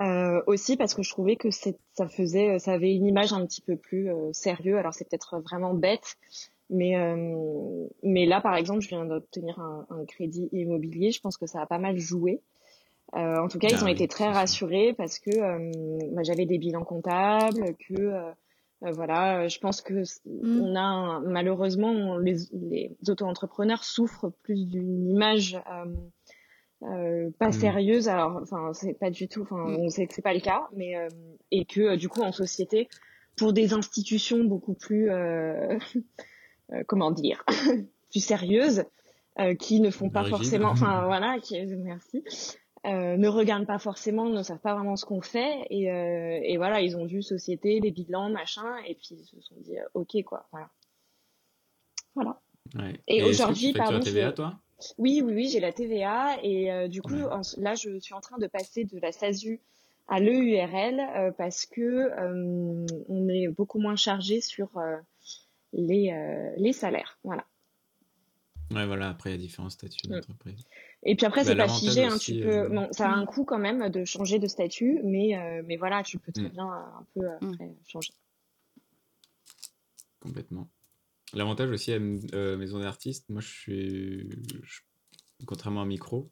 Euh, 0.00 0.42
aussi 0.48 0.76
parce 0.76 0.92
que 0.92 1.02
je 1.02 1.10
trouvais 1.10 1.36
que 1.36 1.50
ça 1.50 2.08
faisait, 2.08 2.58
ça 2.58 2.72
avait 2.72 2.92
une 2.92 3.06
image 3.06 3.32
un 3.32 3.46
petit 3.46 3.60
peu 3.60 3.76
plus 3.76 4.10
euh, 4.10 4.32
sérieux. 4.32 4.76
Alors 4.76 4.92
c'est 4.92 5.08
peut-être 5.08 5.38
vraiment 5.38 5.72
bête, 5.72 6.16
mais 6.68 6.96
euh, 6.96 7.86
mais 8.02 8.26
là 8.26 8.40
par 8.40 8.56
exemple, 8.56 8.80
je 8.80 8.88
viens 8.88 9.04
d'obtenir 9.04 9.58
un, 9.60 9.86
un, 9.90 10.04
crédit 10.04 10.48
immobilier. 10.52 11.12
Je 11.12 11.20
pense 11.20 11.36
que 11.36 11.46
ça 11.46 11.60
a 11.60 11.66
pas 11.66 11.78
mal 11.78 11.96
joué. 11.98 12.40
en 13.12 13.46
tout 13.46 13.58
cas, 13.58 13.68
ils 13.70 13.78
ah 13.80 13.84
ont 13.84 13.88
été 13.88 14.08
très 14.08 14.28
rassurés 14.28 14.94
parce 14.94 15.20
que 15.20 16.10
bah, 16.12 16.22
j'avais 16.24 16.46
des 16.46 16.58
bilans 16.58 16.84
comptables, 16.84 17.76
que 17.76 17.94
euh, 17.94 18.32
voilà, 18.80 19.40
euh, 19.40 19.48
je 19.48 19.58
pense 19.58 19.80
que 19.80 20.02
mmh. 20.26 20.60
on 20.60 20.76
a 20.76 21.20
malheureusement 21.20 22.18
les, 22.18 22.36
les 22.52 22.96
auto-entrepreneurs 23.08 23.84
souffrent 23.84 24.30
plus 24.42 24.66
d'une 24.66 25.08
image 25.08 25.58
euh, 26.82 27.30
pas 27.38 27.48
mmh. 27.48 27.52
sérieuse. 27.52 28.08
Alors, 28.08 28.40
enfin, 28.42 28.72
c'est 28.74 28.94
pas 28.94 29.10
du 29.10 29.28
tout. 29.28 29.42
Enfin, 29.42 29.56
mmh. 29.56 29.76
on 29.76 29.88
sait 29.88 30.06
que 30.06 30.14
c'est 30.14 30.22
pas 30.22 30.34
le 30.34 30.40
cas, 30.40 30.68
mais 30.76 30.94
et 31.50 31.64
que 31.64 31.96
du 31.96 32.08
coup 32.08 32.22
en 32.22 32.32
société, 32.32 32.88
pour 33.36 33.52
des 33.52 33.72
institutions 33.72 34.44
beaucoup 34.44 34.74
plus, 34.74 35.10
comment 36.86 37.10
dire, 37.10 37.44
plus 38.10 38.24
sérieuses, 38.24 38.84
qui 39.58 39.80
ne 39.80 39.90
font 39.90 40.10
pas 40.10 40.24
forcément. 40.24 40.68
Enfin 40.68 41.02
voilà, 41.06 41.38
qui 41.40 41.64
merci. 41.66 42.22
Euh, 42.86 43.16
ne 43.16 43.28
regardent 43.28 43.66
pas 43.66 43.78
forcément, 43.78 44.28
ne 44.28 44.42
savent 44.42 44.58
pas 44.58 44.74
vraiment 44.74 44.96
ce 44.96 45.06
qu'on 45.06 45.22
fait 45.22 45.66
et, 45.70 45.90
euh, 45.90 46.38
et, 46.42 46.58
voilà, 46.58 46.82
ils 46.82 46.98
ont 46.98 47.06
vu 47.06 47.22
société, 47.22 47.80
les 47.80 47.90
bilans, 47.90 48.28
machin, 48.28 48.76
et 48.86 48.94
puis 48.94 49.08
ils 49.12 49.24
se 49.24 49.40
sont 49.40 49.54
dit 49.60 49.78
euh, 49.78 49.84
ok 49.94 50.22
quoi, 50.24 50.46
voilà. 50.52 50.68
Voilà. 52.14 52.40
Ouais. 52.74 53.00
Et, 53.08 53.18
et 53.18 53.22
aujourd'hui, 53.24 53.72
pardon. 53.72 54.00
Tu 54.00 54.08
as 54.08 54.12
TVA, 54.12 54.32
toi? 54.32 54.58
Oui, 54.98 55.22
oui, 55.24 55.32
oui, 55.32 55.48
j'ai 55.48 55.60
la 55.60 55.72
TVA 55.72 56.36
et 56.42 56.88
du 56.90 57.00
coup, 57.00 57.14
là, 57.56 57.74
je 57.74 57.98
suis 58.00 58.12
en 58.12 58.20
train 58.20 58.36
de 58.36 58.46
passer 58.46 58.84
de 58.84 58.98
la 58.98 59.12
SASU 59.12 59.60
à 60.08 60.20
l'EURL 60.20 61.32
parce 61.38 61.64
que 61.64 62.10
on 63.08 63.28
est 63.28 63.48
beaucoup 63.48 63.78
moins 63.78 63.96
chargé 63.96 64.42
sur 64.42 64.68
les, 65.72 66.54
les 66.58 66.72
salaires, 66.74 67.18
voilà. 67.24 67.46
Ouais, 68.72 68.86
voilà, 68.86 69.08
après, 69.10 69.30
il 69.30 69.32
y 69.32 69.36
a 69.36 69.38
différents 69.38 69.70
statuts 69.70 70.08
mm. 70.08 70.12
d'entreprise. 70.12 70.64
Et 71.04 71.16
puis 71.16 71.26
après, 71.26 71.42
bah, 71.42 71.50
c'est 71.50 71.56
pas 71.56 71.68
figé, 71.68 72.04
hein, 72.04 72.18
tu 72.18 72.40
peux... 72.40 72.48
Euh, 72.48 72.68
bon, 72.68 72.88
ça 72.92 73.10
a 73.10 73.14
un 73.14 73.26
coût 73.26 73.44
quand 73.44 73.58
même 73.58 73.90
de 73.90 74.04
changer 74.04 74.38
de 74.38 74.46
statut, 74.46 75.00
mais, 75.04 75.36
euh, 75.36 75.62
mais 75.66 75.76
voilà, 75.76 76.02
tu 76.02 76.18
peux 76.18 76.32
très 76.32 76.44
mm. 76.44 76.52
bien 76.52 76.66
euh, 76.66 76.98
un 76.98 77.06
peu 77.14 77.48
après, 77.50 77.76
changer. 77.86 78.12
Complètement. 80.20 80.70
L'avantage 81.34 81.70
aussi 81.70 81.92
à 81.92 81.98
Maison 81.98 82.78
d'artiste, 82.78 83.28
moi, 83.28 83.40
je 83.40 83.48
suis... 83.48 84.28
Contrairement 85.46 85.82
à 85.82 85.84
Micro, 85.86 86.30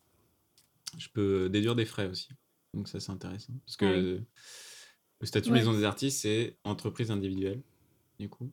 je 0.97 1.09
peux 1.09 1.51
déduire 1.51 1.75
des 1.75 1.85
frais 1.85 2.07
aussi. 2.07 2.31
Donc 2.73 2.89
ça, 2.89 2.99
c'est 3.01 3.13
intéressant. 3.13 3.53
Parce 3.67 3.77
que 3.77 4.23
le 5.21 5.27
statut 5.27 5.51
Maison 5.51 5.75
des 5.75 5.85
artistes, 5.85 6.23
c'est 6.23 6.57
entreprise 6.65 7.11
individuelle, 7.11 7.63
du 8.19 8.31
coup. 8.31 8.51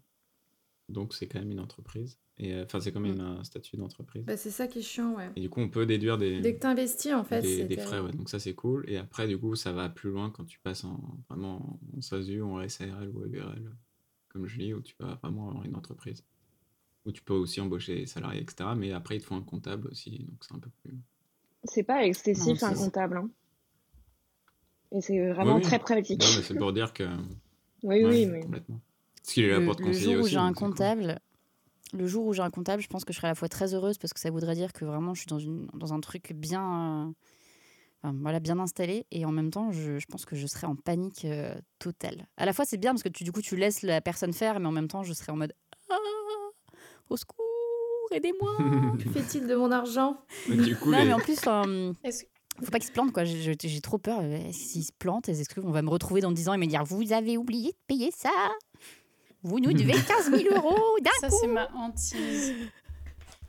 Donc 0.90 1.14
c'est 1.14 1.28
quand 1.28 1.40
même 1.40 1.52
une 1.52 1.60
entreprise. 1.60 2.20
Et 2.40 2.54
euh, 2.54 2.64
enfin, 2.64 2.80
c'est 2.80 2.92
quand 2.92 3.00
même 3.02 3.18
mm. 3.18 3.40
un 3.40 3.44
statut 3.44 3.76
d'entreprise. 3.78 4.24
Bah, 4.26 4.38
c'est 4.38 4.50
ça 4.52 4.68
qui 4.68 4.80
est 4.80 4.82
chiant, 4.82 5.16
ouais. 5.16 5.30
Et 5.36 5.42
du 5.42 5.50
coup, 5.50 5.60
on 5.60 5.70
peut 5.70 5.86
déduire 5.86 6.18
des. 6.18 6.40
Dès 6.40 6.56
que 6.56 6.62
tu 6.62 6.68
investis, 6.68 7.14
en 7.14 7.24
fait. 7.24 7.42
Des, 7.42 7.66
des 7.66 7.78
frais, 7.78 8.00
ouais. 8.00 8.12
Donc 8.12 8.30
ça, 8.30 8.40
c'est 8.40 8.54
cool. 8.54 8.86
Et 8.88 8.98
après, 8.98 9.28
du 9.28 9.38
coup, 9.38 9.56
ça 9.56 9.72
va 9.74 9.90
plus 9.90 10.10
loin 10.10 10.30
quand 10.30 10.46
tu 10.46 10.60
passes 10.60 10.84
en, 10.86 11.00
vraiment 11.30 11.80
en 11.98 12.02
SASU, 12.02 12.42
en 12.42 12.68
SARL 12.68 13.10
ou 13.14 13.26
URL, 13.26 13.70
comme 14.30 14.48
je 14.48 14.58
dis, 14.58 14.74
où 14.74 14.82
tu 14.82 14.96
vas 15.00 15.16
vraiment 15.22 15.50
avoir 15.50 15.66
une 15.66 15.76
entreprise. 15.76 16.24
où 17.06 17.12
tu 17.12 17.22
peux 17.22 17.34
aussi 17.34 17.60
embaucher 17.62 17.96
des 17.96 18.06
salariés, 18.06 18.42
etc. 18.42 18.70
Mais 18.78 18.92
après, 18.94 19.18
ils 19.18 19.22
te 19.22 19.26
font 19.26 19.38
un 19.38 19.42
comptable 19.42 19.88
aussi, 19.88 20.20
donc 20.20 20.38
c'est 20.42 20.54
un 20.54 20.60
peu 20.60 20.70
plus. 20.84 20.98
C'est 21.66 21.84
pas 21.84 22.06
excessif 22.06 22.62
Non, 22.62 22.68
un 22.68 22.74
comptable. 22.74 23.18
hein. 23.18 23.30
Et 24.92 25.02
c'est 25.02 25.30
vraiment 25.32 25.56
Oui, 25.56 25.62
oui. 25.62 25.68
très 25.68 25.80
pratique. 25.80 26.22
Non, 26.22 26.28
mais 26.38 26.42
c'est 26.44 26.56
pour 26.56 26.72
dire 26.74 26.94
que. 26.94 27.04
Oui, 27.84 28.04
Ouais, 28.04 28.10
oui, 28.10 28.26
mais 28.26 28.42
Complètement. 28.42 28.82
Parce 29.16 29.34
qu'il 29.34 29.46
est 29.46 29.50
là 29.52 29.60
Le, 29.60 29.66
pour 29.66 29.76
te 29.78 29.82
le 29.82 29.88
conseiller 29.88 30.16
jour 30.16 30.24
où 30.26 30.28
j'ai 30.28 30.36
un 30.38 30.52
comptable, 30.54 31.20
le 31.94 32.06
jour 32.08 32.26
où 32.26 32.34
j'ai 32.34 32.42
un 32.42 32.50
comptable, 32.50 32.82
je 32.82 32.88
pense 32.88 33.04
que 33.06 33.14
je 33.14 33.18
serai 33.18 33.28
à 33.28 33.32
la 33.32 33.36
fois 33.36 33.50
très 33.50 33.74
heureuse 33.74 33.98
parce 33.98 34.14
que 34.14 34.20
ça 34.20 34.30
voudrait 34.30 34.56
dire 34.56 34.74
que 34.74 34.86
vraiment 34.86 35.14
je 35.14 35.22
suis 35.22 35.28
dans, 35.28 35.40
une, 35.40 35.68
dans 35.74 35.94
un 35.94 36.00
truc 36.00 36.34
bien, 36.34 37.08
euh, 37.08 37.12
enfin, 38.04 38.16
voilà, 38.22 38.40
bien 38.40 38.60
installé 38.60 39.06
et 39.12 39.26
en 39.26 39.32
même 39.32 39.50
temps, 39.52 39.72
je, 39.72 39.98
je 40.00 40.06
pense 40.08 40.26
que 40.26 40.36
je 40.36 40.46
serai 40.48 40.68
en 40.68 40.76
panique 40.76 41.26
euh, 41.26 41.54
totale. 41.80 42.28
À 42.38 42.46
la 42.46 42.54
fois, 42.54 42.66
c'est 42.66 42.78
bien 42.78 42.92
parce 42.92 43.04
que 43.04 43.10
tu, 43.10 43.24
du 43.24 43.32
coup, 43.32 43.42
tu 43.42 43.56
laisses 43.56 43.82
la 43.82 44.02
personne 44.02 44.34
faire, 44.34 44.60
mais 44.60 44.68
en 44.68 44.72
même 44.72 44.88
temps, 44.88 45.04
je 45.04 45.14
serai 45.14 45.32
en 45.32 45.38
mode 45.38 45.54
ah, 45.90 45.96
au 47.10 47.18
secours, 47.18 47.46
aidez-moi. 48.12 48.52
Que 49.04 49.10
fait-il 49.10 49.48
de 49.48 49.56
mon 49.56 49.72
argent? 49.72 50.18
Mais 50.48 50.58
du 50.58 50.76
coup, 50.76 50.92
non, 50.92 51.00
les- 51.00 51.06
mais 51.06 51.14
en 51.14 51.20
plus, 51.20 51.40
Est-ce- 52.04 52.26
faut 52.62 52.72
pas 52.72 52.80
qu'il 52.80 52.88
se 52.88 52.92
plante 52.92 53.14
quoi. 53.14 53.24
J'ai- 53.24 53.82
trop 53.82 53.98
peur. 53.98 54.20
Euh, 54.22 54.52
S'il 54.52 54.84
se 54.84 54.92
plante, 54.92 55.30
est-ce 55.30 55.54
qu'on 55.56 55.72
va 55.72 55.82
me 55.82 55.90
retrouver 55.90 56.20
dans 56.22 56.32
10 56.34 56.50
ans 56.50 56.54
et 56.54 56.58
me 56.58 56.66
dire 56.66 56.84
vous 56.84 57.14
avez 57.14 57.38
oublié 57.38 57.72
de 57.72 57.78
payer 57.88 58.12
ça? 58.12 58.30
Vous 59.44 59.60
nous 59.60 59.74
devez 59.74 59.94
15 60.08 60.32
000 60.32 60.56
euros 60.56 60.98
d'un 61.02 61.12
Ça, 61.30 61.30
c'est 61.30 61.48
ma 61.48 61.70
hantise. 61.74 62.54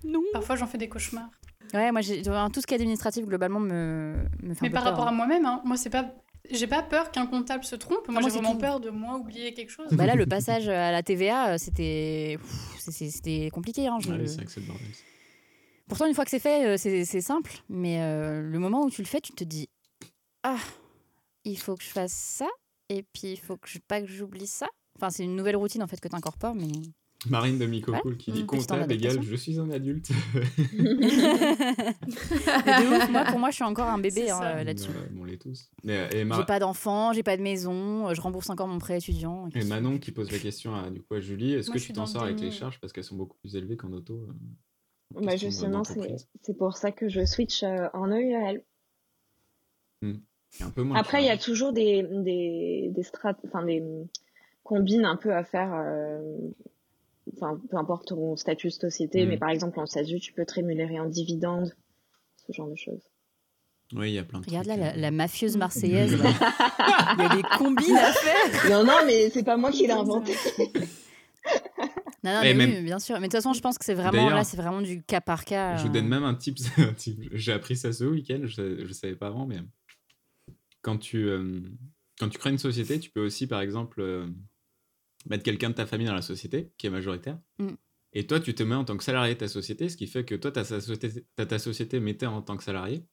Non. 0.05 0.23
Parfois, 0.33 0.57
j'en 0.57 0.67
fais 0.67 0.79
des 0.79 0.89
cauchemars. 0.89 1.29
Ouais, 1.75 1.93
moi, 1.93 2.01
j'ai- 2.01 2.23
tout 2.23 2.61
ce 2.61 2.67
qui 2.67 2.75
est 2.75 2.79
administratif, 2.79 3.27
globalement, 3.27 3.61
me, 3.61 4.17
me 4.43 4.55
fait 4.55 4.63
Mais 4.63 4.69
un 4.69 4.71
peu 4.71 4.75
par 4.75 4.83
peur, 4.85 4.93
rapport 4.93 5.07
à 5.07 5.11
hein. 5.11 5.13
moi-même, 5.15 5.47
hein, 5.47 5.61
moi, 5.65 5.77
c'est 5.77 5.91
pas. 5.91 6.15
J'ai 6.51 6.67
pas 6.67 6.83
peur 6.83 7.11
qu'un 7.13 7.27
comptable 7.27 7.63
se 7.65 7.77
trompe. 7.77 8.09
Moi, 8.09 8.21
moi, 8.21 8.23
j'ai 8.31 8.35
vraiment 8.37 8.53
tout. 8.55 8.59
peur 8.61 8.81
de 8.81 8.91
moi 8.91 9.17
oublier 9.17 9.53
quelque 9.55 9.71
chose. 9.71 9.87
Bah 9.93 10.07
là, 10.07 10.15
le 10.17 10.27
passage 10.27 10.69
à 10.69 10.91
la 10.91 11.03
TVA, 11.03 11.51
euh, 11.51 11.59
c'était 11.59 12.39
pff, 12.41 12.89
c'était 12.91 13.51
compliqué. 13.53 13.87
Hein, 13.87 13.99
je- 14.01 14.11
Ouais, 14.11 14.27
c'est 14.27 14.37
vrai 14.37 14.45
que 14.47 14.51
c'est. 14.53 14.63
Pourtant, 15.89 16.07
une 16.07 16.15
fois 16.15 16.25
que 16.25 16.31
c'est 16.31 16.39
fait, 16.41 16.67
euh, 16.67 16.77
c'est 16.77 17.05
c'est 17.05 17.21
simple. 17.21 17.53
Mais 17.69 18.01
euh, 18.01 18.41
le 18.43 18.59
moment 18.59 18.83
où 18.85 18.91
tu 18.91 19.03
le 19.03 19.07
fais, 19.07 19.21
tu 19.21 19.33
te 19.33 19.45
dis 19.45 19.69
Ah, 20.43 20.57
il 21.45 21.59
faut 21.59 21.77
que 21.77 21.85
je 21.85 21.91
fasse 21.91 22.13
ça. 22.13 22.47
Et 22.89 23.05
puis, 23.13 23.33
il 23.33 23.37
faut 23.39 23.57
que 23.57 23.69
je, 23.69 23.79
pas 23.79 24.01
que 24.01 24.07
j'oublie 24.09 24.47
ça. 24.49 24.67
Enfin, 25.01 25.09
c'est 25.11 25.25
une 25.25 25.35
nouvelle 25.35 25.57
routine 25.57 25.83
en 25.83 25.87
fait 25.87 25.99
que 25.99 26.09
tu 26.09 26.15
incorpores. 26.15 26.55
Mais... 26.55 26.69
Marine 27.29 27.59
de 27.59 27.65
Miko 27.67 27.93
Ouais, 27.93 28.01
Cool 28.01 28.17
qui 28.19 28.33
dit 28.33 28.45
petite 28.45 28.67
comptable 28.69 28.93
égale 28.93 29.23
je 29.23 29.35
suis 29.35 29.59
un 29.59 29.71
adulte. 29.71 30.11
Mais 30.35 30.45
de 32.83 32.97
ouf, 32.97 33.11
moi, 33.11 33.25
pour 33.25 33.39
moi, 33.39 33.51
je 33.51 33.55
suis 33.57 33.65
encore 33.65 33.89
un 33.89 33.99
bébé 33.99 34.31
hein, 34.31 34.41
euh, 34.43 34.65
là-dessus. 34.65 34.91
Ouais, 34.91 35.09
bon, 35.11 35.23
on 35.23 35.25
l'est 35.25 35.39
tous. 35.39 35.71
Euh, 35.87 36.09
J'ai 36.13 36.45
pas 36.45 36.59
d'enfant, 36.59 37.15
j'ai 37.15 37.23
pas 37.23 37.37
de 37.37 37.43
maison, 37.43 38.09
euh, 38.09 38.15
je 38.15 38.21
rembourse 38.21 38.51
encore 38.51 38.69
mon 38.69 38.79
prêt 38.79 38.99
étudiant. 38.99 39.49
et 39.55 39.65
Manon 39.65 39.99
qui 39.99 40.13
pose 40.13 40.31
la 40.31 40.39
question 40.39 40.75
à, 40.75 40.91
du 40.91 41.03
coup, 41.03 41.15
à 41.15 41.21
Julie 41.21 41.55
est-ce 41.55 41.71
que 41.71 41.79
tu 41.79 41.93
t'en 41.95 42.07
sors 42.07 42.25
avec 42.25 42.41
les 42.41 42.51
charges 42.51 42.79
parce 42.81 42.93
qu'elles 42.93 43.05
sont 43.05 43.17
beaucoup 43.17 43.39
plus 43.39 43.57
élevées 43.57 43.77
qu'en 43.77 43.93
auto 43.93 44.29
euh, 45.17 45.21
Bah 45.23 45.37
justement, 45.37 45.83
c'est 45.85 46.57
pour 46.59 46.77
ça 46.77 46.93
que 46.93 47.09
je 47.09 47.25
switch 47.25 47.63
euh, 47.63 47.89
en 47.95 48.11
peu 50.71 50.83
moins 50.83 50.97
de 50.97 51.01
Après, 51.01 51.23
il 51.23 51.27
y 51.27 51.31
a 51.31 51.39
toujours 51.39 51.73
des, 51.73 52.03
des, 52.03 52.91
des 52.95 53.03
strat, 53.03 53.37
enfin 53.47 53.65
des 53.65 53.83
combines 54.71 55.05
un 55.05 55.17
peu 55.17 55.35
à 55.35 55.45
faire. 55.45 55.73
euh, 55.75 56.21
Enfin, 57.37 57.61
peu 57.71 57.77
importe 57.77 58.09
ton 58.09 58.35
statut 58.35 58.69
de 58.69 58.73
société, 58.73 59.25
Mm. 59.25 59.29
mais 59.29 59.37
par 59.39 59.51
exemple 59.51 59.79
en 59.79 59.87
SASU, 59.87 60.19
tu 60.19 60.33
peux 60.33 60.45
te 60.45 60.55
rémunérer 60.55 60.99
en 60.99 61.07
dividendes, 61.07 61.73
ce 62.45 62.53
genre 62.53 62.69
de 62.69 62.75
choses. 62.75 63.03
Oui, 63.95 64.11
il 64.11 64.15
y 64.15 64.19
a 64.19 64.25
plein 64.25 64.41
de 64.41 64.47
Regarde 64.47 64.67
là, 64.67 64.77
la, 64.77 64.89
euh. 64.89 64.97
la 64.97 65.11
mafieuse 65.13 65.57
marseillaise. 65.57 66.21
là. 66.21 66.29
Il 67.19 67.23
y 67.23 67.27
a 67.27 67.37
des 67.37 67.43
combines 67.57 67.97
à 67.97 68.13
faire. 68.13 68.71
Non, 68.71 68.85
non, 68.85 68.97
mais 69.07 69.31
c'est 69.31 69.45
pas 69.45 69.57
moi 69.57 69.71
qui 69.71 69.87
l'ai 69.87 69.93
inventé. 69.93 70.33
Non, 72.25 72.35
non, 72.35 72.43
Et 72.43 72.53
mais 72.53 72.55
même- 72.55 72.71
oui, 72.71 72.77
mais 72.77 72.83
bien 72.83 72.99
sûr. 72.99 73.15
Mais 73.15 73.29
de 73.29 73.33
toute 73.33 73.43
façon, 73.43 73.53
je 73.55 73.61
pense 73.61 73.79
que 73.79 73.85
c'est 73.85 73.95
vraiment 73.95 74.29
là, 74.29 74.45
c'est 74.45 74.57
vraiment 74.59 74.83
du 74.83 75.03
cas 75.03 75.21
par 75.23 75.45
cas. 75.45 75.77
Je 75.77 75.83
vous 75.83 75.89
euh. 75.89 75.93
donne 75.93 76.09
même 76.09 76.25
un 76.25 76.35
tip. 76.35 76.59
un 76.79 76.93
tip. 76.93 77.19
J'ai 77.33 77.53
appris 77.53 77.77
ça 77.77 77.93
ce 77.93 78.05
week-end, 78.05 78.41
je 78.45 78.61
ne 78.87 78.93
savais 78.93 79.15
pas 79.17 79.29
avant, 79.29 79.47
mais 79.47 79.59
quand 80.83 80.99
tu, 80.99 81.29
euh, 81.29 81.61
quand 82.19 82.29
tu 82.29 82.39
crées 82.39 82.51
une 82.51 82.59
société, 82.59 82.99
tu 83.01 83.11
peux 83.11 83.25
aussi, 83.25 83.47
par 83.47 83.61
exemple, 83.63 84.01
euh, 84.03 84.27
mettre 85.29 85.43
quelqu'un 85.45 85.71
de 85.71 85.75
ta 85.75 85.87
famille 85.87 86.07
dans 86.07 86.15
la 86.15 86.23
société, 86.23 86.73
qui 86.79 86.87
est 86.87 86.91
majoritaire. 86.91 87.39
Mm. 87.59 87.69
Et 88.13 88.27
toi, 88.27 88.41
tu 88.41 88.55
te 88.55 88.63
mets 88.63 88.75
en 88.75 88.85
tant 88.85 88.97
que 88.97 89.05
salarié 89.05 89.35
de 89.35 89.39
ta 89.41 89.49
société, 89.49 89.89
ce 89.89 89.97
qui 89.97 90.07
fait 90.07 90.25
que 90.25 90.35
toi, 90.35 90.51
tu 90.51 90.59
as, 90.59 91.47
ta 91.47 91.59
société 91.59 92.01
mettée 92.01 92.27
en 92.27 92.43
tant 92.43 92.57
que 92.57 92.65
salarié. 92.65 93.05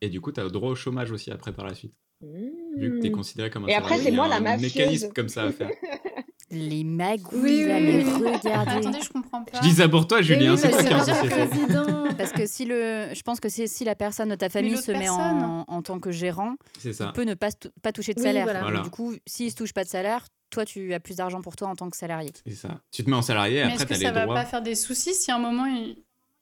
Et 0.00 0.08
du 0.08 0.20
coup, 0.20 0.30
tu 0.32 0.40
as 0.40 0.44
le 0.44 0.50
droit 0.50 0.70
au 0.70 0.74
chômage 0.76 1.10
aussi 1.10 1.30
après 1.30 1.52
par 1.52 1.64
la 1.66 1.74
suite. 1.74 1.94
Vu 2.22 2.90
que 2.96 3.00
tu 3.00 3.06
es 3.08 3.10
considéré 3.10 3.50
comme 3.50 3.64
un 3.64 3.68
Et 3.68 3.74
après, 3.74 3.96
salarié. 3.98 4.10
c'est 4.10 4.16
moi 4.16 4.28
la 4.28 4.40
mafieuse. 4.40 4.74
mécanisme 4.74 5.12
comme 5.12 5.28
ça 5.28 5.44
à 5.44 5.52
faire. 5.52 5.70
Les 6.50 6.84
magouilles, 6.84 7.40
Oui, 7.42 7.64
là, 7.66 7.76
oui, 7.78 7.82
mais 7.82 8.04
oui. 8.04 8.12
regardez. 8.36 8.50
Attendez, 8.78 8.98
je 9.02 9.08
comprends 9.08 9.42
pas. 9.44 9.58
Je 9.60 9.68
dis 9.68 9.74
ça 9.74 9.88
pour 9.88 10.06
toi, 10.06 10.22
Julien, 10.22 10.52
oui, 10.52 10.58
c'est 10.58 10.70
toi 10.70 11.00
qui 11.20 11.28
président. 11.28 12.04
Parce 12.16 12.30
que 12.32 12.46
si 12.46 12.64
le, 12.64 13.08
je 13.12 13.22
pense 13.22 13.40
que 13.40 13.48
si, 13.48 13.66
si 13.66 13.84
la 13.84 13.96
personne 13.96 14.28
de 14.28 14.34
ta 14.36 14.48
famille 14.50 14.76
se 14.76 14.92
met 14.92 15.08
en, 15.08 15.64
en 15.66 15.82
tant 15.82 15.98
que 15.98 16.12
gérant, 16.12 16.54
il 16.84 16.92
peut 17.14 17.24
ne 17.24 17.34
pas, 17.34 17.48
pas 17.82 17.90
toucher 17.92 18.14
de 18.14 18.20
Oui, 18.20 18.26
salaire. 18.26 18.44
voilà. 18.44 18.60
Voilà. 18.60 18.80
Du 18.82 18.90
coup, 18.90 19.14
s'il 19.26 19.50
se 19.50 19.56
touche 19.56 19.72
pas 19.72 19.82
de 19.82 19.88
salaire, 19.88 20.26
toi, 20.54 20.64
tu 20.64 20.94
as 20.94 21.00
plus 21.00 21.16
d'argent 21.16 21.42
pour 21.42 21.56
toi 21.56 21.68
en 21.68 21.76
tant 21.76 21.90
que 21.90 21.96
salarié. 21.96 22.30
C'est 22.46 22.54
ça. 22.54 22.80
Tu 22.90 23.04
te 23.04 23.10
mets 23.10 23.16
en 23.16 23.22
salarié, 23.22 23.58
et 23.58 23.64
Mais 23.66 23.72
après, 23.72 23.74
est-ce 23.74 23.82
tu 23.84 23.88
que 23.88 23.94
as 23.94 23.96
ça 23.98 24.08
les 24.08 24.14
va 24.14 24.22
droits. 24.22 24.34
pas 24.34 24.44
faire 24.44 24.62
des 24.62 24.74
soucis 24.74 25.14
si 25.14 25.30
à 25.30 25.36
un 25.36 25.38
moment 25.38 25.66
il... 25.66 25.96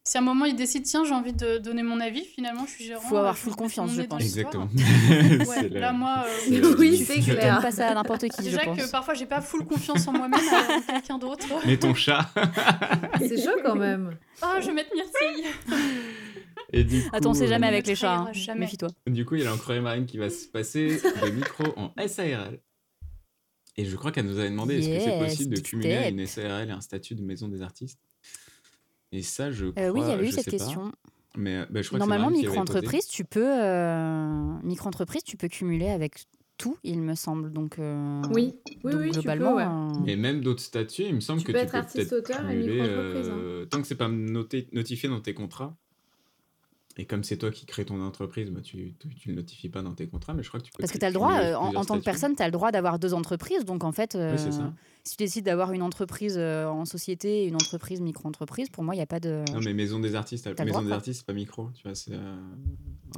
Si 0.05 0.17
à 0.17 0.21
un 0.21 0.25
moment 0.25 0.47
il 0.47 0.57
décide, 0.57 0.83
tiens, 0.83 1.05
j'ai 1.05 1.15
envie 1.15 1.33
de 1.33 1.59
donner 1.59 1.85
mon 1.85 2.01
avis, 2.01 2.25
finalement 2.25 2.67
je 2.67 2.73
suis 2.73 2.85
gérant. 2.87 3.03
Faut 3.03 3.17
avoir 3.19 3.35
euh, 3.35 3.37
full 3.37 3.55
confiance, 3.55 3.93
je 3.93 4.03
pense. 4.03 4.21
Exactement. 4.21 4.69
Ouais, 4.75 5.45
C'est 5.47 5.69
la- 5.69 5.79
là 5.81 5.93
moi, 5.93 6.25
euh, 6.27 6.39
c'est 6.49 6.65
Oui, 6.77 6.97
c'est 7.07 7.21
Tu 7.21 7.31
clair. 7.31 7.61
pas 7.63 7.71
ça 7.71 7.91
à 7.91 7.95
n'importe 7.95 8.27
qui, 8.29 8.43
déjà 8.43 8.59
je 8.63 8.65
pense. 8.65 8.79
que 8.79 8.91
parfois 8.91 9.15
j'ai 9.15 9.27
pas 9.27 9.41
full 9.41 9.65
confiance 9.65 10.09
en 10.09 10.13
moi-même, 10.13 10.41
alors 10.49 10.79
en 10.79 10.93
quelqu'un 10.93 11.19
d'autre. 11.19 11.47
Mais 11.67 11.77
ton 11.77 11.95
chat. 11.95 12.29
C'est 13.21 13.41
chaud 13.41 13.57
quand 13.65 13.77
même. 13.77 14.17
Ah, 14.41 14.57
je 14.61 14.67
vais 14.67 14.73
mettre 14.73 14.91
Myrtille. 14.93 15.47
Et 16.73 16.83
du 16.83 17.03
coup, 17.03 17.09
Attends, 17.17 17.31
on 17.31 17.35
sait 17.35 17.47
jamais 17.47 17.67
euh, 17.67 17.71
avec 17.71 17.87
les 17.87 17.95
chats. 17.95 18.27
hein. 18.29 18.55
Méfie-toi. 18.57 18.89
Du 19.07 19.25
coup, 19.25 19.37
il 19.37 19.45
y 19.45 19.47
a 19.47 19.51
l'encroyeur 19.51 19.85
marine 19.85 20.07
qui 20.07 20.19
va 20.19 20.31
se 20.31 20.47
passer 20.47 21.01
de 21.01 21.31
micro 21.31 21.65
en 21.77 21.93
SARL. 22.09 22.59
Et 23.77 23.85
je 23.85 23.97
crois 23.97 24.13
qu'elle 24.13 24.27
nous 24.27 24.39
avait 24.39 24.51
demandé 24.51 24.79
est-ce 24.79 24.89
que 24.89 25.01
c'est 25.01 25.19
possible 25.19 25.57
de 25.57 25.61
cumuler 25.61 25.99
step. 26.01 26.13
une 26.13 26.27
SARL 26.27 26.69
et 26.69 26.73
un 26.73 26.81
statut 26.81 27.15
de 27.15 27.23
maison 27.23 27.49
des 27.49 27.63
artistes? 27.63 27.99
Et 29.13 29.23
ça, 29.23 29.51
je 29.51 29.67
crois. 29.67 29.83
Euh, 29.83 29.91
oui, 29.91 30.01
il 30.05 30.09
y 30.09 30.13
avait 30.13 30.25
eu 30.25 30.31
je 30.31 30.37
cette 30.37 30.45
sais 30.45 30.57
pas. 30.59 30.65
question. 30.65 30.93
Mais 31.37 31.57
euh, 31.59 31.67
bah, 31.71 31.81
je 31.83 31.89
crois 31.89 31.99
Normalement, 31.99 32.31
micro-entreprise, 32.31 33.07
tu 33.07 33.25
peux, 33.25 33.63
euh, 33.63 34.55
micro-entreprise, 34.63 35.23
tu 35.25 35.37
peux 35.37 35.49
cumuler 35.49 35.89
avec 35.89 36.25
tout, 36.59 36.77
il 36.85 37.01
me 37.01 37.15
semble. 37.15 37.53
Donc, 37.53 37.79
euh, 37.79 38.23
Oui, 38.31 38.55
oui, 38.85 38.93
donc 38.93 39.01
oui, 39.01 39.07
tu 39.07 39.15
peux, 39.15 39.21
globalement, 39.21 39.55
ouais. 39.55 40.13
Et 40.13 40.17
même 40.17 40.43
d'autres 40.43 40.63
statuts, 40.63 41.05
il 41.05 41.15
me 41.15 41.21
semble 41.21 41.41
Tu 41.41 41.47
que 41.47 41.53
peux 41.53 41.59
tu 41.59 41.65
être 41.65 41.73
peux 41.73 41.79
artiste, 41.79 42.11
peut-être 42.11 42.31
auteur 42.31 42.51
et 42.51 42.55
cumuler, 42.55 42.83
micro-entreprise, 42.83 43.29
hein. 43.29 43.37
euh, 43.39 43.65
tant 43.67 43.81
que 43.81 43.87
c'est 43.87 43.95
pas 43.97 44.09
noté, 44.09 44.69
notifié 44.73 45.09
dans 45.09 45.21
tes 45.21 45.33
contrats. 45.35 45.77
Et 46.99 47.07
comme 47.07 47.25
c'est 47.25 47.39
toi 47.39 47.51
qui 47.51 47.65
crée 47.65 47.87
ton 47.87 48.01
entreprise, 48.03 48.51
bah, 48.51 48.61
tu, 48.61 48.93
tu, 48.99 49.09
tu 49.15 49.29
le 49.31 49.35
notifies 49.37 49.71
pas 49.71 49.81
dans 49.81 49.95
tes 49.95 50.07
contrats, 50.07 50.35
mais 50.35 50.43
je 50.43 50.49
crois 50.49 50.61
que 50.61 50.67
tu 50.67 50.73
peux. 50.73 50.81
Parce 50.83 50.93
que 50.93 50.99
tu 50.99 51.05
as 51.05 51.09
le 51.09 51.15
droit, 51.15 51.39
euh, 51.41 51.55
en, 51.55 51.85
tant 51.87 51.99
que 51.99 52.05
personne, 52.05 52.37
tu 52.37 52.43
as 52.43 52.47
le 52.47 52.53
droit 52.53 52.71
d'avoir 52.71 52.99
deux 52.99 53.15
entreprises. 53.15 53.65
Donc, 53.65 53.83
en 53.83 53.93
fait, 53.93 54.15
euh, 54.15 54.33
Oui, 54.33 54.39
c'est 54.39 54.53
ça. 54.53 54.75
si 55.05 55.17
tu 55.17 55.25
décides 55.25 55.47
d'avoir 55.47 55.73
une 55.73 55.81
entreprise 55.81 56.35
euh, 56.37 56.67
en 56.67 56.85
société 56.85 57.45
et 57.45 57.49
une 57.49 57.55
entreprise 57.55 58.03
micro-entreprise, 58.03 58.69
pour 58.69 58.85
moi, 58.85 58.95
il 58.95 58.99
n'y 58.99 59.03
a 59.03 59.07
pas 59.07 59.21
de. 59.21 59.43
Non, 59.53 59.61
mais 59.65 59.73
maison 59.73 60.01
des 60.01 60.15
artistes, 60.15 60.45
T'as 60.45 60.51
le 60.51 60.57
maison 60.67 60.71
droit, 60.73 60.83
des 60.83 60.89
quoi. 60.89 60.97
artistes, 60.97 61.21
c'est 61.21 61.27
pas 61.27 61.33
micro, 61.33 61.71
tu 61.75 61.83
vois, 61.89 61.93
euh, 62.11 62.41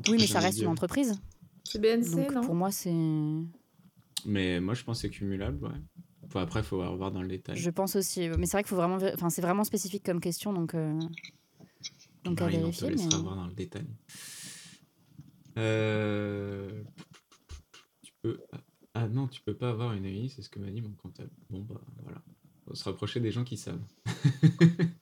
Oui, 0.08 0.18
mais 0.20 0.26
ça 0.28 0.38
reste 0.38 0.60
une 0.60 0.68
entreprise. 0.68 1.20
C'est 1.64 1.80
BNC, 1.80 2.10
Donc, 2.14 2.32
non? 2.32 2.40
pour 2.42 2.54
moi, 2.54 2.70
c'est. 2.70 2.92
Mais 4.24 4.60
moi, 4.60 4.74
je 4.74 4.84
pense 4.84 4.98
que 4.98 5.08
c'est 5.08 5.10
cumulable, 5.10 5.64
ouais. 5.64 5.70
Enfin, 6.26 6.42
après, 6.42 6.60
il 6.60 6.64
faut 6.66 6.76
voir 6.96 7.10
dans 7.10 7.22
le 7.22 7.28
détail. 7.28 7.56
Je 7.56 7.70
pense 7.70 7.96
aussi. 7.96 8.28
Mais 8.38 8.46
c'est 8.46 8.52
vrai 8.52 8.62
qu'il 8.62 8.68
faut 8.70 8.76
vraiment. 8.76 8.98
Enfin, 9.14 9.30
c'est 9.30 9.42
vraiment 9.42 9.64
spécifique 9.64 10.04
comme 10.04 10.20
question. 10.20 10.52
Donc, 10.52 10.74
donc 12.24 12.40
à 12.40 12.46
on 12.46 12.70
te 12.70 12.84
laissera 12.86 13.16
mais- 13.16 13.22
voir 13.22 13.36
dans 13.36 13.46
le 13.46 13.54
détail. 13.54 13.86
Euh, 15.58 16.82
Tu 18.02 18.12
peux. 18.22 18.40
Ah 18.94 19.08
non, 19.08 19.26
tu 19.28 19.40
peux 19.42 19.54
pas 19.56 19.70
avoir 19.70 19.92
une 19.92 20.04
EI, 20.04 20.28
c'est 20.28 20.42
ce 20.42 20.48
que 20.48 20.58
m'a 20.58 20.70
dit 20.70 20.80
mon 20.80 20.92
comptable. 20.92 21.30
Bon, 21.50 21.60
bah 21.62 21.80
voilà. 22.02 22.22
Faut 22.64 22.74
se 22.74 22.84
rapprocher 22.84 23.20
des 23.20 23.30
gens 23.32 23.44
qui 23.44 23.56
savent. 23.56 23.82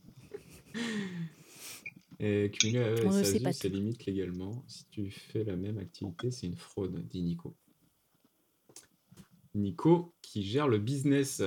Et 2.20 2.50
cumuler 2.52 2.78
à 2.84 2.96
sait 3.24 3.38
SASU, 3.40 3.52
c'est 3.52 3.68
limite 3.68 4.04
légalement. 4.06 4.62
Si 4.68 4.84
tu 4.90 5.10
fais 5.10 5.42
la 5.44 5.56
même 5.56 5.78
activité, 5.78 6.30
c'est 6.30 6.46
une 6.46 6.56
fraude, 6.56 7.06
dit 7.08 7.22
Nico. 7.22 7.56
Nico 9.54 10.14
qui 10.22 10.42
gère 10.44 10.68
le 10.68 10.78
business. 10.78 11.42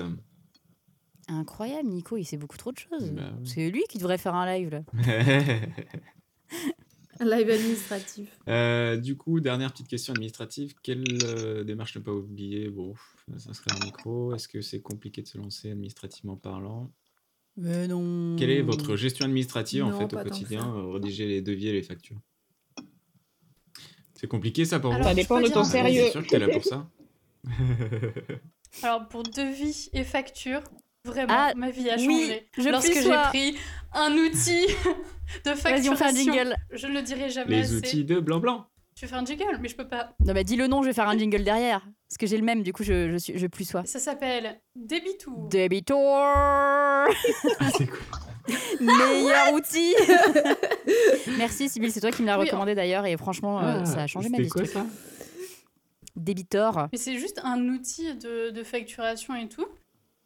Incroyable, 1.27 1.89
Nico, 1.89 2.17
il 2.17 2.25
sait 2.25 2.37
beaucoup 2.37 2.57
trop 2.57 2.71
de 2.71 2.77
choses. 2.77 3.11
Bah 3.11 3.31
oui. 3.39 3.47
C'est 3.49 3.69
lui 3.71 3.83
qui 3.89 3.97
devrait 3.97 4.17
faire 4.17 4.35
un 4.35 4.45
live 4.45 4.69
là. 4.69 4.83
Un 7.19 7.25
live 7.25 7.49
administratif. 7.49 8.27
Euh, 8.49 8.97
du 8.97 9.15
coup, 9.15 9.39
dernière 9.39 9.71
petite 9.71 9.87
question 9.87 10.11
administrative. 10.13 10.73
Quelle 10.83 11.05
euh, 11.23 11.63
démarche 11.63 11.95
ne 11.95 12.01
pas 12.01 12.11
oublier? 12.11 12.69
Bon, 12.69 12.93
ça 13.37 13.53
serait 13.53 13.71
un 13.71 13.85
micro. 13.85 14.33
Est-ce 14.35 14.49
que 14.49 14.59
c'est 14.59 14.81
compliqué 14.81 15.21
de 15.21 15.27
se 15.27 15.37
lancer 15.37 15.71
administrativement 15.71 16.35
parlant? 16.35 16.91
Mais 17.55 17.87
non. 17.87 18.35
Quelle 18.37 18.49
est 18.49 18.61
votre 18.61 18.97
gestion 18.97 19.23
administrative 19.25 19.85
en 19.85 19.97
fait 19.97 20.13
au 20.13 20.17
quotidien 20.17 20.59
ça. 20.59 20.67
euh, 20.67 20.91
Rédiger 20.91 21.25
les 21.25 21.41
devis 21.41 21.69
et 21.69 21.71
les 21.73 21.83
factures? 21.83 22.19
C'est 24.13 24.27
compliqué 24.27 24.65
ça 24.65 24.81
pour 24.81 24.91
Alors, 24.91 25.05
Ça 25.05 25.13
vous? 25.13 25.15
je 25.17 25.21
dépend 25.21 25.39
de 25.39 25.45
dire 25.45 25.53
ton 25.53 25.63
sérieux. 25.63 26.01
C'est 26.05 26.11
sûr 26.11 26.23
que 26.23 26.27
t'es 26.27 26.39
là 26.39 26.49
pour 26.49 26.65
ça 26.65 26.89
Alors 28.83 29.07
pour 29.07 29.23
devis 29.23 29.89
et 29.93 30.03
factures, 30.03 30.63
vraiment, 31.05 31.33
Ah, 31.35 31.53
ma 31.55 31.69
vie 31.71 31.89
a 31.89 31.95
oui, 31.95 32.05
changé. 32.27 32.49
je 32.57 32.69
Lorsque 32.69 32.93
j'ai 32.93 33.17
pris 33.29 33.57
un 33.93 34.11
outil 34.13 34.65
de 35.45 35.51
Vas-y, 35.51 35.89
on 35.89 35.95
fait 35.95 36.03
un 36.05 36.07
facturation. 36.07 36.11
jingle. 36.33 36.55
Je 36.71 36.87
ne 36.87 36.93
le 36.93 37.01
dirai 37.01 37.29
jamais 37.29 37.57
Les 37.57 37.63
assez. 37.63 37.75
outils 37.77 38.03
de 38.05 38.19
blanc-blanc. 38.19 38.65
Tu 38.95 39.07
fais 39.07 39.15
un 39.15 39.25
jingle, 39.25 39.57
mais 39.61 39.67
je 39.67 39.75
peux 39.75 39.87
pas. 39.87 40.11
Non, 40.25 40.33
bah 40.33 40.43
dis 40.43 40.55
le 40.55 40.67
nom, 40.67 40.81
je 40.81 40.87
vais 40.87 40.93
faire 40.93 41.09
un 41.09 41.17
jingle 41.17 41.43
derrière. 41.43 41.81
Parce 42.07 42.17
que 42.17 42.27
j'ai 42.27 42.37
le 42.37 42.43
même, 42.43 42.63
du 42.63 42.71
coup, 42.71 42.83
je, 42.83 43.11
je, 43.11 43.17
suis, 43.17 43.37
je 43.37 43.47
plus 43.47 43.67
sois. 43.67 43.83
Ça 43.85 43.99
s'appelle 43.99 44.59
Débitou. 44.75 45.47
Débitor 45.49 45.99
Ah, 46.17 47.07
c'est 47.77 47.87
cool. 47.87 47.99
Meilleur 48.79 49.53
outil 49.53 49.93
Merci 51.37 51.67
Sybille, 51.67 51.91
c'est 51.91 51.99
toi 51.99 52.11
qui 52.11 52.21
me 52.21 52.27
l'as 52.27 52.37
Oui, 52.39 52.45
recommandé 52.45 52.75
d'ailleurs 52.75 53.05
et 53.05 53.17
franchement, 53.17 53.59
euh, 53.59 53.79
Ah, 53.81 53.85
ça 53.85 54.03
a 54.03 54.07
changé 54.07 54.29
ma 54.29 54.37
vie. 54.37 54.47
quoi 54.49 54.65
ça? 54.65 54.85
Débitor. 56.15 56.87
Mais 56.91 56.97
c'est 56.97 57.17
juste 57.17 57.41
un 57.43 57.59
outil 57.69 58.13
de, 58.15 58.51
de 58.51 58.63
facturation 58.63 59.35
et 59.35 59.49
tout. 59.49 59.65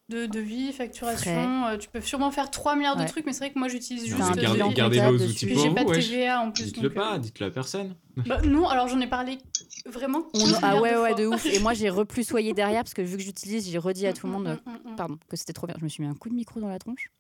De 0.10 0.26
devis, 0.26 0.74
facturation. 0.74 1.68
euh, 1.68 1.78
tu 1.78 1.88
peux 1.88 2.02
sûrement 2.02 2.32
faire 2.32 2.50
3 2.50 2.76
milliards 2.76 2.98
Ouais. 2.98 3.04
de 3.06 3.10
trucs, 3.10 3.26
mais 3.28 3.32
c'est 3.34 3.40
vrai 3.46 3.54
que 3.54 3.60
moi 3.60 3.68
j'utilise 3.68 4.06
juste. 4.08 4.18
Gardez- 4.18 4.42
devis. 4.42 5.02
Aux 5.02 5.12
dessus. 5.18 5.46
outils 5.46 5.46
pour 5.54 5.64
j'ai 5.64 5.70
pas 5.74 5.84
de. 5.84 5.94
TVA 5.94 6.42
en 6.42 6.52
plus. 6.52 6.64
Dites-le 6.66 6.90
donc, 6.90 6.92
euh, 6.98 7.02
pas, 7.02 7.18
dites-le 7.20 7.46
à 7.46 7.52
personne. 7.52 7.96
Bah, 8.26 8.42
non, 8.42 8.68
alors 8.68 8.88
j'en 8.88 9.00
ai 9.00 9.08
parlé 9.08 9.38
vraiment. 9.86 10.24
On- 10.34 10.40
15 10.40 10.60
Ah 10.64 10.82
ouais, 10.82 10.94
de 10.94 10.98
ouais, 10.98 11.10
fois. 11.10 11.14
de 11.14 11.26
ouf. 11.28 11.46
Et 11.46 11.60
moi, 11.60 11.74
j'ai 11.76 11.90
replusoyé 11.92 12.54
derrière 12.54 12.82
parce 12.84 12.96
que 12.96 13.04
vu 13.04 13.18
que 13.18 13.24
j'utilise, 13.24 13.70
j'ai 13.70 13.78
redit 13.78 14.08
à 14.08 14.14
tout 14.14 14.26
le 14.26 14.34
monde, 14.34 14.48
euh, 14.48 14.56
Mm, 14.66 14.72
mm, 14.90 14.92
mm. 14.94 14.96
pardon, 14.96 15.18
que 15.30 15.38
c'était 15.38 15.54
trop 15.54 15.68
bien. 15.68 15.76
Je 15.78 15.84
me 15.84 15.90
suis 15.90 16.02
mis 16.02 16.10
un 16.10 16.16
coup 16.16 16.30
de 16.30 16.34
micro 16.34 16.60
dans 16.60 16.70
la 16.70 16.80
tronche. 16.80 17.12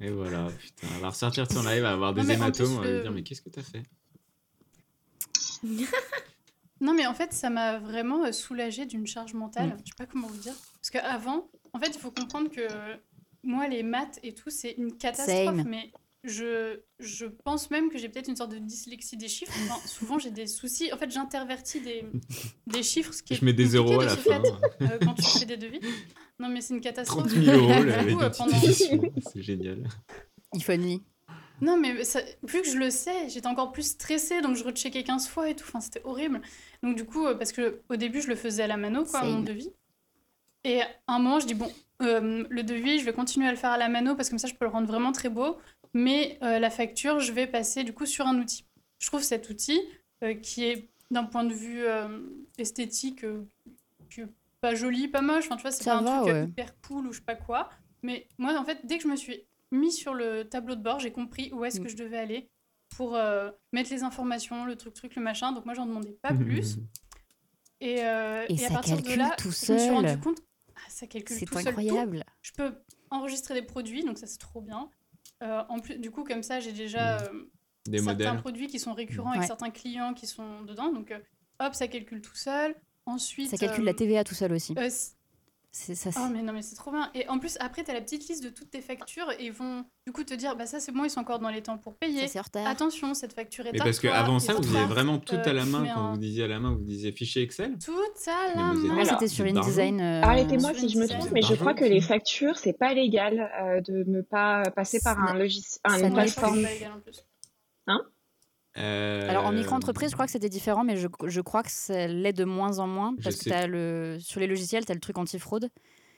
Et 0.00 0.08
voilà, 0.10 0.46
putain, 0.58 0.86
elle 0.96 1.02
va 1.02 1.10
ressortir 1.10 1.46
de 1.46 1.52
son 1.52 1.60
live, 1.62 1.72
elle 1.72 1.82
va 1.82 1.92
avoir 1.92 2.14
des 2.14 2.30
hématomes, 2.30 2.78
on 2.78 2.80
va 2.80 2.90
lui 2.90 3.02
dire 3.02 3.12
mais 3.12 3.22
qu'est-ce 3.22 3.42
que 3.42 3.50
t'as 3.50 3.62
fait? 3.62 3.82
Non, 6.80 6.94
mais 6.94 7.06
en 7.06 7.14
fait, 7.14 7.32
ça 7.32 7.50
m'a 7.50 7.78
vraiment 7.78 8.24
euh, 8.24 8.32
soulagée 8.32 8.86
d'une 8.86 9.06
charge 9.06 9.34
mentale. 9.34 9.68
Mm. 9.70 9.76
Je 9.84 9.90
sais 9.90 9.96
pas 9.96 10.06
comment 10.06 10.28
vous 10.28 10.36
dire. 10.36 10.54
Parce 10.74 10.90
qu'avant, 10.90 11.50
en 11.72 11.78
fait, 11.80 11.88
il 11.88 11.98
faut 11.98 12.10
comprendre 12.10 12.50
que 12.50 12.66
moi, 13.42 13.68
les 13.68 13.82
maths 13.82 14.18
et 14.22 14.34
tout, 14.34 14.50
c'est 14.50 14.72
une 14.72 14.96
catastrophe. 14.96 15.56
Same. 15.56 15.64
Mais 15.68 15.92
je, 16.24 16.80
je 16.98 17.26
pense 17.26 17.70
même 17.70 17.90
que 17.90 17.98
j'ai 17.98 18.08
peut-être 18.08 18.28
une 18.28 18.36
sorte 18.36 18.52
de 18.52 18.58
dyslexie 18.58 19.16
des 19.16 19.28
chiffres. 19.28 19.52
Enfin, 19.64 19.86
souvent, 19.86 20.18
j'ai 20.18 20.30
des 20.30 20.46
soucis. 20.46 20.92
En 20.92 20.98
fait, 20.98 21.10
j'intervertis 21.10 21.80
des, 21.80 22.04
des 22.66 22.82
chiffres, 22.82 23.12
ce 23.12 23.22
qui 23.22 23.34
est 23.34 23.36
Je 23.36 23.44
mets 23.44 23.52
des 23.52 23.66
zéros 23.66 24.00
à 24.00 24.04
la 24.04 24.16
fin. 24.16 24.42
fait, 24.42 24.82
euh, 24.82 24.98
quand 25.02 25.14
tu 25.14 25.22
fais 25.22 25.46
des 25.46 25.56
devis. 25.56 25.80
Non, 26.38 26.48
mais 26.48 26.60
c'est 26.60 26.74
une 26.74 26.80
catastrophe. 26.80 27.32
30 27.32 27.44
000 27.44 27.56
euros, 27.56 27.72
euh, 28.22 28.30
c'est 29.32 29.42
génial. 29.42 29.82
Il 30.54 30.62
faut 30.62 30.72
une 30.72 31.00
Non, 31.60 31.76
mais 31.76 32.04
ça- 32.04 32.20
vu 32.42 32.62
que 32.62 32.68
je 32.68 32.78
le 32.78 32.90
sais, 32.90 33.28
j'étais 33.28 33.46
encore 33.46 33.72
plus 33.72 33.82
stressée, 33.90 34.40
donc 34.40 34.56
je 34.56 34.64
recheckais 34.64 35.02
15 35.02 35.28
fois 35.28 35.48
et 35.50 35.56
tout. 35.56 35.64
Enfin, 35.66 35.80
c'était 35.80 36.02
horrible. 36.04 36.40
Donc, 36.82 36.96
du 36.96 37.04
coup, 37.04 37.26
euh, 37.26 37.34
parce 37.34 37.52
que 37.52 37.80
au 37.88 37.96
début, 37.96 38.20
je 38.20 38.28
le 38.28 38.36
faisais 38.36 38.62
à 38.62 38.66
la 38.66 38.76
mano, 38.76 39.04
quoi, 39.04 39.22
mon 39.24 39.40
devis. 39.40 39.72
Et 40.64 40.82
à 40.82 40.86
un 41.08 41.18
moment, 41.18 41.40
je 41.40 41.46
dis, 41.46 41.54
bon, 41.54 41.70
euh, 42.02 42.44
le 42.48 42.62
devis, 42.62 42.98
je 43.00 43.04
vais 43.04 43.12
continuer 43.12 43.48
à 43.48 43.50
le 43.50 43.56
faire 43.56 43.70
à 43.70 43.78
la 43.78 43.88
mano 43.88 44.14
parce 44.14 44.28
que 44.28 44.32
comme 44.32 44.38
ça, 44.38 44.48
je 44.48 44.54
peux 44.54 44.64
le 44.64 44.70
rendre 44.70 44.86
vraiment 44.86 45.12
très 45.12 45.28
beau. 45.28 45.56
Mais 45.94 46.38
euh, 46.42 46.58
la 46.58 46.70
facture, 46.70 47.20
je 47.20 47.32
vais 47.32 47.46
passer 47.46 47.82
du 47.84 47.92
coup 47.94 48.06
sur 48.06 48.26
un 48.26 48.38
outil. 48.38 48.64
Je 48.98 49.06
trouve 49.06 49.22
cet 49.22 49.48
outil 49.50 49.80
euh, 50.22 50.34
qui 50.34 50.64
est, 50.64 50.88
d'un 51.10 51.24
point 51.24 51.44
de 51.44 51.54
vue 51.54 51.84
esthétique, 52.58 53.20
que- 54.10 54.26
pas 54.60 54.74
joli, 54.74 55.08
pas 55.08 55.22
moche. 55.22 55.44
Enfin, 55.46 55.56
tu 55.56 55.62
vois, 55.62 55.70
c'est 55.70 55.84
pas 55.84 55.96
un 55.96 56.02
truc 56.22 56.34
ouais. 56.34 56.44
hyper 56.44 56.74
cool 56.86 57.06
ou 57.06 57.12
je 57.12 57.18
sais 57.18 57.24
pas 57.24 57.36
quoi. 57.36 57.70
Mais 58.02 58.26
moi, 58.38 58.54
en 58.58 58.64
fait, 58.64 58.80
dès 58.84 58.98
que 58.98 59.04
je 59.04 59.08
me 59.08 59.16
suis 59.16 59.44
mis 59.70 59.92
sur 59.92 60.14
le 60.14 60.44
tableau 60.48 60.74
de 60.74 60.82
bord, 60.82 60.98
j'ai 61.00 61.12
compris 61.12 61.50
où 61.52 61.64
est-ce 61.64 61.80
Mm. 61.80 61.84
que 61.84 61.88
je 61.90 61.96
devais 61.96 62.18
aller 62.18 62.50
pour 62.96 63.14
euh, 63.16 63.50
mettre 63.72 63.90
les 63.90 64.02
informations, 64.02 64.64
le 64.64 64.76
truc, 64.76 64.94
truc, 64.94 65.14
le 65.16 65.22
machin. 65.22 65.52
Donc 65.52 65.64
moi, 65.66 65.74
j'en 65.74 65.86
demandais 65.86 66.16
pas 66.22 66.32
plus. 66.32 66.78
Et, 67.80 68.02
euh, 68.04 68.44
Et 68.48 68.64
à 68.64 68.68
ça 68.68 68.74
partir 68.74 69.00
de 69.02 69.14
là, 69.14 69.34
tout 69.38 69.50
je 69.50 69.72
me 69.72 69.78
suis 69.78 69.90
rendu 69.90 70.18
compte, 70.18 70.38
ah, 70.74 70.80
ça 70.88 71.06
calcule 71.06 71.36
C'est 71.36 71.46
tout 71.46 71.54
seul 71.54 71.62
tout. 71.64 71.68
incroyable. 71.80 72.24
Je 72.42 72.52
peux 72.52 72.74
enregistrer 73.10 73.54
des 73.54 73.62
produits, 73.62 74.04
donc 74.04 74.18
ça 74.18 74.26
c'est 74.26 74.38
trop 74.38 74.60
bien. 74.60 74.90
Euh, 75.42 75.62
en 75.68 75.78
plus, 75.78 75.98
du 75.98 76.10
coup, 76.10 76.24
comme 76.24 76.42
ça, 76.42 76.58
j'ai 76.60 76.72
déjà 76.72 77.20
euh, 77.20 77.44
Des 77.86 77.98
certains 77.98 78.12
modèles. 78.12 78.40
produits 78.40 78.66
qui 78.66 78.78
sont 78.80 78.94
récurrents 78.94 79.30
Ouais. 79.30 79.36
avec 79.36 79.46
certains 79.46 79.70
clients 79.70 80.12
qui 80.14 80.26
sont 80.26 80.62
dedans. 80.62 80.92
Donc, 80.92 81.12
euh, 81.12 81.18
hop, 81.60 81.74
ça 81.74 81.86
calcule 81.86 82.20
tout 82.20 82.34
seul. 82.34 82.74
Ensuite, 83.06 83.50
Ça 83.50 83.56
calcule 83.56 83.82
euh, 83.84 83.86
la 83.86 83.94
TVA 83.94 84.24
tout 84.24 84.34
seul 84.34 84.52
aussi. 84.52 84.74
C'est 85.80 85.94
ça. 85.94 86.10
Oh 86.16 86.28
mais 86.32 86.42
non 86.42 86.52
mais 86.52 86.62
c'est 86.62 86.74
trop 86.74 86.90
bien. 86.90 87.08
Et 87.14 87.28
en 87.28 87.38
plus 87.38 87.56
après 87.60 87.84
tu 87.84 87.90
as 87.90 87.94
la 87.94 88.00
petite 88.00 88.26
liste 88.28 88.42
de 88.42 88.48
toutes 88.48 88.70
tes 88.70 88.80
factures 88.80 89.30
et 89.38 89.44
ils 89.44 89.52
vont 89.52 89.84
du 90.06 90.12
coup 90.12 90.24
te 90.24 90.34
dire 90.34 90.56
bah 90.56 90.66
ça 90.66 90.80
c'est 90.80 90.90
bon 90.90 91.04
ils 91.04 91.10
sont 91.10 91.20
encore 91.20 91.38
dans 91.38 91.50
les 91.50 91.62
temps 91.62 91.78
pour 91.78 91.96
payer. 91.96 92.26
Ça. 92.26 92.42
Attention 92.66 93.14
cette 93.14 93.32
facture 93.32 93.64
est 93.66 93.72
Mais 93.72 93.80
à 93.80 93.84
parce 93.84 94.00
qu'avant 94.00 94.38
ça, 94.40 94.54
vous 94.54 94.74
aviez 94.76 94.86
vraiment 94.86 95.18
tout 95.18 95.36
à 95.36 95.52
la 95.52 95.64
main. 95.64 95.86
Quand 95.94 96.00
un- 96.00 96.10
vous 96.12 96.18
disiez 96.18 96.44
à 96.44 96.48
la 96.48 96.58
main, 96.58 96.72
vous 96.74 96.82
disiez 96.84 97.12
fichier 97.12 97.42
Excel. 97.42 97.76
Tout 97.78 97.92
à 98.26 98.48
la 98.56 98.62
main. 98.62 98.74
Moi, 98.74 99.04
c'était 99.04 99.28
sur. 99.28 99.44
InDesign. 99.46 100.00
euh, 100.00 100.22
Arrêtez-moi 100.22 100.74
sur 100.74 100.80
si 100.80 100.88
je 100.88 100.98
me 100.98 101.06
trompe, 101.06 101.30
mais 101.32 101.42
je 101.42 101.54
crois 101.54 101.74
que 101.74 101.84
les 101.84 102.00
factures, 102.00 102.56
c'est 102.58 102.72
pas 102.72 102.92
légal 102.92 103.50
euh, 103.62 103.80
de 103.80 104.02
ne 104.10 104.20
pas 104.22 104.62
passer 104.74 105.00
par 105.00 105.18
un 105.18 105.34
logiciel, 105.34 105.80
ça 105.88 105.98
une 106.00 106.12
plateforme. 106.12 106.56
c'est 106.56 106.62
pas 106.64 106.72
légal 106.72 106.92
en 106.96 107.00
plus. 107.00 107.24
Euh, 108.78 109.28
Alors 109.28 109.46
en 109.46 109.52
micro-entreprise, 109.52 110.10
je 110.10 110.14
crois 110.14 110.26
que 110.26 110.32
c'était 110.32 110.48
différent, 110.48 110.84
mais 110.84 110.96
je, 110.96 111.08
je 111.26 111.40
crois 111.40 111.62
que 111.62 111.70
ça 111.70 112.06
l'est 112.06 112.32
de 112.32 112.44
moins 112.44 112.78
en 112.78 112.86
moins 112.86 113.14
Je 113.18 113.24
parce 113.24 113.36
que 113.36 113.48
t'as 113.48 113.66
le, 113.66 114.18
sur 114.20 114.40
les 114.40 114.46
logiciels, 114.46 114.84
tu 114.84 114.92
as 114.92 114.94
le 114.94 115.00
truc 115.00 115.18
anti-fraude. 115.18 115.68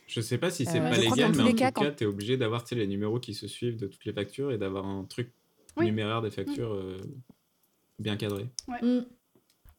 Je 0.06 0.20
sais 0.20 0.38
pas 0.38 0.50
si 0.50 0.66
c'est 0.66 0.80
Euh, 0.80 0.90
pas 0.90 0.98
légal, 0.98 1.32
mais 1.36 1.42
en 1.42 1.54
cas, 1.54 1.70
tout 1.70 1.80
cas, 1.80 1.90
tu 1.92 2.04
es 2.04 2.06
obligé 2.06 2.36
d'avoir 2.36 2.64
les 2.72 2.86
numéros 2.86 3.20
qui 3.20 3.32
se 3.32 3.46
suivent 3.46 3.76
de 3.76 3.86
toutes 3.86 4.04
les 4.04 4.12
factures 4.12 4.50
et 4.52 4.58
d'avoir 4.58 4.84
un 4.84 5.04
truc 5.04 5.30
Oui. 5.76 5.86
numéraire 5.86 6.20
des 6.20 6.30
factures 6.30 6.72
euh, 6.74 6.98
bien 7.98 8.16
cadré. 8.16 8.44
Mm. 8.68 8.74
Oui, 8.82 9.06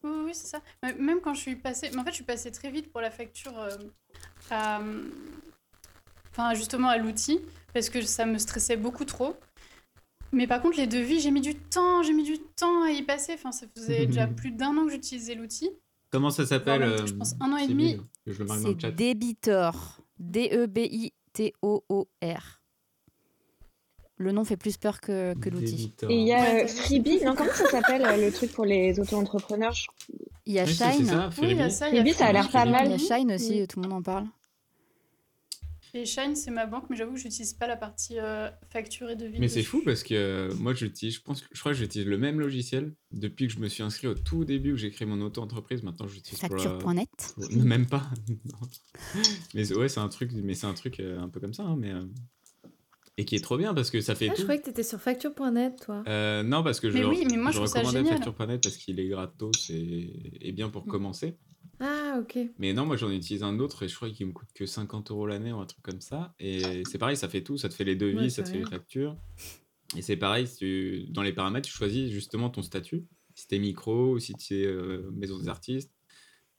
oui, 0.04 0.12
oui, 0.26 0.32
c'est 0.34 0.48
ça. 0.48 0.62
Même 0.98 1.20
quand 1.22 1.34
je 1.34 1.42
suis 1.42 1.56
passée, 1.56 1.90
mais 1.94 2.00
en 2.00 2.04
fait, 2.06 2.12
je 2.12 2.16
suis 2.16 2.24
passée 2.24 2.52
très 2.52 2.72
vite 2.72 2.92
pour 2.92 3.02
la 3.02 3.12
facture 3.12 3.60
euh, 3.60 3.76
à, 4.50 4.82
enfin, 6.32 6.54
justement 6.56 6.88
à 6.88 6.98
l'outil, 6.98 7.42
parce 7.74 7.90
que 7.90 8.02
ça 8.02 8.26
me 8.26 8.38
stressait 8.38 8.78
beaucoup 8.78 9.06
trop. 9.06 9.36
Mais 10.34 10.48
par 10.48 10.62
contre, 10.62 10.78
les 10.78 10.88
devis, 10.88 11.20
j'ai 11.20 11.32
mis 11.32 11.42
du 11.42 11.56
temps, 11.56 12.04
j'ai 12.04 12.14
mis 12.14 12.24
du 12.24 12.40
temps 12.40 12.84
à 12.84 12.92
y 12.92 13.02
passer. 13.04 13.34
Enfin, 13.34 13.52
ça 13.52 13.66
faisait 13.76 14.06
déjà 14.08 14.28
plus 14.28 14.52
d'un 14.52 14.78
an 14.78 14.86
que 14.86 14.92
j'utilisais 14.92 15.36
l'outil. 15.36 15.70
Comment 16.10 16.30
ça 16.30 16.46
s'appelle 16.46 16.84
euh, 16.84 17.06
je 17.06 17.14
pense 17.14 17.36
un 17.40 17.52
an 17.54 17.58
et 17.58 17.68
demi. 17.68 17.98
Que 18.26 18.32
je 18.34 18.40
le 18.40 18.46
marque 18.46 18.62
dans 18.62 18.68
le 18.70 18.74
C'est 18.76 18.82
chat. 18.82 18.92
Débitor. 18.92 19.98
D-E-B-I-T-O-O-R. 21.34 22.58
Le 24.18 24.32
nom 24.32 24.44
fait 24.44 24.58
plus 24.58 24.78
peur 24.78 25.02
que, 25.02 25.34
que 25.40 25.50
l'outil. 25.50 25.92
Et 26.08 26.16
il 26.16 26.28
y 26.28 26.34
a 26.34 26.64
euh, 26.64 26.68
Freebie, 26.68 27.18
c'est- 27.20 27.26
non, 27.26 27.34
comment 27.36 27.52
ça 27.54 27.66
s'appelle 27.68 28.06
euh, 28.06 28.18
le 28.18 28.32
truc 28.32 28.52
pour 28.52 28.66
les 28.66 29.00
auto-entrepreneurs 29.00 29.74
Il 30.46 30.54
y 30.54 30.60
a 30.60 30.64
Oui, 30.66 30.70
Shine. 30.74 31.06
ça, 31.08 31.30
Oui, 31.42 31.48
il 31.50 31.58
y 31.58 31.62
a 31.62 31.70
Freebie. 31.70 31.72
ça. 31.72 31.90
il 31.90 31.96
y 31.96 31.98
a 31.98 32.02
Freebie, 32.04 32.14
ça 32.14 32.28
a 32.28 32.32
l'air 32.34 32.44
Freebie, 32.50 32.66
pas 32.66 32.66
mal. 32.84 32.86
Il 32.86 32.92
y 32.92 32.94
a 33.12 33.18
Shine 33.18 33.32
aussi, 33.32 33.62
Oui. 33.62 33.68
tout 33.68 33.82
le 33.82 33.88
monde 33.90 33.98
en 33.98 34.04
parle. 34.04 34.28
Et 35.94 36.06
Shine, 36.06 36.36
c'est 36.36 36.52
ma 36.52 36.66
banque, 36.66 36.86
mais 36.90 36.96
j'avoue 36.96 37.14
que 37.14 37.20
j'utilise 37.20 37.54
pas 37.54 37.68
la 37.68 37.76
partie 37.76 38.18
euh, 38.18 38.50
facture 38.70 39.10
et 39.10 39.16
devis. 39.18 39.40
Mais 39.40 39.50
c'est 39.50 39.64
fou 39.64 39.82
parce 39.84 40.04
que 40.04 40.14
euh, 40.14 40.54
moi 40.56 40.74
j'utilise, 40.74 41.16
je 41.16 41.22
pense, 41.22 41.42
que- 41.42 41.48
je 41.52 41.60
crois 41.60 41.74
que 41.74 41.78
j'utilise 41.78 42.08
le 42.08 42.18
même 42.18 42.40
logiciel 42.40 42.94
depuis 43.12 43.48
que 43.48 43.54
je 43.54 43.60
me 43.60 43.68
suis 43.68 43.84
inscrit 43.84 44.08
au 44.08 44.14
tout 44.14 44.46
début 44.46 44.72
que 44.72 44.78
j'ai 44.78 44.90
créé 44.90 45.06
mon 45.06 45.20
auto-entreprise. 45.22 45.84
Maintenant 45.84 46.08
j'utilise 46.08 46.42
la- 46.44 46.48
Facture.net. 46.50 47.10
pour- 47.36 47.52
Même 47.52 47.88
pas. 47.88 48.10
Mais 49.54 49.72
ouais, 49.74 49.90
c'est 49.90 50.00
un 50.00 50.08
truc, 50.08 50.32
mais 50.34 50.54
c'est 50.54 50.68
un 50.68 50.74
truc 50.74 51.00
euh, 51.00 51.20
un 51.20 51.28
peu 51.30 51.40
comme 51.40 51.54
ça, 51.54 51.64
hein, 51.64 51.76
mais 51.78 51.92
euh, 51.92 52.06
et 53.18 53.26
qui 53.26 53.36
est 53.36 53.42
trop 53.44 53.58
bien 53.58 53.74
parce 53.74 53.92
que 53.92 54.00
ça 54.00 54.16
fait 54.16 54.30
Ah, 54.30 54.34
je 54.38 54.44
croyais 54.44 54.62
que 54.62 54.66
t'étais 54.66 54.84
sur 54.84 55.00
facture.net, 55.02 55.82
toi. 55.86 56.04
Euh, 56.08 56.44
non, 56.44 56.64
parce 56.64 56.80
que 56.80 56.90
je, 56.90 56.98
Mais 56.98 57.04
oui, 57.04 57.26
mais 57.30 57.36
moi, 57.38 57.52
je 57.52 57.58
trouve 57.58 57.68
ça 57.68 57.82
recommandais. 57.82 58.10
Facture.net 58.10 58.64
parce 58.64 58.78
qu'il 58.78 59.00
est 59.00 59.08
gratos 59.10 59.70
et, 59.70 60.10
et 60.40 60.52
bien 60.54 60.70
pour 60.70 60.86
commencer. 60.86 61.36
Ah, 61.82 62.20
ok. 62.22 62.38
Mais 62.60 62.74
non, 62.74 62.86
moi 62.86 62.96
j'en 62.96 63.10
utilise 63.10 63.44
un 63.44 63.58
autre 63.60 63.84
et 63.84 63.88
je 63.88 63.96
crois 63.96 64.10
qu'il 64.10 64.28
me 64.28 64.34
coûte 64.34 64.50
que 64.54 64.66
50 64.66 65.10
euros 65.12 65.26
l'année 65.26 65.52
ou 65.52 65.58
un 65.60 65.66
truc 65.66 65.84
comme 65.84 66.02
ça. 66.02 66.34
Et 66.40 66.84
c'est 66.86 66.98
pareil, 67.00 67.18
ça 67.18 67.28
fait 67.28 67.44
tout. 67.44 67.58
Ça 67.58 67.70
te 67.70 67.74
fait 67.74 67.84
les 67.84 67.96
devis, 67.96 68.24
Ouais, 68.24 68.30
ça 68.30 68.44
te 68.44 68.50
fait 68.50 68.60
les 68.60 68.66
factures. 68.66 69.18
Et 69.98 70.02
c'est 70.02 70.16
pareil, 70.18 70.48
tu- 70.58 71.06
dans 71.10 71.24
les 71.24 71.34
paramètres, 71.34 71.68
tu 71.68 71.74
choisis 71.74 72.12
justement 72.12 72.50
ton 72.50 72.62
statut. 72.62 73.08
Si 73.36 73.48
t'es 73.48 73.60
micro 73.60 74.14
ou 74.14 74.20
si 74.20 74.34
tu 74.36 74.64
es 74.64 74.74
maison 75.14 75.40
des 75.40 75.48
artistes. 75.50 75.92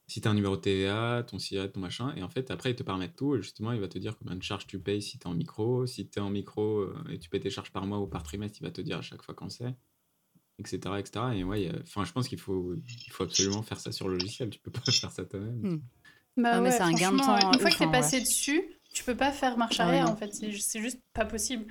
Si 0.07 0.19
tu 0.19 0.27
as 0.27 0.31
un 0.31 0.33
numéro 0.33 0.57
de 0.57 0.61
TVA, 0.61 1.23
ton 1.23 1.39
SIRET, 1.39 1.71
ton 1.71 1.79
machin. 1.79 2.13
Et 2.17 2.23
en 2.23 2.29
fait, 2.29 2.51
après, 2.51 2.71
ils 2.71 2.75
te 2.75 2.83
permettent 2.83 3.15
tout. 3.15 3.35
Et 3.35 3.41
justement, 3.41 3.71
il 3.71 3.79
va 3.79 3.87
te 3.87 3.97
dire 3.97 4.17
combien 4.17 4.35
de 4.35 4.43
charges 4.43 4.67
tu 4.67 4.77
payes 4.79 5.01
si 5.01 5.17
tu 5.17 5.23
es 5.23 5.27
en 5.29 5.33
micro. 5.33 5.85
Si 5.87 6.09
tu 6.09 6.19
es 6.19 6.21
en 6.21 6.29
micro 6.29 6.79
euh, 6.81 6.95
et 7.09 7.17
tu 7.19 7.29
payes 7.29 7.39
tes 7.39 7.49
charges 7.49 7.71
par 7.71 7.85
mois 7.87 7.99
ou 7.99 8.07
par 8.07 8.21
trimestre, 8.23 8.57
il 8.61 8.65
va 8.65 8.71
te 8.71 8.81
dire 8.81 8.97
à 8.97 9.01
chaque 9.01 9.23
fois 9.23 9.33
quand 9.33 9.49
c'est. 9.49 9.73
Etc. 10.59 10.77
etc. 10.99 11.25
Et 11.35 11.43
ouais, 11.43 11.71
enfin, 11.81 12.05
je 12.05 12.11
pense 12.11 12.27
qu'il 12.27 12.39
faut, 12.39 12.75
il 13.05 13.11
faut 13.11 13.23
absolument 13.23 13.63
faire 13.63 13.79
ça 13.79 13.91
sur 13.91 14.07
le 14.07 14.15
logiciel. 14.17 14.49
Tu 14.49 14.59
peux 14.59 14.71
pas 14.71 14.91
faire 14.91 15.11
ça 15.11 15.25
toi-même. 15.25 15.59
Hmm. 15.61 15.81
Bah 16.37 16.49
Ah, 16.53 16.61
mais 16.61 16.69
ouais, 16.69 16.71
c'est 16.71 16.81
un 16.81 16.91
gain 16.93 17.11
de 17.11 17.17
franchement, 17.17 17.39
temps, 17.39 17.53
Une 17.53 17.59
fois 17.59 17.69
que 17.71 17.77
t'es 17.77 17.91
passé 17.91 18.19
dessus, 18.21 18.63
tu 18.93 19.03
peux 19.03 19.15
pas 19.15 19.31
faire 19.31 19.57
marche 19.57 19.79
Ah 19.79 19.85
arrière 19.85 20.09
en 20.09 20.15
fait. 20.15 20.33
C'est 20.33 20.51
juste 20.81 20.99
pas 21.13 21.25
possible. 21.25 21.65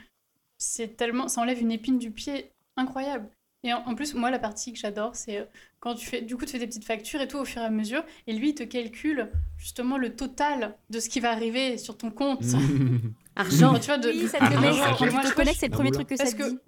C'est 0.59 0.97
tellement, 0.97 1.29
ça 1.29 1.41
enlève 1.41 1.61
une 1.61 1.73
épine 1.73 1.99
du 1.99 2.11
pied 2.11 2.53
incroyable. 2.77 3.29
Et 3.65 3.73
en, 3.73 3.79
en 3.87 3.95
plus, 3.95 4.15
moi, 4.15 4.31
la 4.31 4.41
partie 4.41 4.73
que 4.73 4.79
j'adore, 4.79 5.15
c'est 5.15 5.39
euh, 5.39 5.45
quand 5.79 5.95
tu 5.95 6.05
fais, 6.07 6.21
du 6.21 6.37
coup, 6.37 6.45
tu 6.45 6.51
fais 6.53 6.59
des 6.59 6.67
petites 6.67 6.85
factures 6.85 7.21
et 7.21 7.29
tout 7.29 7.39
au 7.39 7.45
fur 7.45 7.63
et 7.63 7.65
à 7.65 7.71
mesure, 7.71 8.05
et 8.27 8.33
lui, 8.33 8.49
il 8.51 8.55
te 8.57 8.65
calcule 8.65 9.31
justement 9.57 9.99
le 9.99 10.17
total 10.17 10.77
de 10.91 10.99
ce 10.99 11.09
qui 11.09 11.21
va 11.21 11.31
arriver 11.31 11.79
sur 11.79 11.97
ton 11.97 12.11
compte. 12.11 12.43
Argent. 13.37 13.79
tu 13.79 13.87
vois, 13.87 13.99
de, 13.99 14.09
Oui, 14.11 14.29
ça 14.29 14.39
Ah, 14.41 14.49
te 14.51 14.55
met, 14.61 14.73
genre, 14.73 15.01
Moi, 15.13 15.23
te 15.23 15.29
je- 15.29 15.35
connectes, 15.35 15.61
c'est 15.61 15.69
le 15.69 15.73
Ah, 15.73 15.77
premier 15.77 15.91
truc 15.93 16.09
que 16.09 16.17
ça 16.17 16.25
te 16.31 16.37
dit. 16.51 16.59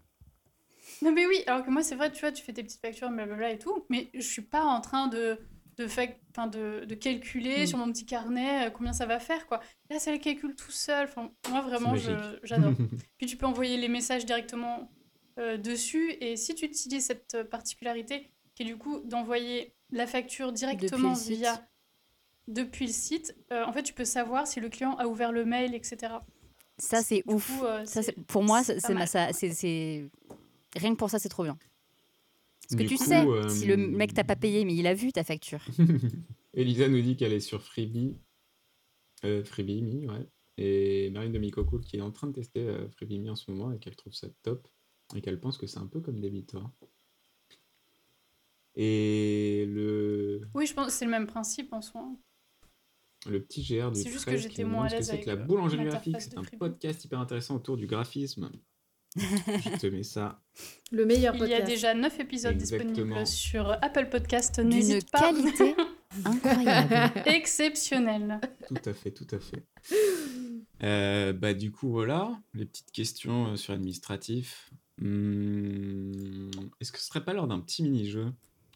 Non 1.02 1.12
mais 1.12 1.26
oui, 1.26 1.42
alors 1.46 1.64
que 1.64 1.70
moi 1.70 1.82
c'est 1.82 1.94
vrai, 1.96 2.10
tu 2.12 2.20
vois, 2.20 2.32
tu 2.32 2.42
fais 2.42 2.52
tes 2.52 2.62
petites 2.62 2.80
factures, 2.80 3.10
blablabla 3.10 3.50
et 3.52 3.58
tout, 3.58 3.84
mais 3.90 4.08
je 4.14 4.20
suis 4.20 4.42
pas 4.42 4.62
en 4.64 4.80
train 4.80 5.08
de 5.08 5.38
de, 5.76 5.86
enfin, 5.86 6.46
de, 6.46 6.84
de 6.84 6.94
calculer 6.94 7.64
Mm. 7.64 7.66
sur 7.66 7.78
mon 7.78 7.90
petit 7.90 8.06
carnet 8.06 8.68
euh, 8.68 8.70
combien 8.70 8.92
ça 8.92 9.06
va 9.06 9.18
faire 9.18 9.46
quoi. 9.48 9.60
Là 9.90 9.98
ça 9.98 10.12
le 10.12 10.18
calcule 10.18 10.54
tout 10.54 10.70
seul. 10.70 11.08
Enfin, 11.08 11.30
moi 11.50 11.62
vraiment 11.62 11.96
j'adore. 12.44 12.74
Puis 13.18 13.26
tu 13.26 13.36
peux 13.36 13.46
envoyer 13.46 13.76
les 13.76 13.88
messages 13.88 14.24
directement 14.24 14.88
euh, 15.40 15.56
dessus. 15.56 16.12
Et 16.20 16.36
si 16.36 16.54
tu 16.54 16.66
utilises 16.66 17.06
cette 17.06 17.42
particularité, 17.50 18.30
qui 18.54 18.62
est 18.62 18.66
du 18.66 18.76
coup 18.76 19.00
d'envoyer 19.00 19.74
la 19.90 20.06
facture 20.06 20.52
directement 20.52 21.16
site. 21.16 21.38
via 21.38 21.68
depuis 22.46 22.86
le 22.86 22.92
site, 22.92 23.34
euh, 23.52 23.64
en 23.64 23.72
fait, 23.72 23.82
tu 23.82 23.94
peux 23.94 24.04
savoir 24.04 24.46
si 24.46 24.60
le 24.60 24.68
client 24.68 24.96
a 24.98 25.06
ouvert 25.06 25.32
le 25.32 25.44
mail, 25.44 25.74
etc. 25.74 26.14
Ça, 26.78 27.02
c'est 27.02 27.22
ouf. 27.26 27.58
coup, 27.58 27.64
euh, 27.64 27.84
Ça, 27.84 28.00
pour 28.28 28.44
moi, 28.44 28.62
c'est 28.62 30.10
rien 30.76 30.92
que 30.92 30.98
pour 30.98 31.10
ça, 31.10 31.18
c'est 31.18 31.28
trop 31.28 31.44
bien. 31.44 31.56
Parce 32.68 32.76
que 32.76 32.82
Du 32.82 32.88
tu 32.88 32.96
coup, 32.96 33.04
sais, 33.04 33.26
euh, 33.26 33.48
si 33.48 33.66
le 33.66 33.76
mec 33.76 34.14
t'a 34.14 34.24
pas 34.24 34.36
payé, 34.36 34.64
mais 34.64 34.74
il 34.74 34.86
a 34.86 34.94
vu 34.94 35.12
ta 35.12 35.22
facture. 35.24 35.64
Elisa 36.54 36.88
nous 36.88 37.00
dit 37.02 37.16
qu'elle 37.16 37.32
est 37.32 37.40
sur 37.40 37.62
Freebie. 37.62 38.16
Euh, 39.24 39.44
Freebie 39.44 39.82
Me, 39.82 40.08
ouais. 40.10 40.28
Et 40.56 41.10
Marine 41.10 41.32
de 41.32 41.38
Micoco 41.38 41.78
qui 41.78 41.96
est 41.96 42.00
en 42.00 42.12
train 42.12 42.28
de 42.28 42.32
tester 42.32 42.60
euh, 42.60 42.88
Freebie 42.90 43.18
Me 43.18 43.30
en 43.30 43.36
ce 43.36 43.50
moment 43.50 43.72
et 43.72 43.78
qu'elle 43.78 43.96
trouve 43.96 44.14
ça 44.14 44.28
top. 44.42 44.68
Et 45.14 45.20
qu'elle 45.20 45.40
pense 45.40 45.58
que 45.58 45.66
c'est 45.66 45.78
un 45.78 45.86
peu 45.86 46.00
comme 46.00 46.20
Debitor. 46.20 46.70
Et 48.76 49.66
le, 49.68 50.48
Oui, 50.54 50.66
je 50.66 50.74
pense 50.74 50.86
que 50.86 50.92
c'est 50.92 51.04
le 51.04 51.10
même 51.10 51.26
principe 51.26 51.72
en 51.72 51.82
soi. 51.82 52.08
le 53.28 53.42
petit 53.42 53.62
GR 53.62 53.90
du 53.92 54.00
C'est 54.02 54.10
juste 54.10 54.24
que 54.24 54.30
13 54.30 54.42
qui 54.42 54.48
j'étais 54.48 54.64
moins 54.64 54.86
à 54.86 54.88
l'aise 54.88 55.06
c'est 55.06 55.20
que 55.20 55.26
la 55.26 55.32
avec, 55.32 55.44
euh, 55.44 55.46
boulangerie 55.46 55.84
graphique. 55.84 56.20
C'est 56.20 56.36
un 56.36 56.42
podcast 56.42 57.04
hyper 57.04 57.20
intéressant 57.20 57.56
autour 57.56 57.76
du 57.76 57.86
graphisme. 57.86 58.50
Je 59.16 59.78
te 59.78 59.86
mets 59.86 60.02
ça. 60.02 60.40
Le 60.90 61.06
meilleur 61.06 61.34
Il 61.36 61.40
y 61.40 61.44
a 61.44 61.46
podcast. 61.58 61.66
déjà 61.66 61.94
9 61.94 62.20
épisodes 62.20 62.52
Exactement. 62.54 62.90
disponibles 62.92 63.26
sur 63.26 63.70
Apple 63.82 64.08
Podcast. 64.08 64.58
N'hésite 64.58 65.10
pas. 65.10 65.32
qualité 65.32 65.74
incroyable. 66.24 67.22
Exceptionnelle. 67.26 68.40
Tout 68.68 68.74
à 68.84 68.92
fait, 68.92 69.10
tout 69.10 69.26
à 69.30 69.38
fait. 69.38 69.64
Euh, 70.82 71.32
bah 71.32 71.54
du 71.54 71.70
coup 71.70 71.88
voilà, 71.88 72.36
les 72.52 72.66
petites 72.66 72.90
questions 72.90 73.52
euh, 73.52 73.56
sur 73.56 73.72
l'administratif. 73.72 74.70
Hmm, 75.00 76.50
Est-ce 76.80 76.92
que 76.92 76.98
ce 76.98 77.06
serait 77.06 77.24
pas 77.24 77.32
l'heure 77.32 77.46
d'un 77.46 77.60
petit 77.60 77.82
mini-jeu 77.84 78.26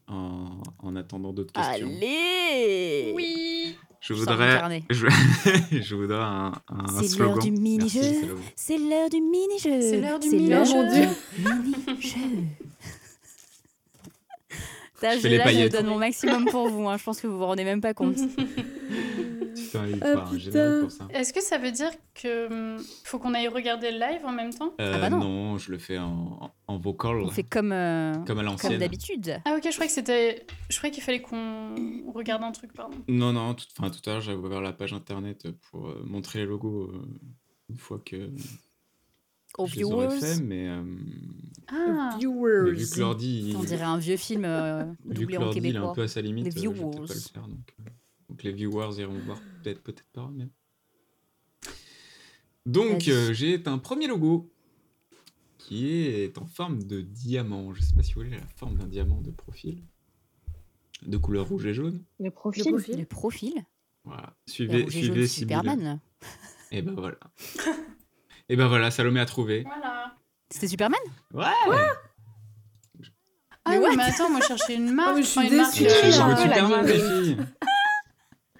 en, 0.06 0.62
en 0.78 0.96
attendant 0.96 1.32
d'autres 1.34 1.52
questions? 1.52 1.86
Allez 1.88 3.12
Oui. 3.14 3.76
Je 4.00 4.14
voudrais, 4.14 4.82
je, 4.90 5.06
je 5.80 5.94
voudrais 5.94 6.18
un, 6.18 6.52
un 6.68 7.02
C'est 7.02 7.18
l'heure 7.18 7.38
du 7.38 7.50
mini-jeu. 7.50 8.36
C'est 8.54 8.78
l'heure 8.78 9.10
du 9.10 9.20
mini-jeu. 9.20 9.80
C'est 9.80 10.00
l'heure 10.00 10.20
du 10.20 10.28
mini-jeu. 10.30 11.08
Oh 11.40 11.48
Putain, 15.00 15.18
Je 15.18 15.28
là, 15.28 15.46
je 15.52 15.68
donne 15.68 15.86
mon 15.86 15.98
maximum 15.98 16.46
pour 16.46 16.68
vous. 16.68 16.88
hein. 16.88 16.96
Je 16.96 17.04
pense 17.04 17.20
que 17.20 17.26
vous 17.26 17.38
vous 17.38 17.46
rendez 17.46 17.64
même 17.64 17.80
pas 17.80 17.94
compte. 17.94 18.16
Ah, 19.74 19.78
faut 19.78 19.78
un 19.78 20.24
putain. 20.24 20.38
générique 20.38 20.80
pour 20.82 20.90
ça. 20.90 21.08
Est-ce 21.12 21.32
que 21.32 21.42
ça 21.42 21.58
veut 21.58 21.70
dire 21.70 21.90
que 22.14 22.46
hum, 22.76 22.82
faut 23.04 23.18
qu'on 23.18 23.34
aille 23.34 23.48
regarder 23.48 23.90
le 23.92 23.98
live 23.98 24.20
en 24.24 24.32
même 24.32 24.52
temps? 24.52 24.72
Euh, 24.80 24.92
Ah 24.94 24.98
bah 24.98 25.10
non. 25.10 25.58
je 25.58 25.70
le 25.70 25.78
fais 25.78 25.98
en, 25.98 26.52
en 26.66 26.78
vocal, 26.78 27.16
On 27.20 27.30
fait 27.30 27.42
comme, 27.42 27.72
euh, 27.72 28.14
comme 28.26 28.38
à 28.38 28.42
comme 28.42 28.52
l'ancienne. 28.52 28.78
d'habitude. 28.78 29.40
Ah 29.44 29.54
ok, 29.56 29.64
je 29.64 29.70
croyais 29.72 29.88
que 29.88 29.92
c'était, 29.94 30.46
je 30.70 30.76
croyais 30.78 30.92
qu'il 30.92 31.02
fallait 31.02 31.20
qu'on 31.20 31.74
regarde 32.14 32.42
un 32.44 32.52
truc, 32.52 32.72
pardon. 32.72 32.96
Non, 33.08 33.32
non, 33.32 33.54
tout, 33.54 33.66
enfin, 33.78 33.90
tout 33.90 34.00
à 34.08 34.14
l'heure, 34.14 34.20
j'avais 34.22 34.38
ouvert 34.38 34.60
la 34.62 34.72
page 34.72 34.92
internet 34.94 35.48
pour 35.70 35.88
euh, 35.88 36.02
montrer 36.06 36.40
les 36.40 36.46
logos 36.46 36.84
euh, 36.84 37.02
une 37.68 37.76
fois 37.76 38.00
que 38.04 38.30
Aux 39.58 39.66
je 39.66 39.74
les 39.76 39.82
viewers. 39.84 40.20
fait, 40.20 40.40
mais, 40.42 40.68
euh, 40.68 40.82
Ah. 41.68 42.10
mais 42.14 42.18
Viewers. 42.18 42.72
vu 42.72 42.88
que 42.90 43.00
l'ordi, 43.00 43.54
On 43.58 43.62
dirait 43.64 43.82
un 43.82 43.98
vieux 43.98 44.16
film 44.16 44.44
euh, 44.44 44.84
doublé 45.04 45.36
en 45.36 45.40
l'ordi, 45.42 45.58
il 45.58 45.66
est 45.66 45.68
un 45.68 45.72
québécois. 45.72 45.92
peu 45.94 46.02
à 46.02 46.08
sa 46.08 46.20
limite, 46.22 46.44
Les 46.46 46.50
euh, 46.50 46.54
je 46.62 46.68
vais 46.68 46.74
peut-être 46.74 46.90
viewers. 46.92 47.06
pas 47.06 47.14
le 47.14 47.20
faire. 47.20 47.48
Donc, 47.48 47.74
euh, 47.80 47.90
donc 48.30 48.42
les 48.42 48.52
viewers 48.52 49.00
iront 49.02 49.18
voir 49.26 49.38
peut-être, 49.62 49.82
peut-être 49.82 50.04
pas. 50.12 50.30
Mais... 50.34 50.48
Donc 52.66 53.08
euh, 53.08 53.32
j'ai 53.32 53.62
un 53.66 53.78
premier 53.78 54.06
logo 54.06 54.50
qui 55.58 55.88
est 55.90 56.38
en 56.38 56.46
forme 56.46 56.82
de 56.82 57.00
diamant. 57.00 57.72
Je 57.74 57.82
sais 57.82 57.94
pas 57.94 58.02
si 58.02 58.12
vous 58.14 58.22
voulez 58.22 58.36
la 58.36 58.46
forme 58.56 58.76
d'un 58.76 58.86
diamant 58.86 59.20
de 59.20 59.30
profil, 59.30 59.82
de 61.06 61.16
couleur 61.16 61.48
rouge 61.48 61.66
et 61.66 61.74
jaune. 61.74 62.02
Le 62.18 62.26
Le 62.26 62.30
profil. 62.30 62.64
profil. 62.64 62.98
Le 62.98 63.04
profil. 63.06 63.54
Voilà. 64.04 64.34
Suivez, 64.46 64.82
et 64.82 64.90
suivez. 64.90 65.26
Superman. 65.26 66.00
Et 66.70 66.82
ben 66.82 66.94
voilà. 66.94 67.18
et 68.48 68.56
ben 68.56 68.66
voilà, 68.68 68.90
Salomé 68.90 69.20
a 69.20 69.26
trouvé. 69.26 69.62
Voilà. 69.64 70.14
C'était 70.50 70.68
Superman? 70.68 71.00
Ouais. 71.34 71.44
Ah 73.64 73.72
Mais 73.72 73.96
mais 73.96 74.02
attends, 74.04 74.30
moi 74.30 74.40
je 74.40 74.46
cherchais 74.46 74.74
une 74.76 74.92
marque. 74.94 75.10
Oh, 75.12 75.16
mais 75.16 75.22
je 75.22 75.26
suis 75.26 75.38
enfin, 75.40 75.48
une 75.48 75.56
marque, 75.56 75.74
Superman, 75.74 76.86
les 76.86 76.94
filles. 77.24 77.36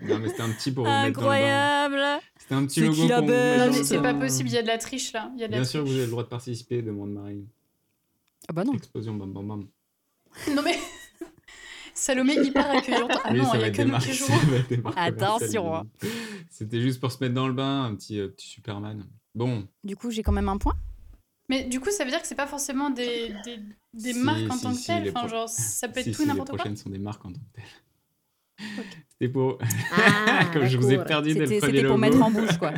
Non 0.02 0.18
mais 0.18 0.28
c'était 0.28 0.42
un 0.42 0.50
petit 0.50 0.70
pour 0.70 0.84
vous 0.84 0.90
mettre 0.90 1.00
dans 1.00 1.06
le 1.06 1.12
bain. 1.12 1.34
Incroyable 1.34 2.22
C'était 2.38 2.54
un 2.54 2.66
petit 2.66 2.80
C'est 2.80 2.86
logo 2.86 2.96
pour 2.96 3.06
vous 3.06 3.32
Non, 3.32 3.66
mais 3.72 3.84
c'est 3.84 4.02
pas 4.02 4.14
possible, 4.14 4.48
il 4.48 4.54
y 4.54 4.58
a 4.58 4.62
de 4.62 4.66
la 4.68 4.78
triche 4.78 5.12
là. 5.12 5.30
Il 5.34 5.40
y 5.40 5.44
a 5.44 5.46
de 5.48 5.52
la 5.52 5.58
Bien 5.58 5.64
sûr, 5.64 5.80
vous 5.80 5.86
triche. 5.86 5.96
avez 5.96 6.04
le 6.04 6.10
droit 6.10 6.22
de 6.24 6.28
participer, 6.28 6.82
demande 6.82 7.12
Marine. 7.12 7.46
Ah 8.48 8.52
bah 8.52 8.64
non. 8.64 8.74
Explosion, 8.74 9.14
bam 9.14 9.32
bam 9.32 9.46
bam. 9.48 9.66
Non 10.54 10.62
mais. 10.62 10.78
Salomé 11.94 12.34
hyper 12.34 12.70
accueillante. 12.70 13.10
Ah 13.24 13.30
Oui, 13.32 13.38
non, 13.40 13.50
il 13.54 13.60
y 13.60 13.64
a 13.64 13.70
que 13.70 13.82
nous 13.82 13.98
qui 13.98 14.12
jouons. 14.12 14.28
Attention, 14.94 15.64
commerciales. 15.64 15.86
C'était 16.48 16.80
juste 16.80 17.00
pour 17.00 17.10
se 17.10 17.18
mettre 17.24 17.34
dans 17.34 17.48
le 17.48 17.54
bain, 17.54 17.84
un 17.86 17.94
petit, 17.96 18.20
euh, 18.20 18.28
petit 18.28 18.46
Superman. 18.46 19.04
Bon, 19.38 19.66
Du 19.84 19.94
coup, 19.96 20.10
j'ai 20.10 20.22
quand 20.22 20.32
même 20.32 20.48
un 20.48 20.58
point. 20.58 20.74
Mais 21.48 21.64
du 21.64 21.80
coup, 21.80 21.90
ça 21.90 22.04
veut 22.04 22.10
dire 22.10 22.20
que 22.20 22.26
c'est 22.26 22.34
pas 22.34 22.46
forcément 22.46 22.90
des, 22.90 23.32
des, 23.44 23.58
des 23.94 24.12
Si, 24.12 24.18
marques 24.18 24.50
en 24.50 24.56
si, 24.56 24.62
tant 24.62 24.70
que 24.72 24.76
si, 24.78 24.86
telles. 24.86 25.04
les 25.04 25.10
Enfin, 25.10 25.20
pro- 25.20 25.28
genre, 25.28 25.48
ça 25.48 25.88
peut 25.88 26.00
être 26.00 26.04
si, 26.04 26.10
tout 26.12 26.16
si, 26.16 26.22
les 26.22 26.28
n'importe 26.28 26.48
quoi. 26.50 26.58
prochaines 26.58 26.76
sont 26.76 26.90
des 26.90 26.98
marques 26.98 27.24
en 27.24 27.32
tant 27.32 27.38
que 27.40 27.52
telles. 27.54 27.64
C'était 29.08 29.32
pour... 29.32 29.58
Ah, 29.92 30.44
Comme 30.52 30.66
je 30.66 30.76
vous 30.76 30.90
ai 30.92 31.02
perdu 31.04 31.32
dès 31.34 31.40
le 31.40 31.46
C'était 31.46 31.58
premier 31.60 31.76
c'était 31.78 31.86
pour 31.88 31.96
logo. 31.96 32.00
mettre 32.00 32.22
en 32.22 32.30
bouche, 32.32 32.58
quoi. 32.58 32.74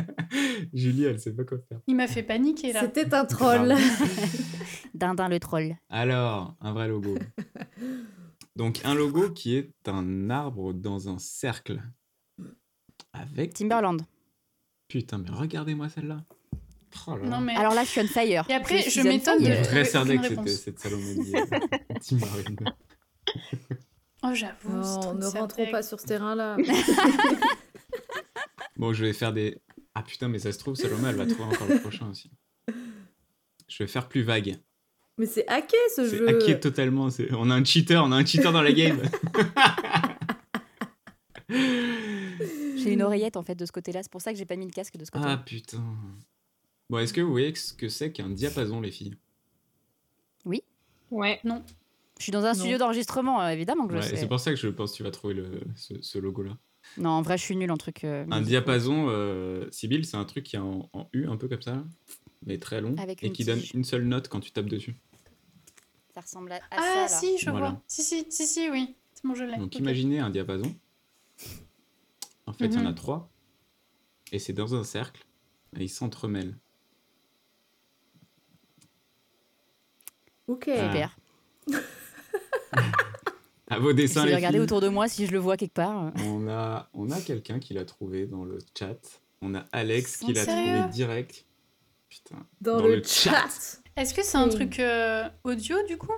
Julie, 0.73 1.03
elle 1.05 1.19
sait 1.19 1.33
pas 1.33 1.43
quoi 1.43 1.57
faire. 1.67 1.79
Il 1.87 1.95
m'a 1.95 2.07
fait 2.07 2.23
paniquer 2.23 2.71
là. 2.73 2.81
C'était 2.81 3.13
un 3.13 3.25
troll. 3.25 3.75
Dindin 4.93 5.27
le 5.27 5.39
troll. 5.39 5.75
Alors, 5.89 6.55
un 6.61 6.71
vrai 6.73 6.87
logo. 6.87 7.17
Donc, 8.55 8.79
un 8.85 8.93
logo 8.93 9.31
qui 9.31 9.55
est 9.55 9.71
un 9.87 10.29
arbre 10.29 10.73
dans 10.73 11.09
un 11.09 11.17
cercle. 11.17 11.81
Avec... 13.13 13.53
Timberland. 13.55 14.01
Putain, 14.87 15.17
mais 15.17 15.29
regardez-moi 15.31 15.89
celle-là. 15.89 16.23
Oh 17.07 17.15
là. 17.17 17.23
Non 17.27 17.39
mais. 17.39 17.55
Alors 17.55 17.73
là, 17.73 17.83
je 17.83 17.89
suis 17.89 18.01
on 18.01 18.07
fire. 18.07 18.45
Et 18.49 18.53
après, 18.53 18.81
je 18.81 19.01
m'étonne 19.01 19.39
de- 19.43 19.51
aucune 20.15 20.23
c'était 20.23 20.27
réponse. 20.35 20.49
cette 20.51 20.79
Team 22.01 22.19
Marine. 22.19 22.57
Oh, 24.23 24.29
j'avoue. 24.33 24.69
Oh, 24.69 25.01
c'est 25.01 25.13
ne 25.13 25.25
rentrons 25.39 25.65
pas 25.71 25.83
sur 25.83 25.99
ce 25.99 26.05
terrain-là. 26.05 26.57
Bon, 28.77 28.93
je 28.93 29.05
vais 29.05 29.13
faire 29.13 29.31
des. 29.33 29.59
Ah 29.93 30.01
putain, 30.01 30.27
mais 30.27 30.39
ça 30.39 30.51
se 30.51 30.57
trouve, 30.57 30.75
Salomé, 30.75 31.09
elle 31.09 31.15
va 31.15 31.25
trouver 31.27 31.43
encore 31.53 31.67
le 31.67 31.79
prochain 31.79 32.09
aussi. 32.09 32.31
Je 33.67 33.83
vais 33.83 33.87
faire 33.87 34.07
plus 34.07 34.21
vague. 34.23 34.57
Mais 35.17 35.25
c'est 35.27 35.47
hacké 35.47 35.77
ce 35.95 36.07
C'est 36.09 36.17
jeu. 36.17 36.27
hacké 36.27 36.59
totalement. 36.59 37.09
c'est- 37.11 37.31
On 37.33 37.49
a 37.51 37.53
un 37.55 37.63
cheater, 37.63 38.03
on 38.03 38.11
a 38.11 38.15
un 38.15 38.25
cheater 38.25 38.51
dans 38.51 38.61
la 38.63 38.71
game. 38.71 39.01
J'ai 41.49 42.93
une 42.93 43.03
oreillette 43.03 43.37
en 43.37 43.43
fait 43.43 43.55
de 43.55 43.65
ce 43.65 43.71
côté-là. 43.71 44.01
C'est 44.03 44.11
pour 44.11 44.21
ça 44.21 44.31
que 44.31 44.37
j'ai 44.39 44.45
pas 44.45 44.55
mis 44.55 44.65
le 44.65 44.71
casque 44.71 44.97
de 44.97 45.05
ce 45.05 45.11
côté. 45.11 45.25
ah 45.27 45.37
putain. 45.37 45.83
Bon, 46.91 46.97
est-ce 46.99 47.13
que 47.13 47.21
vous 47.21 47.31
voyez 47.31 47.55
ce 47.55 47.73
que 47.73 47.87
c'est 47.87 48.11
qu'un 48.11 48.29
diapason, 48.29 48.81
les 48.81 48.91
filles? 48.91 49.15
Ouais. 51.09 51.39
Je 51.43 52.23
suis 52.23 52.31
dans 52.31 52.43
un 52.45 52.49
Non. 52.49 52.53
studio 52.59 52.77
d'enregistrement, 52.77 53.41
euh, 53.41 53.47
évidemment 53.49 53.85
que 53.87 53.93
je 53.93 53.99
Ouais, 53.99 54.03
sais. 54.07 54.15
C'est 54.17 54.27
pour 54.27 54.39
ça 54.39 54.51
que 54.51 54.57
je 54.57 54.67
pense 54.69 54.91
que 54.91 54.97
tu 54.97 55.03
vas 55.03 55.11
trouver 55.11 55.33
le, 55.33 55.61
ce, 55.75 56.01
ce 56.01 56.17
logo-là. 56.19 56.57
Non, 56.97 57.09
en 57.11 57.21
vrai, 57.21 57.37
je 57.37 57.43
suis 57.43 57.55
nulle 57.55 57.71
en 57.71 57.77
truc. 57.77 58.03
euh, 58.05 58.23
Un 58.29 58.39
musique. 58.39 58.47
diapason, 58.49 59.07
euh, 59.09 59.67
Sibyl, 59.71 60.05
c'est 60.05 60.15
un 60.17 60.23
truc 60.25 60.45
qui 60.45 60.55
est 60.55 60.59
en, 60.59 60.89
en 60.93 61.09
U, 61.13 61.27
un 61.27 61.35
peu 61.37 61.47
comme 61.49 61.61
ça, 61.61 61.83
mais 62.45 62.57
très 62.59 62.79
long, 62.81 62.95
Avec 62.97 63.23
et 63.23 63.31
qui 63.31 63.43
donne 63.45 63.61
une 63.73 63.83
seule 63.83 64.03
note 64.05 64.27
quand 64.29 64.39
tu 64.41 64.51
tapes 64.51 64.67
dessus. 64.69 64.95
Ça 66.13 66.21
ressemble 66.21 66.51
à, 66.53 66.57
à 66.57 66.59
Ah, 66.71 66.79
ça. 66.79 67.01
là. 67.01 67.07
si, 67.07 67.37
je 67.37 67.49
Voilà. 67.49 67.69
vois. 67.71 67.81
Si, 67.87 68.03
si, 68.03 68.25
si, 68.29 68.47
si, 68.47 68.69
oui. 68.69 68.95
C'est 69.13 69.25
bon, 69.25 69.33
je 69.35 69.43
l'ai. 69.45 69.57
Donc 69.57 69.75
imaginez 69.75 70.19
un 70.19 70.29
diapason. 70.29 70.73
En 72.45 72.53
fait, 72.53 72.67
il 72.67 72.73
y 72.73 72.77
en 72.77 72.85
a 72.85 72.89
Mhm. 72.89 72.95
trois. 72.95 73.29
Et 74.31 74.39
c'est 74.39 74.53
dans 74.53 74.75
un 74.75 74.83
cercle. 74.83 75.25
Et 75.77 75.83
ils 75.83 75.89
s'entremêlent. 75.89 76.57
Ok. 80.51 80.69
Ah. 80.69 80.87
Super. 80.87 81.17
À 83.69 83.79
vos 83.79 83.93
dessins, 83.93 84.23
de 84.23 84.29
les 84.29 84.35
regarder 84.35 84.57
filles. 84.57 84.63
autour 84.63 84.81
de 84.81 84.89
moi 84.89 85.07
si 85.07 85.25
je 85.25 85.31
le 85.31 85.39
vois 85.39 85.55
quelque 85.55 85.73
part. 85.75 86.11
On 86.25 86.47
a, 86.49 86.89
on 86.93 87.09
a 87.09 87.21
quelqu'un 87.21 87.59
qui 87.59 87.73
l'a 87.73 87.85
trouvé 87.85 88.27
dans 88.27 88.43
le 88.43 88.57
chat. 88.77 88.97
On 89.41 89.55
a 89.55 89.63
Alex 89.71 90.17
qui 90.17 90.33
l'a 90.33 90.45
trouvé 90.45 90.83
direct. 90.91 91.45
Putain. 92.09 92.45
Dans, 92.59 92.79
Dans 92.79 92.87
le, 92.87 92.97
le 92.97 93.03
chat. 93.03 93.79
Est-ce 93.95 94.13
que 94.13 94.23
c'est 94.23 94.37
un 94.37 94.49
truc 94.49 94.79
euh, 94.79 95.29
audio 95.45 95.77
du 95.87 95.97
coup? 95.97 96.11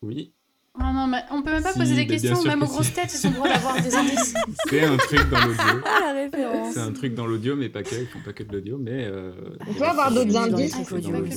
Oui, 0.00 0.32
Ah 0.78 0.92
non, 0.92 1.06
mais 1.06 1.22
on 1.30 1.42
peut 1.42 1.50
même 1.50 1.62
pas 1.62 1.72
Si, 1.72 1.78
poser 1.78 1.94
des 1.96 2.06
questions, 2.06 2.42
même 2.44 2.62
aux 2.62 2.66
grosses 2.66 2.92
têtes, 2.92 3.12
ils 3.14 3.26
ont 3.26 3.30
le 3.30 3.36
droit 3.36 3.48
d'avoir 3.48 3.82
des 3.82 3.94
indices. 3.96 4.34
c'est 4.68 4.84
un 4.84 4.96
truc 4.96 5.28
dans 5.30 5.44
l'audio. 5.46 5.82
Ah, 5.84 6.00
la 6.00 6.12
référence. 6.12 6.74
C'est 6.74 6.80
un 6.80 6.92
truc 6.92 7.14
dans 7.14 7.26
l'audio, 7.26 7.56
mais 7.56 7.68
pas 7.68 7.82
que. 7.82 7.94
Ils 7.94 8.06
font 8.06 8.20
pas 8.24 8.32
que 8.32 8.42
de 8.42 8.52
l'audio, 8.52 8.78
mais. 8.78 9.04
euh, 9.06 9.32
On 9.66 9.74
peut 9.74 9.82
a 9.84 9.90
avoir 9.90 10.12
d'autres 10.12 10.36
indices. 10.36 10.74
Ah, 10.76 10.80
audio. 10.80 10.86
pas 10.88 11.00
que 11.00 11.14
l'audio, 11.14 11.26
je 11.26 11.30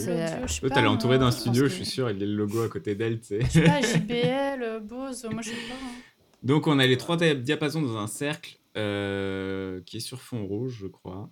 sais 0.54 0.60
L'autre, 0.64 0.74
pas, 0.74 0.80
elle 0.80 0.86
est 0.86 0.90
entourée 0.90 1.20
d'un 1.20 1.32
studio, 1.32 1.64
que- 1.64 1.70
je 1.70 1.74
suis 1.76 1.86
sûr, 1.86 2.10
il 2.12 2.20
y 2.20 2.24
a 2.24 2.26
le 2.26 2.36
logo 2.36 2.62
à 2.64 2.70
côté 2.70 2.96
d'elle, 2.96 3.20
tu 3.22 3.28
sais. 3.28 3.42
Je 3.42 3.48
sais 3.50 3.62
pas, 3.64 3.82
JBL, 3.82 4.62
euh, 4.64 4.80
Bose, 4.80 5.26
moi 5.32 5.42
je 5.42 5.50
sais 5.50 5.56
pas. 5.56 5.74
hein. 5.74 6.02
Donc 6.44 6.68
on 6.68 6.80
a 6.80 6.86
les 6.88 6.98
trois 6.98 7.18
dia- 7.18 7.36
diapasons 7.36 7.82
dans 7.82 7.98
un 7.98 8.08
cercle 8.08 8.58
euh, 8.78 9.82
qui 9.86 9.98
est 9.98 10.02
sur 10.02 10.22
fond 10.22 10.46
rouge, 10.46 10.78
je 10.82 10.88
crois, 10.88 11.30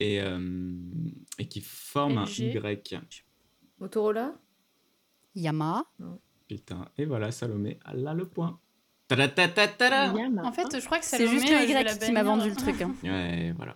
et, 0.00 0.20
euh, 0.20 0.72
et 1.38 1.46
qui 1.48 1.60
forme 1.60 2.18
un. 2.18 2.24
Y. 2.26 3.12
Motorola? 3.80 4.34
Yamaha. 5.34 5.84
Putain, 6.48 6.86
et 6.98 7.04
voilà, 7.06 7.30
Salomé, 7.32 7.78
elle 7.90 8.06
a 8.06 8.14
le 8.14 8.26
point. 8.26 8.58
Ta-da-ta-ta-ta-da 9.08 10.12
Yamaha. 10.14 10.46
En 10.48 10.52
fait, 10.52 10.78
je 10.80 10.84
crois 10.84 10.98
que 10.98 11.04
C'est 11.04 11.26
juste 11.26 11.48
le 11.48 11.54
euh, 11.56 11.66
je 11.66 11.94
Y 11.94 11.98
qui 11.98 12.12
m'a 12.12 12.22
vendu 12.22 12.48
le 12.50 12.56
truc. 12.56 12.80
hein. 12.82 12.94
Ouais, 13.02 13.52
voilà. 13.56 13.74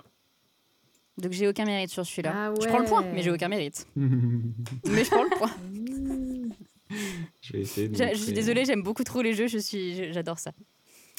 Donc 1.19 1.32
j'ai 1.32 1.49
aucun 1.49 1.65
mérite 1.65 1.90
sur 1.90 2.07
celui-là. 2.07 2.32
Ah 2.35 2.55
Je 2.61 2.66
prends 2.69 2.78
le 2.78 2.85
point, 2.85 3.03
ouais. 3.03 3.12
mais 3.12 3.23
j'ai 3.23 3.31
aucun 3.31 3.49
mérite. 3.49 3.86
je 3.97 4.03
Mais 4.90 5.05
je 5.05 5.11
prends 5.11 5.24
le 5.24 5.31
point. 5.36 5.51
vais 7.53 7.61
essayer 7.61 7.89
de. 7.89 7.97
Je 7.97 8.15
suis 8.15 8.32
désolée, 8.32 8.65
j'aime 8.65 8.82
beaucoup 8.82 9.05
trop 9.05 9.23
les 9.23 9.35
jeux, 9.35 9.47
je 9.49 9.59
suis, 9.59 9.95
je- 9.97 10.12
j'adore 10.12 10.39
ça. 10.39 10.53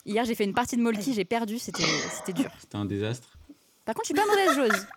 Hier, 0.05 0.23
j'ai 0.25 0.35
fait 0.35 0.45
une 0.45 0.53
partie 0.53 0.77
de 0.77 0.81
Molki, 0.81 1.13
j'ai 1.13 1.25
perdu, 1.25 1.59
c'était, 1.59 1.83
c'était 1.83 2.33
dur. 2.33 2.49
C'était 2.59 2.77
un 2.77 2.85
désastre. 2.85 3.37
Par 3.85 3.95
contre, 3.95 4.07
je 4.07 4.13
suis 4.13 4.15
pas 4.15 4.25
mauvaise 4.27 4.55
joueuse. 4.55 4.87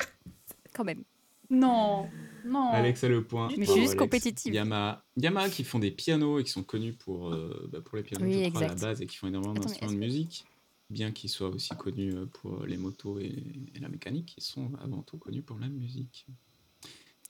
Quand 0.75 0.85
même. 0.85 1.03
Non, 1.51 2.09
non. 2.45 2.71
Alex 2.71 3.05
a 3.05 3.09
le 3.09 3.25
point. 3.25 3.49
Mais 3.57 3.65
je 3.67 3.71
suis 3.73 3.81
juste 3.83 3.97
compétitive. 3.97 4.53
Yamaha. 4.55 5.05
Yamaha 5.17 5.49
qui 5.51 5.65
font 5.65 5.79
des 5.79 5.91
pianos 5.91 6.39
et 6.39 6.45
qui 6.45 6.51
sont 6.51 6.63
connus 6.63 6.93
pour, 6.93 7.33
euh, 7.33 7.69
bah, 7.73 7.81
pour 7.85 7.97
les 7.97 8.03
pianos 8.03 8.25
Oui, 8.25 8.45
je 8.45 8.49
crois, 8.51 8.63
à 8.63 8.69
la 8.69 8.75
base 8.75 9.01
et 9.03 9.07
qui 9.07 9.17
font 9.17 9.29
énormément 9.29 9.55
d'instruments 9.55 9.93
de 9.93 9.97
musique. 9.99 10.45
Bien 10.91 11.11
qu'ils 11.13 11.31
soient 11.31 11.49
aussi 11.49 11.71
connus 11.77 12.15
euh, 12.15 12.27
pour 12.27 12.65
les 12.67 12.77
motos 12.77 13.19
et, 13.19 13.33
et 13.75 13.79
la 13.81 13.89
mécanique, 13.89 14.35
ils 14.37 14.43
sont 14.43 14.71
avant 14.83 15.03
tout 15.03 15.17
connus 15.17 15.41
pour 15.43 15.59
la 15.59 15.69
musique. 15.69 16.27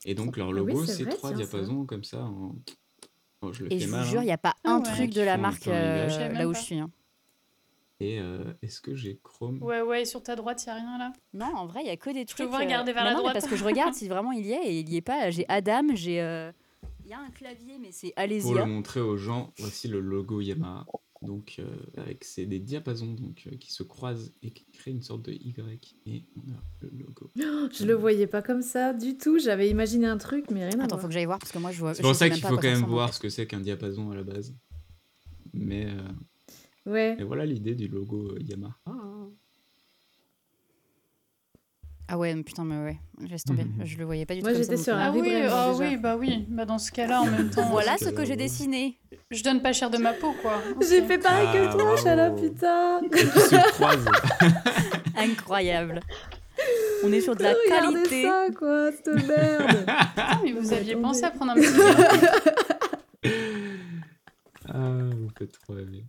Et 0.05 0.15
donc 0.15 0.35
leur 0.35 0.49
Ah 0.49 0.51
oui, 0.51 0.73
logo, 0.73 0.85
c'est 0.85 1.05
trois 1.05 1.31
diapasons 1.33 1.85
comme 1.85 2.03
ça. 2.03 2.23
En... 2.25 2.55
Oh, 3.41 3.53
je 3.53 3.63
le 3.63 3.71
Et 3.71 3.79
fais 3.79 3.85
je 3.85 3.89
vous 3.89 3.95
mal. 3.95 4.05
jure, 4.05 4.15
il 4.15 4.17
hein. 4.19 4.25
n'y 4.25 4.31
a 4.33 4.37
pas 4.37 4.55
Ah 4.65 4.71
un 4.75 4.77
ouais. 4.81 4.83
truc 4.95 5.11
de 5.13 5.21
la 5.21 5.37
marque 5.37 5.67
euh, 5.67 6.29
là 6.33 6.47
où 6.47 6.51
pas. 6.51 6.59
je 6.59 6.63
suis. 6.65 6.77
hein. 6.77 6.89
Et 8.03 8.19
euh, 8.19 8.43
est-ce 8.61 8.81
que 8.81 8.95
j'ai 8.95 9.19
Chrome? 9.23 9.61
Ouais, 9.63 9.81
ouais, 9.81 10.03
sur 10.03 10.21
ta 10.21 10.35
droite, 10.35 10.61
il 10.65 10.69
a 10.69 10.75
rien 10.75 10.97
là? 10.97 11.13
Non, 11.33 11.45
en 11.55 11.65
vrai, 11.67 11.81
il 11.83 11.87
y 11.87 11.89
a 11.89 11.95
que 11.97 12.09
des 12.11 12.25
te 12.25 12.33
trucs. 12.33 12.49
vois 12.49 12.59
regarder 12.59 12.91
vers 12.91 13.03
la 13.05 13.11
non, 13.11 13.17
mais 13.17 13.21
droite. 13.21 13.33
parce 13.35 13.47
que 13.47 13.55
je 13.55 13.63
regarde 13.63 13.93
si 13.93 14.07
vraiment 14.09 14.31
il 14.33 14.45
y 14.45 14.51
est 14.51 14.65
et 14.65 14.79
il 14.79 14.89
y 14.89 14.97
est 14.97 15.01
pas. 15.01 15.29
J'ai 15.29 15.45
Adam, 15.47 15.83
j'ai. 15.93 16.21
euh, 16.21 16.51
Il 17.05 17.09
y 17.11 17.13
a 17.13 17.19
un 17.19 17.29
clavier, 17.29 17.77
mais 17.79 17.91
c'est 17.91 18.09
Pour 18.09 18.15
le 18.17 18.23
Alésia. 18.23 18.65
montrer 18.65 18.99
aux 18.99 19.15
gens, 19.17 19.51
voici 19.59 19.87
le 19.87 19.99
logo 19.99 20.41
Yamaha. 20.41 20.85
Donc, 21.21 21.55
euh, 21.59 21.65
avec 21.95 22.25
c'est 22.25 22.45
des 22.45 22.59
diapasons 22.59 23.13
donc, 23.13 23.43
euh, 23.47 23.55
qui 23.55 23.71
se 23.71 23.81
croisent 23.83 24.33
et 24.41 24.51
qui 24.51 24.65
créent 24.73 24.91
une 24.91 25.01
sorte 25.01 25.21
de 25.21 25.31
Y. 25.31 25.95
Et 26.05 26.25
on 26.35 26.51
a 26.51 26.57
le 26.81 26.89
logo. 26.99 27.31
Je 27.71 27.85
le 27.85 27.93
voyais 27.93 28.27
pas 28.27 28.41
comme 28.41 28.61
ça 28.61 28.91
du 28.91 29.15
tout. 29.17 29.39
J'avais 29.39 29.69
imaginé 29.69 30.05
un 30.07 30.17
truc, 30.17 30.51
mais 30.51 30.65
rien 30.67 30.81
à 30.81 30.83
Attends, 30.83 30.95
voir. 30.95 31.01
faut 31.03 31.07
que 31.07 31.13
j'aille 31.13 31.23
voir 31.25 31.39
parce 31.39 31.53
que 31.53 31.59
moi 31.59 31.71
je 31.71 31.79
vois. 31.79 31.93
C'est 31.93 32.01
pour 32.01 32.11
je 32.11 32.17
ça 32.17 32.29
qu'il 32.29 32.41
faut 32.43 32.57
quand 32.57 32.63
même 32.63 32.83
voir 32.83 33.13
ce 33.13 33.21
que 33.21 33.29
c'est 33.29 33.47
qu'un 33.47 33.61
diapason 33.61 34.11
à 34.11 34.15
la 34.15 34.23
base. 34.23 34.53
Mais 35.53 35.85
euh, 35.85 36.01
Ouais. 36.85 37.15
et 37.17 37.23
voilà 37.23 37.45
l'idée 37.45 37.75
du 37.75 37.87
logo 37.87 38.31
euh, 38.31 38.39
Yamaha. 38.41 38.75
Ah 42.09 42.17
ouais, 42.17 42.35
mais 42.35 42.43
putain, 42.43 42.65
mais 42.65 42.83
ouais, 42.83 42.97
laisse 43.27 43.45
tomber. 43.45 43.63
Mhm. 43.63 43.85
Je 43.85 43.97
le 43.97 44.03
voyais 44.03 44.25
pas 44.25 44.35
du 44.35 44.41
tout. 44.41 44.47
Moi, 44.49 44.55
j'étais 44.57 44.75
sur 44.77 44.93
un 44.93 45.07
Ah 45.07 45.11
plus. 45.11 45.21
oui, 45.21 45.33
ah 45.49 45.71
oui, 45.79 45.95
bah 45.97 46.17
oui. 46.17 46.45
Bah 46.49 46.65
dans 46.65 46.77
ce 46.77 46.91
cas-là, 46.91 47.21
en 47.21 47.25
même 47.25 47.49
temps, 47.49 47.67
Voilà 47.69 47.97
ce 47.97 48.09
que 48.09 48.25
j'ai 48.25 48.33
logo. 48.33 48.43
dessiné. 48.43 48.99
je 49.31 49.41
donne 49.41 49.61
pas 49.61 49.71
cher 49.71 49.89
de 49.89 49.97
ma 49.97 50.11
peau, 50.13 50.33
quoi. 50.41 50.61
J'ai 50.81 51.01
fait 51.03 51.17
pareil 51.17 51.47
Ah, 51.49 51.53
que 51.53 51.71
toi, 51.71 51.95
Chala, 51.95 52.31
putain. 52.31 53.01
Incroyable. 55.15 56.01
On 57.05 57.11
est 57.13 57.21
sur 57.21 57.35
de 57.35 57.43
la 57.43 57.53
Regardez 57.53 57.93
qualité. 58.09 58.23
ça, 58.23 58.47
quoi, 58.57 58.91
cette 58.91 59.27
merde. 59.27 59.85
Ah, 60.17 60.39
mais 60.43 60.51
vous 60.51 60.73
aviez 60.73 60.95
pensé 60.97 61.23
à 61.23 61.31
prendre 61.31 61.53
un 61.53 61.55
petit 61.55 63.23
ah, 64.67 64.89
vous 65.17 65.29
faites 65.37 65.51
trop 65.53 65.73
rêver. 65.73 66.03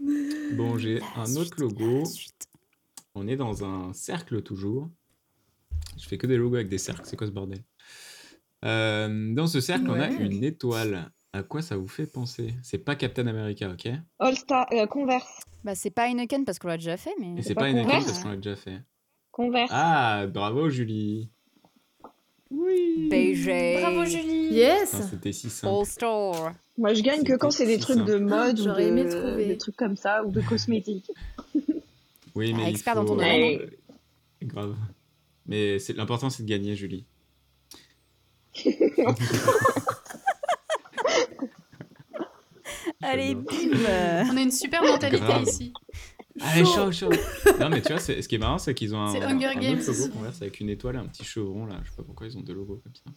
Bon, 0.00 0.78
j'ai 0.78 1.00
un 1.16 1.26
suite, 1.26 1.38
autre 1.38 1.60
logo. 1.60 2.04
On 3.14 3.26
est 3.26 3.36
dans 3.36 3.64
un 3.64 3.92
cercle 3.92 4.42
toujours. 4.42 4.88
Je 5.98 6.06
fais 6.06 6.18
que 6.18 6.26
des 6.26 6.36
logos 6.36 6.56
avec 6.56 6.68
des 6.68 6.78
cercles. 6.78 7.02
C'est 7.04 7.16
quoi 7.16 7.26
ce 7.26 7.32
bordel? 7.32 7.64
Euh, 8.64 9.34
Dans 9.34 9.46
ce 9.46 9.60
cercle, 9.60 9.88
on 9.90 9.94
a 10.00 10.08
une 10.08 10.44
étoile. 10.44 11.10
À 11.32 11.42
quoi 11.42 11.60
ça 11.60 11.76
vous 11.76 11.88
fait 11.88 12.06
penser? 12.06 12.54
C'est 12.62 12.78
pas 12.78 12.96
Captain 12.96 13.26
America, 13.26 13.70
ok? 13.70 13.86
Et 13.86 13.96
All 14.18 14.36
Star, 14.36 14.66
euh, 14.72 14.86
Converse. 14.86 15.40
Bah, 15.62 15.74
c'est 15.74 15.90
pas 15.90 16.08
Heineken 16.08 16.44
parce 16.44 16.58
qu'on 16.58 16.68
l'a 16.68 16.78
déjà 16.78 16.96
fait, 16.96 17.14
mais. 17.20 17.42
c'est 17.42 17.54
pas 17.54 17.62
pas 17.62 17.68
une 17.70 17.78
étoile 17.78 17.96
Converse 17.96 18.06
parce 18.06 18.22
qu'on 18.22 18.30
l'a 18.30 18.36
déjà 18.36 18.56
fait. 18.56 18.82
Converse. 19.30 19.70
Ah, 19.72 20.26
bravo 20.26 20.70
Julie 20.70 21.30
Oui 22.50 23.08
BG. 23.10 23.78
Bravo, 23.80 24.04
Julie. 24.04 24.48
Yes. 24.54 24.90
Putain, 24.92 25.06
C'était 25.08 25.32
si 25.32 25.50
simple. 25.50 25.74
All 25.80 25.86
Store. 25.86 26.52
Moi, 26.78 26.94
je 26.94 27.02
gagne 27.02 27.22
que 27.24 27.34
quand 27.36 27.50
c'est 27.50 27.66
des 27.66 27.78
trucs 27.78 27.98
de 28.04 28.12
simple. 28.18 28.24
mode 28.24 28.58
ou 28.60 28.64
J'aurais 28.64 28.86
aimé 28.86 29.04
de- 29.04 29.10
trouver. 29.10 29.46
des 29.46 29.58
trucs 29.58 29.76
comme 29.76 29.96
ça 29.96 30.24
ou 30.24 30.30
de 30.30 30.40
cosmétiques. 30.40 31.10
Oui, 32.34 32.52
mais 32.54 32.62
Ah, 32.64 32.68
il 32.68 32.74
expert 32.74 32.94
dans 32.94 33.04
ton 33.04 33.16
domaine. 33.16 33.68
Grave. 34.42 34.76
Mais 35.46 35.78
c'est- 35.80 35.94
l'important, 35.94 36.30
c'est 36.30 36.44
de 36.44 36.48
gagner, 36.48 36.76
Julie. 36.76 37.04
Allez, 43.02 43.34
bim 43.34 43.44
On 44.30 44.36
a 44.36 44.40
une 44.40 44.50
super 44.50 44.82
mentalité 44.82 45.24
Grave. 45.24 45.42
ici. 45.46 45.72
Allez, 46.40 46.64
chaud, 46.64 46.92
chaud 46.92 47.10
Non, 47.60 47.68
mais 47.70 47.80
tu 47.82 47.92
vois, 47.92 48.00
ce 48.00 48.12
qui 48.26 48.34
est 48.34 48.38
marrant, 48.38 48.58
c'est 48.58 48.74
qu'ils 48.74 48.94
ont 48.94 49.00
un, 49.00 49.14
un 49.14 49.36
Hunger 49.36 49.48
autre 49.48 49.60
Games 49.60 49.80
logo. 49.86 50.08
Converse 50.12 50.42
avec 50.42 50.60
une 50.60 50.68
étoile 50.70 50.96
et 50.96 50.98
un 50.98 51.06
petit 51.06 51.24
chevron, 51.24 51.66
là. 51.66 51.80
Je 51.84 51.90
sais 51.90 51.96
pas 51.96 52.02
pourquoi 52.02 52.26
ils 52.26 52.36
ont 52.38 52.42
deux 52.42 52.54
logos 52.54 52.80
comme 52.82 52.94
ça. 52.94 53.10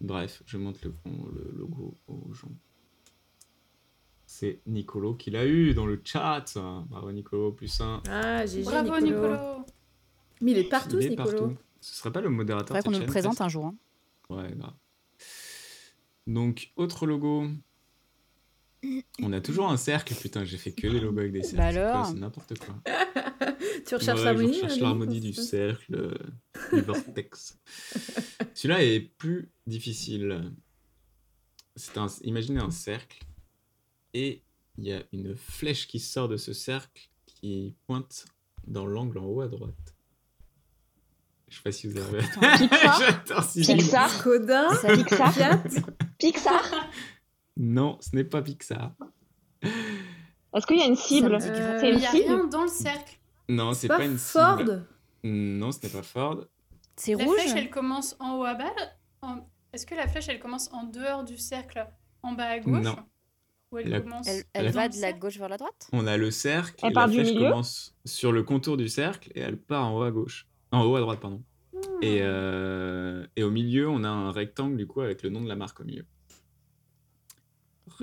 Bref, 0.00 0.42
je 0.46 0.58
montre 0.58 0.80
le, 0.84 0.92
le 1.06 1.58
logo 1.58 1.94
aux 2.08 2.32
gens. 2.34 2.50
C'est 4.26 4.60
Nicolo 4.66 5.14
qui 5.14 5.30
l'a 5.30 5.46
eu 5.46 5.72
dans 5.72 5.86
le 5.86 6.00
chat. 6.04 6.44
Bravo 6.88 7.10
Nicolo, 7.12 7.52
plus 7.52 7.80
un. 7.80 8.02
Ah, 8.08 8.44
GG, 8.44 8.62
Bravo, 8.64 9.00
Nicolo. 9.00 9.30
Nicolo. 9.32 9.64
Mais 10.42 10.50
il 10.52 10.58
est 10.58 10.68
partout, 10.68 10.98
Il 11.00 11.06
est 11.06 11.10
Nicolo. 11.10 11.30
partout. 11.30 11.56
Ce 11.80 11.94
serait 11.94 12.12
pas 12.12 12.20
le 12.20 12.28
modérateur 12.28 12.76
Faudrait 12.76 12.80
de 12.80 12.84
qu'on 12.84 12.92
nous 12.92 12.98
le 13.00 13.06
présente 13.06 13.40
un 13.40 13.48
jour. 13.48 13.66
hein. 13.66 13.74
Ouais, 14.28 14.52
grave. 14.56 14.74
Donc, 16.26 16.72
autre 16.76 17.06
logo. 17.06 17.46
On 19.22 19.32
a 19.32 19.40
toujours 19.40 19.70
un 19.70 19.76
cercle, 19.76 20.14
putain, 20.14 20.44
j'ai 20.44 20.56
fait 20.56 20.72
que 20.72 20.86
des 20.86 21.00
logos 21.00 21.20
avec 21.20 21.32
des 21.32 21.42
cercles. 21.42 21.56
Bah 21.56 21.70
c'est 21.70 21.78
quoi, 21.78 21.90
alors 21.90 22.06
C'est 22.06 22.14
n'importe 22.14 22.58
quoi. 22.58 22.74
Tu 23.86 23.94
recherches 23.94 24.24
l'harmonie 24.24 24.54
Je 24.54 24.62
recherche 24.62 24.80
l'harmonie 24.80 25.20
du 25.20 25.32
cercle, 25.32 25.94
euh, 25.94 26.18
du 26.72 26.80
vortex. 26.80 27.58
Celui-là 28.54 28.82
est 28.82 29.00
plus 29.00 29.50
difficile. 29.66 30.52
C'est 31.76 31.96
un, 31.98 32.06
imaginez 32.22 32.60
un 32.60 32.70
cercle 32.70 33.20
et 34.14 34.42
il 34.78 34.84
y 34.84 34.92
a 34.92 35.02
une 35.12 35.36
flèche 35.36 35.86
qui 35.86 36.00
sort 36.00 36.28
de 36.28 36.36
ce 36.36 36.52
cercle 36.52 37.10
qui 37.26 37.74
pointe 37.86 38.26
dans 38.66 38.86
l'angle 38.86 39.18
en 39.18 39.24
haut 39.26 39.40
à 39.40 39.48
droite. 39.48 39.96
Je 41.48 41.56
sais 41.56 41.62
pas 41.62 41.72
si 41.72 41.86
vous 41.86 41.96
avez. 41.98 42.18
Pixar 42.18 43.22
Pixar 43.54 44.24
Pixar 44.82 45.32
Fiat. 45.32 45.62
Pixar 46.18 46.90
Non, 47.56 47.98
ce 48.00 48.14
n'est 48.14 48.24
pas 48.24 48.42
Pixar. 48.42 48.92
Est-ce 49.62 50.66
qu'il 50.66 50.78
y 50.78 50.82
a 50.82 50.86
une 50.86 50.96
cible 50.96 51.38
Il 51.82 51.96
n'y 51.96 52.06
a 52.06 52.10
cible 52.10 52.24
rien 52.32 52.44
dans 52.46 52.62
le 52.62 52.68
cercle. 52.68 53.18
Non, 53.48 53.72
c'est 53.74 53.88
Pas 53.88 53.98
pas, 53.98 54.04
une 54.04 54.18
Ford. 54.18 54.58
cible. 54.58 54.86
Non, 55.24 55.72
ce 55.72 55.78
n'est 55.82 55.88
pas 55.92 56.02
Ford. 56.02 56.44
C'est 56.96 57.14
La 57.14 57.24
rouge 57.24 57.38
flèche, 57.38 57.52
elle 57.56 57.70
commence 57.70 58.16
en 58.20 58.36
haut 58.38 58.44
à 58.44 58.54
bas. 58.54 58.72
en- 59.22 59.46
Est-ce 59.72 59.86
que 59.86 59.94
la 59.94 60.08
flèche, 60.08 60.28
elle 60.28 60.38
commence 60.40 60.72
en 60.72 60.84
dehors 60.84 61.24
du 61.24 61.36
cercle, 61.36 61.86
en 62.22 62.32
bas 62.32 62.44
à 62.46 62.58
gauche 62.58 62.82
Non. 62.82 62.96
Ou 63.72 63.78
elle 63.78 63.88
La- 63.88 64.00
commence 64.00 64.26
Elle, 64.28 64.36
La- 64.38 64.44
elle 64.62 64.70
va 64.70 64.88
de 64.88 65.00
la 65.00 65.12
gauche 65.12 65.36
vers 65.38 65.48
la 65.48 65.56
droite 65.58 65.88
On 65.92 66.06
a 66.06 66.16
le 66.16 66.30
cercle. 66.30 66.80
Elle 66.84 66.90
et 66.90 66.94
part 66.94 67.06
la 67.08 67.12
du 67.12 67.18
flèche 67.20 67.32
milieu 67.34 67.50
commence 67.50 67.94
sur 68.04 68.32
le 68.32 68.42
contour 68.42 68.76
du 68.76 68.88
cercle 68.88 69.30
et 69.34 69.40
elle 69.40 69.58
part 69.58 69.86
en 69.86 69.98
haut 69.98 70.02
à 70.02 70.10
gauche. 70.10 70.46
En 70.72 70.84
haut 70.84 70.96
à 70.96 71.00
droite, 71.00 71.20
pardon. 71.20 71.42
Et, 72.00 72.18
euh, 72.22 73.26
et 73.36 73.42
au 73.42 73.50
milieu, 73.50 73.88
on 73.88 74.02
a 74.04 74.08
un 74.08 74.30
rectangle 74.32 74.76
du 74.76 74.86
coup 74.86 75.00
avec 75.02 75.22
le 75.22 75.28
nom 75.30 75.42
de 75.42 75.48
la 75.48 75.56
marque 75.56 75.80
au 75.80 75.84
milieu. 75.84 76.06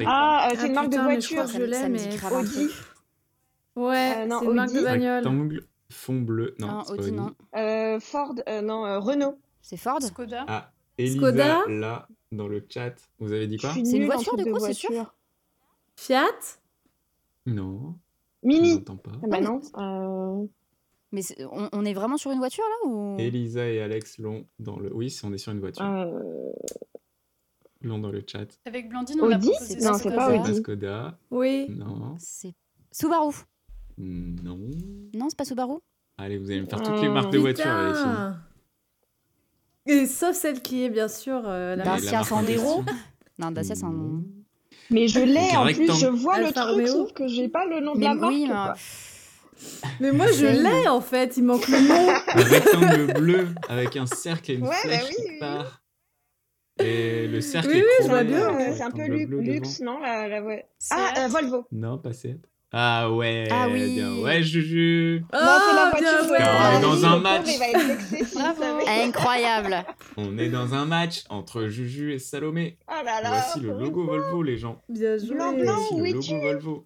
Ah, 0.06 0.48
euh, 0.48 0.49
Ah, 0.52 0.56
c'est 0.57 0.68
une 0.68 0.74
marque 0.74 0.90
de 0.90 0.98
je 0.98 1.02
voiture. 1.02 1.48
je 1.48 1.61
l'ai, 1.64 1.90
mais 1.90 2.07
Audi. 2.32 2.68
Ouais, 3.76 4.14
Euh, 4.18 4.26
non, 4.28 4.40
c'est 4.40 4.45
une 4.45 4.53
marque 4.53 4.70
de 4.72 4.76
Audi. 4.78 4.84
bagnole. 4.86 5.15
rectangle 5.24 5.68
fond 5.91 6.22
bleu. 6.22 6.56
Non, 6.60 6.68
Non, 6.68 6.84
c'est 6.86 6.95
pas 6.98 7.02
Audi, 7.03 7.11
non. 7.11 7.36
Euh, 7.56 7.99
Ford, 7.99 8.34
euh, 8.49 8.61
non, 8.61 8.86
euh, 8.86 8.99
Renault. 8.99 9.38
C'est 9.61 9.78
Ford 9.78 10.02
Skoda. 10.02 10.45
Ah, 10.48 10.72
Elisa, 10.98 11.18
Skoda 11.18 11.60
là, 11.70 12.07
dans 12.32 12.48
le 12.48 12.65
chat, 12.70 12.94
vous 13.20 13.32
avez 13.32 13.48
dit 13.48 13.57
Je 13.57 13.61
quoi 13.61 13.74
C'est 13.74 13.98
une 13.98 14.06
voiture, 14.06 14.36
du 14.36 14.44
de 14.44 14.52
coup, 14.52 14.60
c'est 14.60 14.74
sûr. 14.74 15.14
Fiat 15.95 16.26
Non, 17.45 17.95
je 18.44 18.48
Mini. 18.48 18.74
n'entends 18.76 18.98
pas. 18.98 19.11
Ah 19.24 19.28
bah 19.28 19.41
non. 19.41 19.61
euh, 19.78 20.45
Mais 21.11 21.22
on, 21.52 21.70
on 21.72 21.86
est 21.86 21.94
vraiment 21.94 22.18
sur 22.18 22.32
une 22.32 22.40
voiture 22.40 22.64
là 22.64 22.90
ou 22.90 23.15
Elisa 23.20 23.68
et 23.68 23.80
Alex 23.82 24.18
l'ont 24.18 24.45
dans 24.60 24.80
le. 24.80 24.91
Oui, 24.94 25.15
on 25.24 25.32
est 25.34 25.38
sur 25.38 25.52
une 25.52 25.60
voiture. 25.60 25.86
euh, 25.86 26.52
L'ont 27.84 27.99
dans 27.99 28.10
le 28.11 28.23
chat. 28.26 28.45
Avec 28.65 28.89
Blandine, 28.89 29.19
on 29.22 29.26
Audi 29.26 29.49
proposé 29.51 29.76
Non, 29.81 29.93
c'est 29.95 30.15
pas 30.15 30.30
C'est 30.30 30.39
Audi. 30.39 30.55
Skoda. 30.61 31.18
Oui. 31.31 31.68
Non. 31.69 32.15
C'est 32.18 32.53
Subaru. 32.91 33.34
Non. 33.97 34.57
Non, 35.14 35.27
c'est 35.30 35.38
pas 35.38 35.45
Subaru 35.45 35.80
Allez, 36.18 36.38
vous 36.38 36.49
allez 36.49 36.61
me 36.61 36.65
faire 36.68 36.81
toutes 36.81 37.01
les 37.01 37.10
marques 37.10 37.31
de 37.31 37.39
voitures. 37.39 37.68
allez. 37.68 38.35
Et 39.85 40.05
sauf 40.05 40.35
celle 40.35 40.61
qui 40.61 40.84
est 40.85 40.89
bien 40.89 41.07
sûr 41.10 41.41
euh, 41.45 41.76
la 41.76 41.84
Dacia 41.84 42.23
Sandero. 42.23 42.84
Non, 43.38 43.51
Dacia, 43.51 43.76
c'est 43.76 43.84
un. 43.84 43.91
Non. 43.91 44.23
Mais 44.89 45.07
je 45.07 45.19
l'ai 45.19 45.55
en 45.55 45.65
plus, 45.65 45.88
je 45.99 46.07
vois 46.07 46.39
le 46.39 46.51
truc, 46.51 46.57
Romeo. 46.57 46.88
sauf 46.88 47.14
que 47.14 47.27
j'ai 47.27 47.47
pas 47.49 47.65
le 47.65 47.80
nom 47.81 47.95
de 47.95 48.01
la 48.01 48.14
marque. 48.15 48.31
oui, 48.34 48.47
mais- 49.99 50.11
moi 50.11 50.27
je 50.31 50.45
l'ai 50.45 50.88
en 50.88 50.99
fait, 51.01 51.35
il 51.38 51.43
manque 51.43 51.68
le 51.68 51.80
nom. 51.88 52.10
Un 52.10 52.43
rectangle 52.43 53.14
bleu 53.14 53.47
avec 53.69 53.95
un 53.97 54.05
cercle 54.05 54.51
et 54.51 54.55
une 54.55 54.64
Ouais, 54.64 54.69
bah 54.69 54.76
flèche 54.89 55.05
oui, 55.10 55.15
qui 55.26 55.31
oui. 55.31 55.39
part. 55.39 55.81
Et 56.84 57.27
le 57.27 57.41
cercle 57.41 57.69
Oui, 57.69 57.77
est 57.77 57.81
oui, 57.81 57.88
je 58.01 58.07
vois 58.07 58.23
chromé 58.23 58.38
bien, 58.38 58.53
ouais. 58.55 58.73
c'est 58.76 58.84
un 58.84 58.91
peu 58.91 59.05
luxe, 59.05 59.80
devant. 59.80 59.93
non 59.93 59.99
la, 59.99 60.27
la... 60.27 60.43
ouais. 60.43 60.65
Ah, 60.91 61.14
euh. 61.18 61.27
Volvo. 61.27 61.65
Non, 61.72 61.97
pas 61.97 62.14
Seat. 62.14 62.39
Ah 62.76 63.11
ouais, 63.11 63.47
Ah 63.51 63.68
oui. 63.72 63.93
bien. 63.95 64.15
Ouais, 64.15 64.41
Juju. 64.41 65.22
non, 65.22 65.27
c'est 65.31 65.38
la 65.76 65.85
Ah, 65.85 65.91
voiture. 65.91 66.27
joué. 66.27 66.38
On 66.39 66.77
est 66.77 66.81
dans 66.81 67.05
un 67.05 67.19
match. 67.19 67.47
Incroyable. 68.88 69.85
On 70.18 70.38
est 70.38 70.49
dans 70.49 70.73
un 70.73 70.85
match 70.85 71.23
entre 71.30 71.68
Juju 71.68 72.14
et 72.14 72.19
Salomé. 72.19 72.77
Oh 72.88 72.93
là 73.05 73.22
là. 73.22 73.30
Voici 73.30 73.60
le 73.60 73.69
logo. 73.77 74.05
Volvo, 74.05 74.41
les 74.43 74.57
gens. 74.57 74.81
Bien 74.89 75.18
joué. 75.18 75.35
Blanc, 75.35 75.53
blanc. 75.53 75.80
Voici 75.91 76.34
le 76.34 76.38
logo 76.39 76.41
Volvo. 76.41 76.85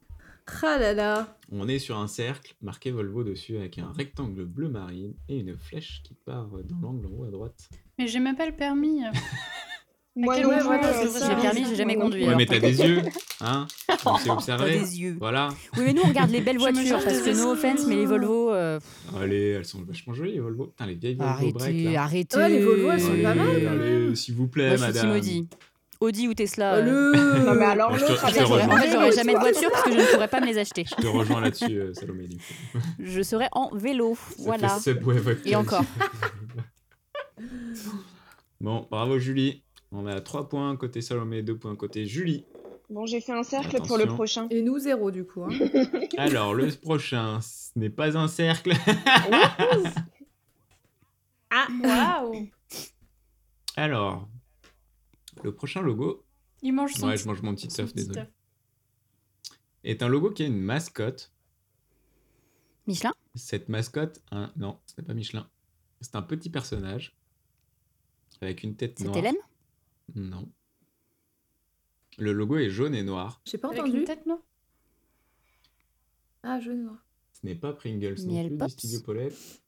Ah 0.64 0.78
là 0.78 0.94
là. 0.94 1.28
On 1.52 1.68
est 1.68 1.80
sur 1.80 1.98
un 1.98 2.08
cercle 2.08 2.54
marqué 2.62 2.92
Volvo 2.92 3.24
dessus 3.24 3.58
avec 3.58 3.78
un 3.80 3.92
rectangle 3.96 4.46
bleu 4.46 4.70
marine 4.70 5.14
et 5.30 5.40
une 5.40 5.58
flèche 5.58 6.02
qui 6.04 6.14
part 6.14 6.48
dans 6.48 6.80
l'angle 6.82 7.06
en 7.08 7.10
haut 7.20 7.26
à 7.26 7.32
droite. 7.32 7.70
Mais 8.00 8.08
j'ai 8.08 8.20
même 8.20 8.36
pas 8.36 8.46
le 8.46 8.54
permis. 8.54 9.02
Moi 10.20 10.36
euh, 10.36 11.08
ça- 11.10 11.30
J'ai 11.36 11.42
permis, 11.42 11.66
j'ai 11.70 11.76
jamais 11.76 11.96
conduit. 11.96 12.22
Ouais, 12.22 12.28
alors 12.28 12.38
mais 12.40 12.46
t'as 12.48 12.60
des 12.60 12.82
yeux, 12.82 13.02
hein 13.42 13.68
Tu 13.88 13.96
sais 13.96 13.98
T'as 14.26 14.34
observer. 14.34 14.80
des 14.80 15.00
yeux. 15.00 15.16
Voilà. 15.20 15.50
Oui, 15.78 15.84
mais 15.86 15.94
nous, 15.94 16.02
on 16.04 16.08
regarde 16.08 16.32
les 16.32 16.42
belles 16.42 16.58
voitures 16.66 17.04
parce 17.04 17.22
que 17.22 17.30
no 17.38 17.52
offense, 17.52 17.86
mais 17.88 17.96
les 17.96 18.06
Volvo. 18.06 18.52
euh, 18.52 18.80
Allez, 19.22 19.50
elles 19.52 19.66
sont 19.66 19.82
vachement 19.84 20.14
jolies, 20.14 20.34
les 20.34 20.40
Volvo. 20.40 20.66
Putain, 20.68 20.88
les 20.88 20.96
vieilles 20.96 21.16
Volvo 21.16 21.52
break, 21.52 21.56
arrêtez, 21.62 21.84
là. 21.94 22.04
arrêtez. 22.04 22.38
Ouais, 22.38 22.50
les 22.50 22.60
Volvo, 22.66 22.92
elles 22.92 23.02
sont 23.02 23.12
Allez, 23.12 23.24
pas 23.24 23.36
mal. 23.36 23.48
allez, 23.68 24.16
s'il 24.16 24.36
vous 24.36 24.48
plaît, 24.48 24.70
Moi, 24.70 24.76
je 24.78 24.82
suis 24.84 24.88
madame. 24.94 25.06
Team 25.08 25.16
Audi. 25.18 25.48
Audi 26.00 26.28
ou 26.28 26.34
Tesla. 26.36 26.74
Oh, 26.76 26.78
euh, 26.78 27.12
le... 27.14 27.40
Non 27.46 27.56
mais 27.56 27.66
alors 27.66 27.92
Je 27.98 28.06
te- 28.06 28.10
l'autre 28.12 28.28
je 28.28 28.34
te 28.34 28.38
avec 28.40 28.48
rejoins. 28.52 28.68
En 28.76 28.78
fait, 28.78 28.92
j'aurais 28.92 29.12
jamais 29.14 29.34
de 29.34 29.40
voiture 29.40 29.70
parce 29.72 29.84
que 29.84 29.92
je 29.94 29.98
ne 29.98 30.06
pourrais 30.14 30.28
pas 30.28 30.42
me 30.42 30.46
les 30.46 30.58
acheter. 30.60 30.86
Je 30.88 30.96
te 31.02 31.08
rejoins 31.08 31.42
là-dessus, 31.42 31.76
euh, 31.80 31.94
Salomé. 31.94 32.28
Du 32.28 32.38
coup. 32.38 32.44
Je 33.00 33.22
serais 33.24 33.50
en 33.52 33.70
vélo. 33.76 34.16
Ça 34.16 34.36
Voilà. 34.44 34.70
fait 34.80 34.96
Et 35.46 35.56
encore. 35.56 35.84
bon, 38.62 38.88
bravo 38.90 39.18
Julie. 39.20 39.64
On 40.00 40.08
est 40.08 40.12
à 40.12 40.22
3 40.22 40.48
points 40.48 40.78
côté 40.78 41.02
Salomé, 41.02 41.42
2 41.42 41.58
points 41.58 41.76
côté 41.76 42.06
Julie. 42.06 42.46
Bon, 42.90 43.08
j'ai 43.08 43.20
fait 43.20 43.32
un 43.34 43.42
cercle 43.44 43.82
pour 43.82 43.98
le 43.98 44.06
prochain. 44.06 44.48
Et 44.52 44.62
nous, 44.62 44.78
zéro, 44.78 45.10
du 45.10 45.26
coup. 45.26 45.44
hein. 45.44 45.50
Alors, 46.18 46.54
le 46.54 46.68
prochain, 46.72 47.42
ce 47.42 47.72
n'est 47.78 47.90
pas 47.90 48.16
un 48.16 48.28
cercle. 48.28 48.74
Waouh 51.84 52.48
Alors, 53.76 54.28
le 55.44 55.54
prochain 55.54 55.82
logo 55.82 56.24
Il 56.62 56.74
mange 56.74 56.94
son 56.94 57.08
Ouais, 57.08 57.14
petit- 57.16 57.24
je 57.24 57.28
mange 57.28 57.42
mon 57.42 57.56
petit 57.56 57.68
désolé. 57.68 58.22
est 59.84 60.02
un 60.04 60.08
logo 60.08 60.32
qui 60.32 60.44
a 60.44 60.46
une 60.46 60.60
mascotte. 60.60 61.32
Michelin? 62.86 63.14
Cette 63.36 63.68
mascotte, 63.70 64.22
un... 64.32 64.52
non, 64.58 64.80
ce 64.86 64.94
n'est 65.02 65.06
pas 65.08 65.14
Michelin. 65.14 65.50
C'est 66.02 66.16
un 66.16 66.22
petit 66.22 66.50
personnage 66.50 67.16
avec 68.42 68.64
une 68.64 68.76
tête 68.76 68.96
C'est 69.00 69.06
noire. 69.06 69.18
Hélène? 69.18 69.36
Non. 70.16 70.50
Le 72.18 72.32
logo 72.34 72.58
est 72.58 72.70
jaune 72.70 72.96
et 72.96 73.04
noir. 73.04 73.42
J'ai 73.46 73.58
pas 73.58 73.70
Avec 73.70 73.82
entendu. 73.82 74.00
une 74.00 74.04
tête, 74.06 74.26
non 74.26 74.42
Ah, 76.44 76.60
jaune 76.60 76.80
et 76.80 76.84
noir. 76.84 77.06
Ce 77.34 77.46
n'est 77.46 77.56
pas 77.56 77.74
Pringles 77.74 78.16
non 78.26 78.34
Miel 78.34 78.48
plus 78.48 78.58
Pops. 78.58 78.76
du 78.76 78.80
studio 78.80 79.02
Paulette. 79.02 79.62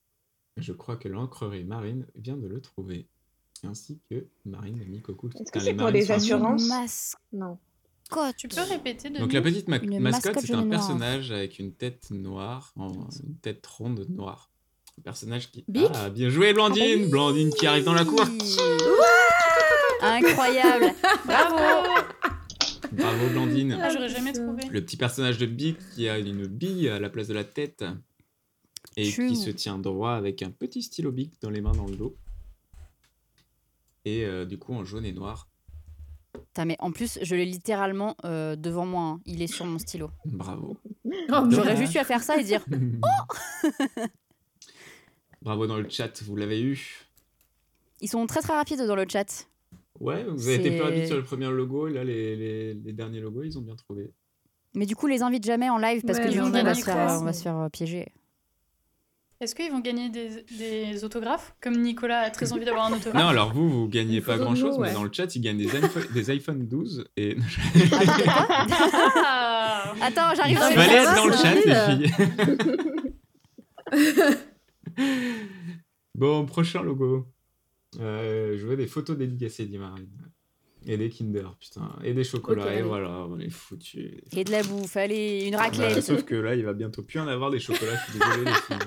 Je 0.58 0.74
crois 0.74 0.98
que 0.98 1.08
l'encrerie 1.08 1.64
Marine 1.64 2.08
vient 2.16 2.38
de 2.38 2.48
le 2.48 2.60
trouver. 2.62 3.08
Ainsi 3.64 4.00
que 4.10 4.28
Marine 4.46 4.82
et 4.82 4.88
Nico 4.88 5.14
Cool. 5.14 5.32
Est-ce 5.40 5.52
que 5.52 5.60
les 5.60 5.66
c'est 5.66 5.74
pour 5.76 5.92
peu- 5.92 6.12
assurances. 6.12 7.16
Non. 7.34 7.60
Tu 8.38 8.48
peux 8.48 8.62
répéter 8.62 9.12
de 9.12 9.20
Donc 9.20 9.32
la 9.34 9.42
petite 9.42 9.68
ma- 9.68 9.78
Une 9.78 10.00
mascotte, 10.00 10.34
mascotte 10.34 10.46
c'est 10.48 10.54
un 10.56 10.68
personnage 10.68 11.32
avec 11.32 11.60
une 11.60 11.74
tête 11.74 12.10
noire, 12.10 12.74
en- 12.76 13.08
une 13.24 13.36
tête 13.38 13.64
ronde 13.68 14.08
noire. 14.10 14.50
Un 14.98 15.02
personnage 15.04 15.52
qui... 15.52 15.64
Bic 15.68 15.86
Ah, 15.94 16.10
bien 16.10 16.30
joué 16.30 16.52
Blandine 16.54 16.84
Ah 16.84 16.96
oui. 17.04 17.08
Blandine 17.08 17.52
qui 17.54 17.68
arrive 17.68 17.84
dans 17.84 17.94
la 17.94 18.06
cour 18.06 18.20
Incroyable. 20.02 20.94
Bravo 21.26 21.58
Bravo 22.92 23.30
Blandine 23.30 23.78
Ah, 23.82 23.90
j'aurais 23.90 24.10
jamais 24.10 24.34
trouvé. 24.34 24.64
Le 24.70 24.84
petit 24.84 24.98
personnage 24.98 25.38
de 25.38 25.46
Bic 25.46 25.78
qui 25.96 26.10
a 26.10 26.18
une 26.18 26.48
bille 26.48 26.90
à 26.90 27.00
la 27.00 27.10
place 27.10 27.28
de 27.28 27.34
la 27.34 27.44
tête 27.44 27.84
et 28.98 29.10
Chou. 29.10 29.28
qui 29.28 29.36
se 29.36 29.50
tient 29.50 29.78
droit 29.78 30.14
avec 30.14 30.42
un 30.42 30.52
petit 30.52 30.82
stylo 30.82 31.12
Bic 31.12 31.34
dans 31.42 31.50
les 31.50 31.62
mains 31.62 31.74
dans 31.74 31.88
le 31.88 31.96
dos. 31.96 32.16
Et 34.06 34.26
euh, 34.26 34.46
du 34.46 34.58
coup 34.58 34.74
en 34.74 34.86
jaune 34.86 35.06
et 35.06 35.12
noir. 35.12 35.48
Putain, 36.34 36.66
mais 36.66 36.76
en 36.80 36.92
plus, 36.92 37.20
je 37.22 37.36
l'ai 37.36 37.46
littéralement 37.46 38.16
euh, 38.24 38.56
devant 38.56 38.86
moi. 38.86 39.04
hein. 39.04 39.22
Il 39.26 39.42
est 39.42 39.48
sur 39.48 39.66
mon 39.66 39.80
stylo. 39.80 40.10
Bravo. 40.26 40.78
Oh, 41.32 41.44
J'aurais 41.50 41.76
juste 41.76 41.96
eu 41.96 41.98
à 41.98 42.04
faire 42.04 42.24
ça 42.24 42.38
et 42.38 42.44
dire 42.44 42.64
Bravo 45.42 45.68
dans 45.68 45.78
le 45.78 45.90
chat, 45.90 46.22
vous 46.24 46.36
l'avez 46.36 46.62
eu. 46.62 47.06
Ils 48.02 48.10
sont 48.10 48.26
très 48.28 48.42
très 48.42 48.54
rapides 48.54 48.82
dans 48.86 48.96
le 48.96 49.06
chat. 49.10 49.48
Ouais, 50.00 50.24
vous 50.24 50.48
avez 50.48 50.58
été 50.58 50.72
plus 50.72 50.82
rapide 50.82 51.06
sur 51.08 51.18
le 51.18 51.24
premier 51.24 51.48
logo 51.50 51.88
et 51.88 51.94
là 51.94 52.04
les, 52.04 52.36
les- 52.36 52.74
les 52.74 52.94
derniers 52.94 53.20
logos 53.20 53.44
ils 53.44 53.58
ont 53.58 53.62
bien 53.62 53.76
trouvé. 53.76 54.12
Mais 54.76 54.86
du 54.86 54.96
coup, 54.96 55.08
les 55.08 55.24
invite 55.24 55.44
jamais 55.46 55.70
en 55.70 55.78
live 55.78 56.04
parce 56.06 56.20
Ouais, 56.20 56.26
que 56.26 56.30
du 56.30 56.38
mais 56.38 56.44
coup, 56.44 56.50
on 56.58 56.64
va, 56.64 56.74
se 56.76 56.84
faire, 56.84 57.18
on 57.22 57.24
va 57.26 57.34
se 57.34 57.42
faire 57.42 57.68
piéger. 57.72 58.08
Est-ce 59.42 59.56
qu'ils 59.56 59.72
vont 59.72 59.80
gagner 59.80 60.10
des, 60.10 60.44
des 60.58 61.04
autographes? 61.06 61.56
Comme 61.62 61.78
Nicolas 61.82 62.20
a 62.20 62.30
très 62.30 62.52
envie 62.54 62.66
d'avoir 62.66 62.86
un 62.88 62.94
autographe. 62.94 63.24
Non, 63.24 63.30
alors 63.30 63.54
vous, 63.54 63.70
vous 63.70 63.88
gagnez 63.88 64.20
pas 64.20 64.34
photo 64.34 64.40
de 64.40 64.44
grand 64.46 64.56
chose, 64.56 64.76
nous, 64.78 64.84
mais 64.84 64.92
dans 64.94 65.04
le 65.04 65.10
chat, 65.14 65.34
ils 65.36 65.42
gagnent 65.42 65.58
des, 65.58 65.74
iPhone, 65.76 66.04
des 66.14 66.30
iPhone 66.30 66.68
12 66.68 67.06
et. 67.16 67.38
Ah 68.38 69.94
Attends, 70.02 70.36
j'arrive 70.36 70.60
dans 70.60 71.16
dans 71.16 71.26
le 71.26 71.34
chat, 71.34 71.56
les 71.56 72.08
filles. 72.08 72.14
bon, 76.16 76.46
prochain 76.46 76.82
logo. 76.84 77.26
Euh, 77.98 78.58
je 78.58 78.66
veux 78.68 78.76
des 78.78 78.88
photos 78.88 79.18
dédicacées, 79.18 79.66
dit 79.66 79.78
Marine. 79.78 80.10
Et 80.86 80.96
des 80.98 81.10
Kinder, 81.10 81.56
putain. 81.60 81.94
Et 82.04 82.14
des 82.14 82.24
chocolats, 82.24 82.68
et 82.72 82.76
allez. 82.78 82.82
voilà, 82.84 83.26
on 83.26 83.38
est 83.40 83.50
foutus. 83.50 84.14
Et 84.32 84.44
de 84.44 84.52
la 84.52 84.64
bouffe, 84.64 84.96
allez, 84.96 85.46
une 85.46 85.54
Bah, 85.54 85.64
raclette. 85.64 86.02
sauf 86.02 86.24
que 86.24 86.36
là, 86.36 86.56
il 86.56 86.64
va 86.64 86.74
bientôt 86.74 87.04
plus 87.04 87.20
en 87.20 87.28
avoir 87.28 87.52
des 87.52 87.60
chocolats, 87.60 87.96
je 88.06 88.12
suis 88.12 88.20
désolé, 88.20 88.46
les 88.46 88.54
filles. 88.54 88.78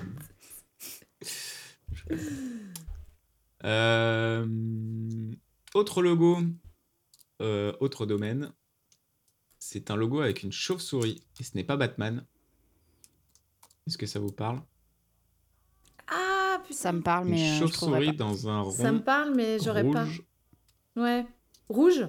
Euh, 3.64 4.44
autre 5.74 6.02
logo, 6.02 6.38
euh, 7.40 7.72
autre 7.80 8.06
domaine. 8.06 8.52
C'est 9.60 9.90
un 9.92 9.96
logo 9.96 10.20
avec 10.20 10.42
une 10.42 10.50
chauve-souris 10.50 11.22
et 11.38 11.44
ce 11.44 11.56
n'est 11.56 11.62
pas 11.62 11.76
Batman. 11.76 12.26
Est-ce 13.86 13.96
que 13.98 14.06
ça 14.06 14.18
vous 14.18 14.32
parle? 14.32 14.60
Putain. 16.72 16.82
Ça 16.82 16.92
me 16.92 17.00
parle, 17.02 17.24
Une 17.28 17.34
mais 17.34 17.40
euh, 17.42 17.66
je 17.66 17.72
trouverai 17.72 18.00
chauve-souris 18.00 18.16
dans 18.16 18.48
un 18.48 18.60
rond 18.60 18.70
Ça 18.70 18.92
me 18.92 19.00
parle, 19.00 19.34
mais 19.34 19.58
j'aurais 19.62 19.84
pas. 19.84 20.04
rouge. 20.04 20.22
Ouais. 20.96 21.26
Rouge? 21.68 22.06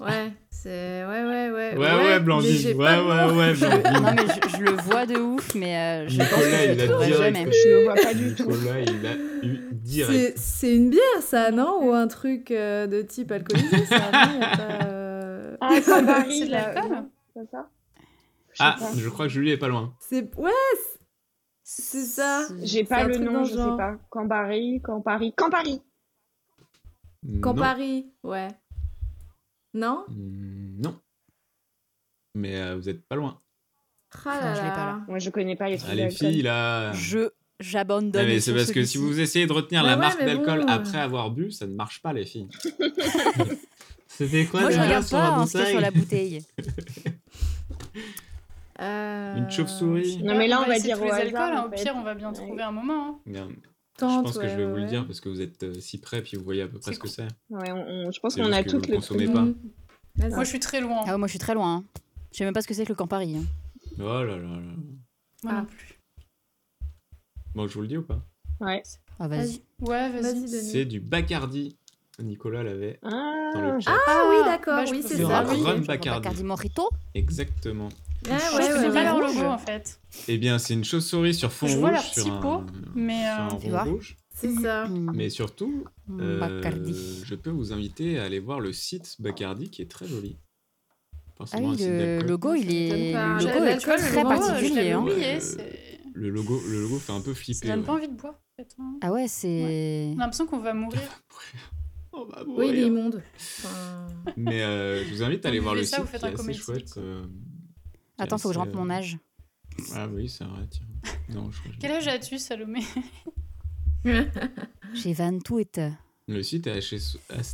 Ouais, 0.00 0.32
c'est. 0.50 1.04
Ouais, 1.06 1.22
ouais, 1.24 1.50
ouais. 1.52 1.76
Ouais, 1.76 1.94
ouais, 1.94 2.18
Blandine. 2.20 2.76
Ouais, 2.76 2.98
ouais, 2.98 3.32
ouais, 3.32 3.54
Blandine. 3.54 3.92
Non, 4.02 4.12
mais 4.16 4.26
je, 4.26 4.56
je 4.56 4.62
le 4.64 4.72
vois 4.72 5.06
de 5.06 5.16
ouf, 5.16 5.54
mais 5.54 5.76
euh, 5.76 6.08
je 6.08 6.18
pense 6.18 6.28
que 6.30 6.34
Nicolas, 6.34 6.66
je 6.66 6.70
il 6.72 6.76
le 6.76 6.82
a 6.82 6.86
trouverai 6.88 7.12
jamais. 7.12 7.52
Je 7.52 7.68
le 7.68 7.82
vois 7.84 7.94
pas 7.94 8.14
du 8.14 8.34
tout. 8.34 8.50
Nicolas, 8.50 8.80
il 8.80 9.06
a 9.06 9.14
eu 9.46 9.58
direct. 9.72 10.12
C'est 10.12 10.38
c'est 10.38 10.74
une 10.76 10.90
bière, 10.90 11.20
ça, 11.22 11.52
non? 11.52 11.78
Ou 11.86 11.92
un 11.92 12.08
truc 12.08 12.50
euh, 12.50 12.88
de 12.88 13.02
type 13.02 13.30
alcoolisé, 13.30 13.86
ça 13.86 13.98
non? 14.10 14.40
Y 14.40 14.42
a 14.42 14.56
pas, 14.56 14.84
euh, 14.86 15.56
Ah, 15.60 15.74
l'alcool? 16.48 16.90
non, 16.90 17.08
C'est 17.36 17.50
ça 17.52 17.70
Ah, 18.58 18.76
pas. 18.80 18.90
je 18.96 19.08
crois 19.08 19.26
que 19.26 19.32
Julie 19.32 19.52
est 19.52 19.58
pas 19.58 19.68
loin. 19.68 19.94
C'est. 20.00 20.28
Ouais 20.36 20.50
c'est- 21.64 22.04
ça 22.04 22.46
J'ai 22.62 22.84
pas 22.84 23.04
le 23.04 23.18
nom, 23.18 23.42
je 23.44 23.50
sais 23.50 23.56
pas. 23.56 23.96
Cambari, 24.10 24.80
Campari, 24.82 25.32
Campari. 25.34 25.82
Quand 27.40 27.54
Non. 27.54 27.62
Paris, 27.62 28.06
ouais. 28.22 28.48
Non? 29.72 30.04
Mm, 30.08 30.80
Non. 30.82 31.00
Mais 32.34 32.56
euh, 32.60 32.76
vous 32.76 32.88
êtes 32.88 33.02
pas 33.06 33.16
loin. 33.16 33.40
Ah 34.26 34.34
Non, 34.36 34.40
là 34.42 34.54
je 34.54 34.60
l'ai 34.62 34.68
pas, 34.68 34.76
là. 34.86 35.00
Moi, 35.08 35.18
je 35.18 35.30
connais 35.30 35.56
pas 35.56 35.68
les 35.68 35.78
trucs 35.78 35.90
Ah, 35.90 35.94
les 35.94 36.10
filles, 36.10 36.42
là. 36.42 36.92
Je 36.92 37.30
j'abandonne. 37.60 38.22
Ah, 38.22 38.26
mais 38.26 38.40
c'est 38.40 38.52
parce 38.54 38.70
que 38.72 38.84
si 38.84 38.98
vous 38.98 39.18
essayez 39.20 39.46
de 39.46 39.52
retenir 39.52 39.82
Bah 39.82 39.88
la 39.90 39.94
ouais, 39.94 40.00
marque 40.00 40.18
d'alcool 40.24 40.60
bon, 40.66 40.68
après 40.68 40.98
avoir 40.98 41.30
bu, 41.30 41.50
ça 41.50 41.66
ne 41.66 41.74
marche 41.74 42.02
pas, 42.02 42.12
les 42.12 42.26
filles. 42.26 42.48
C'était 44.08 44.44
quoi 44.46 44.60
Moi, 44.60 44.70
je 44.70 44.76
déjà 44.76 44.86
regarde 44.86 45.04
sur 45.06 45.18
pas 45.18 45.38
la 45.38 45.46
ce 45.46 45.50
qu'il 45.52 45.60
y 45.60 45.62
a 45.62 45.66
sur 45.70 45.80
la 45.80 45.90
bouteille. 45.90 46.44
Euh, 48.80 49.36
Une 49.36 49.50
chauve-souris. 49.50 50.22
Non, 50.22 50.36
mais 50.36 50.48
là, 50.48 50.60
on 50.62 50.66
va 50.68 50.78
dire 50.78 50.96
tous 50.98 51.02
au 51.02 51.06
les 51.06 51.10
hasard, 51.12 51.42
alcools. 51.42 51.56
hein. 51.58 51.64
Au 51.66 51.76
fait. 51.76 51.82
pire, 51.84 51.94
on 51.96 52.02
va 52.02 52.14
bien 52.14 52.28
Ouais. 52.30 52.34
trouver 52.34 52.62
un 52.62 52.72
moment. 52.72 53.06
hein. 53.08 53.18
Bien. 53.26 53.48
Je 53.48 54.04
pense 54.04 54.36
que 54.36 54.42
je 54.48 54.48
ouais, 54.48 54.56
vais 54.56 54.66
vous 54.66 54.76
le 54.76 54.86
dire 54.86 55.06
parce 55.06 55.20
que 55.20 55.28
vous 55.28 55.40
êtes 55.40 55.62
euh, 55.62 55.74
si 55.74 55.98
près 56.00 56.20
puis 56.22 56.36
vous 56.36 56.42
voyez 56.42 56.62
à 56.62 56.66
peu 56.68 56.80
près 56.80 56.92
ce 56.92 56.98
que 56.98 57.06
c'est. 57.06 57.28
Ouais, 57.50 57.70
on, 57.70 57.76
on- 58.06 58.10
je 58.10 58.18
pense 58.18 58.34
qu'on 58.34 58.50
a 58.52 58.62
que 58.64 58.70
toutes 58.70 58.86
vous 58.86 58.90
le 58.92 58.96
consommez 58.98 59.28
pas. 59.28 59.44
Moi, 60.16 60.42
je 60.44 60.48
suis 60.48 60.58
très 60.60 60.80
loin. 60.80 61.02
Ah 61.06 61.12
ouais, 61.12 61.18
moi, 61.18 61.28
je 61.28 61.32
suis 61.32 61.38
très 61.38 61.54
loin. 61.54 61.76
hein. 61.76 61.84
Je 62.32 62.38
sais 62.38 62.44
même 62.44 62.52
pas 62.54 62.62
ce 62.62 62.66
que 62.66 62.74
c'est 62.74 62.84
que 62.84 62.88
le 62.88 62.96
Campari. 62.96 63.36
hein. 63.36 63.44
Oh 64.00 64.02
là 64.02 64.24
là 64.24 64.36
là. 64.36 64.46
Moi 65.44 65.52
Ah. 65.52 65.52
non 65.60 65.64
plus. 65.66 65.94
Bon, 67.54 67.68
je 67.68 67.74
vous 67.74 67.82
le 67.82 67.86
dis 67.88 67.96
ou 67.98 68.02
pas? 68.02 68.20
Ouais. 68.60 68.82
Ah, 69.20 69.28
vas-y. 69.28 69.62
Ouais, 69.80 70.10
Vas-y. 70.10 70.48
C'est 70.48 70.84
du 70.84 70.98
Bacardi. 71.00 71.76
Nicolas 72.20 72.62
l'avait 72.62 72.98
dans 73.02 73.10
Ah, 73.10 73.52
le 73.74 73.80
chat. 73.80 73.90
Ah 74.06 74.26
oui, 74.30 74.36
d'accord, 74.44 74.84
Bah, 74.84 74.90
oui, 74.90 75.02
c'est 75.06 75.16
ça. 75.22 75.40
un 75.40 75.48
oui. 75.52 75.80
Bacardi. 75.86 76.20
Bacardi 76.20 76.44
Mojito. 76.44 76.88
Exactement. 77.14 77.88
Ah, 78.30 78.56
ouais, 78.56 78.62
ouais, 78.72 78.88
pas 78.88 78.94
ouais. 78.94 79.04
leur 79.04 79.20
logo 79.20 79.40
en 79.44 79.58
fait. 79.58 80.00
Eh 80.28 80.38
bien, 80.38 80.58
c'est 80.58 80.74
une 80.74 80.84
chauve-souris 80.84 81.34
sur 81.34 81.52
fond 81.52 81.66
Je 81.66 81.72
rouge. 81.72 81.80
vois 81.80 81.90
leur 81.92 82.02
sur 82.02 82.24
petit 82.24 82.30
un, 82.30 82.66
mais, 82.94 83.22
sur 83.60 83.74
euh, 83.74 83.78
un 83.78 83.82
rouge. 83.84 84.16
C'est 84.34 84.54
ça. 84.54 84.86
Mm. 84.86 85.12
Mais 85.14 85.30
surtout, 85.30 85.84
Mm, 86.06 86.20
euh, 86.20 86.40
Bacardi. 86.40 87.22
je 87.24 87.34
peux 87.34 87.50
vous 87.50 87.72
inviter 87.72 88.18
à 88.18 88.24
aller 88.24 88.38
voir 88.40 88.60
le 88.60 88.72
site 88.72 89.16
Bacardi 89.20 89.70
qui 89.70 89.80
est 89.82 89.90
très 89.90 90.06
joli. 90.06 90.38
Ah 91.40 91.44
oui, 91.60 91.76
le 91.80 92.20
logo, 92.26 92.54
il 92.54 92.70
est, 92.74 93.12
pas. 93.12 93.38
le 93.38 93.44
logo 93.44 93.64
est 93.64 93.64
l'alcool, 93.70 93.96
très 93.98 94.22
particulier. 94.22 94.92
hein. 94.92 95.00
oublié, 95.00 95.36
Euh, 95.36 95.40
c'est- 95.40 96.00
le 96.14 96.30
logo, 96.30 96.60
le 96.68 96.80
logo 96.82 96.98
fait 96.98 97.12
un 97.12 97.20
peu 97.20 97.34
Ça 97.34 97.40
flipper. 97.40 97.68
donne 97.68 97.80
ouais. 97.80 97.86
pas 97.86 97.92
envie 97.94 98.08
de 98.08 98.14
boire, 98.14 98.40
hein. 98.78 98.98
Ah 99.02 99.10
ouais, 99.12 99.26
c'est. 99.28 100.10
On 100.14 100.18
a 100.18 100.20
l'impression 100.20 100.46
qu'on 100.46 100.60
va 100.60 100.74
mourir. 100.74 101.00
On 102.12 102.24
va 102.26 102.44
Oui, 102.46 102.66
il 102.68 102.74
est 102.78 102.80
mourir. 102.82 102.86
immonde. 102.86 103.22
Enfin, 103.36 104.06
Mais 104.36 104.62
euh, 104.62 105.04
je 105.04 105.10
vous 105.12 105.22
invite 105.24 105.44
à 105.44 105.48
aller 105.48 105.58
voir 105.58 105.74
le 105.74 105.82
ça, 105.84 105.96
site 105.96 106.04
vous 106.04 106.10
faites 106.10 106.20
qui 106.20 106.26
est 106.26 106.28
un 106.28 106.32
assez 106.34 106.42
comedy 106.42 106.58
chouette. 106.58 106.92
club. 106.92 107.04
euh, 107.04 107.22
qui 107.24 107.98
est 107.98 108.03
Attends, 108.18 108.38
faut 108.38 108.48
que 108.48 108.54
je 108.54 108.58
rentre 108.58 108.74
mon 108.76 108.90
âge. 108.90 109.18
Ah 109.94 110.06
oui, 110.08 110.28
c'est 110.28 110.44
vrai, 110.44 110.66
tiens. 110.70 110.86
Non, 111.30 111.50
je 111.50 111.58
crois 111.58 111.70
que 111.70 111.74
je- 111.76 111.80
Quel 111.80 111.90
âge 111.92 112.06
as-tu, 112.08 112.38
Salomé 112.38 112.80
J'ai 114.94 115.12
28. 115.12 115.80
Le 116.26 116.42
site 116.42 116.66
est 116.66 116.78
assez- 116.78 116.96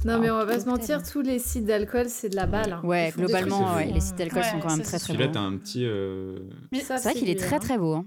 Non, 0.05 0.19
mais 0.21 0.31
on 0.31 0.37
va 0.37 0.47
pas 0.47 0.61
se 0.61 0.67
mentir, 0.67 1.03
tous 1.03 1.23
les 1.23 1.39
sites 1.39 1.65
d'alcool, 1.65 2.09
c'est 2.09 2.29
de 2.29 2.37
la 2.37 2.47
balle. 2.47 2.73
hein. 2.75 2.83
Ouais, 2.85 3.13
globalement, 3.17 3.75
ouais, 3.75 3.91
les 3.91 4.01
sites 4.01 4.17
d'alcool 4.17 4.45
sont 4.45 4.61
quand 4.61 4.69
même 4.77 4.83
très 4.83 4.99
c'est 4.99 5.05
très 5.07 5.15
Puis 5.15 5.21
là, 5.23 5.27
beaux. 5.29 5.35
t'as 5.35 5.41
un 5.41 5.57
petit... 5.57 5.85
euh, 5.85 6.39
Mais 6.71 6.81
Ça, 6.81 6.99
C'est 6.99 7.11
vrai 7.11 7.19
qu'il 7.19 7.29
est 7.31 7.35
très 7.37 7.57
hein. 7.57 7.59
très 7.59 7.79
beau. 7.79 7.95
hein. 7.95 8.07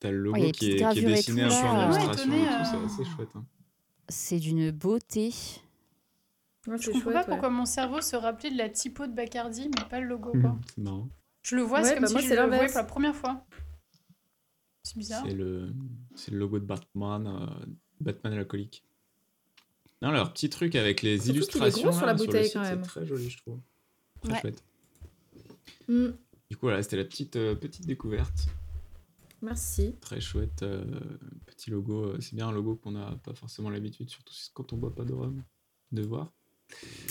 T'as 0.00 0.10
le 0.10 0.18
logo 0.18 0.38
Ouais, 0.38 0.52
qui, 0.52 0.72
est, 0.72 0.90
qui 0.92 0.98
est 0.98 1.02
dessiné 1.02 1.42
un 1.42 1.48
peu 1.48 1.54
en 1.54 1.84
illustration 1.92 2.30
tout, 2.30 2.36
euh. 2.36 2.64
c'est 2.70 3.02
assez 3.02 3.10
chouette. 3.10 3.28
hein. 3.34 3.44
C'est 4.08 4.38
d'une 4.38 4.70
beauté. 4.70 5.32
Ouais, 6.66 6.78
Je 6.78 6.86
comprends 6.90 7.00
chouette, 7.00 7.14
pas 7.14 7.20
ouais. 7.20 7.26
pourquoi 7.28 7.50
mon 7.50 7.66
cerveau 7.66 8.00
se 8.00 8.16
rappelait 8.16 8.50
de 8.50 8.56
la 8.58 8.68
typo 8.70 9.06
de 9.06 9.12
Bacardi, 9.12 9.68
mais 9.68 9.84
pas 9.88 10.00
le 10.00 10.06
logo. 10.06 10.32
Quoi. 10.40 10.58
C'est 10.74 10.78
marrant. 10.82 11.08
Je 11.42 11.56
le 11.56 11.62
vois, 11.62 11.80
Ouais, 11.80 11.84
c'est 11.84 11.94
comme 11.94 12.02
bah 12.02 12.06
si 12.08 12.12
moi, 12.14 12.22
je 12.22 12.28
c'est 12.28 12.36
le 12.36 12.46
voyais 12.46 12.66
pour 12.66 12.76
la 12.76 12.84
première 12.84 13.14
fois. 13.14 13.46
C'est 14.82 14.96
bizarre. 14.96 15.24
C'est 15.26 15.34
le, 15.34 15.72
c'est 16.14 16.30
le 16.30 16.38
logo 16.38 16.58
de 16.58 16.64
Batman, 16.64 17.26
euh, 17.26 17.66
Batman 18.00 18.32
alcoolique. 18.34 18.84
Non, 20.02 20.10
leur 20.10 20.32
petit 20.32 20.48
truc 20.50 20.74
avec 20.74 21.02
les 21.02 21.16
Surtout 21.18 21.24
qu'il 21.24 21.34
est 21.36 21.38
illustrations 21.38 21.82
gros 21.88 21.92
sur 21.92 22.06
la 22.06 22.12
là, 22.12 22.18
le 22.18 22.24
bouteille, 22.26 22.44
site, 22.44 22.54
quand 22.54 22.64
c'est 22.64 22.70
même. 22.70 22.82
très 22.82 23.06
joli, 23.06 23.30
je 23.30 23.38
trouve. 23.38 23.60
Très 24.22 24.32
Ouais. 24.32 24.40
chouette. 24.40 24.64
Mm, 25.88 26.06
Du 26.50 26.56
coup, 26.56 26.66
voilà, 26.66 26.82
c'était 26.82 26.96
la 26.96 27.04
petite, 27.04 27.36
euh, 27.36 27.54
petite 27.54 27.86
découverte. 27.86 28.46
Merci. 29.42 29.94
Très 30.00 30.20
chouette. 30.20 30.62
euh, 30.62 30.84
petit 31.46 31.70
logo. 31.70 32.18
C'est 32.20 32.34
bien 32.34 32.48
un 32.48 32.52
logo 32.52 32.76
qu'on 32.76 32.92
n'a 32.92 33.16
pas 33.22 33.34
forcément 33.34 33.68
l'habitude, 33.70 34.08
surtout 34.08 34.34
quand 34.54 34.72
on 34.72 34.76
boit 34.78 34.94
pas 34.94 35.04
de 35.04 35.12
rhum, 35.12 35.42
de 35.92 36.02
voir. 36.02 36.32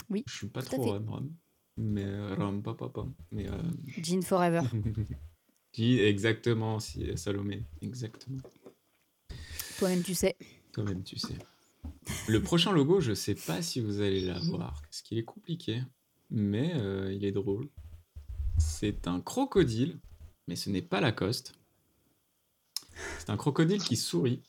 Oui, 0.10 0.24
Je 0.28 0.34
suis 0.36 0.48
pas 0.48 0.62
trop 0.62 0.84
rhum, 0.92 1.10
rhum. 1.10 1.32
Mais 1.78 2.04
euh, 2.06 2.36
rhum, 2.36 2.62
pas, 2.62 2.74
pas, 2.76 2.90
pas. 2.90 3.08
Mais. 3.32 3.50
euh, 3.50 3.62
Jean 4.02 4.22
Forever. 4.22 4.62
Dis 5.74 6.00
exactement, 6.00 6.80
si, 6.80 7.18
Salomé. 7.18 7.64
Exactement. 7.82 8.42
Toi-même, 9.80 10.04
tu 10.04 10.14
sais. 10.14 10.36
Toi-même, 10.72 11.04
tu 11.04 11.18
sais. 11.18 11.36
Le 12.28 12.42
prochain 12.42 12.72
logo, 12.72 13.00
je 13.02 13.14
sais 13.14 13.34
pas 13.36 13.62
si 13.62 13.80
vous 13.82 14.00
allez 14.02 14.22
l'avoir, 14.22 14.82
parce 14.84 15.02
qu'il 15.02 15.18
est 15.18 15.24
compliqué, 15.24 15.82
mais 16.30 16.74
euh, 16.76 17.12
il 17.12 17.26
est 17.26 17.32
drôle. 17.32 17.68
C'est 18.60 19.08
un 19.08 19.20
crocodile, 19.20 20.00
mais 20.48 20.56
ce 20.56 20.70
n'est 20.70 20.82
pas 20.84 21.02
Lacoste. 21.02 21.54
C'est 23.18 23.32
un 23.32 23.38
crocodile 23.38 23.82
qui 23.82 23.96
sourit. 23.96 24.44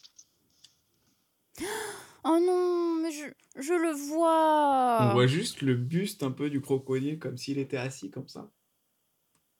Oh 2.27 2.39
non, 2.41 3.01
mais 3.03 3.11
je, 3.13 3.25
je 3.61 3.75
le 3.75 3.93
vois. 3.93 4.99
On 5.11 5.13
voit 5.13 5.27
juste 5.27 5.61
le 5.63 5.75
buste 5.75 6.23
un 6.23 6.31
peu 6.31 6.49
du 6.51 6.61
crocodile, 6.61 7.19
comme 7.19 7.37
s'il 7.37 7.59
était 7.59 7.77
assis 7.77 8.11
comme 8.11 8.29
ça. 8.29 8.51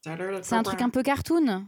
C'est 0.03 0.55
un 0.55 0.63
truc 0.63 0.83
un 0.83 0.91
peu 0.91 1.03
cartoon. 1.03 1.67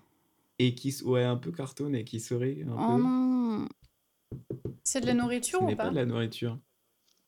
Et 0.58 0.74
qui, 0.74 0.94
ouais, 1.04 1.24
un 1.24 1.36
peu 1.36 1.52
cartoon 1.52 1.92
et 1.94 2.04
qui 2.04 2.20
sourit 2.20 2.62
un 2.62 2.72
Oh 2.78 2.96
peu. 2.96 3.02
non. 3.02 3.68
C'est 4.84 5.00
de 5.00 5.06
la 5.06 5.12
Ce 5.12 5.16
nourriture 5.18 5.62
ou 5.62 5.66
pas, 5.68 5.76
pas 5.76 5.90
de 5.90 5.94
la 5.96 6.06
nourriture. 6.06 6.58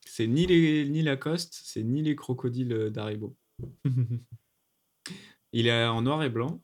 C'est 0.06 0.26
ni 0.26 0.46
les 0.46 0.88
ni 0.88 1.02
Lacoste, 1.02 1.60
c'est 1.64 1.82
ni 1.82 2.02
les 2.02 2.16
crocodiles 2.16 2.72
euh, 2.72 2.90
d'Haribo. 2.90 3.36
Il 5.52 5.66
est 5.66 5.84
en 5.86 6.02
noir 6.02 6.22
et 6.22 6.30
blanc. 6.30 6.60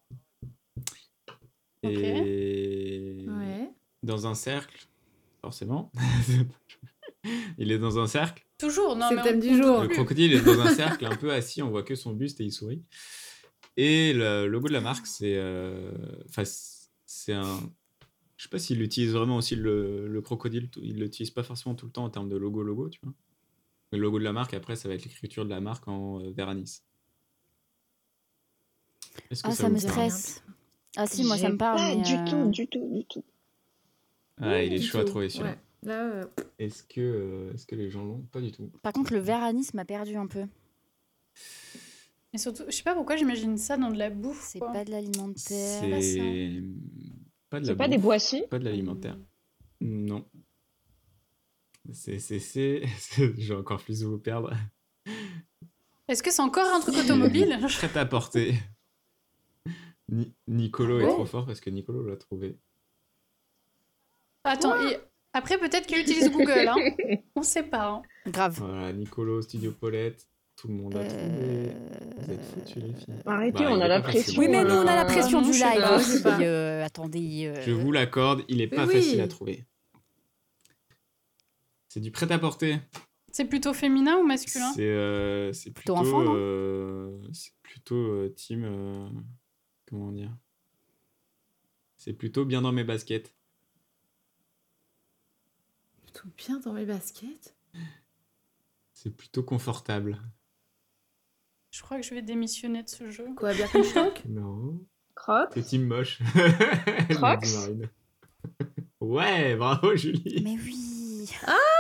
Et 1.83 3.25
Ouais. 3.29 3.71
dans 4.03 4.27
un 4.27 4.35
cercle, 4.35 4.87
forcément. 5.43 5.91
il 7.59 7.73
est 7.73 7.79
dans 7.79 7.99
un 7.99 8.07
cercle. 8.07 8.45
Toujours, 8.59 8.97
non, 8.97 9.07
C'est 9.09 9.17
mais 9.17 9.23
le 9.23 9.29
thème 9.29 9.39
on- 9.39 9.41
du 9.57 9.63
jour. 9.63 9.83
Le 9.83 9.89
crocodile 9.89 10.33
est 10.35 10.41
dans 10.43 10.61
un 10.61 10.69
cercle 10.75 11.05
un 11.07 11.17
peu 11.17 11.33
assis, 11.33 11.63
on 11.63 11.71
voit 11.71 11.83
que 11.83 11.95
son 11.95 12.13
buste 12.13 12.41
et 12.41 12.45
il 12.45 12.53
sourit. 12.53 12.83
Et 13.77 14.13
le 14.13 14.47
logo 14.47 14.69
de 14.69 14.73
la 14.73 14.81
marque, 14.81 15.07
c'est. 15.07 15.35
euh, 15.37 15.91
Enfin, 16.29 16.45
c'est 17.07 17.33
un. 17.33 17.61
Je 18.37 18.45
sais 18.45 18.49
pas 18.49 18.59
s'il 18.59 18.83
utilise 18.83 19.13
vraiment 19.13 19.37
aussi 19.37 19.57
le, 19.57 20.07
le 20.09 20.21
crocodile. 20.23 20.69
Il 20.83 20.99
l'utilise 21.01 21.31
pas 21.31 21.43
forcément 21.43 21.75
tout 21.75 21.87
le 21.87 21.93
temps 21.93 22.05
en 22.05 22.11
termes 22.11 22.29
de 22.29 22.37
logo-logo, 22.37 22.89
tu 22.91 23.01
vois. 23.03 23.13
Le 23.93 23.99
logo 23.99 24.19
de 24.19 24.25
la 24.25 24.33
marque, 24.33 24.55
après, 24.55 24.77
ça 24.77 24.89
va 24.89 24.95
être 24.95 25.05
l'écriture 25.05 25.45
de 25.45 25.51
la 25.51 25.61
marque 25.61 25.87
en 25.89 26.21
euh, 26.21 26.31
Veranis. 26.31 26.81
Est-ce 29.31 29.43
que 29.43 29.49
Ah, 29.49 29.55
ça 29.55 29.69
me 29.69 29.79
stresse. 29.79 30.43
Ah 30.97 31.07
si, 31.07 31.25
moi 31.25 31.37
ça 31.39 31.49
me 31.49 31.57
parle. 31.57 31.79
Pas 31.79 31.95
mais, 31.97 32.03
du 32.03 32.15
euh, 32.15 32.25
tout, 32.29 32.51
du 32.51 32.67
tout, 32.69 32.89
du 32.93 33.05
tout. 33.05 33.25
Ah, 34.41 34.63
il 34.63 34.73
est 34.73 34.81
chaud 34.81 34.99
à 34.99 35.05
trouver 35.05 35.29
celui-là. 35.29 35.51
Ouais. 35.53 35.59
Là, 35.85 36.03
euh, 36.07 36.27
Est-ce 36.59 36.83
que, 36.83 37.01
euh, 37.01 37.53
est-ce 37.55 37.67
que 37.67 37.75
les 37.77 37.91
gens 37.91 38.05
l'ont? 38.05 38.23
Pas 38.33 38.41
du 38.41 38.51
tout. 38.53 38.71
Par 38.83 38.93
contre, 38.93 39.13
le 39.13 39.19
Veranis 39.21 39.69
m'a 39.75 39.85
perdu 39.85 40.17
un 40.17 40.27
peu. 40.27 40.47
Mais 42.33 42.39
surtout, 42.39 42.65
je 42.67 42.73
sais 42.73 42.83
pas 42.83 42.95
pourquoi 42.95 43.17
j'imagine 43.17 43.57
ça 43.59 43.77
dans 43.77 43.91
de 43.91 43.99
la 43.99 44.11
bouffe. 44.11 44.41
C'est 44.43 44.59
quoi. 44.59 44.73
pas 44.73 44.85
de 44.85 44.91
l'alimentaire. 44.91 45.37
C'est. 46.03 46.63
Pas 47.51 47.61
de 47.61 47.67
la 47.67 47.73
C'est 47.73 47.77
pas 47.77 47.89
des 47.89 47.99
boissons 47.99 48.43
Pas 48.51 48.59
de 48.59 48.65
l'alimentaire. 48.65 49.17
Non. 49.81 50.25
C'est. 51.93 52.19
c'est- 52.19 52.39
c'est- 52.41 52.83
vais 53.19 53.55
encore 53.55 53.83
plus 53.83 54.03
vous 54.05 54.19
perdre. 54.19 54.53
Est-ce 56.09 56.23
que 56.23 56.31
c'est 56.33 56.43
encore 56.43 56.67
un 56.75 56.81
truc 56.81 56.97
automobile? 56.97 57.59
Prêt 57.77 57.97
à 57.99 58.07
porter. 58.07 58.55
Ni- 60.09 60.35
Nicolo 60.49 61.01
est 61.01 61.05
Oh. 61.07 61.13
trop 61.13 61.27
fort 61.27 61.47
parce 61.47 61.61
que 61.61 61.71
Nicolo 61.71 62.07
l'a 62.07 62.17
trouvé. 62.17 62.59
Attends, 64.45 64.79
et 64.87 64.99
après 65.35 65.59
peut-être 65.59 65.87
qu'il 65.87 65.99
utilise 65.99 66.31
Google, 66.31 66.69
hein. 66.69 66.77
On 67.37 67.43
sait 67.43 67.63
pas. 67.65 67.89
hein. 67.89 68.03
Grave. 68.27 68.57
Voilà, 68.59 68.93
Nicolo, 68.93 69.43
Studio 69.43 69.73
Paulette, 69.73 70.27
tout 70.57 70.69
le 70.69 70.75
monde 70.75 70.97
a 70.97 71.05
trouvé. 71.05 71.23
Euh, 71.23 71.73
Vous 72.19 72.31
êtes 72.33 72.45
foutus, 72.45 72.77
les 72.83 72.95
filles. 72.95 73.15
Arrêtez, 73.27 73.65
Bah, 73.65 73.71
on 73.73 73.81
a 73.81 73.89
la 73.89 74.01
pression. 74.01 74.41
Oui, 74.41 74.49
mais 74.49 74.65
nous 74.65 74.71
on 74.75 74.87
a 74.87 74.95
la 74.97 75.03
Euh, 75.03 75.07
pression 75.07 75.43
du 75.43 75.51
live 75.53 76.23
pas. 76.23 76.41
euh, 76.41 76.85
attendez. 76.85 77.47
euh, 77.47 77.61
Je 77.61 77.73
vous 77.73 77.93
l'accorde, 77.93 78.43
il 78.49 78.63
est 78.63 78.71
Mais 78.71 78.77
pas 78.77 78.87
oui. 78.87 78.95
facile 78.95 79.21
à 79.21 79.29
trouver. 79.29 79.65
C'est 81.89 82.01
du 82.01 82.11
prêt-à-porter. 82.11 82.79
C'est 83.31 83.45
plutôt 83.47 83.75
féminin 83.75 84.17
ou 84.19 84.25
masculin? 84.27 84.73
C'est 84.75 84.83
euh, 84.89 85.51
Plutôt 85.53 85.73
plutôt, 85.75 85.97
enfant, 85.97 86.23
non? 86.23 86.35
euh, 86.37 87.19
c'est 87.33 87.53
plutôt 87.63 87.97
euh, 87.97 88.33
team. 88.37 88.65
euh, 88.65 89.09
comment 89.89 90.13
dire? 90.13 90.31
C'est 91.97 92.13
plutôt 92.13 92.45
bien 92.45 92.63
dans 92.63 92.73
mes 92.73 92.85
baskets. 92.85 93.35
Plutôt 96.15 96.29
bien 96.37 96.61
dans 96.61 96.73
mes 96.73 96.85
baskets. 96.87 97.55
C'est 98.93 99.11
plutôt 99.11 99.43
confortable. 99.43 100.21
Je 101.71 101.83
crois 101.83 101.97
que 101.97 102.05
je 102.05 102.15
vais 102.15 102.23
démissionner 102.23 102.85
de 102.85 102.89
ce 102.89 103.11
jeu. 103.11 103.27
Quoi, 103.37 103.53
Birkenstock 103.53 104.23
Non. 104.29 104.79
Crocs? 105.17 105.51
C'est 105.55 105.63
team 105.63 105.87
moche. 105.87 106.21
Crocs? 107.11 107.47
Ouais, 109.01 109.57
bravo 109.57 109.97
Julie. 109.97 110.41
Mais 110.45 110.57
oui. 110.63 111.29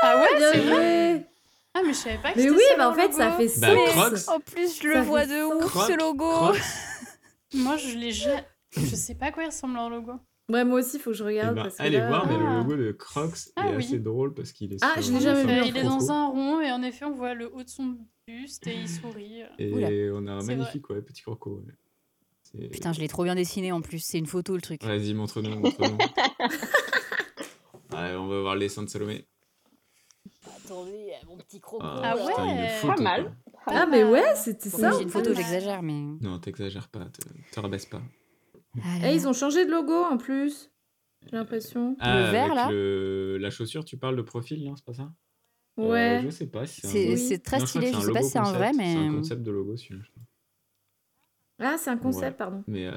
Ah 0.03 0.21
ouais, 0.21 0.39
Bien 0.39 0.53
c'est 0.53 0.61
vrai 0.61 1.29
Ah, 1.75 1.81
mais 1.85 1.93
je 1.93 1.99
savais 1.99 2.19
pas 2.19 2.33
que 2.33 2.39
Mais 2.39 2.43
c'était 2.45 2.57
oui, 2.57 2.63
bah 2.77 2.91
en 2.91 2.95
fait, 2.95 3.13
ça 3.13 3.33
fait 3.37 3.61
Bah, 3.61 3.69
sens. 3.69 4.25
Crocs. 4.25 4.37
En 4.37 4.41
plus, 4.41 4.77
je 4.77 4.83
Ça 4.83 4.99
le 4.99 5.01
vois 5.03 5.27
de 5.27 5.45
ouf 5.45 5.67
Crocs, 5.71 5.87
ce 5.87 5.97
logo. 5.99 6.29
Crocs. 6.31 6.61
Moi, 7.55 7.77
je 7.77 7.97
l'ai 7.97 8.11
jamais. 8.11 8.45
Je 8.77 8.97
sais 8.97 9.15
pas 9.15 9.27
à 9.27 9.33
quoi 9.33 9.45
il 9.45 9.47
ressemble 9.47 9.75
leur 9.75 9.89
logo. 9.91 10.13
Ouais, 10.51 10.65
moi 10.65 10.81
aussi, 10.81 10.97
il 10.97 11.01
faut 11.01 11.11
que 11.11 11.17
je 11.17 11.25
Eh 11.25 11.29
regarde. 11.29 11.55
ben, 11.55 11.63
parce 11.65 11.77
que 11.77 11.83
allez 11.83 11.99
là, 11.99 12.09
voir, 12.09 12.27
mais 12.27 12.37
le 12.37 12.45
Ah. 12.47 12.57
logo 12.59 12.77
de 12.77 12.93
Crocs 12.93 13.39
Ah 13.57 13.69
est 13.71 13.77
oui. 13.77 13.85
assez 13.85 13.99
drôle 13.99 14.35
parce 14.35 14.53
qu'il 14.53 14.73
est. 14.75 14.79
Ah, 14.83 15.01
sur 15.01 15.05
je 15.05 15.11
l'ai 15.13 15.17
un 15.17 15.21
jamais 15.21 15.43
vu, 15.55 15.61
Euh, 15.61 15.65
il 15.67 15.77
est 15.79 15.83
dans 15.85 16.11
un 16.13 16.27
rond 16.29 16.61
et 16.61 16.71
en 16.71 16.83
effet, 16.83 17.07
on 17.07 17.15
voit 17.15 17.33
le 17.35 17.51
haut 17.55 17.63
de 17.63 17.69
son 17.69 17.97
buste 18.29 18.67
et 18.67 18.75
il 18.77 18.89
sourit. 18.89 19.43
Et 19.59 19.73
Oula. 19.73 19.89
on 20.19 20.27
a 20.27 20.33
un 20.33 20.43
magnifique 20.45 20.91
ouais, 20.91 21.01
petit 21.01 21.23
croco. 21.23 21.63
ouais. 21.67 22.69
Putain, 22.69 22.93
je 22.93 23.01
l'ai 23.01 23.09
trop 23.09 23.25
bien 23.25 23.35
dessiné 23.35 23.73
en 23.73 23.81
plus. 23.81 23.99
C'est 24.01 24.19
une 24.19 24.27
photo 24.27 24.55
le 24.55 24.61
truc. 24.61 24.85
Vas-y, 24.85 25.13
montre-nous. 25.15 25.61
Ouais, 25.63 25.71
on 28.17 28.27
va 28.29 28.41
voir 28.43 28.55
les 28.55 28.69
seins 28.69 28.83
de 28.85 28.89
Salomé. 28.89 29.27
Attendez, 30.47 31.13
mon 31.27 31.37
petit 31.39 31.59
croco. 31.61 31.83
Ah 31.85 32.15
ouais. 32.17 32.27
putain, 32.29 32.47
une 32.47 32.69
Pas 32.95 33.01
mal. 33.03 33.35
quoi. 33.65 33.73
Ah, 33.75 33.87
mais 33.87 34.05
ouais, 34.05 34.37
c'était 34.37 34.69
ça. 34.69 34.93
j'ai 34.93 35.03
une 35.05 35.09
photo, 35.11 35.35
j'exagère, 35.35 35.83
mais. 35.83 36.01
Non, 36.21 36.39
t'exagères 36.39 36.87
pas, 36.89 37.07
te 37.51 37.59
rabaisse 37.61 37.87
pas. 37.87 38.03
Eh, 39.05 39.15
ils 39.15 39.29
ont 39.29 39.33
changé 39.33 39.65
de 39.67 39.71
logo 39.71 39.93
en 40.05 40.17
plus. 40.17 40.71
J'ai 41.27 41.37
l'impression. 41.37 41.97
Ah, 42.01 42.31
vert, 42.31 42.45
avec 42.45 42.55
là 42.57 42.71
le- 42.71 43.39
La 43.39 43.51
chaussure, 43.51 43.85
tu 43.85 43.97
parles 43.97 44.17
de 44.17 44.23
profil, 44.23 44.63
non 44.65 44.77
C'est 44.77 44.85
pas 44.85 44.95
ça? 44.95 45.13
Euh, 45.79 45.89
Ouais. 45.91 46.21
Je 46.25 46.31
sais 46.31 46.47
pas 46.47 46.67
si 46.67 46.81
c'est 46.83 47.13
un 47.13 47.17
C'est 47.17 47.39
très 47.43 47.59
Non, 47.59 47.65
je 47.65 47.71
stylé. 47.71 47.87
Je 47.89 47.93
c'est 47.99 48.03
sais 48.07 48.13
pas 48.13 48.23
si 48.23 48.31
c'est 48.31 48.39
un 48.39 48.43
concept. 48.43 48.59
vrai, 48.59 48.73
mais. 48.77 48.93
C'est 48.93 48.99
un 49.09 49.15
concept 49.15 49.43
de 49.43 49.51
logo, 49.51 49.77
celui-là. 49.77 50.03
je. 50.05 50.21
Ah, 51.65 51.77
c'est 51.79 51.91
un 51.91 51.97
concept, 51.99 52.33
Ouais. 52.33 52.37
pardon. 52.37 52.65
Mais, 52.67 52.87
euh, 52.87 52.93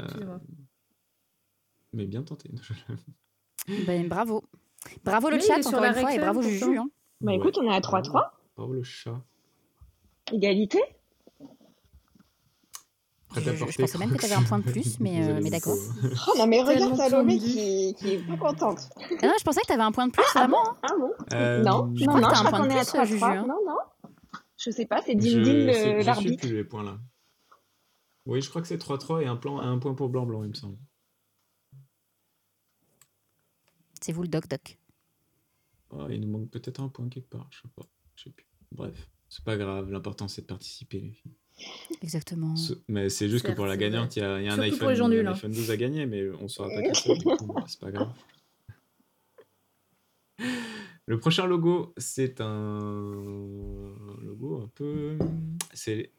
mais 1.93 2.05
bien 2.05 2.23
tenté. 2.23 2.49
Ben, 3.85 4.07
bravo. 4.07 4.43
Bravo 5.03 5.29
le 5.29 5.37
Mais 5.37 5.41
chat, 5.43 5.65
encore 5.67 5.83
une 5.83 5.93
fois, 5.93 6.13
et 6.13 6.19
bravo. 6.19 6.41
Juju. 6.41 6.77
hein. 6.77 6.89
Bah 7.21 7.33
écoute, 7.33 7.57
on 7.57 7.69
est 7.69 7.75
à 7.75 7.81
3-3. 7.81 8.39
Bravo 8.55 8.73
le 8.73 8.83
chat. 8.83 9.21
Égalité? 10.31 10.79
Je- 13.41 13.77
pensais 13.81 13.97
même 13.97 14.11
que 14.11 14.17
t'avais 14.21 14.33
un 14.35 14.43
point 14.43 14.59
de 14.59 14.63
plus, 14.71 14.99
mais, 14.99 15.27
euh, 15.27 15.39
mais 15.41 15.49
d'accord. 15.49 15.75
Oh 16.27 16.33
non, 16.37 16.47
mais 16.47 16.61
regarde 16.61 16.95
Salomé 16.95 17.37
qui, 17.37 17.95
qui 17.97 18.13
est 18.13 18.27
pas 18.27 18.37
contente. 18.37 18.89
Ah 19.21 19.27
non, 19.27 19.33
je 19.39 19.43
pensais 19.43 19.61
que 19.61 19.67
t'avais 19.67 19.83
un 19.83 19.91
point 19.91 20.07
de 20.07 20.11
plus, 20.11 20.23
vraiment. 20.33 20.69
hein. 20.69 20.77
Ah 20.83 20.93
bon 20.99 21.11
Euh, 21.33 21.63
Non, 21.63 21.93
je 21.95 22.05
non, 22.05 22.07
crois 22.13 22.21
que 22.21 22.25
non, 22.25 22.33
je 22.33 22.47
un 22.47 22.49
point 22.49 22.67
de 22.67 23.05
Juju, 23.05 23.17
3-3. 23.19 23.37
hein. 23.37 23.45
Non, 23.47 23.59
non. 23.65 24.11
Je 24.57 24.71
sais 24.71 24.85
pas, 24.85 25.01
c'est 25.05 25.15
Dindin 25.15 25.53
le- 25.53 25.71
je 25.73 25.73
sais 25.73 26.03
l'arbitre. 26.03 26.47
plus 26.47 26.55
les 26.55 26.63
points 26.63 26.83
là. 26.83 26.97
Oui, 28.25 28.41
je 28.41 28.49
crois 28.49 28.61
que 28.61 28.67
c'est 28.67 28.77
3-3 28.77 29.21
et 29.21 29.27
un, 29.27 29.35
plan, 29.37 29.59
un 29.59 29.77
point 29.79 29.93
pour 29.93 30.09
blanc-blanc, 30.09 30.43
il 30.43 30.49
me 30.49 30.53
semble. 30.55 30.77
C'est 34.01 34.11
vous 34.11 34.21
le 34.23 34.27
doc-doc. 34.27 34.77
Oh, 35.91 36.05
il 36.09 36.19
nous 36.21 36.27
manque 36.27 36.49
peut-être 36.49 36.81
un 36.81 36.89
point 36.89 37.07
quelque 37.09 37.29
part, 37.29 37.47
je 37.51 37.61
sais 37.61 37.67
pas. 37.75 37.85
Je 38.15 38.23
sais 38.25 38.29
plus. 38.31 38.45
Bref, 38.71 39.09
c'est 39.29 39.43
pas 39.43 39.57
grave, 39.57 39.89
l'important 39.89 40.27
c'est 40.27 40.41
de 40.41 40.47
participer, 40.47 40.99
les 40.99 41.11
filles. 41.11 41.35
Exactement. 42.01 42.55
Ce- 42.55 42.73
Mais 42.87 43.09
c'est 43.09 43.29
juste 43.29 43.45
que 43.45 43.51
pour 43.51 43.65
la 43.65 43.77
gagnante, 43.77 44.15
il 44.15 44.19
y 44.19 44.23
a, 44.23 44.39
il 44.39 44.45
y 44.45 44.49
a 44.49 44.53
un, 44.53 44.59
iPhone, 44.59 44.93
gens 44.93 45.05
un 45.05 45.09
nuls, 45.09 45.27
hein. 45.27 45.33
iPhone 45.33 45.51
12 45.51 45.71
à 45.71 45.77
gagner, 45.77 46.05
mais 46.05 46.29
on 46.39 46.47
saura 46.47 46.69
pas 46.69 46.81
qui 46.83 46.91
c'est, 47.67 47.79
pas 47.79 47.91
grave. 47.91 48.13
Le 51.05 51.19
prochain 51.19 51.47
logo, 51.47 51.93
c'est 51.97 52.41
un 52.41 53.93
logo 54.21 54.61
un 54.61 54.67
peu. 54.75 55.17
C'est 55.73 56.11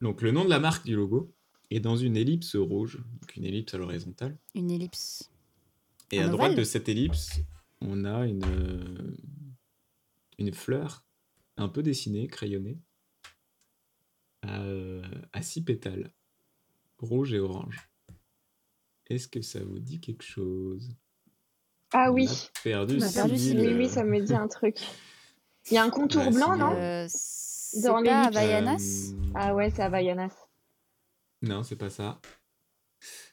donc 0.00 0.22
le 0.22 0.30
nom 0.30 0.44
de 0.44 0.50
la 0.50 0.60
marque 0.60 0.86
du 0.86 0.96
logo 0.96 1.34
est 1.70 1.80
dans 1.80 1.96
une 1.96 2.16
ellipse 2.16 2.56
rouge, 2.56 2.98
donc 3.20 3.36
une 3.36 3.44
ellipse 3.44 3.74
à 3.74 3.78
l'horizontale. 3.78 4.38
Une 4.54 4.70
ellipse. 4.70 5.30
Et 6.10 6.20
Un 6.20 6.28
à 6.28 6.30
droite 6.30 6.56
de 6.56 6.64
cette 6.64 6.88
ellipse, 6.88 7.40
on 7.80 8.04
a 8.04 8.26
une, 8.26 9.16
une 10.38 10.52
fleur 10.52 11.04
un 11.56 11.68
peu 11.68 11.82
dessinée, 11.82 12.26
crayonnée, 12.26 12.78
à, 14.50 14.62
euh, 14.62 15.02
à 15.32 15.42
six 15.42 15.62
pétales, 15.62 16.12
rouge 16.98 17.32
et 17.32 17.38
orange. 17.38 17.88
Est-ce 19.08 19.28
que 19.28 19.42
ça 19.42 19.60
vous 19.62 19.78
dit 19.78 20.00
quelque 20.00 20.22
chose? 20.24 20.94
Ah 21.92 22.10
On 22.10 22.14
oui. 22.14 22.28
a 22.28 22.60
perdu 22.62 22.98
On 23.00 23.02
a 23.02 23.12
perdu 23.12 23.36
Sybille. 23.36 23.66
Oui, 23.68 23.74
oui, 23.74 23.88
ça 23.88 24.04
me 24.04 24.20
dit 24.20 24.34
un 24.34 24.46
truc. 24.48 24.76
Il 25.70 25.74
y 25.74 25.78
a 25.78 25.82
un 25.84 25.90
contour 25.90 26.22
Ouais, 26.22 26.30
blanc, 26.30 26.56
non? 26.56 26.72
Euh, 26.76 27.06
Dans 27.82 28.02
pas 28.02 28.30
l'ellipse. 28.30 28.36
Havaianas 28.36 29.12
Euh, 29.12 29.32
Ah 29.34 29.54
ouais, 29.54 29.70
c'est 29.70 29.82
Havaianas. 29.82 30.34
Non, 31.42 31.62
c'est 31.62 31.76
pas 31.76 31.90
ça. 31.90 32.20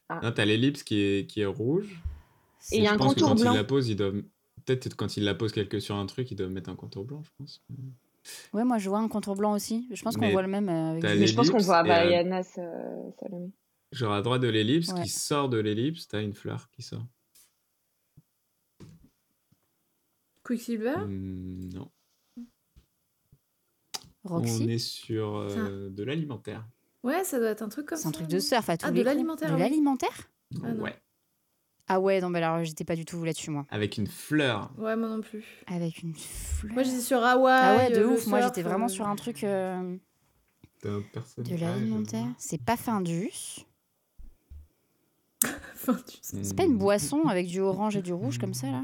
Ah. 0.10 0.20
Non, 0.24 0.32
t'as 0.32 0.46
l'ellipse 0.46 0.84
qui 0.84 1.00
est, 1.00 1.30
qui 1.30 1.42
est 1.42 1.46
rouge. 1.46 2.02
Et 2.72 2.78
il 2.78 2.84
y 2.84 2.88
a 2.88 2.94
un 2.94 2.98
contour 2.98 3.30
quand 3.30 3.36
blanc. 3.40 3.52
il 3.54 3.58
la 3.58 3.64
pose, 3.64 3.90
ils 3.90 3.96
doivent... 3.96 4.24
Peut-être 4.66 4.96
quand 4.96 5.16
il 5.18 5.24
la 5.24 5.36
pose 5.36 5.52
quelque 5.54 5.80
sur 5.80 5.96
un 5.96 6.06
truc, 6.06 6.30
ils 6.32 6.36
doivent 6.36 6.50
mettre 6.52 6.70
un 6.70 6.76
contour 6.76 7.06
blanc, 7.06 7.22
je 7.24 7.30
pense. 7.38 7.64
Ouais, 8.54 8.64
moi 8.64 8.78
je 8.78 8.90
vois 8.90 9.00
un 9.00 9.08
contour 9.08 9.36
blanc 9.36 9.54
aussi. 9.54 9.88
Je 9.92 10.02
pense 10.04 10.18
qu'on 10.18 10.30
voit 10.32 10.42
le 10.42 10.48
même 10.48 10.70
euh, 10.70 10.92
avec 10.92 11.04
Mais 11.04 11.28
je 11.28 11.36
pense 11.36 11.50
qu'on 11.50 11.58
voit 11.60 11.84
euh, 11.86 12.44
Salomé. 13.20 13.52
Genre 13.92 14.14
à 14.14 14.22
droite 14.22 14.42
de 14.42 14.48
l'ellipse, 14.50 14.92
Ouais. 14.92 15.04
qui 15.04 15.10
sort 15.10 15.50
de 15.50 15.58
l'ellipse, 15.58 16.08
t'as 16.08 16.22
une 16.22 16.34
fleur 16.34 16.70
qui 16.72 16.82
sort. 16.82 17.06
Quicksilver? 20.44 20.96
Hmm, 21.06 21.70
non. 21.74 21.92
Roxy? 24.24 24.64
On 24.64 24.68
est 24.70 24.78
sur 24.78 25.36
euh, 25.38 25.90
de 25.90 26.04
l'alimentaire. 26.04 26.68
Ouais, 27.04 27.24
ça 27.24 27.40
doit 27.40 27.50
être 27.50 27.62
un 27.62 27.70
truc 27.70 27.86
comme 27.86 27.98
ça. 27.98 28.04
C'est 28.04 28.08
un 28.10 28.12
truc 28.12 28.28
de 28.28 28.40
surf 28.40 28.70
à 28.70 28.78
tous 28.78 28.86
Ah, 28.88 28.92
les 28.92 29.00
de 29.00 29.06
l'alimentaire, 29.06 29.52
De 29.54 29.58
l'alimentaire? 29.58 30.30
Ah 30.64 30.72
ouais. 30.74 30.96
Ah 31.90 32.00
ouais, 32.00 32.20
non, 32.20 32.30
mais 32.30 32.42
alors 32.44 32.64
j'étais 32.64 32.84
pas 32.84 32.96
du 32.96 33.06
tout 33.06 33.24
là-dessus, 33.24 33.50
moi. 33.50 33.66
Avec 33.70 33.98
une 33.98 34.08
fleur. 34.08 34.72
Ouais, 34.78 34.96
moi 34.98 35.08
non 35.08 35.22
plus. 35.22 35.46
Avec 35.68 36.02
une 36.04 36.14
fleur. 36.16 36.74
Moi, 36.74 36.84
j'étais 36.84 37.00
sur 37.00 37.24
Hawaï. 37.24 37.62
Ah 37.64 37.78
ouais, 37.78 37.92
de 37.92 38.02
euh, 38.02 38.08
ouf. 38.10 38.28
Moi, 38.28 38.42
j'étais 38.42 38.62
vraiment 38.62 38.86
euh, 38.86 38.90
sur 38.90 39.08
un 39.08 39.16
truc 39.16 39.44
euh, 39.44 39.96
T'as 40.82 40.90
un 40.90 41.02
personnage. 41.14 41.50
de 41.52 41.58
l'alimentaire. 41.58 42.28
C'est 42.38 42.62
pas 42.62 42.76
Findus. 42.78 43.66
Tu 45.88 46.18
sais. 46.22 46.44
C'est 46.44 46.56
pas 46.56 46.66
une 46.66 46.78
boisson 46.78 47.28
avec 47.30 47.48
du 47.48 47.62
orange 47.62 47.96
et 47.96 48.02
du 48.02 48.12
rouge 48.12 48.40
comme 48.40 48.54
ça, 48.54 48.68
là 48.68 48.84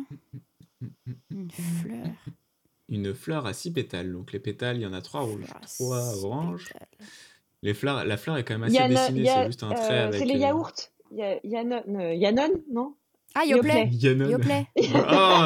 Une 1.31 1.51
fleur. 1.51 2.07
Une 2.87 3.13
fleur 3.13 3.45
à 3.45 3.53
six 3.53 3.71
pétales. 3.71 4.13
Donc 4.13 4.31
les 4.31 4.39
pétales, 4.39 4.77
il 4.77 4.83
y 4.83 4.85
en 4.85 4.93
a 4.93 5.01
trois 5.01 5.21
rouges, 5.21 5.43
trois 5.77 6.23
oranges. 6.23 6.67
pétales. 6.71 6.87
Les 7.63 7.73
fleurs, 7.73 8.05
la 8.05 8.17
fleur 8.17 8.37
est 8.37 8.43
quand 8.43 8.57
même 8.57 8.63
assez 8.63 8.87
dessinée, 8.89 9.25
c'est 9.25 9.45
juste 9.47 9.63
un 9.63 9.73
trait 9.73 9.99
euh, 9.99 10.07
avec. 10.07 10.19
C'est 10.19 10.25
les 10.25 10.35
euh, 10.35 10.47
yaourts. 10.47 10.73
Yannon, 11.43 11.81
euh, 11.99 12.13
Yannon, 12.15 12.49
non? 12.71 12.95
Ah, 13.35 13.45
Yoplait. 13.45 13.89
Yoplait 13.91 14.67
Oh, 14.77 14.81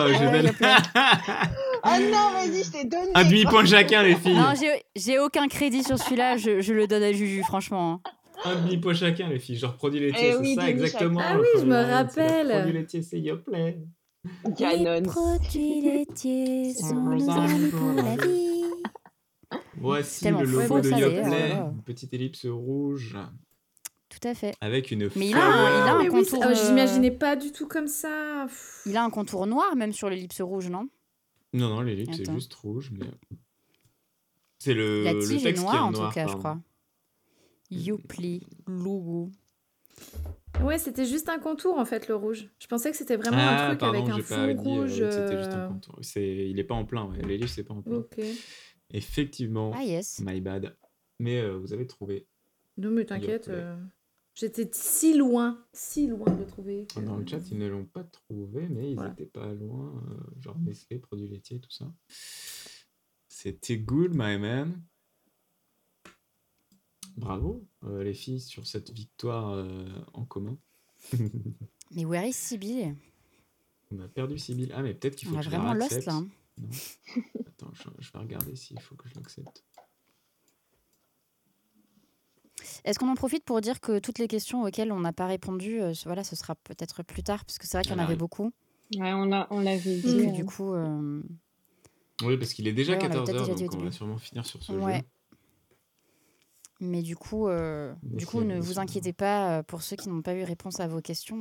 je 0.07 0.23
Yoplait. 0.23 0.51
Oh 1.85 1.89
non, 2.01 2.31
vas-y, 2.33 2.63
je 2.63 2.71
t'ai 2.71 2.83
donné. 2.85 3.11
Un 3.13 3.23
demi-point 3.23 3.65
chacun, 3.65 4.03
les 4.03 4.15
filles. 4.15 4.35
Non, 4.35 4.53
j'ai- 4.59 4.83
j'ai 4.95 5.19
aucun 5.19 5.47
crédit 5.47 5.83
sur 5.83 5.97
celui-là, 5.97 6.35
je, 6.35 6.59
je 6.59 6.73
le 6.73 6.85
donne 6.87 7.03
à 7.03 7.13
Juju, 7.13 7.43
franchement. 7.43 8.01
Un 8.43 8.55
demi-point 8.55 8.93
chacun, 8.93 9.29
les 9.29 9.39
filles. 9.39 9.57
Genre 9.57 9.75
produit 9.75 9.99
laitier, 10.01 10.29
Eh 10.29 10.31
c'est 10.33 10.37
oui, 10.39 10.55
ça 10.55 10.69
exactement. 10.69 11.19
chacun. 11.21 11.35
Ah 11.35 11.39
oui, 11.39 11.47
je 11.61 11.65
me 11.65 11.75
rappelle. 11.75 12.49
Produit 12.49 12.73
laitier, 12.73 13.01
c'est 13.03 13.19
Yoplait. 13.21 13.77
Yannon. 14.59 15.03
produits 15.03 15.81
laitiers 15.81 16.73
sont 16.73 16.95
nos 16.95 17.29
amis 17.29 17.69
pour 17.69 17.93
la 17.93 18.15
vie. 18.17 18.63
Voici 19.79 20.29
le 20.29 20.43
logo 20.43 20.81
de 20.81 20.89
Yoplait. 20.89 21.51
Une 21.53 21.83
petite 21.85 22.13
ellipse 22.13 22.45
rouge 22.47 23.15
Tout 24.19 24.27
à 24.27 24.33
fait. 24.33 24.53
avec 24.61 24.91
une 24.91 25.09
Mais 25.15 25.29
il 25.29 25.35
a 25.35 25.45
un- 25.45 25.69
il 25.85 25.89
a 25.89 25.93
un 25.95 25.99
oui, 26.01 26.07
contour, 26.09 26.39
ah, 26.43 26.49
euh, 26.49 26.55
J'imaginais 26.55 27.11
pas 27.11 27.35
du 27.35 27.51
tout 27.51 27.67
comme 27.67 27.87
ça. 27.87 28.45
Pff. 28.47 28.81
Il 28.85 28.97
a 28.97 29.03
un 29.03 29.09
contour 29.09 29.45
noir 29.47 29.75
même 29.75 29.93
sur 29.93 30.09
l'ellipse 30.09 30.41
rouge, 30.41 30.69
non? 30.69 30.87
Non, 31.53 31.69
non, 31.69 31.81
l'ellipse 31.81 32.19
est 32.19 32.31
juste 32.31 32.53
rouge. 32.55 32.91
Mais... 32.97 33.05
C'est 34.59 34.73
le, 34.73 35.03
La 35.03 35.13
le 35.13 35.19
tige 35.19 35.43
texte 35.43 35.45
est 35.45 35.53
qui 35.53 35.59
est 35.59 35.63
noire 35.63 35.85
en 35.85 35.87
en 35.89 35.91
noir. 35.91 36.09
tout 36.09 36.15
cas, 36.15 36.27
je 36.27 36.35
crois. 36.35 36.59
Yoplait, 37.69 38.41
logo. 38.65 39.29
Ouais, 40.63 40.77
c'était 40.77 41.05
juste 41.05 41.29
un 41.29 41.37
contour 41.39 41.77
en 41.77 41.85
fait, 41.85 42.07
le 42.07 42.15
rouge. 42.15 42.49
Je 42.59 42.67
pensais 42.67 42.89
que 42.91 42.97
c'était 42.97 43.17
vraiment 43.17 43.37
Ah, 43.39 43.65
un 43.65 43.67
truc 43.69 43.79
pardon, 43.79 43.99
avec 44.05 44.09
un 44.15 44.21
fond 44.23 44.47
dit 44.47 44.51
euh, 44.51 44.61
rouge. 44.61 44.99
que 44.99 45.11
c'était 45.11 45.37
juste 45.37 45.51
un 45.53 45.65
euh, 45.65 45.67
contour. 45.67 45.97
C'est... 46.01 46.49
Il 46.49 46.59
est 46.59 46.63
pas 46.63 46.75
en 46.75 46.85
plein, 46.85 47.05
ouais. 47.05 47.21
l'ellipse 47.23 47.53
c'est 47.53 47.63
pas 47.63 47.73
en 47.73 47.81
plein. 47.81 48.03
Effectivement, 48.91 49.73
Ah 49.75 49.83
yes. 49.83 50.19
my 50.21 50.39
bad. 50.41 50.75
Mais 51.19 51.39
euh, 51.41 51.57
vous 51.57 51.73
avez 51.73 51.85
trouvé. 51.87 52.25
Non, 52.77 52.89
mais 52.91 53.05
t'inquiète. 53.05 53.47
Euh, 53.49 53.75
J'étais 54.39 54.69
si 54.71 55.17
loin, 55.17 55.65
si 55.73 56.05
loin 56.05 56.31
de 56.31 56.41
le 56.41 56.45
trouver. 56.45 56.85
que- 56.85 56.99
Dans 56.99 57.17
le 57.17 57.25
chat, 57.25 57.39
ils 57.49 57.57
ne 57.57 57.67
l'ont 57.67 57.85
pas 57.85 58.03
trouvé, 58.03 58.69
mais 58.69 58.91
ils 58.91 58.95
Voilà. 58.95 59.11
étaient 59.13 59.25
pas 59.25 59.51
loin. 59.51 59.99
euh, 60.11 60.41
genre 60.41 60.57
Nestlé, 60.59 60.99
produits 60.99 61.27
laitiers, 61.27 61.59
tout 61.59 61.71
ça. 61.71 61.91
C'était 63.27 63.77
good, 63.77 64.11
my 64.13 64.37
man. 64.37 64.79
Bravo, 67.15 67.65
euh, 67.83 68.03
les 68.03 68.13
filles, 68.13 68.39
sur 68.39 68.67
cette 68.67 68.91
victoire 68.91 69.53
euh, 69.53 69.87
en 70.13 70.23
commun. 70.25 70.57
Mais 71.91 72.05
where 72.05 72.27
is 72.27 72.33
Sibyl 72.33 72.95
On 73.91 73.99
a 74.01 74.07
perdu 74.07 74.37
Sybille. 74.37 74.71
Ah, 74.75 74.83
mais 74.83 74.93
peut-être 74.93 75.15
qu'il 75.15 75.29
On 75.29 75.31
faut 75.31 75.37
a 75.37 75.39
que 75.39 75.45
je 75.45 75.49
la 75.51 75.57
vraiment 75.59 75.73
lost 75.73 76.05
là. 76.05 76.13
hein. 76.13 76.27
Non. 76.57 76.69
Attends, 77.47 77.71
je, 77.73 77.83
je 77.99 78.11
vais 78.11 78.19
regarder 78.19 78.55
s'il 78.55 78.79
faut 78.81 78.95
que 78.95 79.07
je 79.07 79.15
l'accepte. 79.15 79.63
Est-ce 82.85 82.99
qu'on 82.99 83.09
en 83.09 83.15
profite 83.15 83.43
pour 83.43 83.59
dire 83.61 83.79
que 83.79 83.99
toutes 83.99 84.19
les 84.19 84.27
questions 84.27 84.63
auxquelles 84.63 84.91
on 84.91 84.99
n'a 84.99 85.13
pas 85.13 85.25
répondu, 85.27 85.81
euh, 85.81 85.93
voilà, 86.05 86.23
ce 86.23 86.35
sera 86.35 86.55
peut-être 86.55 87.03
plus 87.03 87.23
tard, 87.23 87.43
parce 87.45 87.57
que 87.57 87.67
c'est 87.67 87.77
vrai 87.77 87.83
qu'il 87.83 87.91
y 87.91 87.95
en 87.95 87.99
Elle 87.99 88.05
avait 88.05 88.15
beaucoup. 88.15 88.51
Ouais, 88.97 89.11
on 89.13 89.25
l'a- 89.25 89.47
on 89.51 89.59
l'avait 89.59 89.97
dit. 89.97 90.27
euh, 90.27 90.31
du 90.31 90.45
coup, 90.45 90.73
euh, 90.73 91.21
Oui, 92.23 92.37
parce 92.37 92.53
qu'il 92.53 92.67
est 92.67 92.73
déjà 92.73 92.93
Ouais, 92.93 92.99
on 92.99 93.07
l'avait 93.09 93.15
14h, 93.19 93.25
peut-être 93.25 93.41
déjà 93.41 93.53
dit 93.55 93.63
donc 93.69 93.81
on 93.81 93.85
va 93.85 93.91
sûrement 93.91 94.17
finir 94.17 94.45
sur 94.45 94.61
ce 94.63 94.71
Ouais. 94.73 94.97
jeu. 94.97 95.01
mais 96.79 97.01
du 97.01 97.15
coup, 97.15 97.47
euh, 97.47 97.93
Mais 98.03 98.17
du 98.17 98.25
coup, 98.27 98.41
ne 98.43 98.59
vous 98.59 98.79
inquiétez 98.79 99.11
pas. 99.13 99.63
Pour 99.63 99.81
ceux 99.81 99.95
qui 99.95 100.09
n'ont 100.09 100.21
pas 100.21 100.35
eu 100.35 100.43
réponse 100.43 100.79
à 100.79 100.87
vos 100.87 101.01
questions, 101.01 101.35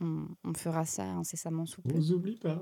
on, 0.00 0.04
on- 0.06 0.28
on 0.44 0.54
fera 0.54 0.84
ça 0.86 1.04
incessamment 1.04 1.66
sous 1.66 1.82
On 1.84 1.90
peu. 1.90 1.94
vous 1.96 2.12
oublie 2.12 2.36
pas. 2.38 2.60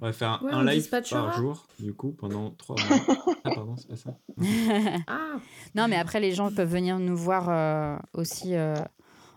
On 0.00 0.06
va 0.06 0.12
faire 0.12 0.40
Ouais, 0.42 0.52
un 0.52 0.64
live 0.64 0.88
par 0.90 1.32
jour, 1.36 1.66
du 1.78 1.94
coup, 1.94 2.12
pendant 2.12 2.50
3 2.50 2.76
mois. 2.76 3.04
ah, 3.44 3.50
pardon, 3.54 3.76
c'est 3.76 3.88
pas 3.88 3.96
ça. 3.96 4.18
Ah, 5.06 5.36
Non, 5.74 5.86
mais 5.88 5.96
après, 5.96 6.18
les 6.20 6.32
gens 6.32 6.50
peuvent 6.52 6.68
venir 6.72 6.98
nous 6.98 7.16
voir 7.16 7.48
euh, 7.48 7.96
aussi 8.12 8.54
euh, 8.54 8.74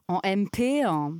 en 0.08 0.20
MP. 0.24 0.82
hein. 0.84 1.18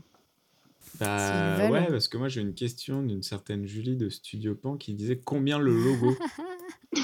Bah 1.00 1.70
ouais, 1.70 1.88
parce 1.92 2.08
que 2.08 2.18
moi 2.18 2.28
j'ai 2.28 2.42
une 2.42 2.56
question 2.56 3.04
d'une 3.04 3.22
certaine 3.22 3.68
Julie 3.68 3.98
de 3.98 4.10
Studio 4.10 4.56
Pan 4.56 4.78
qui 4.78 4.96
disait 4.96 5.20
combien 5.24 5.60
le 5.60 5.72
logo? 5.72 6.18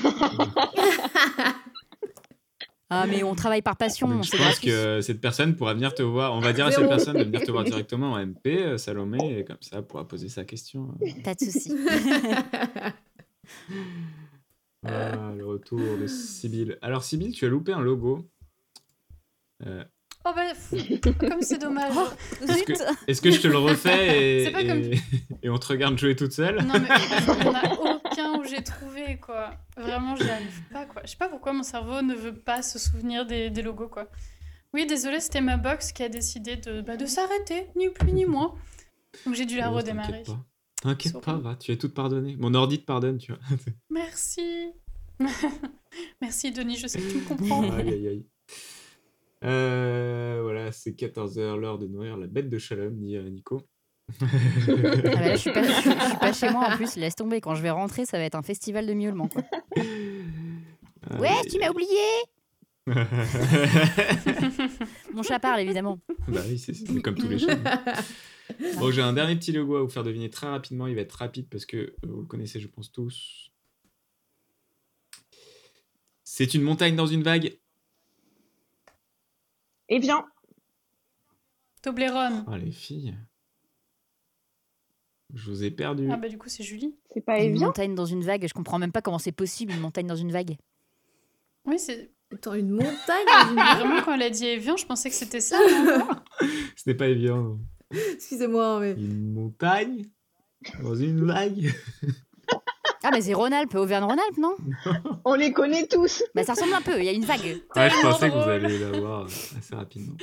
Ah, 3.01 3.05
mais 3.07 3.23
on 3.23 3.33
travaille 3.35 3.61
par 3.61 3.75
passion, 3.77 4.07
Donc 4.07 4.23
je 4.23 4.31
pense 4.31 4.39
gratuit. 4.39 4.67
que 4.69 5.01
cette 5.01 5.19
personne 5.21 5.55
pourra 5.55 5.73
venir 5.73 5.93
te 5.95 6.03
voir. 6.03 6.33
On 6.33 6.39
va 6.39 6.53
dire 6.53 6.65
à 6.67 6.71
cette 6.71 6.87
personne 6.87 7.17
de 7.17 7.23
venir 7.23 7.41
te 7.41 7.51
voir 7.51 7.63
directement 7.63 8.11
en 8.13 8.17
MP, 8.25 8.47
euh, 8.47 8.77
Salomé, 8.77 9.39
et 9.39 9.43
comme 9.45 9.57
ça 9.61 9.81
pourra 9.81 10.07
poser 10.07 10.29
sa 10.29 10.43
question. 10.45 10.89
Pas 11.23 11.33
de 11.33 11.39
souci. 11.39 11.73
Le 14.83 15.43
retour 15.45 15.79
de 15.79 16.07
Sibyl. 16.07 16.77
Alors 16.81 17.03
Sibyl, 17.03 17.31
tu 17.31 17.45
as 17.45 17.49
loupé 17.49 17.71
un 17.73 17.81
logo. 17.81 18.27
Euh, 19.65 19.83
Oh 20.25 20.29
bah, 20.33 20.53
comme 21.19 21.41
c'est 21.41 21.57
dommage. 21.57 21.91
Est-ce 22.41 22.63
que, 22.63 22.73
est-ce 23.07 23.21
que 23.21 23.29
je 23.29 23.41
te 23.41 23.47
le 23.49 23.57
refais 23.57 24.43
et, 24.47 24.53
comme- 24.67 25.51
on 25.53 25.57
te 25.57 25.67
regarde 25.67 25.97
jouer 25.99 26.15
toute 26.15 26.31
seule? 26.31 26.61
Non, 26.63 26.75
mais 26.79 26.87
en 27.49 27.53
a 27.53 27.99
aucun 28.13 28.39
où 28.39 28.43
j'ai 28.43 28.63
trouvé, 28.63 29.17
quoi. 29.19 29.51
Vraiment, 29.75 30.15
j'y 30.15 30.29
arrive 30.29 30.61
pas, 30.71 30.85
quoi. 30.85 31.01
Je 31.05 31.11
sais 31.11 31.17
pas 31.17 31.29
pourquoi 31.29 31.53
mon 31.53 31.63
cerveau 31.63 32.01
ne 32.01 32.15
veut 32.15 32.35
pas 32.35 32.61
se 32.61 32.79
souvenir 32.79 33.25
des, 33.25 33.49
des 33.49 33.61
logos, 33.61 33.89
quoi. 33.89 34.09
Oui, 34.73 34.87
désolé, 34.87 35.19
c'était 35.19 35.41
ma 35.41 35.57
box 35.57 35.91
qui 35.91 36.01
a 36.03 36.09
décidé 36.09 36.55
de, 36.57 36.81
bah, 36.81 36.97
de 36.97 37.05
s'arrêter, 37.05 37.67
ni 37.75 37.89
plus 37.89 38.11
ni 38.11 38.25
moins. 38.25 38.55
Donc 39.25 39.35
j'ai 39.35 39.45
dû 39.45 39.57
la 39.57 39.71
Oh, 39.71 39.75
redémarrer. 39.75 40.23
T'inquiète 40.81 41.21
pas. 41.21 41.37
Va, 41.37 41.55
tu 41.55 41.71
es 41.71 41.77
toute 41.77 41.93
pardonnée. 41.93 42.35
Mon 42.37 42.53
ordi 42.55 42.79
te 42.79 42.85
pardonne, 42.85 43.17
tu 43.17 43.31
vois. 43.31 43.41
Merci. 43.89 44.71
Merci, 46.21 46.51
Denis, 46.51 46.77
je 46.77 46.87
sais 46.87 46.99
que 46.99 47.09
tu 47.09 47.17
me 47.17 47.27
comprends. 47.27 47.71
aïe, 47.71 47.89
aïe, 47.89 48.07
aïe. 48.07 48.25
Euh, 49.43 50.39
voilà, 50.41 50.71
c'est 50.71 50.91
14h, 50.91 51.59
l'heure 51.59 51.77
de 51.77 51.87
nourrir 51.87 52.17
la 52.17 52.27
bête 52.27 52.49
de 52.49 52.57
Shalom, 52.57 52.97
dit 52.97 53.15
euh, 53.17 53.29
Nico. 53.29 53.61
Ah 54.09 54.25
bah 54.25 55.21
là, 55.21 55.31
je 55.35 55.39
suis 55.39 55.51
pas, 55.51 55.63
je 55.63 55.71
suis- 55.71 55.91
je 55.91 56.05
suis 56.07 56.17
pas 56.19 56.33
chez 56.33 56.49
moi 56.51 56.67
en 56.71 56.75
plus, 56.75 56.95
laisse 56.97 57.15
tomber. 57.15 57.39
Quand 57.41 57.55
je 57.55 57.61
vais 57.61 57.69
rentrer, 57.71 58.05
ça 58.05 58.17
va 58.17 58.23
être 58.25 58.35
un 58.35 58.41
festival 58.41 58.85
de 58.85 58.93
miaulement. 58.93 59.27
Quoi. 59.29 59.43
Ouais, 61.19 61.41
tu 61.49 61.57
m'as 61.59 61.69
oublié 61.69 61.87
Mon 65.13 65.23
chat 65.23 65.39
parle 65.39 65.61
évidemment. 65.61 65.99
bah 66.27 66.41
oui, 66.47 66.59
c'est 66.59 66.73
comme 67.01 67.15
tous 67.15 67.29
les 67.29 67.39
chats. 67.39 67.57
Bon, 68.77 68.91
j'ai 68.91 69.01
un 69.01 69.13
dernier 69.13 69.35
petit 69.37 69.53
logo 69.53 69.77
à 69.77 69.81
vous 69.81 69.89
faire 69.89 70.03
deviner 70.03 70.29
très 70.29 70.47
rapidement. 70.47 70.85
Il 70.87 70.95
va 70.95 71.01
être 71.01 71.13
rapide 71.13 71.47
parce 71.49 71.65
que 71.65 71.77
euh, 71.77 71.95
vous 72.03 72.21
le 72.21 72.27
connaissez, 72.27 72.59
je 72.59 72.67
pense, 72.67 72.91
tous. 72.91 73.51
C'est 76.25 76.53
une 76.53 76.61
montagne 76.61 76.95
dans 76.95 77.07
une 77.07 77.23
vague? 77.23 77.57
Evian, 79.87 80.25
Toblerone. 81.81 82.43
Ah, 82.47 82.57
les 82.57 82.71
filles. 82.71 83.15
Je 85.33 85.49
vous 85.49 85.63
ai 85.63 85.71
perdu. 85.71 86.07
Ah 86.11 86.17
bah 86.17 86.29
du 86.29 86.37
coup, 86.37 86.49
c'est 86.49 86.63
Julie. 86.63 86.95
c'est 87.11 87.21
pas 87.21 87.41
Une 87.41 87.59
montagne 87.59 87.95
dans 87.95 88.05
une 88.05 88.23
vague, 88.23 88.47
je 88.47 88.53
comprends 88.53 88.77
même 88.77 88.91
pas 88.91 89.01
comment 89.01 89.19
c'est 89.19 89.31
possible 89.31 89.73
une 89.73 89.79
montagne 89.79 90.07
dans 90.07 90.15
une 90.15 90.31
vague. 90.31 90.57
Oui, 91.65 91.79
c'est... 91.79 92.11
Attends, 92.31 92.53
une 92.53 92.71
montagne 92.71 93.25
dans 93.25 93.49
une 93.49 93.55
vague 93.55 93.77
Vraiment, 93.77 94.01
quand 94.03 94.13
elle 94.13 94.23
a 94.23 94.29
dit 94.29 94.45
Evian, 94.45 94.77
je 94.77 94.85
pensais 94.85 95.09
que 95.09 95.15
c'était 95.15 95.41
ça. 95.41 95.57
Ce 96.39 96.83
n'est 96.87 96.95
pas 96.95 97.07
évident. 97.07 97.57
Excusez-moi, 97.91 98.79
mais. 98.79 98.91
Une 98.93 99.33
montagne 99.33 100.05
dans 100.81 100.95
une 100.95 101.25
vague. 101.25 101.71
Ah 103.05 103.09
mais 103.11 103.21
c'est 103.21 103.33
Rhône-Alpes, 103.33 103.75
Auvergne-Rhône-Alpes, 103.75 104.37
non? 104.37 104.55
On 105.25 105.35
les 105.35 105.51
connaît 105.51 105.87
tous. 105.87 106.23
Bah 106.33 106.43
ça 106.43 106.53
ressemble 106.53 106.73
un 106.73 106.81
peu, 106.81 106.97
il 106.99 107.05
y 107.05 107.09
a 107.09 107.11
une 107.11 107.25
vague. 107.25 107.61
Ouais, 107.75 107.89
je 107.89 108.01
pensais 108.01 108.29
que 108.29 108.33
vous 108.33 108.49
alliez 108.49 108.79
l'avoir 108.79 109.25
assez 109.25 109.75
rapidement. 109.75 110.15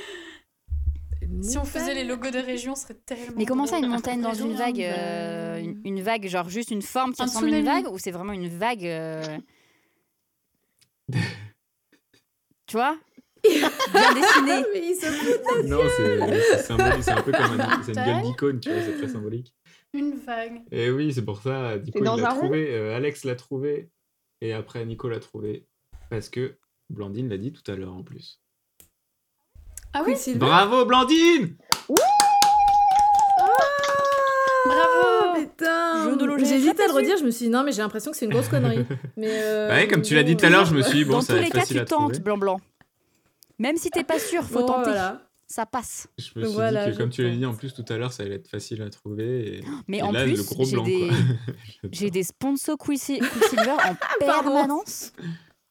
Si 1.41 1.57
on 1.57 1.65
faisait 1.65 1.93
les 1.93 2.03
logos 2.03 2.31
de 2.31 2.39
région, 2.39 2.75
ce 2.75 2.83
serait 2.83 2.99
tellement 3.05 3.33
Mais 3.35 3.45
comment 3.45 3.65
ça, 3.65 3.77
une 3.77 3.87
montagne 3.87 4.21
dans 4.21 4.33
une 4.33 4.53
vague 4.53 4.77
bah, 4.77 4.97
euh, 4.97 5.57
une, 5.57 5.81
une 5.83 6.01
vague, 6.01 6.27
genre 6.27 6.49
juste 6.49 6.71
une 6.71 6.81
forme 6.81 7.13
qui 7.13 7.21
Un 7.21 7.25
ressemble 7.25 7.53
à 7.53 7.59
une 7.59 7.65
vague 7.65 7.87
Ou 7.91 7.97
c'est 7.97 8.11
vraiment 8.11 8.33
une 8.33 8.49
vague 8.49 8.85
euh, 8.85 9.37
Tu 12.67 12.77
vois? 12.77 12.97
Bien 13.43 14.13
dessiné. 14.13 14.63
Mais 14.73 14.87
il 14.89 14.95
se. 14.95 15.67
Non, 15.67 15.79
c'est 15.97 16.19
c'est 16.41 16.63
symbolique, 16.63 17.03
c'est 17.03 17.11
un 17.11 17.21
peu 17.21 17.31
comme 17.31 17.59
un, 17.59 17.83
c'est 17.83 17.93
une 17.97 18.05
gueule 18.05 18.21
d'icône, 18.23 18.59
tu 18.59 18.71
vois, 18.71 18.81
c'est 18.81 18.97
très 18.97 19.07
symbolique. 19.07 19.53
Une 19.93 20.15
vague. 20.15 20.61
Et 20.71 20.89
oui, 20.89 21.13
c'est 21.13 21.25
pour 21.25 21.41
ça, 21.41 21.77
du 21.77 21.91
coup, 21.91 21.99
il 21.99 22.03
l'a 22.03 22.29
trouvé, 22.29 22.73
euh, 22.73 22.95
Alex 22.95 23.25
l'a 23.25 23.35
trouvé, 23.35 23.89
et 24.41 24.53
après 24.53 24.85
Nico 24.85 25.09
l'a 25.09 25.19
trouvé, 25.19 25.65
parce 26.09 26.29
que 26.29 26.57
Blandine 26.89 27.29
l'a 27.29 27.37
dit 27.37 27.51
tout 27.51 27.69
à 27.69 27.75
l'heure 27.75 27.93
en 27.93 28.03
plus. 28.03 28.40
Ah 29.93 30.03
oui. 30.05 30.15
Bravo 30.35 30.85
Blandine 30.85 31.55
Bravo 34.65 35.35
Putain 35.39 36.03
Jeu 36.09 36.15
de 36.17 36.25
logique. 36.25 36.47
J'hésite 36.47 36.79
à 36.79 36.87
le 36.87 36.93
redire, 36.93 37.17
je 37.17 37.23
me 37.25 37.31
suis 37.31 37.45
dit 37.45 37.51
non, 37.51 37.63
mais 37.63 37.71
j'ai 37.71 37.81
l'impression 37.81 38.11
que 38.11 38.17
c'est 38.17 38.25
une 38.25 38.31
grosse 38.31 38.47
connerie. 38.47 38.85
Mais 39.17 39.27
euh, 39.43 39.67
Bah 39.67 39.75
ouais, 39.75 39.87
comme 39.87 40.01
tu 40.01 40.15
l'as 40.15 40.23
dit 40.23 40.37
tout 40.37 40.45
à 40.45 40.49
l'heure, 40.49 40.65
je 40.65 40.75
me 40.75 40.81
suis 40.81 40.99
dit, 40.99 41.05
bon, 41.05 41.13
Dans 41.13 41.21
ça 41.21 41.27
tous 41.27 41.33
va 41.33 41.39
les 41.41 41.47
être 41.47 41.53
cas, 41.53 41.59
facile 41.61 41.77
tu 41.77 41.81
à 41.81 41.85
trouver. 41.85 42.13
tentes, 42.13 42.23
blanc-blanc. 42.23 42.59
Même 43.59 43.75
si 43.77 43.89
t'es 43.89 44.03
pas 44.03 44.19
sûr, 44.19 44.43
faut 44.43 44.59
Bon, 44.59 44.65
tenter. 44.67 44.91
voilà. 44.91 45.21
Ça 45.47 45.65
passe. 45.65 46.07
Je 46.17 46.39
me 46.39 46.45
suis 46.45 46.53
Voilà, 46.53 46.85
dit 46.85 46.91
que, 46.91 46.93
je 46.93 46.97
comme 47.01 47.09
tu 47.09 47.23
l'as 47.23 47.35
dit 47.35 47.45
en 47.45 47.53
plus 47.53 47.73
tout 47.73 47.83
à 47.89 47.97
l'heure, 47.97 48.13
ça 48.13 48.23
allait 48.23 48.35
être 48.35 48.47
facile 48.47 48.81
à 48.83 48.89
trouver. 48.89 49.57
Et, 49.57 49.63
Mais 49.89 49.97
et 49.97 50.01
en 50.03 50.11
là, 50.13 50.25
le 50.25 50.33
plus, 50.33 50.45
gros 50.45 50.63
j'ai 50.63 50.71
blanc, 50.77 50.83
des, 50.83 51.07
quoi. 51.09 51.17
j'ai 51.91 52.09
des 52.09 52.23
sponsors 52.23 52.77
Quicksil- 52.77 53.19
Quicksilver 53.33 53.71
en 53.71 53.95
permanence. 54.19 55.11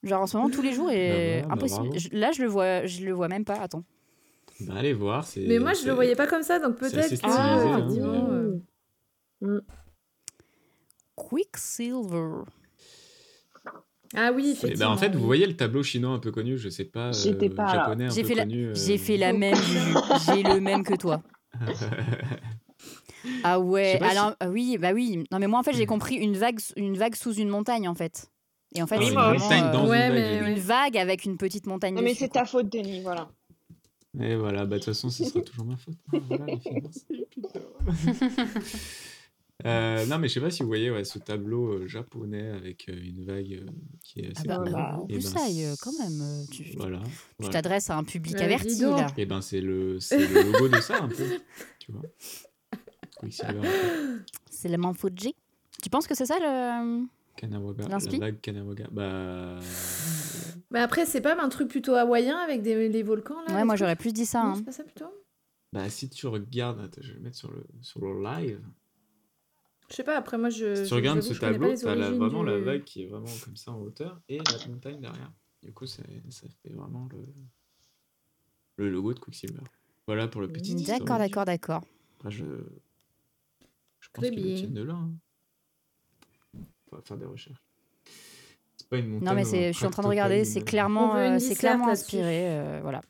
Genre 0.02 0.22
en 0.22 0.26
ce 0.26 0.36
moment 0.36 0.50
tous 0.50 0.62
les 0.62 0.72
jours 0.72 0.90
et 0.90 1.40
Bah 1.42 1.48
bah 1.48 1.54
impossible. 1.54 1.88
bravo. 1.88 1.98
Je- 1.98 2.08
là, 2.12 2.30
je 2.32 2.42
le 2.42 2.48
vois, 2.48 2.84
je 2.86 3.04
le 3.04 3.12
vois 3.12 3.28
même 3.28 3.44
pas. 3.44 3.54
Attends. 3.54 3.84
Bah, 4.66 4.74
allez 4.78 4.92
voir. 4.92 5.24
c'est- 5.24 5.46
Mais 5.46 5.58
moi, 5.58 5.72
je 5.74 5.86
le 5.86 5.92
voyais 5.92 6.14
pas 6.16 6.26
comme 6.26 6.42
ça, 6.42 6.58
donc 6.58 6.76
peut-être 6.76 7.04
stylisé, 7.16 7.28
hein. 7.32 7.88
euh, 9.42 9.60
Quicksilver. 11.16 12.44
Ah 14.16 14.32
oui, 14.34 14.48
Et 14.48 14.50
effectivement. 14.52 14.86
bah, 14.86 14.90
en 14.92 14.96
fait, 14.96 15.10
vous 15.10 15.20
oui. 15.20 15.24
voyez 15.26 15.46
le 15.46 15.56
tableau 15.56 15.82
chinois 15.82 16.10
un 16.12 16.18
peu 16.18 16.32
connu, 16.32 16.58
je 16.58 16.68
sais 16.68 16.84
pas, 16.84 17.08
euh, 17.08 17.12
J'étais 17.12 17.48
pas 17.48 17.72
japonais 17.72 18.06
un 18.06 18.10
J'ai 18.10 18.22
peu 18.22 18.28
fait 18.28 18.34
la- 18.34 18.42
connu. 18.42 18.66
euh, 18.66 18.74
J'ai 18.74 18.98
fait 18.98 19.16
la 19.16 19.32
même. 19.32 19.54
J'ai 20.26 20.42
le 20.42 20.60
même 20.60 20.82
que 20.84 20.94
toi. 20.94 21.22
Ah 23.44 23.60
ouais. 23.60 24.00
Alors 24.02 24.34
ah 24.40 24.48
oui, 24.48 24.78
bah 24.78 24.92
oui. 24.94 25.24
Non 25.30 25.38
mais 25.38 25.46
moi 25.46 25.60
en 25.60 25.62
fait 25.62 25.74
j'ai 25.74 25.84
compris 25.84 26.14
une 26.16 26.36
vague, 26.38 26.58
une 26.76 26.96
vague 26.96 27.14
sous 27.14 27.34
une 27.34 27.48
montagne 27.50 27.86
en 27.86 27.94
fait. 27.94 28.30
Et 28.74 28.82
en 28.82 28.86
fait 28.86 28.96
Ah, 28.98 29.02
c'est 29.02 29.08
une 29.08 29.14
vraiment, 29.14 29.38
montagne 29.38 29.64
euh, 29.64 29.72
dans 29.72 29.86
Ouais, 29.88 30.52
une 30.52 30.58
vague. 30.58 30.96
avec 30.96 31.24
une 31.26 31.36
petite 31.36 31.66
montagne 31.66 31.94
Non, 31.94 32.00
mais 32.02 32.14
c'est 32.14 32.28
ta 32.30 32.46
faute, 32.46 32.72
Denis, 32.72 33.02
voilà. 33.02 33.28
Et 34.18 34.34
voilà, 34.34 34.64
bah 34.66 34.76
de 34.76 34.80
toute 34.80 34.86
façon, 34.86 35.08
ce 35.10 35.24
sera 35.24 35.40
toujours 35.42 35.66
ma 35.66 35.76
faute. 35.76 35.94
Ah, 36.12 36.18
voilà, 36.26 36.46
les 36.46 36.56
putain. 37.30 37.60
Euh, 39.66 40.06
non, 40.06 40.18
mais 40.18 40.28
je 40.28 40.32
sais 40.32 40.40
pas 40.40 40.50
si 40.50 40.62
vous 40.62 40.68
voyez 40.68 40.90
ouais, 40.90 41.04
ce 41.04 41.18
tableau 41.18 41.74
euh, 41.74 41.86
japonais 41.86 42.48
avec 42.48 42.88
euh, 42.88 42.94
une 42.98 43.26
vague 43.26 43.52
euh, 43.62 43.70
qui 44.02 44.20
est 44.20 44.28
Ah 44.28 44.38
assez 44.38 44.48
bah, 44.48 44.56
connue. 44.56 44.70
Voilà. 44.70 44.96
bah, 44.96 45.04
Et 45.10 45.18
ben, 45.18 45.64
euh, 45.68 45.74
quand 45.82 45.92
même. 45.98 46.46
Tu 46.50 46.64
Voilà. 46.78 47.02
voilà. 47.38 47.52
t'adresses 47.52 47.90
à 47.90 47.98
un 47.98 48.04
public 48.04 48.36
Ouais, 48.36 48.42
averti 48.42 48.80
là. 48.80 49.06
Et 49.18 49.26
ben 49.26 49.42
c'est 49.42 49.60
le, 49.60 50.00
c'est 50.00 50.16
le 50.26 50.50
logo 50.50 50.68
de 50.68 50.80
ça 50.80 51.02
un 51.02 51.08
peu, 51.08 51.38
tu 51.78 51.92
vois. 51.92 52.00
C'est 54.50 54.68
le 54.70 54.78
Mount 54.78 54.94
Fuji. 54.94 55.34
Tu 55.82 55.90
penses 55.90 56.06
que 56.06 56.14
c'est 56.14 56.24
ça 56.24 56.38
le. 56.38 57.04
Kanawaga, 57.36 57.86
la 57.86 57.98
vague 57.98 58.40
Kanawaga. 58.40 58.86
Bah, 58.90 59.58
Mais 60.70 60.80
après, 60.80 61.06
c'est 61.06 61.20
pas 61.20 61.40
un 61.42 61.48
truc 61.48 61.68
plutôt 61.68 61.94
hawaïen 61.94 62.36
avec 62.38 62.62
des, 62.62 62.88
des 62.88 63.02
volcans 63.02 63.42
là 63.46 63.52
Ouais, 63.54 63.58
les 63.60 63.64
moi 63.64 63.76
j'aurais 63.76 63.96
plus 63.96 64.12
dit 64.12 64.26
ça. 64.26 64.42
Non, 64.44 64.50
hein. 64.50 64.54
c'est 64.56 64.64
pas 64.64 64.72
ça 64.72 64.84
plutôt 64.84 65.06
bah 65.72 65.88
si 65.88 66.10
tu 66.10 66.26
regardes, 66.26 66.80
attends, 66.80 67.00
je 67.00 67.08
vais 67.12 67.14
le 67.18 67.20
mettre 67.20 67.36
sur 67.36 67.50
le, 67.52 67.64
sur 67.80 68.00
le 68.00 68.20
live. 68.22 68.60
Je 69.88 69.94
sais 69.94 70.02
pas, 70.04 70.16
après 70.16 70.36
moi 70.36 70.50
je. 70.50 70.74
Si 70.74 70.82
je- 70.84 70.88
tu 70.88 70.94
regardes 70.94 71.20
ce 71.20 71.34
tableau, 71.34 71.68
les 71.68 71.76
t'as 71.78 71.94
la- 71.94 72.10
vraiment 72.10 72.42
la 72.42 72.58
du- 72.58 72.64
vague 72.64 72.82
qui 72.84 73.02
est 73.02 73.06
vraiment 73.06 73.32
comme 73.44 73.56
ça 73.56 73.70
en 73.72 73.80
hauteur 73.80 74.20
et 74.28 74.38
la 74.38 74.58
montagne 74.66 75.00
derrière. 75.00 75.32
Du 75.62 75.72
coup, 75.72 75.86
ça, 75.86 76.02
ça 76.30 76.46
fait 76.62 76.72
vraiment 76.72 77.08
le, 77.12 77.24
le 78.76 78.90
logo 78.90 79.14
de 79.14 79.18
Quicksilver. 79.20 79.62
Voilà 80.06 80.26
pour 80.26 80.40
le 80.40 80.48
petit 80.48 80.74
D'accord, 80.74 81.18
d'accord, 81.18 81.44
d'accord. 81.44 81.82
Après, 82.18 82.30
je, 82.32 82.44
je 84.00 84.08
pense 84.12 84.24
tiennent 84.30 84.74
de 84.74 84.82
là. 84.82 84.94
hein. 84.94 85.12
On 86.92 86.96
va 86.96 87.02
faire 87.02 87.16
des 87.16 87.26
recherches. 87.26 87.62
C'est 88.92 88.96
pas 88.98 89.04
une 89.04 89.10
montagne. 89.12 89.28
Non 89.28 89.34
mais 89.34 89.72
je 89.72 89.76
suis 89.76 89.86
en 89.86 89.90
train 89.90 90.02
de 90.02 90.08
regarder, 90.08 90.44
c'est 90.44 90.60
même- 90.60 90.64
clairement, 90.64 91.14
euh, 91.16 91.38
c'est 91.38 91.54
clairement 91.54 91.88
inspiré, 91.88 92.58
euh, 92.58 92.80
voilà. 92.82 93.02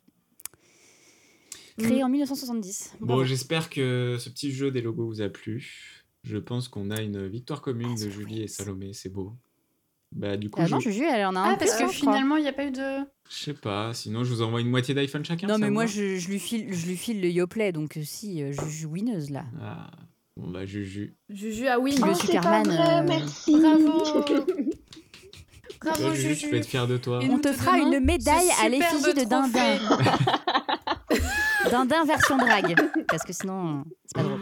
Créé 1.79 2.01
Mm. 2.01 2.05
en 2.05 2.09
1970. 2.11 2.93
Bon, 3.01 3.25
j'espère 3.25 3.71
que 3.71 4.17
ce 4.19 4.29
petit 4.29 4.53
jeu 4.53 4.71
des 4.71 4.83
logos 4.83 5.07
vous 5.07 5.23
a 5.23 5.31
plu. 5.31 6.05
Je 6.25 6.37
pense 6.37 6.69
qu'on 6.69 6.91
a 6.91 7.01
une 7.01 7.27
victoire 7.27 7.63
commune 7.63 7.95
Ah, 7.99 8.05
de 8.05 8.11
Julie 8.11 8.35
vrai. 8.35 8.45
et 8.45 8.49
Salomé, 8.49 8.93
c'est 8.93 9.09
beau. 9.09 9.33
Bah 10.13 10.37
du 10.37 10.51
coup, 10.51 10.61
Ah 10.61 10.67
je... 10.67 10.73
non, 10.75 10.81
Juju, 10.81 11.05
elle 11.05 11.25
en 11.25 11.37
a 11.37 11.41
un 11.41 11.53
Ah, 11.53 11.57
parce 11.57 11.75
que 11.79 11.89
finalement, 11.89 12.37
il 12.37 12.43
n'y 12.43 12.49
a 12.49 12.53
pas 12.53 12.67
eu 12.67 12.73
de. 12.73 12.99
je 13.31 13.35
sais 13.45 13.55
pas, 13.55 13.95
sinon 13.95 14.25
je 14.25 14.35
vous 14.35 14.43
envoie 14.43 14.61
une 14.61 14.69
moitié 14.69 14.93
d'iPhone 14.93 15.25
chacun. 15.25 15.47
Non, 15.47 15.57
mais 15.57 15.71
moi, 15.71 15.87
je, 15.87 16.17
je 16.17 16.29
lui 16.29 16.39
file, 16.41 16.75
je 16.75 16.87
lui 16.87 16.97
file 16.97 17.23
le 17.23 17.31
Yoplait, 17.31 17.73
donc 17.73 17.97
euh, 17.97 18.03
si, 18.05 18.43
euh, 18.43 18.53
Juju 18.53 18.87
winneuse, 18.87 19.31
là. 19.31 19.45
Ah, 19.63 19.91
bon 20.37 20.51
bah 20.51 20.67
Juju. 20.67 21.15
Juju, 21.31 21.65
oui. 21.81 21.93
Le 21.97 22.03
Oh, 22.03 22.07
pas 22.09 22.15
Superman, 22.17 22.67
vrai, 22.67 22.99
euh, 22.99 23.05
merci. 23.09 23.53
Bravo 23.57 24.03
Bravo, 25.83 26.15
Juju, 26.15 26.51
peux 26.51 26.57
être 26.57 26.67
fier 26.67 26.87
de 26.87 26.97
toi. 26.99 27.21
Et 27.23 27.31
On 27.31 27.39
te 27.39 27.53
fera 27.53 27.79
une 27.79 28.01
médaille 28.01 28.51
à 28.63 28.69
l'effigie 28.69 29.15
de 29.15 29.25
Dindin. 29.25 29.79
Dindin 31.71 32.05
version 32.05 32.37
drague. 32.37 32.75
Parce 33.09 33.23
que 33.23 33.33
sinon, 33.33 33.85
c'est 34.05 34.15
pas 34.15 34.23
drôle. 34.23 34.41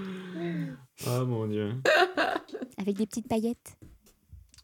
Oh 1.06 1.24
mon 1.26 1.46
dieu. 1.46 1.74
Avec 2.78 2.96
des 2.96 3.06
petites 3.06 3.28
paillettes. 3.28 3.76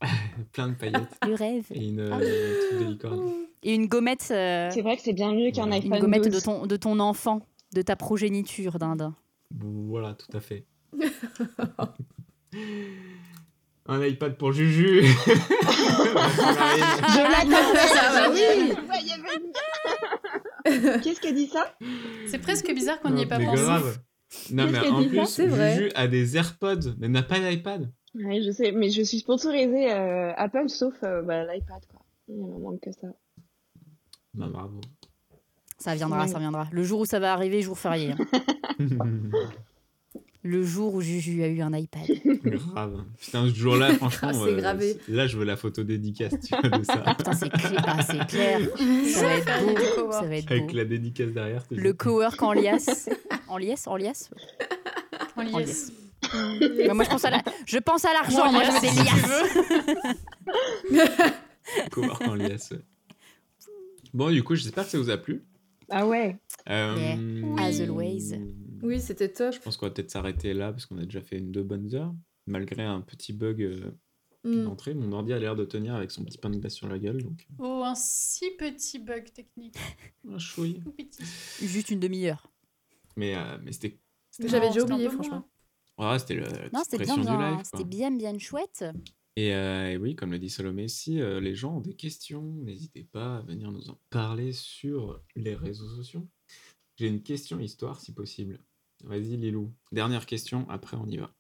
Plein 0.53 0.69
de 0.69 0.75
paillettes. 0.75 1.17
Le 1.27 1.35
rêve. 1.35 1.67
Et 1.71 1.87
une 1.89 2.01
Ah. 2.01 2.19
euh, 2.21 2.69
truc 2.71 2.81
de 2.81 2.85
licorne. 2.93 3.33
Et 3.63 3.75
une 3.75 3.87
gommette, 3.87 4.29
euh, 4.33 4.69
C'est 4.73 4.83
vrai 4.83 4.97
que 4.97 5.03
c'est 5.03 5.13
bien 5.13 5.33
mieux 5.33 5.51
qu'un 5.53 5.67
une 5.67 5.73
iPhone 5.75 5.99
gommette 6.01 6.25
12. 6.25 6.33
de 6.35 6.41
ton, 6.45 6.67
de 6.67 6.77
ton 6.77 6.99
enfant, 7.01 7.41
de 7.73 7.83
ta 7.83 7.95
progéniture, 7.97 8.79
Dindin. 8.79 9.15
Voilà, 9.53 10.15
tout 10.15 10.37
à 10.37 10.41
fait. 10.41 10.67
Un 13.87 14.03
iPad 14.05 14.37
pour 14.39 14.53
Juju. 14.53 15.03
Je 15.05 15.31
l'attendais, 17.31 17.81
Ah, 18.01 18.31
oui. 18.33 18.73
Qu'est-ce 21.03 21.21
qu'a 21.21 21.33
dit 21.33 21.47
ça? 21.49 21.75
C'est 22.27 22.39
presque 22.39 22.73
bizarre 22.75 22.99
qu'on 23.01 23.11
n'y 23.11 23.23
ait 23.23 23.27
pas 23.27 23.39
mais 23.39 23.45
pensé. 23.45 23.63
grave. 23.63 23.99
Non, 24.51 24.67
mais 24.71 24.81
qu'elle 24.81 24.93
en 24.93 25.05
plus, 25.07 25.19
ça? 25.19 25.27
C'est 25.27 25.47
vrai. 25.47 25.75
Juju 25.77 25.91
a 25.95 26.09
des 26.09 26.37
AirPods, 26.37 26.95
mais 26.99 27.09
n'a 27.09 27.23
pas 27.23 27.39
d'iPad. 27.39 27.93
Ouais, 28.15 28.41
je 28.43 28.51
sais, 28.51 28.73
mais 28.73 28.89
je 28.91 29.03
suis 29.03 29.19
sponsorisée 29.19 29.93
euh, 29.93 30.33
Apple 30.37 30.69
sauf 30.69 30.95
euh, 31.03 31.21
bah, 31.23 31.45
l'iPad, 31.45 31.83
quoi. 31.91 32.01
Il 32.29 32.37
me 32.37 32.59
manque 32.61 32.81
que 32.81 32.93
ça. 32.93 33.09
Bah, 34.33 34.47
bravo. 34.51 34.81
Ça 35.79 35.95
viendra, 35.95 36.23
Ouais. 36.23 36.29
ça 36.29 36.39
viendra. 36.39 36.69
Le 36.73 36.83
jour 36.85 37.01
où 37.01 37.05
ça 37.05 37.19
va 37.21 37.33
arriver, 37.35 37.61
jour 37.61 37.79
férié. 37.79 38.13
hein. 38.13 38.27
Le 40.47 40.63
jour 40.63 40.93
où 40.95 41.01
Juju 41.01 41.43
a 41.43 41.49
eu 41.49 41.63
un 41.63 41.73
iPad. 41.73 42.03
grave. 42.45 43.03
Putain, 43.19 43.49
ce 43.49 43.55
jour-là, 43.55 43.95
franchement, 43.97 44.29
Ah, 44.31 44.35
c'est 44.35 44.53
euh, 44.53 44.57
gravé. 44.61 44.97
là, 45.09 45.27
je 45.27 45.39
veux 45.39 45.45
la 45.45 45.57
photo 45.57 45.83
dédicace, 45.85 46.35
tu 46.47 46.55
vois, 46.55 46.79
de 46.79 46.85
ça. 46.85 46.99
Putain, 47.17 47.33
c'est 47.33 47.49
cla- 47.49 47.83
ah, 47.87 48.03
c'est 48.03 48.27
clair. 48.27 48.61
Ça 49.07 49.23
va 49.23 49.35
être 49.37 49.65
beau. 49.65 49.75
cowork. 49.97 50.13
Ça 50.23 50.29
va 50.29 50.37
être 50.37 50.51
Avec 50.53 50.67
beau. 50.67 50.77
la 50.77 50.85
dédicace 50.85 51.31
derrière. 51.31 51.63
Le 51.71 51.93
cowork 51.95 52.43
en 52.43 52.53
liasse. 52.53 53.09
En 53.49 53.57
liasse 53.57 53.87
En 53.87 53.97
liasse 53.97 54.31
En 55.37 55.43
liasse. 55.43 55.93
Bah, 56.23 56.93
moi, 56.95 57.05
je 57.05 57.09
pense 57.11 57.25
à 57.25 57.31
la- 57.31 57.43
je 57.67 57.79
pense 57.79 58.05
à 58.05 58.13
l'argent. 58.13 58.53
Moi, 58.53 58.63
Moi, 58.63 58.63
je 58.65 58.71
veux 58.71 58.81
liasse, 58.83 58.95
des 58.95 59.03
liasses. 61.01 61.25
Cowork 61.91 62.21
en 62.29 62.37
ouais. 62.39 62.57
Bon, 64.13 64.31
du 64.31 64.43
coup, 64.45 64.55
j'espère 64.55 64.85
que 64.85 64.91
ça 64.91 64.99
vous 64.99 65.09
a 65.11 65.17
plu. 65.17 65.43
Ah 65.91 66.07
ouais. 66.07 66.37
Euh, 66.69 67.57
As 67.59 67.81
always. 67.81 68.39
Oui, 68.85 69.01
c'était 69.01 69.33
top. 69.33 69.53
Je 69.55 69.61
pense 69.61 69.77
qu'on 69.77 69.87
va 69.87 69.93
peut-être 69.93 70.11
s'arrêter 70.11 70.53
là 70.55 70.73
parce 70.73 70.87
qu'on 70.87 70.99
a 70.99 71.05
déjà 71.05 71.21
fait 71.23 71.39
une 71.39 71.51
deux 71.53 71.63
bonnes 71.63 71.95
heures. 71.95 72.15
Malgré 72.47 72.83
un 72.83 73.01
petit 73.01 73.33
bug 73.33 73.63
euh, 73.63 73.91
Mm. 74.47 74.65
d'entrée, 74.65 74.93
mon 74.93 75.11
ordi 75.13 75.33
a 75.33 75.39
l'air 75.39 75.57
de 75.57 75.65
tenir 75.65 75.95
avec 75.95 76.11
son 76.11 76.23
petit 76.23 76.37
pain 76.37 76.51
de 76.51 76.59
glace 76.59 76.75
sur 76.75 76.87
la 76.87 76.99
gueule. 76.99 77.23
Donc, 77.23 77.47
Oh, 77.59 77.83
un 77.83 77.95
si 77.95 78.51
petit 78.59 78.99
bug 78.99 79.25
technique. 79.33 79.75
ah, 80.31 80.39
chouille. 80.39 80.81
Tout 80.85 80.93
petit. 80.93 81.25
Juste 81.67 81.91
une 81.91 81.99
demi-heure. 82.01 82.53
Mais, 83.17 83.35
euh, 83.37 83.57
mais 83.63 83.73
c'était 83.73 83.99
J'avais 84.39 84.69
déjà 84.69 84.83
un 84.83 84.85
oublié, 84.85 85.09
franchement. 85.09 85.49
ouais, 85.97 86.19
c'était 86.19 86.35
le- 86.35 86.43
Non, 86.75 86.83
c'était 86.85 87.05
bien, 87.05 87.17
bien. 87.17 87.39
live. 87.53 87.55
quoi. 87.57 87.65
C'était 87.65 87.85
bien, 87.89 88.11
bien 88.11 88.39
chouette. 88.39 88.85
Et, 89.37 89.55
euh, 89.55 89.93
et 89.93 89.97
oui, 89.97 90.15
comme 90.15 90.31
le 90.31 90.39
dit 90.39 90.51
Salomé, 90.51 90.89
si 90.89 91.23
euh, 91.23 91.41
les 91.41 91.55
gens 91.55 91.79
ont 91.79 91.81
des 91.81 91.95
questions, 91.95 92.43
n'hésitez 92.43 93.05
pas 93.05 93.39
à 93.39 93.41
venir 93.41 93.73
nous 93.73 93.89
en 93.89 93.99
parler 94.11 94.53
sur 94.53 95.23
les 95.37 95.55
réseaux 95.55 95.89
sociaux. 95.89 96.29
J'ai 96.97 97.09
une 97.09 97.23
question 97.23 97.59
histoire, 97.61 97.99
si 98.01 98.13
possible. 98.13 98.61
Vas-y, 99.03 99.37
Lilou. 99.37 99.73
Dernière 99.93 100.25
question, 100.27 100.67
après 100.71 100.97
on 100.97 101.07
y 101.07 101.17
va. 101.17 101.31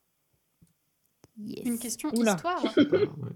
Yes. 1.38 1.64
Une 1.66 1.78
question 1.78 2.10
Oula. 2.14 2.34
histoire. 2.34 2.62
Ah, 2.76 2.80
ouais. 2.82 3.32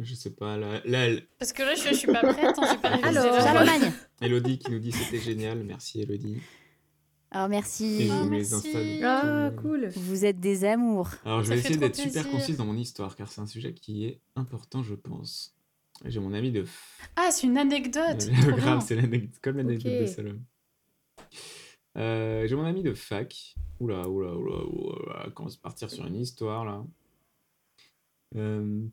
Je 0.00 0.14
sais 0.14 0.30
pas, 0.34 0.56
là, 0.56 0.80
là, 0.84 1.06
elle- 1.06 1.26
Parce 1.38 1.52
que 1.52 1.62
là, 1.62 1.74
je, 1.76 1.88
je 1.88 1.94
suis 1.94 2.08
pas 2.12 2.20
prête. 2.20 2.58
hein, 2.58 2.76
pas 2.82 2.88
Alors, 3.02 3.32
le- 3.36 3.40
Charlemagne. 3.42 3.92
Elodie 4.20 4.58
qui 4.58 4.70
nous 4.72 4.80
dit 4.80 4.90
c'était 4.92 5.20
génial. 5.20 5.62
Merci 5.64 6.00
Elodie. 6.02 6.38
Alors, 7.30 7.48
merci. 7.48 8.06
je 8.08 8.12
Ah, 8.12 8.24
merci. 8.24 9.00
Ah, 9.04 9.50
cool. 9.62 9.88
Vous 9.94 10.24
êtes 10.24 10.40
des 10.40 10.64
amours. 10.64 11.10
Alors 11.24 11.42
je 11.42 11.48
Ça 11.48 11.54
vais 11.54 11.60
essayer 11.60 11.76
d'être 11.76 11.96
super 11.96 12.28
concise 12.28 12.56
dans 12.56 12.64
mon 12.66 12.76
histoire 12.76 13.14
car 13.16 13.30
c'est 13.30 13.40
un 13.40 13.46
sujet 13.46 13.72
qui 13.72 14.04
est 14.04 14.20
important, 14.36 14.82
je 14.82 14.94
pense. 14.94 15.56
J'ai 16.04 16.18
mon 16.20 16.34
ami 16.34 16.50
de 16.50 16.64
Ah, 17.16 17.30
c'est 17.30 17.46
une 17.46 17.56
anecdote. 17.56 18.28
Grave, 18.56 18.84
c'est 18.86 18.96
l'anecdote, 18.96 19.38
comme 19.40 19.56
l'anecdote 19.58 20.00
de 20.00 20.06
Salomé. 20.06 20.40
Euh, 21.96 22.46
J'ai 22.46 22.56
mon 22.56 22.64
ami 22.64 22.82
de 22.82 22.94
fac. 22.94 23.54
Oula, 23.80 24.08
oula, 24.08 24.34
oula, 24.34 24.64
oula, 24.66 25.30
commence 25.30 25.56
à 25.56 25.60
partir 25.60 25.90
sur 25.90 26.06
une 26.06 26.16
histoire 26.16 26.64
là. 26.64 26.84
Euh, 28.36 28.86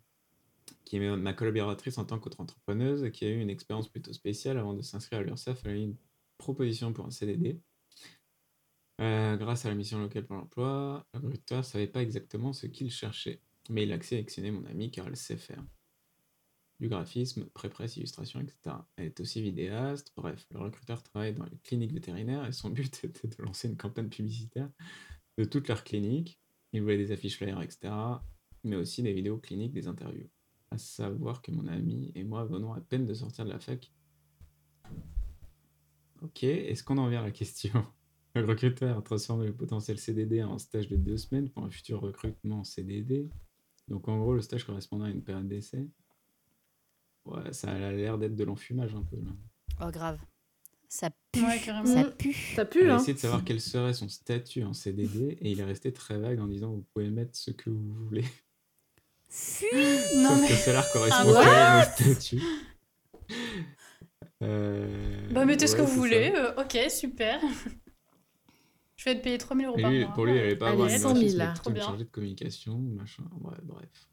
qui 0.86 0.98
est 0.98 1.16
ma- 1.16 1.34
collaboratrice 1.34 1.98
en 1.98 2.06
tant 2.06 2.20
qu'autre-entrepreneuse, 2.20 3.10
qui 3.12 3.26
a 3.26 3.30
eu 3.30 3.40
une 3.40 3.50
expérience 3.50 3.88
plutôt 3.88 4.14
spéciale 4.14 4.58
avant 4.58 4.74
de 4.74 4.82
s'inscrire 4.82 5.20
à 5.20 5.24
l'URSSAF. 5.24 5.62
Elle 5.66 5.72
a 5.72 5.76
eu 5.76 5.84
une 5.84 5.96
proposition 6.38 6.94
pour 6.94 7.06
un 7.06 7.12
CDD. 7.12 7.60
Euh, 9.00 9.36
grâce 9.38 9.66
à 9.66 9.70
la 9.70 9.76
mission 9.76 10.00
locale 10.00 10.26
pour 10.26 10.36
l'emploi, 10.36 11.06
le 11.14 11.20
recruteur 11.22 11.60
ne 11.60 11.64
savait 11.64 11.88
pas 11.88 12.04
exactement 12.04 12.54
ce 12.54 12.68
qu'il 12.68 12.92
cherchait, 12.92 13.40
mais 13.70 13.84
il 13.84 13.92
a 13.94 14.02
sélectionné 14.02 14.52
mon 14.52 14.64
ami 14.66 14.92
car 14.92 15.08
elle 15.08 15.16
sait 15.18 15.38
faire 15.38 15.64
du 16.82 16.90
graphisme, 16.90 17.46
pré-presse, 17.54 17.96
illustration, 17.98 18.42
etc. 18.42 18.76
Elle 18.96 19.06
est 19.06 19.20
aussi 19.20 19.40
vidéaste. 19.40 20.12
Bref, 20.16 20.48
le 20.50 20.60
recruteur 20.60 21.04
travaille 21.04 21.34
dans 21.34 21.46
les 21.46 21.58
cliniques 21.64 21.94
vétérinaires 21.94 22.46
et 22.48 22.52
son 22.52 22.72
but 22.72 23.00
était 23.04 23.28
de 23.28 23.44
lancer 23.44 23.70
une 23.70 23.78
campagne 23.78 24.10
publicitaire 24.10 24.68
de 25.38 25.44
toutes 25.44 25.68
leurs 25.68 25.84
cliniques. 25.84 26.40
Il 26.74 26.82
voulait 26.82 26.98
des 26.98 27.12
affiches 27.12 27.38
flyers, 27.38 27.62
etc. 27.62 27.94
Mais 28.64 28.76
aussi 28.76 29.04
des 29.04 29.14
vidéos 29.14 29.38
cliniques, 29.38 29.74
des 29.74 29.88
interviews. 29.88 30.28
À 30.72 30.80
savoir 30.80 31.44
que 31.44 31.52
mon 31.52 31.68
ami 31.68 32.12
et 32.16 32.24
moi 32.24 32.46
venons 32.46 32.74
à 32.74 32.82
peine 32.82 33.06
de 33.06 33.14
sortir 33.14 33.46
de 33.46 33.52
la 33.52 33.60
fac. 33.60 33.92
Ok, 36.24 36.44
est-ce 36.44 36.84
qu'on 36.84 36.98
en 36.98 37.10
vient 37.10 37.22
à 37.22 37.26
la 37.26 37.32
question? 37.32 37.86
Le 38.34 38.46
recruteur 38.46 38.98
a 38.98 39.02
transformé 39.02 39.46
le 39.46 39.54
potentiel 39.54 40.00
CDD 40.00 40.42
en 40.42 40.58
stage 40.58 40.88
de 40.88 40.96
deux 40.96 41.18
semaines 41.18 41.50
pour 41.50 41.66
un 41.66 41.70
futur 41.70 42.00
recrutement 42.00 42.62
en 42.62 42.64
CDD. 42.64 43.30
Donc 43.90 44.08
en 44.08 44.18
gros, 44.18 44.34
le 44.34 44.42
stage 44.42 44.64
correspondant 44.64 45.04
à 45.04 45.10
une 45.10 45.22
période 45.22 45.50
d'essai. 45.50 45.90
Ouais, 47.26 47.54
ça 47.54 47.72
a 47.72 47.92
l'air 47.92 48.18
d'être 48.18 48.36
de 48.36 48.44
l'enfumage 48.44 48.94
un 48.96 49.04
peu 49.04 49.18
là. 49.18 49.32
Oh, 49.88 49.92
grave. 49.92 50.20
Ça 50.90 51.10
pue. 51.32 51.42
Ouais, 51.44 51.60
carrément. 51.64 51.86
Ça 51.86 52.04
Mm. 52.04 52.12
pue. 52.18 52.34
Ça 52.34 52.64
Il 52.64 52.68
pue, 52.68 52.90
a 52.90 52.96
hein. 52.96 52.98
essayé 52.98 53.14
de 53.14 53.20
savoir 53.20 53.44
quel 53.46 53.62
serait 53.62 53.94
son 53.94 54.10
statut 54.10 54.64
en 54.64 54.74
CDD 54.74 55.38
et 55.40 55.52
il 55.52 55.60
est 55.60 55.64
resté 55.64 55.94
très 55.94 56.18
vague 56.18 56.40
en 56.40 56.48
disant 56.48 56.72
vous 56.72 56.86
pouvez 56.94 57.10
mettre 57.10 57.36
ce 57.38 57.52
que 57.52 57.70
vous 57.70 57.94
voulez. 58.06 58.26
Fuis. 59.30 59.68
Non, 60.18 60.30
Sauf 60.32 60.42
mais. 60.42 60.48
que 60.48 60.54
le 60.54 60.58
salaire 60.60 60.92
correspond 60.92 61.34
Ah, 61.38 61.86
quand 61.96 62.04
même 62.04 62.12
au 62.12 62.16
statut. 62.16 62.42
Euh, 64.42 65.30
Bah, 65.32 65.46
mettez 65.46 65.68
ce 65.68 65.76
que 65.76 65.82
vous 65.82 65.94
voulez. 65.94 66.32
ça. 66.32 66.38
euh, 66.58 66.64
ok, 66.64 66.92
super. 66.92 67.40
je 68.98 69.06
vais 69.06 69.12
être 69.12 69.22
payé 69.22 69.38
3000 69.38 69.68
euros 69.68 69.78
par 69.80 69.92
lui, 69.92 70.04
mois. 70.04 70.14
pour 70.14 70.26
lui, 70.26 70.34
il 70.34 70.38
n'allait 70.38 70.56
pas 70.56 70.70
avoir 70.72 70.88
Allez, 70.88 70.96
une 70.96 71.02
100 71.02 71.16
000 71.16 71.20
graphiste, 71.20 71.38
mais 71.38 71.46
là. 71.46 71.54
Trop 71.54 71.72
bien. 71.72 71.96
de 71.96 72.04
communication, 72.04 72.78
machin. 72.80 73.24
Ouais, 73.42 73.56
bref. 73.64 74.10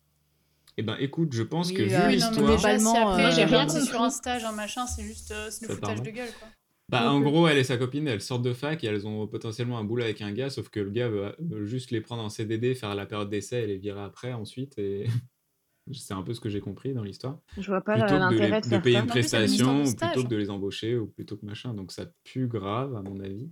Eh 0.78 0.82
ben, 0.82 0.96
écoute, 1.00 1.32
je 1.32 1.42
pense 1.42 1.70
Oui, 1.70 1.76
que 1.76 1.82
vu 1.82 1.88
euh, 1.92 1.92
Oui, 1.92 1.98
non, 1.98 2.06
mais 2.08 2.14
l'histoire, 2.14 2.56
déjà, 2.56 2.78
si 2.78 2.86
Globalement, 2.86 3.08
après, 3.08 3.24
euh, 3.24 3.30
j'ai 3.34 3.44
rien 3.44 3.66
compris. 3.66 3.84
sur 3.84 4.00
un 4.00 4.10
stage, 4.10 4.44
un 4.44 4.52
machin, 4.52 4.86
c'est 4.86 5.02
juste 5.02 5.32
euh, 5.32 5.50
c'est 5.50 5.66
le 5.66 5.68
Ça 5.70 5.74
foutage 5.74 6.02
de 6.02 6.10
gueule, 6.10 6.30
quoi. 6.38 6.48
Bah, 6.88 7.10
en 7.12 7.20
gros, 7.20 7.48
elle 7.48 7.58
et 7.58 7.64
sa 7.64 7.76
copine, 7.76 8.06
elles 8.08 8.22
sortent 8.22 8.42
de 8.44 8.54
fac 8.54 8.82
et 8.82 8.86
elles 8.86 9.06
ont 9.06 9.26
potentiellement 9.26 9.78
un 9.78 9.84
boulot 9.84 10.04
avec 10.04 10.22
un 10.22 10.32
gars, 10.32 10.48
sauf 10.50 10.68
que 10.70 10.80
le 10.80 10.90
gars 10.90 11.08
veut, 11.08 11.34
juste 11.66 11.90
les 11.90 12.00
prendre 12.00 12.22
en 12.22 12.28
CDD, 12.30 12.74
faire 12.74 12.94
la 12.94 13.04
période 13.06 13.28
d'essai 13.28 13.64
et 13.64 13.66
les 13.66 13.76
virer 13.76 14.00
après 14.00 14.32
ensuite. 14.32 14.78
Et 14.78 15.06
c'est 15.92 16.14
un 16.14 16.22
peu 16.22 16.32
ce 16.32 16.40
que 16.40 16.48
j'ai 16.48 16.60
compris 16.60 16.94
dans 16.94 17.02
l'histoire. 17.02 17.40
Je 17.58 17.66
vois 17.66 17.80
pas 17.82 17.94
Plutôt 17.94 18.14
que 18.14 18.14
de, 18.14 18.20
l'intérêt 18.20 18.46
les- 18.48 18.52
de, 18.52 18.64
de 18.64 18.68
faire 18.70 18.82
payer 18.82 18.94
ça. 18.96 19.00
une 19.02 19.06
Non, 19.06 19.10
prestation, 19.10 19.82
ou 19.82 19.94
plutôt 19.96 20.22
que 20.22 20.28
de 20.28 20.36
les 20.36 20.50
embaucher, 20.50 20.96
ou 20.96 21.08
plutôt 21.08 21.36
que 21.36 21.44
machin. 21.44 21.74
Donc 21.74 21.92
ça 21.92 22.06
pue 22.24 22.46
grave, 22.46 22.94
à 22.94 23.02
mon 23.02 23.20
avis. 23.20 23.50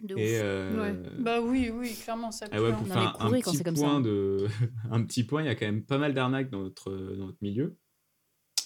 De 0.00 0.16
Et 0.16 0.40
euh, 0.40 0.94
Bah 1.18 1.40
oui, 1.42 1.70
oui, 1.72 1.94
clairement, 1.94 2.30
ça 2.30 2.46
ah 2.50 2.62
ouais, 2.62 2.72
pour 2.72 2.86
faire 2.86 2.96
un, 2.98 3.12
quand 3.18 3.30
petit 3.30 3.56
c'est 3.58 3.64
comme 3.64 3.76
ça, 3.76 3.84
point 3.84 3.96
hein. 3.96 4.00
de, 4.00 4.46
un 4.90 5.02
petit 5.04 5.24
point, 5.24 5.42
il 5.42 5.46
y 5.46 5.48
a 5.50 5.54
quand 5.54 5.66
même 5.66 5.82
pas 5.84 5.98
mal 5.98 6.14
d'arnaques 6.14 6.50
dans 6.50 6.62
notre, 6.62 6.90
dans 6.90 7.26
notre 7.26 7.38
milieu. 7.42 7.76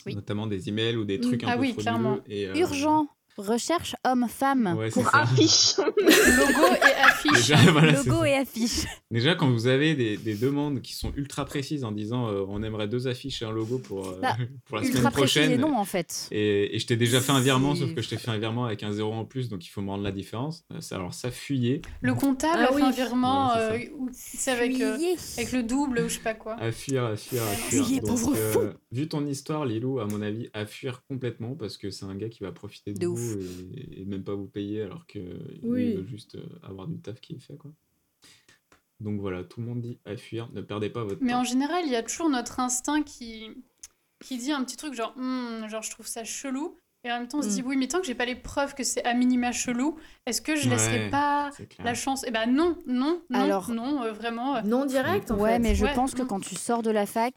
Oui. 0.07 0.15
Notamment 0.15 0.47
des 0.47 0.69
emails 0.69 0.97
ou 0.97 1.05
des 1.05 1.19
trucs 1.19 1.43
un 1.45 1.49
Ah 1.49 1.55
peu 1.55 1.63
oui, 1.63 1.73
frauduleux. 1.73 1.83
clairement. 1.83 2.19
Et, 2.27 2.47
euh, 2.47 2.55
Urgent. 2.55 3.09
Recherche 3.37 3.97
homme-femme. 4.05 4.75
Ouais, 4.79 4.91
Pour 4.91 5.05
ça. 5.11 5.23
affiche. 5.23 5.77
Logo 5.79 6.67
et 6.75 7.01
affiche. 7.03 7.33
Déjà, 7.33 7.57
voilà, 7.73 7.93
Logo 7.93 8.25
et 8.25 8.35
affiche. 8.35 8.85
Déjà, 9.11 9.35
quand 9.35 9.51
vous 9.51 9.67
avez 9.67 9.95
des, 9.95 10.17
des 10.17 10.35
demandes 10.35 10.81
qui 10.83 10.95
sont 10.95 11.13
ultra 11.17 11.45
précises 11.45 11.85
en 11.85 11.93
disant 11.93 12.29
euh, 12.29 12.45
on 12.49 12.63
aimerait 12.63 12.89
deux 12.89 13.09
affiches 13.09 13.43
et 13.43 13.45
un 13.45 13.51
logo 13.53 13.79
pour, 13.79 14.07
euh, 14.09 14.19
Bah, 14.23 14.37
pour 14.67 14.77
la 14.79 14.85
Ultra 14.85 14.99
semaine 15.01 15.13
précisé, 15.13 15.41
prochaine. 15.47 15.61
non, 15.61 15.77
en 15.77 15.85
fait. 15.85 16.29
Et, 16.31 16.77
et 16.77 16.79
je 16.79 16.87
t'ai 16.87 16.97
déjà 16.97 17.21
fait 17.21 17.33
un 17.33 17.41
virement, 17.41 17.75
sauf 17.75 17.93
que 17.95 18.03
je 18.03 18.09
t'ai 18.09 18.19
fait 18.19 18.31
un 18.31 18.39
virement 18.39 18.65
avec 18.67 18.83
un 18.83 18.93
zéro 18.93 19.13
en 19.13 19.25
plus, 19.25 19.49
donc 19.49 19.65
il 19.67 19.69
faut 19.71 19.81
me 19.83 19.91
rendre 19.91 20.05
la 20.05 20.13
différence. 20.13 20.65
Euh, 20.73 20.81
ça- 20.81 20.97
Alors 20.97 21.13
ça 21.15 21.31
fuyait. 21.31 21.83
Le 22.03 22.15
comptable 22.15 22.59
Ah 22.61 22.65
a 22.65 22.69
fait 22.69 22.75
oui. 22.77 22.83
un 22.83 22.91
virement, 22.91 23.49
Ouais, 23.55 23.59
euh, 23.61 23.69
avec, 23.71 24.81
euh, 24.81 24.97
avec 25.39 25.53
le 25.53 25.63
double 25.63 26.01
ou 26.01 26.09
je 26.09 26.15
sais 26.15 26.21
pas 26.21 26.35
quoi. 26.35 26.55
À 26.61 26.71
fuir, 26.73 27.05
à 27.05 27.17
fuir, 27.17 27.43
à 27.43 27.47
fuir. 27.47 27.85
Fuyez, 27.85 28.01
Donc, 28.01 28.11
pauvre 28.11 28.35
fou. 28.37 28.61
vu 28.93 29.09
ton 29.09 29.27
histoire, 29.27 29.65
Lilou, 29.67 29.99
à 29.99 30.07
mon 30.07 30.23
avis, 30.23 30.49
à 30.53 30.67
fuir 30.67 31.03
complètement 31.09 31.55
parce 31.57 31.77
que 31.77 31.91
c'est 31.91 32.05
un 32.05 32.15
gars 32.15 32.29
qui 32.29 32.43
va 32.45 32.53
profiter 32.53 32.93
de, 32.93 32.99
De 32.99 33.07
vous 33.07 33.15
ouf. 33.15 33.24
Et, 33.33 34.01
et 34.01 34.05
même 34.05 34.25
pas 34.25 34.35
vous 34.35 34.47
payer 34.47 34.83
alors 34.83 35.07
que 35.07 35.19
Oui. 35.63 35.91
il 35.91 35.97
veut 35.99 36.07
juste 36.07 36.35
euh, 36.37 36.47
avoir 36.63 36.87
du 36.89 36.99
taf 37.01 37.21
qui 37.21 37.35
est 37.35 37.39
fait. 37.39 37.57
Quoi. 37.57 37.73
Donc 39.01 39.21
voilà, 39.21 39.45
tout 39.45 39.61
le 39.61 39.67
monde 39.67 39.81
dit 39.81 39.99
à 40.05 40.17
fuir, 40.17 40.51
ne 40.53 40.61
perdez 40.61 40.89
pas 40.91 41.05
votre 41.05 41.23
Mais 41.23 41.33
temps. 41.33 41.41
en 41.41 41.45
général, 41.45 41.83
il 41.85 41.93
y 41.93 41.97
a 41.97 42.03
toujours 42.03 42.31
notre 42.31 42.61
instinct 42.61 43.03
qui, 43.03 43.51
qui 44.21 44.39
dit 44.39 44.53
un 44.53 44.65
petit 44.65 44.77
truc 44.77 44.95
genre, 44.95 45.15
Hmm, 45.17 45.67
genre 45.69 45.83
je 45.83 45.91
trouve 45.91 46.07
ça 46.07 46.25
chelou. 46.25 46.79
Et 47.07 47.13
en 47.13 47.19
même 47.19 47.29
temps, 47.29 47.39
on 47.39 47.43
se 47.43 47.49
dit, 47.49 47.63
Mm. 47.63 47.67
oui, 47.67 47.77
mais 47.77 47.87
tant 47.87 48.01
que 48.01 48.07
j'ai 48.07 48.15
pas 48.15 48.25
les 48.25 48.35
preuves 48.35 48.75
que 48.75 48.83
c'est 48.83 49.05
à 49.05 49.13
minima 49.13 49.53
chelou, 49.53 49.99
est-ce 50.25 50.41
que 50.41 50.57
je 50.57 50.71
laisserai 50.71 51.05
Ouais, 51.05 51.11
pas 51.11 51.51
la 51.85 51.93
chance? 51.95 52.25
Eh 52.27 52.31
ben 52.31 52.47
non, 52.47 52.79
non, 52.87 53.21
non, 53.29 53.39
Alors- 53.41 53.71
non, 53.71 54.03
euh, 54.03 54.13
vraiment. 54.13 54.57
euh, 54.57 54.63
Non 54.63 54.87
direct, 54.87 55.31
en 55.31 55.37
Ouais, 55.37 55.55
fait. 55.55 55.59
mais 55.59 55.75
je 55.75 55.85
Ouais, 55.85 55.95
pense 55.95 56.15
que 56.15 56.23
quand 56.23 56.41
tu 56.41 56.55
sors 56.55 56.81
de 56.83 56.91
la 56.91 57.05
fac, 57.05 57.35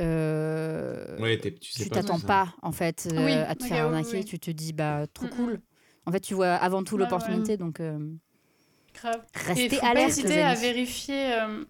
euh, 0.00 1.16
Ouais, 1.20 1.38
tu 1.38 1.70
sais 1.72 1.88
pas 1.88 1.96
t'attends 2.02 2.18
pas, 2.18 2.54
en 2.62 2.72
fait, 2.72 3.08
euh, 3.12 3.24
Oui, 3.24 3.32
à 3.32 3.54
te 3.54 3.62
faire 3.64 3.86
arnaquer. 3.86 4.18
oui. 4.18 4.24
Tu 4.24 4.38
te 4.40 4.50
dis, 4.50 4.72
bah, 4.72 5.06
trop 5.12 5.26
Mm, 5.26 5.28
mm. 5.28 5.32
cool. 5.36 5.60
En 6.06 6.12
fait, 6.12 6.20
tu 6.20 6.34
vois 6.34 6.54
avant 6.54 6.82
tout 6.82 6.96
Ouais, 6.96 7.02
l'opportunité, 7.02 7.56
donc 7.56 7.78
euh, 7.80 7.98
grave. 8.94 9.24
Et 9.34 9.46
restez 9.46 9.68
faut 9.70 9.80
pas 9.80 9.88
alerte. 9.88 10.10
hésiter 10.10 10.28
les 10.34 10.40
à 10.42 10.54
vérifier, 10.54 11.34
euh, 11.34 11.64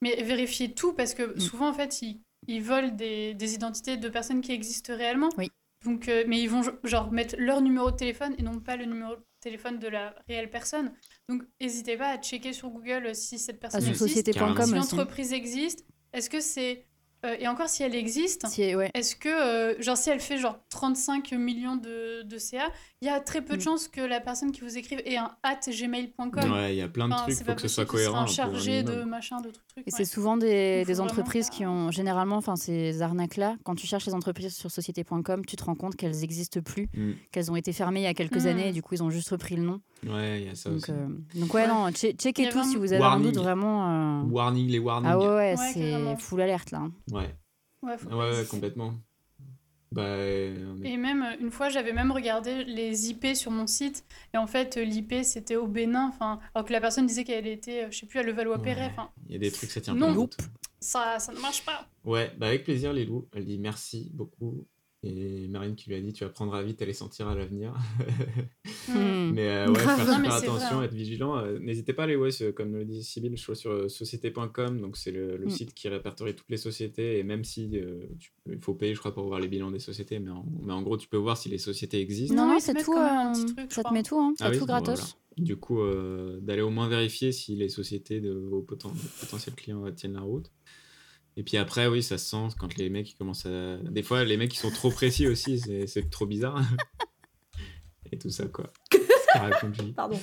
mais 0.00 0.22
vérifier 0.22 0.72
tout 0.74 0.92
parce 0.92 1.14
que 1.14 1.34
Mm. 1.36 1.40
souvent 1.40 1.68
en 1.70 1.74
fait 1.74 2.02
ils, 2.02 2.20
ils 2.46 2.62
volent 2.62 2.88
des, 2.88 3.34
des 3.34 3.54
identités 3.54 3.96
de 3.96 4.08
personnes 4.08 4.40
qui 4.40 4.52
existent 4.52 4.94
réellement. 4.96 5.28
Oui. 5.36 5.50
Donc, 5.84 6.08
euh, 6.08 6.24
mais 6.26 6.40
ils 6.40 6.48
vont 6.48 6.62
genre 6.82 7.12
mettre 7.12 7.34
leur 7.38 7.60
numéro 7.60 7.90
de 7.90 7.96
téléphone 7.96 8.34
et 8.38 8.42
non 8.42 8.58
pas 8.60 8.76
le 8.76 8.86
numéro 8.86 9.16
de 9.16 9.24
téléphone 9.40 9.78
de 9.78 9.88
la 9.88 10.14
réelle 10.26 10.50
personne. 10.50 10.92
Donc, 11.28 11.42
n'hésitez 11.60 11.96
pas 11.96 12.08
à 12.08 12.18
checker 12.18 12.52
sur 12.52 12.70
Google 12.70 13.14
si 13.14 13.38
cette 13.38 13.60
personne 13.60 13.82
Ah, 13.84 13.88
existe, 13.88 14.32
si 14.32 14.72
l'entreprise 14.72 15.32
existe. 15.32 15.84
Est-ce 16.12 16.30
que 16.30 16.40
c'est 16.40 16.86
euh, 17.24 17.36
et 17.40 17.48
encore 17.48 17.68
si 17.68 17.82
elle 17.82 17.94
existe, 17.94 18.46
Si, 18.48 18.74
ouais. 18.74 18.90
est-ce 18.94 19.16
que 19.16 19.28
euh, 19.28 19.80
genre 19.82 19.96
si 19.96 20.10
elle 20.10 20.20
fait 20.20 20.36
genre 20.38 20.58
35 20.70 21.32
millions 21.32 21.76
de, 21.76 22.22
de 22.22 22.38
CA, 22.38 22.68
il 23.00 23.06
y 23.06 23.10
a 23.10 23.20
très 23.20 23.42
peu 23.42 23.54
de 23.56 23.60
Mm. 23.60 23.64
chances 23.64 23.88
que 23.88 24.00
la 24.00 24.20
personne 24.20 24.52
qui 24.52 24.60
vous 24.60 24.76
écrive 24.78 25.00
ait 25.04 25.16
un 25.16 25.30
at 25.42 25.60
gmail.com. 25.70 26.52
Ouais, 26.52 26.74
il 26.74 26.78
y 26.78 26.82
a 26.82 26.88
plein 26.88 27.08
de 27.08 27.14
Enfin, 27.14 27.24
trucs, 27.24 27.34
c'est 27.36 27.44
faut 27.44 27.54
que 27.54 27.60
ce 27.62 27.68
soit 27.68 27.84
cohérent. 27.86 28.26
chargé 28.26 28.82
de 28.82 29.02
machin, 29.04 29.38
de 29.40 29.50
trucs. 29.50 29.66
trucs, 29.68 29.86
Et 29.88 29.90
ouais. 29.90 29.96
c'est 29.96 30.04
souvent 30.04 30.36
des, 30.36 30.84
des 30.84 31.00
entreprises 31.00 31.46
vraiment 31.48 31.56
qui 31.56 31.66
ont 31.66 31.90
généralement, 31.90 32.36
enfin 32.36 32.56
ces 32.56 33.02
arnaques-là, 33.02 33.56
quand 33.64 33.74
tu 33.74 33.86
cherches 33.86 34.06
les 34.06 34.14
entreprises 34.14 34.54
sur 34.54 34.70
société.com, 34.70 35.44
tu 35.46 35.56
te 35.56 35.64
rends 35.64 35.74
compte 35.74 35.96
qu'elles 35.96 36.16
n'existent 36.20 36.60
plus, 36.60 36.88
Mm. 36.94 37.12
qu'elles 37.32 37.50
ont 37.50 37.56
été 37.56 37.72
fermées 37.72 38.00
il 38.00 38.04
y 38.04 38.06
a 38.06 38.14
quelques 38.14 38.44
Mm. 38.44 38.48
années 38.48 38.68
et 38.68 38.72
du 38.72 38.82
coup 38.82 38.94
ils 38.94 39.02
ont 39.02 39.10
juste 39.10 39.30
repris 39.30 39.56
le 39.56 39.62
nom. 39.62 39.80
Ouais, 40.06 40.40
il 40.42 40.46
y 40.46 40.50
a 40.50 40.54
ça 40.54 40.70
Donc, 40.70 40.78
aussi. 40.78 40.90
euh, 40.92 41.08
donc 41.34 41.54
ouais, 41.54 41.66
non, 41.66 41.88
che- 41.90 42.14
checkez 42.16 42.48
tout 42.48 42.62
si 42.64 42.76
vous 42.76 42.92
avez 42.92 43.02
un 43.04 43.20
doute 43.20 43.36
vraiment. 43.36 44.20
euh, 44.22 44.22
Warning, 44.24 44.68
les 44.68 44.78
warnings. 44.78 45.10
Ah 45.10 45.18
ouais, 45.18 45.26
ouais, 45.26 45.54
Ouais, 45.58 45.70
c'est 45.72 46.16
full 46.18 46.40
alerte 46.40 46.70
là. 46.70 46.78
hein. 46.78 46.92
Ouais, 47.12 47.34
Ouais, 47.82 47.96
faut 47.98 48.08
complètement. 48.50 48.94
Bah, 49.92 50.02
est- 50.18 50.56
Et 50.82 50.96
même, 50.96 51.22
euh, 51.22 51.36
une 51.40 51.50
fois, 51.52 51.68
j'avais 51.68 51.92
même 51.92 52.10
regardé 52.10 52.64
les 52.64 53.10
IP 53.10 53.36
sur 53.36 53.52
mon 53.52 53.66
site. 53.68 54.04
Et 54.32 54.38
en 54.38 54.46
fait, 54.48 54.76
euh, 54.76 54.84
l'IP, 54.84 55.22
c'était 55.22 55.54
au 55.54 55.68
Bénin. 55.68 56.08
Enfin, 56.08 56.40
alors 56.54 56.66
que 56.66 56.72
la 56.72 56.80
personne 56.80 57.06
disait 57.06 57.22
qu'elle 57.22 57.46
était, 57.46 57.86
je 57.92 57.98
sais 57.98 58.06
plus, 58.06 58.18
à 58.18 58.24
Levallois-Perret. 58.24 58.90
Il 59.26 59.32
y 59.32 59.36
a 59.36 59.38
des 59.38 59.52
trucs, 59.52 59.70
ça 59.70 59.80
tient 59.80 59.94
Non. 59.94 60.26
pas. 60.26 60.36
ça, 60.80 61.18
ça 61.20 61.32
ne 61.32 61.38
marche 61.38 61.64
pas. 61.64 61.86
Ouais, 62.04 62.32
bah 62.38 62.48
avec 62.48 62.64
plaisir, 62.64 62.92
Lilou. 62.92 63.28
Elle 63.32 63.44
dit 63.46 63.58
merci 63.58 64.10
beaucoup. 64.12 64.66
Et 65.06 65.48
Marine 65.48 65.74
qui 65.74 65.90
lui 65.90 65.96
a 65.96 66.00
dit 66.00 66.12
tu 66.12 66.24
apprendras 66.24 66.62
vite 66.62 66.80
à 66.80 66.86
les 66.86 66.92
sentir 66.94 67.28
à 67.28 67.34
l'avenir. 67.34 67.74
Hmm. 68.88 69.30
Mais 69.34 69.48
euh, 69.48 69.68
ouais, 69.70 69.78
faire 69.78 70.14
super 70.14 70.34
attention, 70.34 70.76
vrai. 70.76 70.86
être 70.86 70.94
vigilant. 70.94 71.36
Euh, 71.36 71.58
N'hésitez 71.58 71.92
pas 71.92 72.02
à 72.02 72.04
aller, 72.06 72.16
ouais, 72.16 72.30
sur- 72.30 72.54
comme 72.54 72.74
le 72.74 72.84
dit 72.84 73.02
Sybille, 73.02 73.36
je 73.36 73.42
crois 73.42 73.54
sur 73.54 73.70
euh, 73.70 73.88
société.com, 73.88 74.80
donc 74.80 74.96
c'est 74.96 75.10
le, 75.10 75.36
le 75.36 75.46
Mm. 75.46 75.50
site 75.50 75.74
qui 75.74 75.88
répertorie 75.88 76.34
toutes 76.34 76.48
les 76.50 76.56
sociétés. 76.56 77.18
Et 77.18 77.22
même 77.22 77.44
si 77.44 77.70
euh, 77.78 78.00
tu 78.18 78.30
il 78.50 78.58
faut 78.62 78.74
payer, 78.74 78.94
je 78.94 78.98
crois, 79.00 79.12
pour 79.14 79.26
voir 79.26 79.40
les 79.40 79.48
bilans 79.48 79.70
des 79.70 79.78
sociétés, 79.78 80.18
mais 80.18 80.30
en, 80.30 80.44
mais 80.62 80.72
en 80.72 80.82
gros, 80.82 80.96
tu 80.96 81.08
peux 81.08 81.16
voir 81.16 81.36
si 81.36 81.48
les 81.48 81.58
sociétés 81.58 82.00
existent. 82.00 82.34
Non, 82.34 82.46
Non, 82.46 82.58
c'est 82.60 82.74
tout. 82.74 82.92
truc, 82.94 83.70
je 83.70 83.74
ça 83.74 83.82
te 83.84 83.92
met 83.92 84.02
tout, 84.02 84.18
hein. 84.18 84.34
Ah 84.40 84.44
c'est 84.46 84.50
oui, 84.52 84.58
tout 84.58 84.66
bon, 84.66 84.72
gratos. 84.72 85.16
Du 85.36 85.56
coup, 85.56 85.80
euh, 85.80 86.38
d'aller 86.40 86.62
au 86.62 86.70
moins 86.70 86.88
vérifier 86.88 87.32
si 87.32 87.56
les 87.56 87.68
sociétés 87.68 88.20
de 88.20 88.32
vos 88.32 88.62
poten- 88.62 88.94
potentiels 89.20 89.54
clients 89.56 89.84
tiennent 89.92 90.12
la 90.12 90.20
route. 90.20 90.50
Et 91.36 91.42
puis 91.42 91.56
après, 91.56 91.86
oui, 91.88 92.02
ça 92.02 92.16
se 92.18 92.26
sent 92.30 92.54
quand 92.58 92.76
les 92.76 92.88
mecs 92.90 93.10
ils 93.10 93.16
commencent 93.16 93.46
à. 93.46 93.76
Des 93.78 94.02
fois, 94.02 94.24
les 94.24 94.36
mecs 94.36 94.50
qui 94.52 94.58
sont 94.58 94.70
trop 94.70 94.90
précis 94.90 95.26
aussi, 95.26 95.60
c'est 95.86 96.10
trop 96.10 96.26
bizarre. 96.26 96.62
Et 98.12 98.18
tout 98.18 98.30
ça, 98.30 98.46
quoi. 98.46 98.70
Ce. 98.92 99.82
Pardon. 99.96 100.18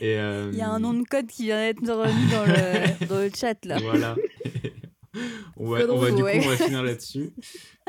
Et, 0.00 0.16
euh, 0.16 0.50
Il 0.52 0.58
y 0.58 0.62
a 0.62 0.70
un 0.70 0.78
nom 0.78 0.94
de 0.94 1.02
code 1.08 1.26
qui 1.26 1.44
vient 1.44 1.58
d'être 1.60 1.80
remis 1.80 2.30
dans 2.30 2.44
le, 2.46 3.06
dans 3.08 3.18
le 3.20 3.30
chat 3.34 3.64
là. 3.64 3.78
Voilà. 3.80 4.14
on 5.56 5.68
va, 5.70 5.80
on 5.90 5.96
va- 5.98 6.10
du 6.10 6.16
coup, 6.18 6.22
Ouais. 6.22 6.40
on 6.44 6.48
va 6.48 6.56
finir 6.56 6.82
là-dessus. 6.84 7.30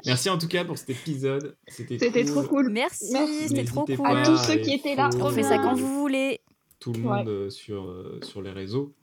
Merci 0.07 0.29
en 0.31 0.37
tout 0.39 0.47
cas 0.47 0.65
pour 0.65 0.77
cet 0.77 0.89
épisode. 0.89 1.55
C'était 1.67 1.97
cool. 2.23 2.25
trop 2.25 2.43
cool. 2.43 2.69
Merci, 2.71 3.13
c'était 3.47 3.65
trop 3.65 3.85
cool. 3.85 4.07
À 4.07 4.23
tous 4.25 4.37
ceux 4.37 4.55
qui 4.57 4.71
étaient 4.73 4.95
là. 4.95 5.09
On 5.19 5.29
fait 5.29 5.43
ça 5.43 5.57
quand 5.59 5.75
vous 5.75 5.99
voulez. 5.99 6.39
Tout 6.79 6.93
le 6.93 6.99
Ouais. 7.01 7.17
monde 7.17 7.27
euh, 7.27 7.49
sur, 7.49 7.83
euh, 7.83 8.19
sur 8.23 8.41
les 8.41 8.51
réseaux. 8.51 8.95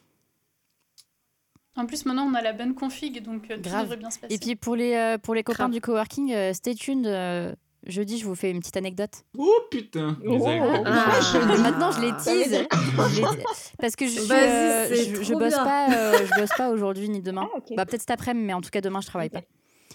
En 1.77 1.87
plus, 1.87 2.07
maintenant, 2.07 2.25
on 2.31 2.35
a 2.35 2.43
la 2.43 2.53
bonne 2.53 2.75
config, 2.75 3.23
donc 3.23 3.51
euh, 3.51 3.57
tout 3.57 3.63
devrait 3.63 3.97
bien 3.97 4.11
se 4.11 4.19
passer. 4.19 4.35
Et 4.35 4.39
puis 4.39 4.57
pour 4.57 4.77
les, 4.77 4.95
euh, 4.95 5.19
pour 5.19 5.35
les 5.35 5.43
copains 5.43 5.65
Grave. 5.65 5.73
du 5.73 5.81
coworking, 5.81 6.33
euh, 6.33 6.53
stay 6.53 6.75
tuned. 6.75 7.07
euh, 7.07 7.55
jeudi, 7.87 8.19
je 8.19 8.25
vous 8.25 8.35
fais 8.35 8.51
une 8.51 8.61
petite 8.61 8.77
anecdote. 8.77 9.11
Oh 9.39 9.53
putain 9.71 10.17
Oh. 10.27 10.45
Ah. 10.87 11.21
Et 11.35 11.59
maintenant, 11.61 11.93
je 11.93 12.01
les 12.01 12.11
tease. 12.13 12.49
dire- 12.51 12.67
Je 12.71 13.21
les- 13.21 13.43
Parce 13.79 13.95
que 13.95 14.07
je, 14.07 14.21
euh, 14.21 15.23
je, 15.23 15.33
bosse 15.35 15.55
bien. 15.55 15.65
pas, 15.65 15.87
euh, 15.95 16.19
je 16.27 16.41
bosse 16.41 16.51
pas 16.57 16.71
aujourd'hui 16.71 17.09
ni 17.09 17.21
demain. 17.21 17.47
Ah. 17.55 17.59
Bah 17.77 17.85
peut-être 17.87 18.01
cet 18.01 18.11
après-midi, 18.11 18.47
mais 18.47 18.55
en 18.55 18.61
tout 18.61 18.71
cas 18.71 18.81
demain 18.81 19.01
je 19.01 19.07
travaille 19.07 19.31
pas. 19.31 19.43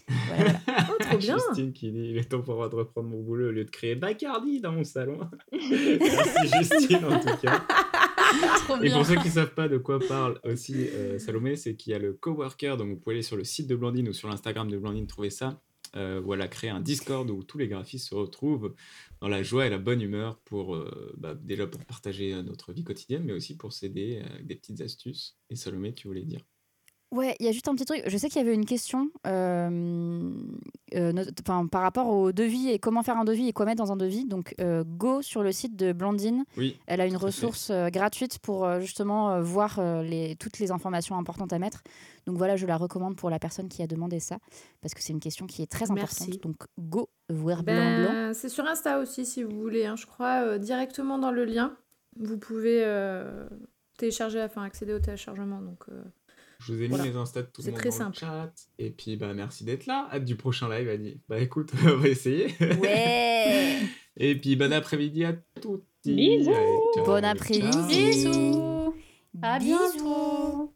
Voilà, 0.08 0.44
voilà. 0.66 0.80
Oh, 0.92 1.04
trop 1.04 1.18
bien. 1.18 1.38
Justine 1.38 1.74
qui 1.74 1.92
dit 1.92 2.10
il 2.12 2.18
est 2.18 2.30
temps 2.30 2.42
pour 2.42 2.56
moi 2.56 2.70
de 2.70 2.76
reprendre 2.76 3.10
mon 3.10 3.22
boulot 3.22 3.50
au 3.50 3.52
lieu 3.52 3.64
de 3.66 3.70
créer 3.70 3.96
Bacardi 3.96 4.60
dans 4.62 4.72
mon 4.72 4.84
salon. 4.84 5.20
Merci 5.52 6.48
Justine 6.80 7.06
en 7.06 7.20
tout 7.20 7.38
cas. 7.42 7.62
Et 8.84 8.90
pour 8.90 9.06
ceux 9.06 9.16
qui 9.16 9.28
ne 9.28 9.34
savent 9.34 9.54
pas 9.54 9.68
de 9.68 9.78
quoi 9.78 10.00
parle 10.00 10.40
aussi 10.44 10.76
euh, 10.76 11.20
Salomé, 11.20 11.56
c'est 11.56 11.76
qu'il 11.76 11.92
y 11.92 11.96
a 11.96 12.00
le 12.00 12.14
coworker, 12.14 12.78
donc 12.78 12.90
vous 12.90 12.96
pouvez 12.96 13.16
aller 13.16 13.24
sur 13.24 13.38
le 13.38 13.44
site 13.44 13.68
de 13.68 13.76
Blandine 13.76 14.10
ou 14.10 14.14
sur 14.14 14.30
l'Instagram 14.30 14.70
de 14.70 14.78
Blandine 14.78 15.08
trouver 15.08 15.30
ça. 15.30 15.62
Euh, 15.98 16.22
voilà, 16.24 16.48
créer 16.48 16.70
un 16.70 16.80
Discord 16.80 17.30
où 17.30 17.44
tous 17.44 17.58
les 17.58 17.68
graphistes 17.68 18.10
se 18.10 18.16
retrouvent 18.16 18.74
dans 19.20 19.28
la 19.28 19.44
joie 19.44 19.68
et 19.68 19.70
la 19.70 19.78
bonne 19.78 20.02
humeur 20.02 20.38
pour 20.46 20.76
euh, 20.76 21.14
bah, 21.18 21.36
déjà 21.36 21.68
pour 21.68 21.84
partager 21.84 22.34
euh, 22.34 22.44
notre 22.44 22.72
vie 22.72 22.84
quotidienne, 22.84 23.24
mais 23.26 23.34
aussi 23.34 23.58
pour 23.58 23.74
s'aider 23.74 24.22
euh, 24.24 24.34
avec 24.34 24.48
des 24.48 24.56
petites 24.56 24.82
astuces. 24.82 25.38
Et 25.50 25.56
Salomé, 25.56 25.94
tu 25.94 26.08
voulais 26.08 26.24
dire 26.24 26.42
Ouais, 27.12 27.36
il 27.42 27.46
y 27.46 27.50
a 27.50 27.52
juste 27.52 27.68
un 27.68 27.76
petit 27.76 27.84
truc. 27.84 28.04
Je 28.08 28.18
sais 28.18 28.30
qu'il 28.30 28.42
y 28.42 28.46
avait 28.46 28.54
une 28.54 28.66
question 28.66 29.10
euh, 29.28 30.32
euh, 30.96 31.14
par 31.70 31.82
rapport 31.82 32.08
au 32.08 32.32
devis 32.32 32.70
et 32.70 32.80
comment 32.80 33.04
faire 33.04 33.18
un 33.18 33.26
devis 33.26 33.50
et 33.50 33.54
quoi 33.54 33.66
mettre 33.66 33.84
dans 33.84 33.92
un 33.92 33.98
devis. 33.98 34.26
Donc, 34.26 34.56
euh, 34.62 34.86
go 34.86 35.22
sur 35.22 35.44
le 35.44 35.52
site 35.52 35.76
de 35.76 35.92
Blandine. 35.92 36.46
Oui. 36.56 36.78
Elle 36.88 37.02
a 37.02 37.06
une 37.06 37.18
ressource 37.18 37.70
euh, 37.70 37.90
gratuite 37.90 38.40
pour 38.40 38.64
euh, 38.66 38.80
justement 38.80 39.32
euh, 39.32 39.42
voir 39.42 39.80
euh, 39.80 40.04
les, 40.04 40.38
toutes 40.38 40.60
les 40.60 40.72
informations 40.72 41.18
importantes 41.18 41.52
à 41.52 41.60
mettre. 41.60 41.84
Donc 42.28 42.38
voilà, 42.38 42.56
je 42.56 42.66
la 42.66 42.78
recommande 42.78 43.18
pour 43.18 43.30
la 43.30 43.40
personne 43.40 43.68
qui 43.68 43.82
a 43.84 43.88
demandé 43.88 44.20
ça 44.22 44.38
parce 44.82 44.94
que 44.94 45.02
c'est 45.02 45.12
une 45.12 45.20
question 45.20 45.48
qui 45.48 45.64
est 45.64 45.72
très 45.72 45.92
importante. 45.92 46.28
Merci. 46.30 46.38
Donc 46.38 46.56
go 46.80 47.10
voir 47.30 47.64
blanc 47.64 47.76
blanc. 47.76 48.14
Ben, 48.14 48.34
c'est 48.34 48.48
sur 48.50 48.66
Insta 48.66 49.00
aussi, 49.00 49.26
si 49.26 49.44
vous 49.44 49.60
voulez. 49.60 49.86
hein. 49.86 49.96
Je 49.98 50.06
crois 50.06 50.44
euh, 50.44 50.58
directement 50.58 51.18
dans 51.18 51.32
le 51.32 51.44
lien. 51.44 51.76
Vous 52.18 52.38
pouvez 52.38 52.84
euh, 52.86 53.48
télécharger, 53.98 54.42
enfin 54.42 54.64
accéder 54.64 54.94
au 54.94 55.00
téléchargement. 55.00 55.62
Donc, 55.62 55.84
euh, 55.90 56.02
Je 56.64 56.74
vous 56.74 56.80
ai 56.80 56.84
mis 56.84 56.90
Voilà. 56.90 57.06
les 57.06 57.16
instas 57.16 57.42
de 57.42 57.48
tout 57.48 57.62
le 57.62 57.66
C'est 57.66 57.72
monde 57.72 57.80
très 57.80 57.90
dans 57.90 57.96
simple. 57.96 58.18
le 58.22 58.28
chat. 58.28 58.54
Et 58.78 58.90
puis, 58.92 59.16
bah, 59.18 59.34
merci 59.34 59.64
d'être 59.64 59.86
là. 59.88 60.08
Hâte 60.14 60.26
du 60.26 60.36
prochain 60.36 60.70
live, 60.70 60.88
Annie. 60.90 61.20
Bah, 61.28 61.40
écoute, 61.40 61.72
on 61.86 61.98
va 61.98 62.08
essayer. 62.08 62.54
Ouais. 62.82 63.78
Et 64.18 64.36
puis, 64.36 64.56
bon 64.56 64.72
après-midi 64.72 65.26
à 65.26 65.34
toutes. 65.62 65.86
Bisous. 66.06 66.52
Bon 67.06 67.24
après-midi. 67.24 67.78
Bisous. 67.88 68.94
À 69.42 69.58
Bisous. 69.60 69.78
bientôt. 69.94 70.74